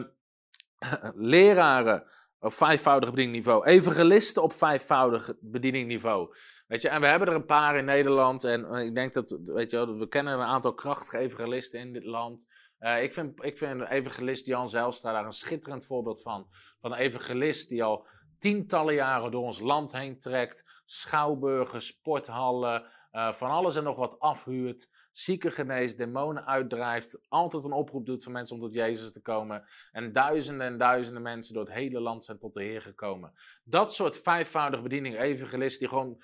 leraren 1.33 2.03
op 2.39 2.53
vijfvoudig 2.53 3.09
bedieningsniveau. 3.09 3.65
Evangelisten 3.65 4.43
op 4.43 4.53
vijfvoudig 4.53 5.33
bedieningsniveau. 5.39 6.35
Weet 6.67 6.81
je, 6.81 6.89
en 6.89 7.01
we 7.01 7.07
hebben 7.07 7.27
er 7.27 7.35
een 7.35 7.45
paar 7.45 7.77
in 7.77 7.85
Nederland. 7.85 8.43
En 8.43 8.65
eh, 8.65 8.85
ik 8.85 8.95
denk 8.95 9.13
dat, 9.13 9.39
weet 9.43 9.71
je, 9.71 9.97
we 9.97 10.07
kennen 10.07 10.33
een 10.33 10.45
aantal 10.45 10.73
krachtige 10.73 11.17
evangelisten 11.17 11.79
in 11.79 11.93
dit 11.93 12.03
land. 12.03 12.47
Uh, 12.79 13.03
ik, 13.03 13.13
vind, 13.13 13.43
ik 13.43 13.57
vind 13.57 13.89
evangelist 13.89 14.45
Jan 14.45 14.69
Zijlstra 14.69 15.11
daar 15.11 15.25
een 15.25 15.31
schitterend 15.31 15.85
voorbeeld 15.85 16.21
van. 16.21 16.47
Van 16.81 16.91
een 16.91 16.97
evangelist 16.97 17.69
die 17.69 17.83
al 17.83 18.07
tientallen 18.39 18.93
jaren 18.93 19.31
door 19.31 19.43
ons 19.43 19.59
land 19.59 19.91
heen 19.91 20.19
trekt. 20.19 20.81
Schouwburgen, 20.85 21.81
sporthallen, 21.81 22.83
uh, 23.11 23.31
van 23.31 23.49
alles 23.49 23.75
en 23.75 23.83
nog 23.83 23.97
wat 23.97 24.19
afhuurt. 24.19 24.89
Zieken 25.11 25.51
geneest, 25.51 25.97
demonen 25.97 26.45
uitdrijft. 26.45 27.21
Altijd 27.29 27.63
een 27.63 27.71
oproep 27.71 28.05
doet 28.05 28.23
voor 28.23 28.31
mensen 28.31 28.55
om 28.55 28.61
tot 28.61 28.73
Jezus 28.73 29.11
te 29.11 29.21
komen. 29.21 29.63
En 29.91 30.13
duizenden 30.13 30.67
en 30.67 30.77
duizenden 30.77 31.21
mensen 31.21 31.53
door 31.53 31.63
het 31.63 31.73
hele 31.73 31.99
land 31.99 32.23
zijn 32.23 32.37
tot 32.37 32.53
de 32.53 32.63
Heer 32.63 32.81
gekomen. 32.81 33.33
Dat 33.63 33.93
soort 33.93 34.21
vijfvoudige 34.21 34.83
bediening, 34.83 35.19
evangelisten 35.19 35.79
die 35.79 35.89
gewoon 35.89 36.21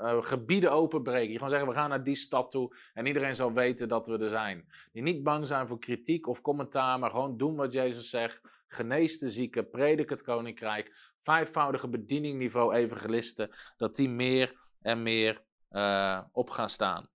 uh, 0.00 0.22
gebieden 0.22 0.72
openbreken. 0.72 1.28
Die 1.28 1.36
gewoon 1.36 1.50
zeggen, 1.50 1.68
we 1.68 1.74
gaan 1.74 1.88
naar 1.88 2.02
die 2.02 2.14
stad 2.14 2.50
toe 2.50 2.76
en 2.94 3.06
iedereen 3.06 3.36
zal 3.36 3.52
weten 3.52 3.88
dat 3.88 4.06
we 4.06 4.18
er 4.18 4.28
zijn. 4.28 4.68
Die 4.92 5.02
niet 5.02 5.22
bang 5.22 5.46
zijn 5.46 5.68
voor 5.68 5.78
kritiek 5.78 6.26
of 6.26 6.40
commentaar, 6.40 6.98
maar 6.98 7.10
gewoon 7.10 7.36
doen 7.36 7.56
wat 7.56 7.72
Jezus 7.72 8.10
zegt 8.10 8.55
genees 8.68 9.18
de 9.18 9.30
zieken, 9.30 9.70
predik 9.70 10.10
het 10.10 10.22
koninkrijk, 10.22 11.12
vijfvoudige 11.18 11.88
bedieningsniveau 11.88 12.74
evangelisten, 12.74 13.50
dat 13.76 13.96
die 13.96 14.08
meer 14.08 14.54
en 14.82 15.02
meer 15.02 15.42
uh, 15.70 16.22
op 16.32 16.50
gaan 16.50 16.68
staan. 16.68 17.08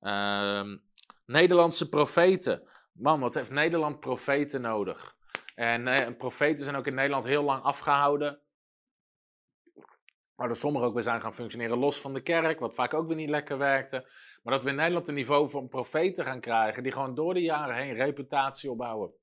Uh, 0.00 0.76
Nederlandse 1.26 1.88
profeten. 1.88 2.68
Man, 2.92 3.20
wat 3.20 3.34
heeft 3.34 3.50
Nederland 3.50 4.00
profeten 4.00 4.60
nodig? 4.60 5.16
En 5.54 5.86
uh, 5.86 6.16
profeten 6.18 6.64
zijn 6.64 6.76
ook 6.76 6.86
in 6.86 6.94
Nederland 6.94 7.24
heel 7.24 7.42
lang 7.42 7.62
afgehouden. 7.62 8.38
Maar 10.34 10.48
er 10.48 10.56
sommigen 10.56 10.88
ook 10.88 10.94
weer 10.94 11.02
zijn 11.02 11.20
gaan 11.20 11.34
functioneren 11.34 11.78
los 11.78 12.00
van 12.00 12.14
de 12.14 12.20
kerk, 12.20 12.58
wat 12.58 12.74
vaak 12.74 12.94
ook 12.94 13.06
weer 13.06 13.16
niet 13.16 13.28
lekker 13.28 13.58
werkte. 13.58 14.10
Maar 14.42 14.54
dat 14.54 14.62
we 14.62 14.70
in 14.70 14.76
Nederland 14.76 15.08
een 15.08 15.14
niveau 15.14 15.50
van 15.50 15.68
profeten 15.68 16.24
gaan 16.24 16.40
krijgen, 16.40 16.82
die 16.82 16.92
gewoon 16.92 17.14
door 17.14 17.34
de 17.34 17.42
jaren 17.42 17.76
heen 17.76 17.94
reputatie 17.94 18.70
opbouwen 18.70 19.14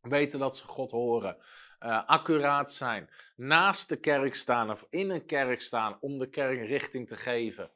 weten 0.00 0.38
dat 0.38 0.56
ze 0.56 0.64
God 0.64 0.90
horen, 0.90 1.36
uh, 1.80 2.06
accuraat 2.06 2.72
zijn, 2.72 3.08
naast 3.36 3.88
de 3.88 3.96
kerk 3.96 4.34
staan 4.34 4.70
of 4.70 4.86
in 4.90 5.10
een 5.10 5.26
kerk 5.26 5.60
staan 5.60 5.96
om 6.00 6.18
de 6.18 6.28
kerk 6.28 6.66
richting 6.68 7.08
te 7.08 7.16
geven. 7.16 7.70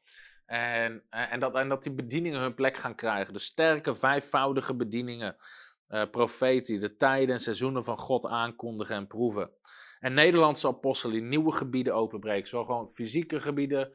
En, 0.47 1.03
eh, 1.11 1.33
en, 1.33 1.41
dat, 1.41 1.55
en 1.55 1.68
dat 1.68 1.83
die 1.83 1.93
bedieningen 1.93 2.41
hun 2.41 2.55
plek 2.55 2.77
gaan 2.77 2.95
krijgen. 2.95 3.33
De 3.33 3.39
sterke, 3.39 3.95
vijfvoudige 3.95 4.75
bedieningen, 4.75 5.37
uh, 5.89 6.03
profeten 6.11 6.72
die 6.72 6.79
de 6.79 6.97
tijden 6.97 7.35
en 7.35 7.41
seizoenen 7.41 7.85
van 7.85 7.99
God 7.99 8.27
aankondigen 8.27 8.97
en 8.97 9.07
proeven. 9.07 9.51
En 10.01 10.14
Nederlandse 10.14 10.68
apostelen 10.68 11.14
die 11.14 11.25
nieuwe 11.25 11.53
gebieden 11.53 11.95
openbreken. 11.95 12.49
Zo 12.49 12.64
gewoon 12.64 12.89
fysieke 12.89 13.41
gebieden, 13.41 13.93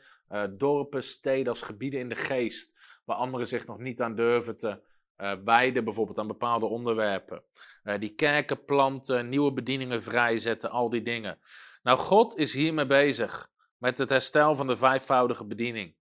dorpen, 0.49 1.03
steden 1.03 1.47
als 1.47 1.61
gebieden 1.61 1.99
in 1.99 2.09
de 2.09 2.15
geest. 2.15 2.75
Waar 3.05 3.17
anderen 3.17 3.47
zich 3.47 3.67
nog 3.67 3.77
niet 3.77 4.01
aan 4.01 4.15
durven 4.15 4.57
te 4.57 4.79
uh, 5.21 5.33
wijden, 5.45 5.83
bijvoorbeeld 5.83 6.19
aan 6.19 6.27
bepaalde 6.27 6.65
onderwerpen. 6.65 7.43
Uh, 7.83 7.93
die 7.99 8.15
kerken 8.15 8.65
planten, 8.65 9.29
nieuwe 9.29 9.53
bedieningen 9.53 10.03
vrijzetten, 10.03 10.69
al 10.69 10.89
die 10.89 11.01
dingen. 11.01 11.39
Nou, 11.83 11.97
God 11.97 12.37
is 12.37 12.53
hiermee 12.53 12.85
bezig 12.85 13.49
met 13.77 13.97
het 13.97 14.09
herstel 14.09 14.55
van 14.55 14.67
de 14.67 14.77
vijfvoudige 14.77 15.45
bediening. 15.45 15.95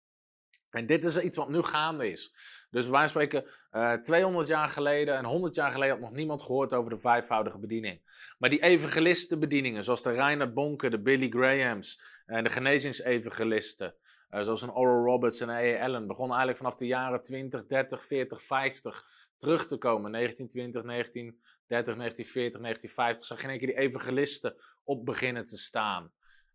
En 0.71 0.87
dit 0.87 1.05
is 1.05 1.21
iets 1.21 1.37
wat 1.37 1.49
nu 1.49 1.63
gaande 1.63 2.11
is. 2.11 2.35
Dus 2.71 2.87
wij 2.87 3.09
spreken 3.09 3.45
uh, 3.73 3.93
eh, 3.93 4.01
200 4.01 4.49
jaar 4.49 4.69
geleden 4.69 5.17
en 5.17 5.25
100 5.25 5.55
jaar 5.55 5.71
geleden 5.71 5.95
had 5.95 6.05
nog 6.05 6.13
niemand 6.13 6.43
gehoord 6.43 6.75
over 6.75 6.91
de 6.91 6.99
vijfvoudige 6.99 7.59
bediening. 7.59 8.01
Maar 8.39 8.51
die 8.51 8.63
evangelistenbedieningen, 8.63 9.85
zoals 9.85 10.03
de 10.03 10.11
Reinhard 10.11 10.55
Bonke, 10.55 10.91
de 10.91 11.01
Billy 11.01 11.29
Grahams 11.29 12.01
en 12.27 12.45
de 12.45 12.51
genezingsevangelisten, 12.51 13.95
uh, 14.31 14.41
zoals 14.41 14.63
een 14.63 14.75
Oral 14.75 15.05
Roberts 15.05 15.41
en 15.41 15.51
A.A. 15.51 15.85
Allen, 15.85 16.07
begonnen 16.07 16.37
eigenlijk 16.37 16.59
vanaf 16.59 16.75
de 16.75 16.87
jaren 16.87 17.23
20, 17.23 17.67
30, 17.67 18.05
40, 18.05 18.43
50 18.43 19.07
terug 19.39 19.67
te 19.67 19.77
komen. 19.77 20.13
1920, 20.13 20.83
1930, 20.83 21.95
1940, 21.97 22.61
1950 22.61 23.27
zag 23.27 23.39
je 23.39 23.45
in 23.45 23.51
één 23.51 23.59
keer 23.59 23.69
die 23.69 23.87
evangelisten 23.87 24.55
op 24.85 25.05
beginnen 25.05 25.45
te 25.45 25.57
staan. 25.57 26.13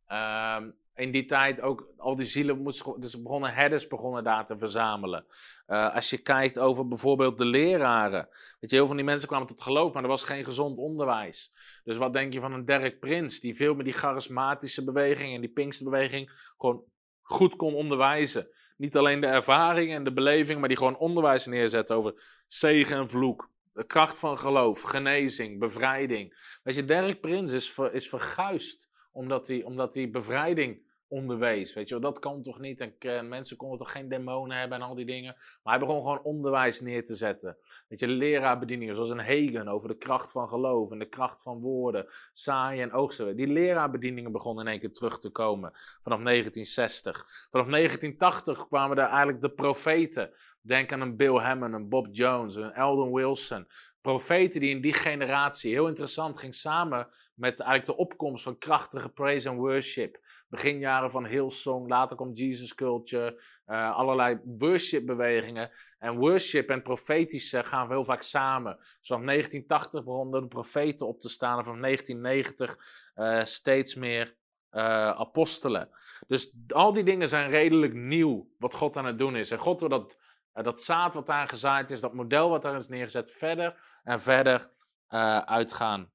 Uh, 0.09 0.61
in 0.95 1.11
die 1.11 1.26
tijd 1.26 1.61
ook 1.61 1.93
al 1.97 2.15
die 2.15 2.26
zielen 2.26 2.61
moesten, 2.61 2.99
dus 2.99 3.21
begonnen 3.21 3.53
herders 3.53 3.88
begonnen 3.88 4.24
daar 4.24 4.45
te 4.45 4.57
verzamelen. 4.57 5.26
Uh, 5.67 5.95
als 5.95 6.09
je 6.09 6.17
kijkt 6.17 6.59
over 6.59 6.88
bijvoorbeeld 6.88 7.38
de 7.38 7.45
leraren. 7.45 8.28
Weet 8.59 8.69
je, 8.69 8.76
heel 8.76 8.78
veel 8.78 8.88
van 8.88 8.95
die 8.95 9.05
mensen 9.05 9.28
kwamen 9.28 9.47
tot 9.47 9.61
geloof, 9.61 9.93
maar 9.93 10.03
er 10.03 10.09
was 10.09 10.24
geen 10.24 10.43
gezond 10.43 10.78
onderwijs. 10.78 11.53
Dus 11.84 11.97
wat 11.97 12.13
denk 12.13 12.34
je 12.34 12.39
van 12.39 12.53
een 12.53 12.65
Derek 12.65 12.99
Prins, 12.99 13.39
die 13.39 13.55
veel 13.55 13.76
met 13.76 13.86
die 13.86 13.93
charismatische 13.93 14.84
beweging 14.84 15.36
en 15.36 15.41
die 15.41 15.49
Pinksterbeweging 15.49 16.53
gewoon 16.57 16.84
goed 17.24 17.55
kon 17.55 17.74
onderwijzen. 17.74 18.47
Niet 18.78 18.97
alleen 18.97 19.19
de 19.19 19.28
ervaring 19.28 19.93
en 19.93 20.03
de 20.03 20.13
beleving, 20.13 20.59
maar 20.59 20.67
die 20.67 20.78
gewoon 20.78 20.97
onderwijs 20.97 21.45
neerzet 21.45 21.91
over 21.91 22.43
zegen 22.47 22.97
en 22.97 23.09
vloek. 23.09 23.51
De 23.74 23.86
kracht 23.86 24.19
van 24.19 24.38
geloof, 24.38 24.82
genezing, 24.82 25.59
bevrijding. 25.59 26.57
Weet 26.63 26.76
je, 26.76 26.86
Derek 26.86 27.21
Prins 27.21 27.51
is, 27.51 27.71
ver, 27.71 27.93
is 27.93 28.09
verguisd 28.09 28.89
omdat 29.11 29.47
hij, 29.47 29.63
omdat 29.63 29.93
hij 29.93 30.09
bevrijding 30.09 30.91
onderwees. 31.14 31.74
Weet 31.74 31.88
je 31.88 31.99
wel, 31.99 32.11
dat 32.11 32.20
kan 32.20 32.41
toch 32.41 32.59
niet? 32.59 32.82
En 32.82 32.95
uh, 32.99 33.22
mensen 33.22 33.57
konden 33.57 33.78
toch 33.78 33.91
geen 33.91 34.09
demonen 34.09 34.57
hebben 34.57 34.78
en 34.78 34.84
al 34.84 34.95
die 34.95 35.05
dingen. 35.05 35.36
Maar 35.64 35.78
hij 35.78 35.86
begon 35.86 36.01
gewoon 36.01 36.24
onderwijs 36.24 36.82
neer 36.82 37.05
te 37.05 37.16
zetten. 37.16 37.57
Weet 37.88 37.99
je, 37.99 38.07
leraarbedieningen 38.07 38.95
zoals 38.95 39.09
een 39.09 39.20
Hegen 39.20 39.68
over 39.68 39.88
de 39.88 39.97
kracht 39.97 40.32
van 40.32 40.47
geloof 40.47 40.91
en 40.91 40.99
de 40.99 41.09
kracht 41.09 41.41
van 41.41 41.61
woorden, 41.61 42.05
zaaien 42.32 42.84
en 42.84 42.93
oogsten. 42.93 43.36
Die 43.36 43.47
leraarbedieningen 43.47 44.32
begonnen 44.32 44.66
in 44.66 44.72
één 44.72 44.80
keer 44.80 44.91
terug 44.91 45.20
te 45.20 45.30
komen 45.30 45.72
vanaf 46.01 46.24
1960. 46.24 47.47
Vanaf 47.49 47.68
1980 47.68 48.68
kwamen 48.68 48.97
er 48.97 49.07
eigenlijk 49.07 49.41
de 49.41 49.51
profeten. 49.51 50.32
Denk 50.61 50.91
aan 50.91 51.01
een 51.01 51.16
Bill 51.16 51.38
Hammond, 51.38 51.74
een 51.74 51.89
Bob 51.89 52.07
Jones, 52.11 52.55
een 52.55 52.74
Eldon 52.74 53.14
Wilson. 53.14 53.68
Profeten 54.01 54.59
die 54.59 54.70
in 54.70 54.82
die 54.82 54.93
generatie, 54.93 55.72
heel 55.72 55.88
interessant, 55.88 56.38
ging 56.38 56.55
samen 56.55 57.07
met 57.36 57.59
eigenlijk 57.59 57.86
de 57.86 58.03
opkomst 58.03 58.43
van 58.43 58.57
krachtige 58.57 59.09
praise 59.09 59.49
and 59.49 59.57
worship. 59.57 60.17
Beginjaren 60.49 61.11
van 61.11 61.25
Hillsong, 61.25 61.89
later 61.89 62.17
komt 62.17 62.38
Jesus 62.38 62.75
Culture, 62.75 63.41
uh, 63.67 63.95
allerlei 63.95 64.39
worship-bewegingen. 64.57 65.71
En 65.99 66.17
worship 66.17 66.69
en 66.69 66.81
profetische 66.81 67.63
gaan 67.63 67.89
heel 67.89 68.03
vaak 68.03 68.21
samen. 68.21 68.77
Zo 69.01 69.15
van 69.15 69.25
1980 69.25 70.03
begonnen 70.03 70.41
de 70.41 70.47
profeten 70.47 71.07
op 71.07 71.19
te 71.19 71.29
staan 71.29 71.57
en 71.57 71.63
van 71.63 71.81
1990 71.81 72.77
uh, 73.15 73.43
steeds 73.43 73.95
meer 73.95 74.36
eh, 74.69 75.09
apostelen. 75.09 75.89
Dus 76.27 76.53
al 76.67 76.93
die 76.93 77.03
dingen 77.03 77.29
zijn 77.29 77.49
redelijk 77.49 77.93
nieuw 77.93 78.49
wat 78.57 78.73
God 78.73 78.97
aan 78.97 79.05
het 79.05 79.17
doen 79.17 79.36
is. 79.36 79.51
En 79.51 79.57
God 79.57 79.79
wil 79.79 79.89
dat, 79.89 80.17
dat 80.53 80.81
zaad 80.81 81.13
wat 81.13 81.25
daar 81.25 81.47
gezaaid 81.47 81.89
is, 81.89 81.99
dat 81.99 82.13
model 82.13 82.49
wat 82.49 82.61
daar 82.61 82.75
is 82.75 82.88
neergezet, 82.88 83.31
verder 83.31 83.79
en 84.03 84.21
verder 84.21 84.71
uh, 85.09 85.38
uit 85.38 85.73
gaan 85.73 86.12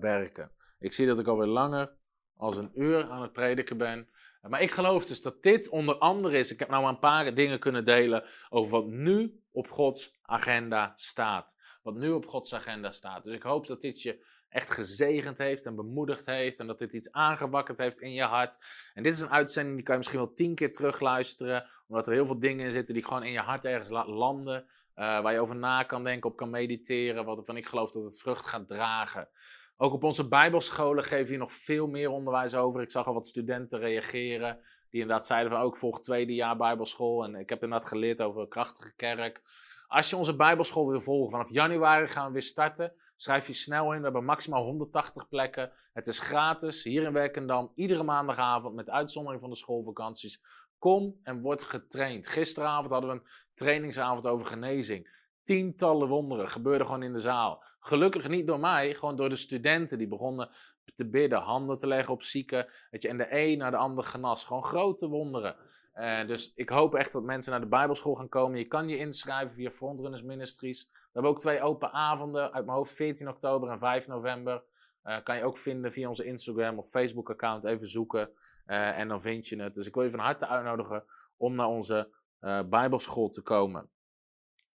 werken. 0.00 0.50
Ik 0.78 0.92
zie 0.92 1.06
dat 1.06 1.18
ik 1.18 1.26
alweer 1.26 1.46
langer 1.46 1.92
als 2.36 2.56
een 2.56 2.70
uur 2.74 3.10
aan 3.10 3.22
het 3.22 3.32
prediken 3.32 3.76
ben. 3.76 4.08
Maar 4.48 4.62
ik 4.62 4.70
geloof 4.70 5.06
dus 5.06 5.22
dat 5.22 5.42
dit 5.42 5.68
onder 5.68 5.98
andere 5.98 6.38
is. 6.38 6.52
Ik 6.52 6.58
heb 6.58 6.68
nou 6.68 6.86
een 6.86 6.98
paar 6.98 7.34
dingen 7.34 7.58
kunnen 7.58 7.84
delen 7.84 8.24
over 8.48 8.70
wat 8.70 8.86
nu 8.86 9.40
op 9.50 9.70
Gods 9.70 10.18
agenda 10.22 10.92
staat. 10.96 11.56
Wat 11.82 11.94
nu 11.94 12.10
op 12.10 12.26
Gods 12.26 12.54
agenda 12.54 12.92
staat. 12.92 13.24
Dus 13.24 13.34
ik 13.34 13.42
hoop 13.42 13.66
dat 13.66 13.80
dit 13.80 14.02
je 14.02 14.24
echt 14.48 14.70
gezegend 14.70 15.38
heeft 15.38 15.66
en 15.66 15.76
bemoedigd 15.76 16.26
heeft. 16.26 16.58
En 16.58 16.66
dat 16.66 16.78
dit 16.78 16.92
iets 16.92 17.12
aangewakkerd 17.12 17.78
heeft 17.78 18.00
in 18.00 18.12
je 18.12 18.22
hart. 18.22 18.58
En 18.94 19.02
dit 19.02 19.14
is 19.14 19.20
een 19.20 19.30
uitzending 19.30 19.76
die 19.76 19.84
kan 19.84 19.94
je 19.94 20.00
misschien 20.00 20.20
wel 20.20 20.34
tien 20.34 20.54
keer 20.54 20.72
terugluisteren. 20.72 21.66
Omdat 21.88 22.06
er 22.06 22.12
heel 22.12 22.26
veel 22.26 22.38
dingen 22.38 22.66
in 22.66 22.72
zitten 22.72 22.94
die 22.94 23.04
gewoon 23.04 23.24
in 23.24 23.32
je 23.32 23.38
hart 23.38 23.64
ergens 23.64 23.88
landen. 24.06 24.66
Uh, 24.96 25.20
waar 25.20 25.32
je 25.32 25.40
over 25.40 25.56
na 25.56 25.82
kan 25.82 26.04
denken, 26.04 26.30
op 26.30 26.36
kan 26.36 26.50
mediteren. 26.50 27.24
Waarvan 27.24 27.56
ik 27.56 27.66
geloof 27.66 27.90
dat 27.90 28.04
het 28.04 28.18
vrucht 28.18 28.46
gaat 28.46 28.68
dragen. 28.68 29.28
Ook 29.76 29.92
op 29.92 30.04
onze 30.04 30.28
bijbelscholen 30.28 31.04
geven 31.04 31.32
we 31.32 31.38
nog 31.38 31.52
veel 31.52 31.86
meer 31.86 32.10
onderwijs 32.10 32.54
over. 32.54 32.80
Ik 32.80 32.90
zag 32.90 33.06
al 33.06 33.14
wat 33.14 33.26
studenten 33.26 33.78
reageren. 33.78 34.58
Die 34.90 35.00
inderdaad 35.00 35.26
zeiden 35.26 35.52
van 35.52 35.60
ook 35.60 35.74
oh, 35.74 35.78
volg 35.78 36.00
tweede 36.00 36.34
jaar 36.34 36.56
bijbelschool. 36.56 37.24
En 37.24 37.34
ik 37.34 37.48
heb 37.48 37.62
inderdaad 37.62 37.88
geleerd 37.88 38.22
over 38.22 38.40
een 38.40 38.48
krachtige 38.48 38.94
kerk. 38.96 39.42
Als 39.88 40.10
je 40.10 40.16
onze 40.16 40.36
bijbelschool 40.36 40.88
wil 40.88 41.00
volgen, 41.00 41.30
vanaf 41.30 41.50
januari 41.50 42.08
gaan 42.08 42.26
we 42.26 42.32
weer 42.32 42.42
starten. 42.42 42.92
Schrijf 43.16 43.46
je 43.46 43.52
snel 43.52 43.92
in. 43.92 43.98
We 43.98 44.04
hebben 44.04 44.24
maximaal 44.24 44.64
180 44.64 45.28
plekken. 45.28 45.72
Het 45.92 46.06
is 46.06 46.18
gratis, 46.18 46.84
hier 46.84 47.02
in 47.02 47.12
Werkendam, 47.12 47.72
iedere 47.74 48.02
maandagavond 48.02 48.74
met 48.74 48.90
uitzondering 48.90 49.40
van 49.40 49.50
de 49.50 49.56
schoolvakanties. 49.56 50.42
Kom 50.78 51.20
en 51.22 51.40
word 51.40 51.62
getraind. 51.62 52.26
Gisteravond 52.26 52.92
hadden 52.92 53.10
we 53.10 53.16
een 53.16 53.26
trainingsavond 53.56 54.26
over 54.26 54.46
genezing. 54.46 55.24
Tientallen 55.42 56.08
wonderen 56.08 56.48
gebeurden 56.48 56.86
gewoon 56.86 57.02
in 57.02 57.12
de 57.12 57.20
zaal. 57.20 57.62
Gelukkig 57.78 58.28
niet 58.28 58.46
door 58.46 58.60
mij, 58.60 58.94
gewoon 58.94 59.16
door 59.16 59.28
de 59.28 59.36
studenten 59.36 59.98
die 59.98 60.08
begonnen 60.08 60.50
te 60.94 61.08
bidden, 61.08 61.38
handen 61.38 61.78
te 61.78 61.86
leggen 61.86 62.14
op 62.14 62.22
zieken. 62.22 62.68
Weet 62.90 63.02
je, 63.02 63.08
en 63.08 63.16
de 63.16 63.26
een 63.30 63.58
naar 63.58 63.70
de 63.70 63.76
ander 63.76 64.04
genas. 64.04 64.44
Gewoon 64.44 64.62
grote 64.62 65.08
wonderen. 65.08 65.56
Uh, 65.94 66.26
dus 66.26 66.52
ik 66.54 66.68
hoop 66.68 66.94
echt 66.94 67.12
dat 67.12 67.22
mensen 67.22 67.50
naar 67.50 67.60
de 67.60 67.66
Bijbelschool 67.66 68.14
gaan 68.14 68.28
komen. 68.28 68.58
Je 68.58 68.64
kan 68.64 68.88
je 68.88 68.98
inschrijven 68.98 69.54
via 69.54 69.70
Frontrunners 69.70 70.22
Ministries. 70.22 70.88
We 70.92 71.10
hebben 71.12 71.30
ook 71.30 71.40
twee 71.40 71.60
open 71.60 71.92
avonden 71.92 72.52
uit 72.52 72.64
mijn 72.64 72.76
hoofd, 72.76 72.92
14 72.92 73.28
oktober 73.28 73.70
en 73.70 73.78
5 73.78 74.06
november. 74.06 74.62
Uh, 75.04 75.22
kan 75.22 75.36
je 75.36 75.44
ook 75.44 75.56
vinden 75.56 75.92
via 75.92 76.08
onze 76.08 76.24
Instagram 76.24 76.78
of 76.78 76.88
Facebook 76.88 77.30
account. 77.30 77.64
Even 77.64 77.88
zoeken 77.88 78.30
uh, 78.66 78.98
en 78.98 79.08
dan 79.08 79.20
vind 79.20 79.48
je 79.48 79.62
het. 79.62 79.74
Dus 79.74 79.86
ik 79.86 79.94
wil 79.94 80.02
je 80.02 80.10
van 80.10 80.20
harte 80.20 80.46
uitnodigen 80.46 81.04
om 81.36 81.54
naar 81.54 81.68
onze 81.68 82.08
Bijbelschool 82.40 83.28
te 83.28 83.42
komen. 83.42 83.90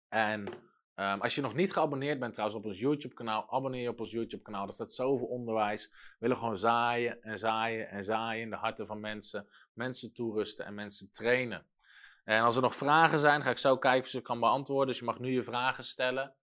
En 0.07 0.43
um, 0.95 1.21
als 1.21 1.35
je 1.35 1.41
nog 1.41 1.53
niet 1.53 1.73
geabonneerd 1.73 2.19
bent 2.19 2.33
trouwens 2.33 2.59
op 2.59 2.65
ons 2.65 2.79
YouTube 2.79 3.13
kanaal, 3.13 3.45
abonneer 3.49 3.81
je 3.81 3.89
op 3.89 3.99
ons 3.99 4.11
YouTube 4.11 4.43
kanaal. 4.43 4.67
Er 4.67 4.73
staat 4.73 4.93
zoveel 4.93 5.27
onderwijs. 5.27 5.89
We 5.89 6.15
willen 6.19 6.37
gewoon 6.37 6.57
zaaien 6.57 7.21
en 7.21 7.37
zaaien 7.37 7.89
en 7.89 8.03
zaaien 8.03 8.41
in 8.41 8.49
de 8.49 8.55
harten 8.55 8.85
van 8.85 8.99
mensen. 8.99 9.47
Mensen 9.73 10.13
toerusten 10.13 10.65
en 10.65 10.73
mensen 10.73 11.11
trainen. 11.11 11.65
En 12.23 12.41
als 12.41 12.55
er 12.55 12.61
nog 12.61 12.75
vragen 12.75 13.19
zijn, 13.19 13.43
ga 13.43 13.49
ik 13.49 13.57
zo 13.57 13.77
kijken 13.77 14.01
of 14.01 14.07
ze 14.07 14.21
kan 14.21 14.39
beantwoorden. 14.39 14.87
Dus 14.87 14.99
je 14.99 15.05
mag 15.05 15.19
nu 15.19 15.31
je 15.31 15.43
vragen 15.43 15.83
stellen. 15.83 16.33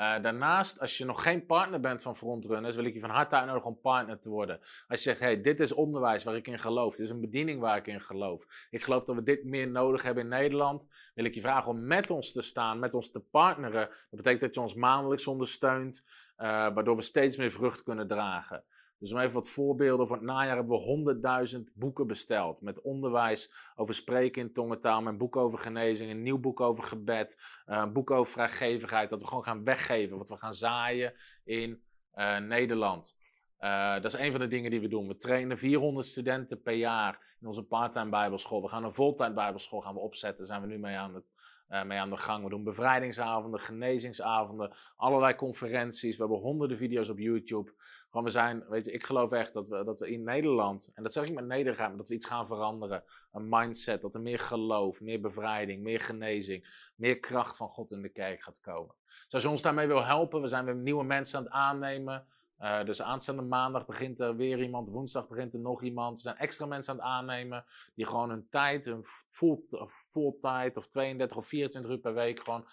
Uh, 0.00 0.22
daarnaast, 0.22 0.80
als 0.80 0.98
je 0.98 1.04
nog 1.04 1.22
geen 1.22 1.46
partner 1.46 1.80
bent 1.80 2.02
van 2.02 2.16
Frontrunners, 2.16 2.76
wil 2.76 2.84
ik 2.84 2.94
je 2.94 3.00
van 3.00 3.10
harte 3.10 3.36
uitnodigen 3.36 3.70
om 3.70 3.80
partner 3.80 4.18
te 4.18 4.30
worden. 4.30 4.58
Als 4.60 5.02
je 5.02 5.10
zegt, 5.10 5.20
hey, 5.20 5.40
dit 5.40 5.60
is 5.60 5.72
onderwijs 5.72 6.24
waar 6.24 6.36
ik 6.36 6.46
in 6.46 6.58
geloof, 6.58 6.96
dit 6.96 7.06
is 7.06 7.10
een 7.10 7.20
bediening 7.20 7.60
waar 7.60 7.76
ik 7.76 7.86
in 7.86 8.00
geloof. 8.00 8.66
Ik 8.70 8.82
geloof 8.82 9.04
dat 9.04 9.16
we 9.16 9.22
dit 9.22 9.44
meer 9.44 9.68
nodig 9.68 10.02
hebben 10.02 10.22
in 10.22 10.28
Nederland. 10.28 10.86
Wil 11.14 11.24
ik 11.24 11.34
je 11.34 11.40
vragen 11.40 11.70
om 11.70 11.86
met 11.86 12.10
ons 12.10 12.32
te 12.32 12.42
staan, 12.42 12.78
met 12.78 12.94
ons 12.94 13.10
te 13.10 13.20
partneren. 13.20 13.88
Dat 13.88 14.10
betekent 14.10 14.40
dat 14.40 14.54
je 14.54 14.60
ons 14.60 14.74
maandelijks 14.74 15.26
ondersteunt, 15.26 16.04
uh, 16.06 16.46
waardoor 16.46 16.96
we 16.96 17.02
steeds 17.02 17.36
meer 17.36 17.50
vrucht 17.50 17.82
kunnen 17.82 18.08
dragen. 18.08 18.64
Dus 18.98 19.12
om 19.12 19.18
even 19.18 19.34
wat 19.34 19.48
voorbeelden. 19.48 20.06
Voor 20.06 20.16
het 20.16 20.24
najaar 20.24 20.56
hebben 20.56 20.78
we 20.78 21.56
100.000 21.56 21.72
boeken 21.74 22.06
besteld. 22.06 22.62
Met 22.62 22.82
onderwijs 22.82 23.52
over 23.76 23.94
spreken 23.94 24.42
in 24.42 24.52
tongentaal. 24.52 25.06
Een 25.06 25.18
boek 25.18 25.36
over 25.36 25.58
genezing. 25.58 26.10
Een 26.10 26.22
nieuw 26.22 26.38
boek 26.38 26.60
over 26.60 26.82
gebed. 26.82 27.40
Een 27.66 27.92
boek 27.92 28.10
over 28.10 28.32
vrijgevigheid. 28.32 29.10
Dat 29.10 29.20
we 29.20 29.26
gewoon 29.26 29.44
gaan 29.44 29.64
weggeven. 29.64 30.18
Wat 30.18 30.28
we 30.28 30.36
gaan 30.36 30.54
zaaien 30.54 31.14
in 31.44 31.82
uh, 32.14 32.38
Nederland. 32.38 33.16
Uh, 33.60 33.92
dat 33.92 34.04
is 34.04 34.20
een 34.20 34.30
van 34.30 34.40
de 34.40 34.48
dingen 34.48 34.70
die 34.70 34.80
we 34.80 34.88
doen. 34.88 35.08
We 35.08 35.16
trainen 35.16 35.58
400 35.58 36.06
studenten 36.06 36.62
per 36.62 36.74
jaar 36.74 37.36
in 37.40 37.46
onze 37.46 37.62
parttime 37.62 38.10
bijbelschool. 38.10 38.62
We 38.62 38.68
gaan 38.68 38.84
een 38.84 38.92
fulltime 38.92 39.32
bijbelschool 39.32 39.80
gaan 39.80 39.94
we 39.94 40.00
opzetten. 40.00 40.38
Daar 40.38 40.46
zijn 40.46 40.60
we 40.60 40.74
nu 40.74 40.78
mee 40.78 40.96
aan, 40.96 41.14
het, 41.14 41.32
mee 41.68 41.98
aan 41.98 42.10
de 42.10 42.16
gang. 42.16 42.44
We 42.44 42.50
doen 42.50 42.64
bevrijdingsavonden, 42.64 43.60
genezingsavonden, 43.60 44.72
allerlei 44.96 45.34
conferenties. 45.34 46.16
We 46.16 46.22
hebben 46.22 46.40
honderden 46.40 46.76
video's 46.76 47.08
op 47.08 47.18
YouTube. 47.18 47.72
Gewoon 48.10 48.24
we 48.24 48.30
zijn, 48.30 48.64
weet 48.68 48.84
je, 48.84 48.92
ik 48.92 49.04
geloof 49.04 49.32
echt 49.32 49.52
dat 49.52 49.68
we, 49.68 49.84
dat 49.84 49.98
we 50.00 50.10
in 50.10 50.22
Nederland, 50.22 50.90
en 50.94 51.02
dat 51.02 51.12
zeg 51.12 51.26
ik 51.26 51.34
met 51.34 51.46
Nederland, 51.46 51.96
dat 51.96 52.08
we 52.08 52.14
iets 52.14 52.26
gaan 52.26 52.46
veranderen. 52.46 53.04
Een 53.32 53.48
mindset, 53.48 54.00
dat 54.00 54.14
er 54.14 54.20
meer 54.20 54.38
geloof, 54.38 55.00
meer 55.00 55.20
bevrijding, 55.20 55.82
meer 55.82 56.00
genezing, 56.00 56.90
meer 56.96 57.18
kracht 57.18 57.56
van 57.56 57.68
God 57.68 57.90
in 57.90 58.02
de 58.02 58.08
kerk 58.08 58.42
gaat 58.42 58.60
komen. 58.60 58.94
Dus 59.24 59.34
als 59.34 59.42
je 59.42 59.48
ons 59.48 59.62
daarmee 59.62 59.86
wil 59.86 60.04
helpen, 60.04 60.40
we 60.40 60.48
zijn 60.48 60.64
weer 60.64 60.76
nieuwe 60.76 61.04
mensen 61.04 61.38
aan 61.38 61.44
het 61.44 61.52
aannemen. 61.52 62.26
Uh, 62.60 62.84
dus 62.84 63.02
aanstaande 63.02 63.42
maandag 63.42 63.86
begint 63.86 64.20
er 64.20 64.36
weer 64.36 64.62
iemand, 64.62 64.88
woensdag 64.88 65.28
begint 65.28 65.54
er 65.54 65.60
nog 65.60 65.82
iemand. 65.82 66.16
Er 66.16 66.22
zijn 66.22 66.36
extra 66.36 66.66
mensen 66.66 66.92
aan 66.92 66.98
het 66.98 67.06
aannemen 67.06 67.64
die 67.94 68.06
gewoon 68.06 68.30
hun 68.30 68.48
tijd, 68.50 68.84
hun 68.84 69.04
full, 69.28 69.58
full 69.86 70.34
tijd 70.36 70.76
of 70.76 70.88
32 70.88 71.36
of 71.36 71.46
24 71.46 71.90
uur 71.90 71.98
per 71.98 72.14
week 72.14 72.40
gewoon 72.40 72.66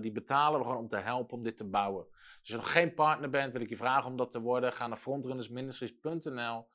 die 0.00 0.12
betalen 0.12 0.58
we 0.58 0.64
gewoon 0.64 0.80
om 0.80 0.88
te 0.88 0.96
helpen 0.96 1.36
om 1.36 1.42
dit 1.42 1.56
te 1.56 1.64
bouwen. 1.64 2.06
Als 2.12 2.48
je 2.48 2.56
nog 2.56 2.72
geen 2.72 2.94
partner 2.94 3.30
bent, 3.30 3.52
wil 3.52 3.62
ik 3.62 3.68
je 3.68 3.76
vragen 3.76 4.10
om 4.10 4.16
dat 4.16 4.32
te 4.32 4.40
worden. 4.40 4.72
Ga 4.72 4.86
naar 4.86 4.96
frontrunnersministries.nl 4.96 6.68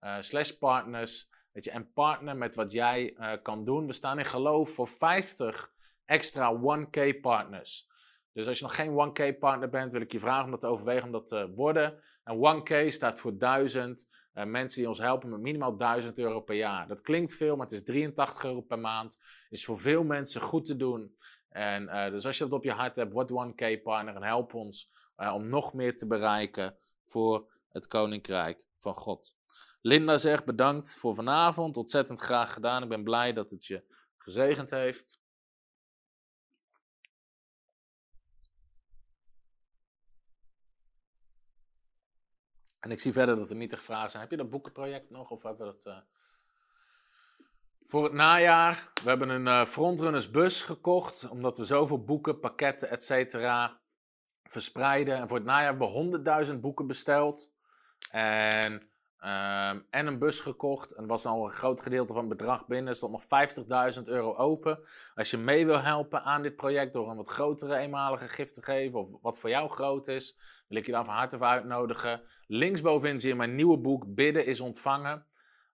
uh, 0.00 0.16
slash 0.20 0.50
partners. 0.50 1.30
Je, 1.52 1.70
en 1.70 1.92
partner 1.92 2.36
met 2.36 2.54
wat 2.54 2.72
jij 2.72 3.14
uh, 3.16 3.32
kan 3.42 3.64
doen. 3.64 3.86
We 3.86 3.92
staan 3.92 4.18
in 4.18 4.24
geloof 4.24 4.70
voor 4.70 4.88
50 4.88 5.72
extra 6.04 6.52
1K 6.54 7.20
partners. 7.20 7.87
Dus 8.38 8.46
als 8.46 8.58
je 8.58 8.64
nog 8.64 8.74
geen 8.74 9.34
1K 9.34 9.38
partner 9.38 9.68
bent, 9.68 9.92
wil 9.92 10.00
ik 10.00 10.12
je 10.12 10.18
vragen 10.18 10.44
om 10.44 10.50
dat 10.50 10.60
te 10.60 10.66
overwegen 10.66 11.04
om 11.04 11.12
dat 11.12 11.26
te 11.26 11.50
worden. 11.54 12.02
En 12.24 12.36
1K 12.36 12.88
staat 12.88 13.20
voor 13.20 13.38
1000 13.38 14.08
uh, 14.34 14.44
mensen 14.44 14.78
die 14.78 14.88
ons 14.88 14.98
helpen 14.98 15.30
met 15.30 15.40
minimaal 15.40 15.76
1000 15.76 16.18
euro 16.18 16.40
per 16.40 16.54
jaar. 16.54 16.88
Dat 16.88 17.00
klinkt 17.00 17.34
veel, 17.34 17.56
maar 17.56 17.66
het 17.66 17.74
is 17.74 17.84
83 17.84 18.44
euro 18.44 18.60
per 18.60 18.78
maand. 18.78 19.18
Is 19.48 19.64
voor 19.64 19.78
veel 19.78 20.04
mensen 20.04 20.40
goed 20.40 20.66
te 20.66 20.76
doen. 20.76 21.16
En 21.48 21.82
uh, 21.82 22.10
dus 22.10 22.26
als 22.26 22.38
je 22.38 22.44
dat 22.44 22.52
op 22.52 22.64
je 22.64 22.72
hart 22.72 22.96
hebt, 22.96 23.12
word 23.12 23.30
1K 23.30 23.82
partner 23.82 24.14
en 24.14 24.22
help 24.22 24.54
ons 24.54 24.90
uh, 25.16 25.34
om 25.34 25.48
nog 25.48 25.72
meer 25.72 25.96
te 25.96 26.06
bereiken 26.06 26.76
voor 27.04 27.50
het 27.68 27.86
Koninkrijk 27.86 28.58
van 28.80 28.94
God. 28.94 29.36
Linda 29.80 30.18
zegt 30.18 30.44
bedankt 30.44 30.96
voor 30.96 31.14
vanavond, 31.14 31.76
ontzettend 31.76 32.20
graag 32.20 32.52
gedaan. 32.52 32.82
Ik 32.82 32.88
ben 32.88 33.04
blij 33.04 33.32
dat 33.32 33.50
het 33.50 33.66
je 33.66 33.84
gezegend 34.16 34.70
heeft. 34.70 35.18
En 42.80 42.90
ik 42.90 43.00
zie 43.00 43.12
verder 43.12 43.36
dat 43.36 43.50
er 43.50 43.56
niet 43.56 43.72
echt 43.72 43.82
vragen 43.82 44.10
zijn. 44.10 44.22
Heb 44.22 44.30
je 44.30 44.36
dat 44.36 44.50
boekenproject 44.50 45.10
nog? 45.10 45.30
Of 45.30 45.42
hebben 45.42 45.66
we 45.66 45.72
dat. 45.72 45.86
Uh... 45.86 45.98
Voor 47.86 48.04
het 48.04 48.12
najaar. 48.12 48.90
We 49.02 49.08
hebben 49.08 49.28
een 49.28 49.46
uh, 49.46 49.64
Frontrunners 49.64 50.30
bus 50.30 50.62
gekocht. 50.62 51.28
Omdat 51.28 51.58
we 51.58 51.64
zoveel 51.64 52.04
boeken, 52.04 52.40
pakketten, 52.40 52.90
et 52.90 53.02
cetera 53.04 53.80
verspreiden. 54.42 55.16
En 55.16 55.28
voor 55.28 55.36
het 55.36 55.46
najaar 55.46 55.76
hebben 55.76 56.10
we 56.10 56.46
100.000 56.52 56.60
boeken 56.60 56.86
besteld. 56.86 57.52
En, 58.10 58.90
um, 59.20 59.86
en 59.90 60.06
een 60.06 60.18
bus 60.18 60.40
gekocht. 60.40 60.92
En 60.92 61.06
was 61.06 61.26
al 61.26 61.44
een 61.44 61.50
groot 61.50 61.80
gedeelte 61.80 62.12
van 62.12 62.28
het 62.28 62.38
bedrag 62.38 62.66
binnen. 62.66 62.88
Er 62.88 62.94
stond 62.94 63.12
nog 63.12 63.24
50.000 63.96 64.02
euro 64.04 64.34
open. 64.34 64.78
Als 65.14 65.30
je 65.30 65.36
mee 65.36 65.66
wil 65.66 65.80
helpen 65.80 66.22
aan 66.22 66.42
dit 66.42 66.56
project 66.56 66.92
door 66.92 67.10
een 67.10 67.16
wat 67.16 67.28
grotere 67.28 67.76
eenmalige 67.76 68.28
gift 68.28 68.54
te 68.54 68.62
geven. 68.62 68.98
Of 68.98 69.10
wat 69.22 69.38
voor 69.38 69.50
jou 69.50 69.70
groot 69.70 70.08
is. 70.08 70.38
Wil 70.68 70.78
ik 70.78 70.86
je 70.86 70.92
dan 70.92 71.04
van 71.04 71.14
harte 71.14 71.38
voor 71.38 71.46
uitnodigen. 71.46 72.22
Linksbovenin 72.46 73.20
zie 73.20 73.28
je 73.28 73.36
mijn 73.36 73.54
nieuwe 73.54 73.78
boek 73.78 74.14
Bidden 74.14 74.46
is 74.46 74.60
ontvangen. 74.60 75.24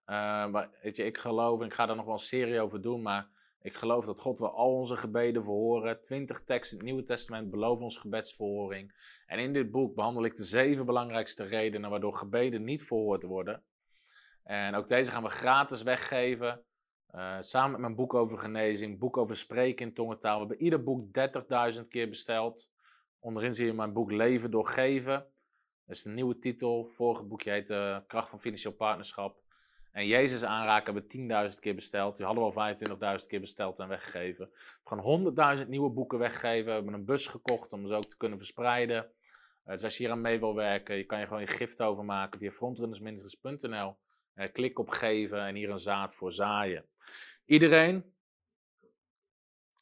Uh, 0.07 0.45
weet 0.81 0.95
je, 0.95 1.05
ik 1.05 1.17
geloof, 1.17 1.59
en 1.59 1.65
ik 1.65 1.73
ga 1.73 1.85
daar 1.85 1.95
nog 1.95 2.05
wel 2.05 2.13
een 2.13 2.19
serie 2.19 2.61
over 2.61 2.81
doen, 2.81 3.01
maar 3.01 3.27
ik 3.65 3.75
geloof 3.75 4.05
dat 4.05 4.19
God 4.19 4.39
wel 4.39 4.55
al 4.55 4.73
onze 4.73 4.95
gebeden 4.95 5.43
verhoren. 5.43 6.01
Twintig 6.01 6.43
teksten 6.43 6.77
in 6.77 6.83
het 6.83 6.93
Nieuwe 6.93 7.07
Testament 7.07 7.49
beloven 7.49 7.83
ons 7.83 7.97
gebedsverhoring. 7.97 8.93
En 9.25 9.39
in 9.39 9.53
dit 9.53 9.71
boek 9.71 9.95
behandel 9.95 10.25
ik 10.25 10.35
de 10.35 10.43
zeven 10.43 10.85
belangrijkste 10.85 11.43
redenen 11.43 11.89
waardoor 11.89 12.13
gebeden 12.13 12.63
niet 12.63 12.83
verhoord 12.83 13.23
worden. 13.23 13.63
En 14.43 14.75
ook 14.75 14.87
deze 14.87 15.11
gaan 15.11 15.23
we 15.23 15.29
gratis 15.29 15.83
weggeven. 15.83 16.63
Uh, 17.11 17.35
samen 17.39 17.71
met 17.71 17.79
mijn 17.79 17.95
boek 17.95 18.13
over 18.13 18.37
genezing, 18.37 18.99
boek 18.99 19.17
over 19.17 19.35
spreken 19.35 19.87
in 19.87 19.93
tongentaal. 19.93 20.33
We 20.33 20.39
hebben 20.39 20.63
ieder 20.63 20.83
boek 20.83 21.01
30.000 21.75 21.81
keer 21.87 22.09
besteld. 22.09 22.71
Onderin 23.19 23.53
zie 23.53 23.65
je 23.65 23.73
mijn 23.73 23.93
boek 23.93 24.11
Leven 24.11 24.51
door 24.51 24.67
Geven. 24.67 25.27
Dat 25.85 25.95
is 25.95 26.01
de 26.01 26.09
nieuwe 26.09 26.37
titel. 26.37 26.87
Vorige 26.87 27.25
boekje 27.25 27.51
heet 27.51 27.69
uh, 27.69 27.97
Kracht 28.07 28.29
van 28.29 28.39
Financieel 28.39 28.73
Partnerschap. 28.73 29.44
En 29.95 30.07
Jezus 30.07 30.43
aanraken 30.43 30.93
hebben 30.93 31.11
we 31.27 31.49
10.000 31.53 31.59
keer 31.59 31.75
besteld. 31.75 32.17
Die 32.17 32.25
hadden 32.25 32.43
we 32.43 32.59
al 32.59 33.19
25.000 33.19 33.27
keer 33.27 33.39
besteld 33.39 33.79
en 33.79 33.87
weggegeven. 33.87 34.49
We 34.83 34.89
gaan 34.89 35.57
100.000 35.59 35.67
nieuwe 35.67 35.89
boeken 35.89 36.19
weggeven. 36.19 36.65
We 36.65 36.71
hebben 36.71 36.93
een 36.93 37.05
bus 37.05 37.27
gekocht 37.27 37.73
om 37.73 37.85
ze 37.85 37.93
ook 37.93 38.05
te 38.05 38.17
kunnen 38.17 38.37
verspreiden. 38.37 39.11
Uh, 39.65 39.73
dus 39.73 39.83
als 39.83 39.97
je 39.97 40.03
hier 40.03 40.11
aan 40.11 40.21
mee 40.21 40.39
wil 40.39 40.55
werken, 40.55 40.95
je 40.95 41.03
kan 41.03 41.19
je 41.19 41.27
gewoon 41.27 41.41
je 41.41 41.47
gift 41.47 41.81
overmaken 41.81 42.39
via 42.39 42.51
frontrunnersministries.nl. 42.51 43.97
Uh, 44.35 44.51
klik 44.53 44.79
op 44.79 44.89
geven 44.89 45.45
en 45.45 45.55
hier 45.55 45.69
een 45.69 45.79
zaad 45.79 46.13
voor 46.13 46.31
zaaien. 46.31 46.85
Iedereen? 47.45 48.13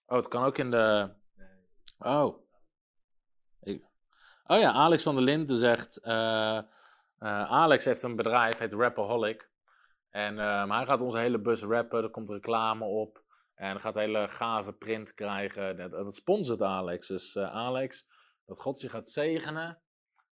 Oh, 0.06 0.18
het 0.18 0.28
kan 0.28 0.44
ook 0.44 0.58
in 0.58 0.72
de. 0.72 1.10
Oh. 1.98 2.42
Oh 4.46 4.60
ja, 4.60 4.72
Alex 4.72 5.04
van 5.04 5.16
der 5.16 5.24
Linden 5.24 5.58
zegt. 5.58 6.00
Uh, 6.04 6.62
Alex 7.20 7.86
heeft 7.86 8.04
een 8.04 8.16
bedrijf, 8.16 8.58
heet 8.58 8.74
Rapaholic. 8.74 9.52
En 10.14 10.38
uh, 10.38 10.70
hij 10.70 10.86
gaat 10.86 11.02
onze 11.02 11.18
hele 11.18 11.40
bus 11.40 11.64
rappen. 11.64 12.04
Er 12.04 12.10
komt 12.10 12.30
reclame 12.30 12.86
op. 12.86 13.24
En 13.56 13.80
gaat 13.80 13.96
een 13.96 14.02
hele 14.02 14.28
gave 14.30 14.74
print 14.74 15.14
krijgen. 15.14 15.78
Dat, 15.78 15.92
dat 15.92 16.16
sponsort 16.16 16.62
Alex. 16.62 17.08
Dus 17.08 17.38
Alex, 17.38 18.08
dat 18.46 18.60
God 18.60 18.82
je 18.82 18.90
gaat 18.90 19.10
zegenen. 19.10 19.80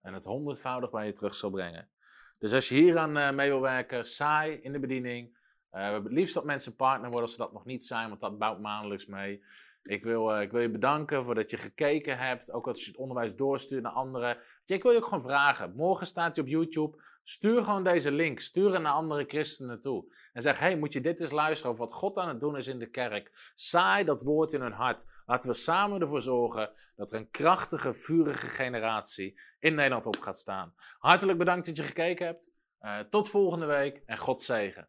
En 0.02 0.14
het 0.14 0.24
honderdvoudig 0.24 0.90
bij 0.90 1.06
je 1.06 1.12
terug 1.12 1.34
zal 1.34 1.50
brengen. 1.50 1.90
Dus 2.38 2.52
als 2.52 2.68
je 2.68 2.74
hier 2.74 2.98
aan 2.98 3.34
mee 3.34 3.48
wil 3.48 3.60
werken, 3.60 4.04
saai 4.04 4.52
in 4.52 4.72
de 4.72 4.78
bediening. 4.78 5.38
we 5.70 5.78
hebben 5.78 6.02
het 6.02 6.12
liefst 6.12 6.34
dat 6.34 6.44
mensen 6.44 6.76
partner 6.76 7.10
worden 7.10 7.22
als 7.22 7.32
ze 7.32 7.38
dat 7.38 7.52
nog 7.52 7.64
niet 7.64 7.84
zijn, 7.84 8.08
want 8.08 8.20
dat 8.20 8.38
bouwt 8.38 8.60
maandelijks 8.60 9.06
mee. 9.06 9.44
Ik 9.82 10.04
wil, 10.04 10.34
uh, 10.34 10.42
ik 10.42 10.50
wil 10.50 10.60
je 10.60 10.70
bedanken 10.70 11.24
voor 11.24 11.34
dat 11.34 11.50
je 11.50 11.56
gekeken 11.56 12.18
hebt. 12.18 12.52
Ook 12.52 12.68
als 12.68 12.80
je 12.80 12.90
het 12.90 12.96
onderwijs 12.96 13.36
doorstuurt 13.36 13.82
naar 13.82 13.92
anderen. 13.92 14.36
Ik 14.66 14.82
wil 14.82 14.92
je 14.92 14.98
ook 14.98 15.04
gewoon 15.04 15.22
vragen. 15.22 15.72
Morgen 15.76 16.06
staat 16.06 16.36
hij 16.36 16.44
op 16.44 16.50
YouTube. 16.50 17.02
Stuur 17.22 17.62
gewoon 17.62 17.84
deze 17.84 18.12
link. 18.12 18.40
Stuur 18.40 18.72
hem 18.72 18.82
naar 18.82 18.92
andere 18.92 19.24
christenen 19.24 19.80
toe. 19.80 20.12
En 20.32 20.42
zeg, 20.42 20.58
hey, 20.58 20.78
moet 20.78 20.92
je 20.92 21.00
dit 21.00 21.20
eens 21.20 21.30
luisteren 21.30 21.72
over 21.72 21.84
wat 21.84 21.94
God 21.94 22.18
aan 22.18 22.28
het 22.28 22.40
doen 22.40 22.56
is 22.56 22.66
in 22.66 22.78
de 22.78 22.90
kerk. 22.90 23.52
Saai 23.54 24.04
dat 24.04 24.22
woord 24.22 24.52
in 24.52 24.60
hun 24.60 24.72
hart. 24.72 25.04
Laten 25.26 25.50
we 25.50 25.56
samen 25.56 26.00
ervoor 26.00 26.22
zorgen 26.22 26.72
dat 26.96 27.12
er 27.12 27.18
een 27.18 27.30
krachtige, 27.30 27.94
vurige 27.94 28.46
generatie 28.46 29.40
in 29.58 29.74
Nederland 29.74 30.06
op 30.06 30.20
gaat 30.20 30.38
staan. 30.38 30.74
Hartelijk 30.98 31.38
bedankt 31.38 31.66
dat 31.66 31.76
je 31.76 31.82
gekeken 31.82 32.26
hebt. 32.26 32.48
Uh, 32.80 32.98
tot 32.98 33.28
volgende 33.28 33.66
week 33.66 34.02
en 34.06 34.18
God 34.18 34.42
zegen. 34.42 34.88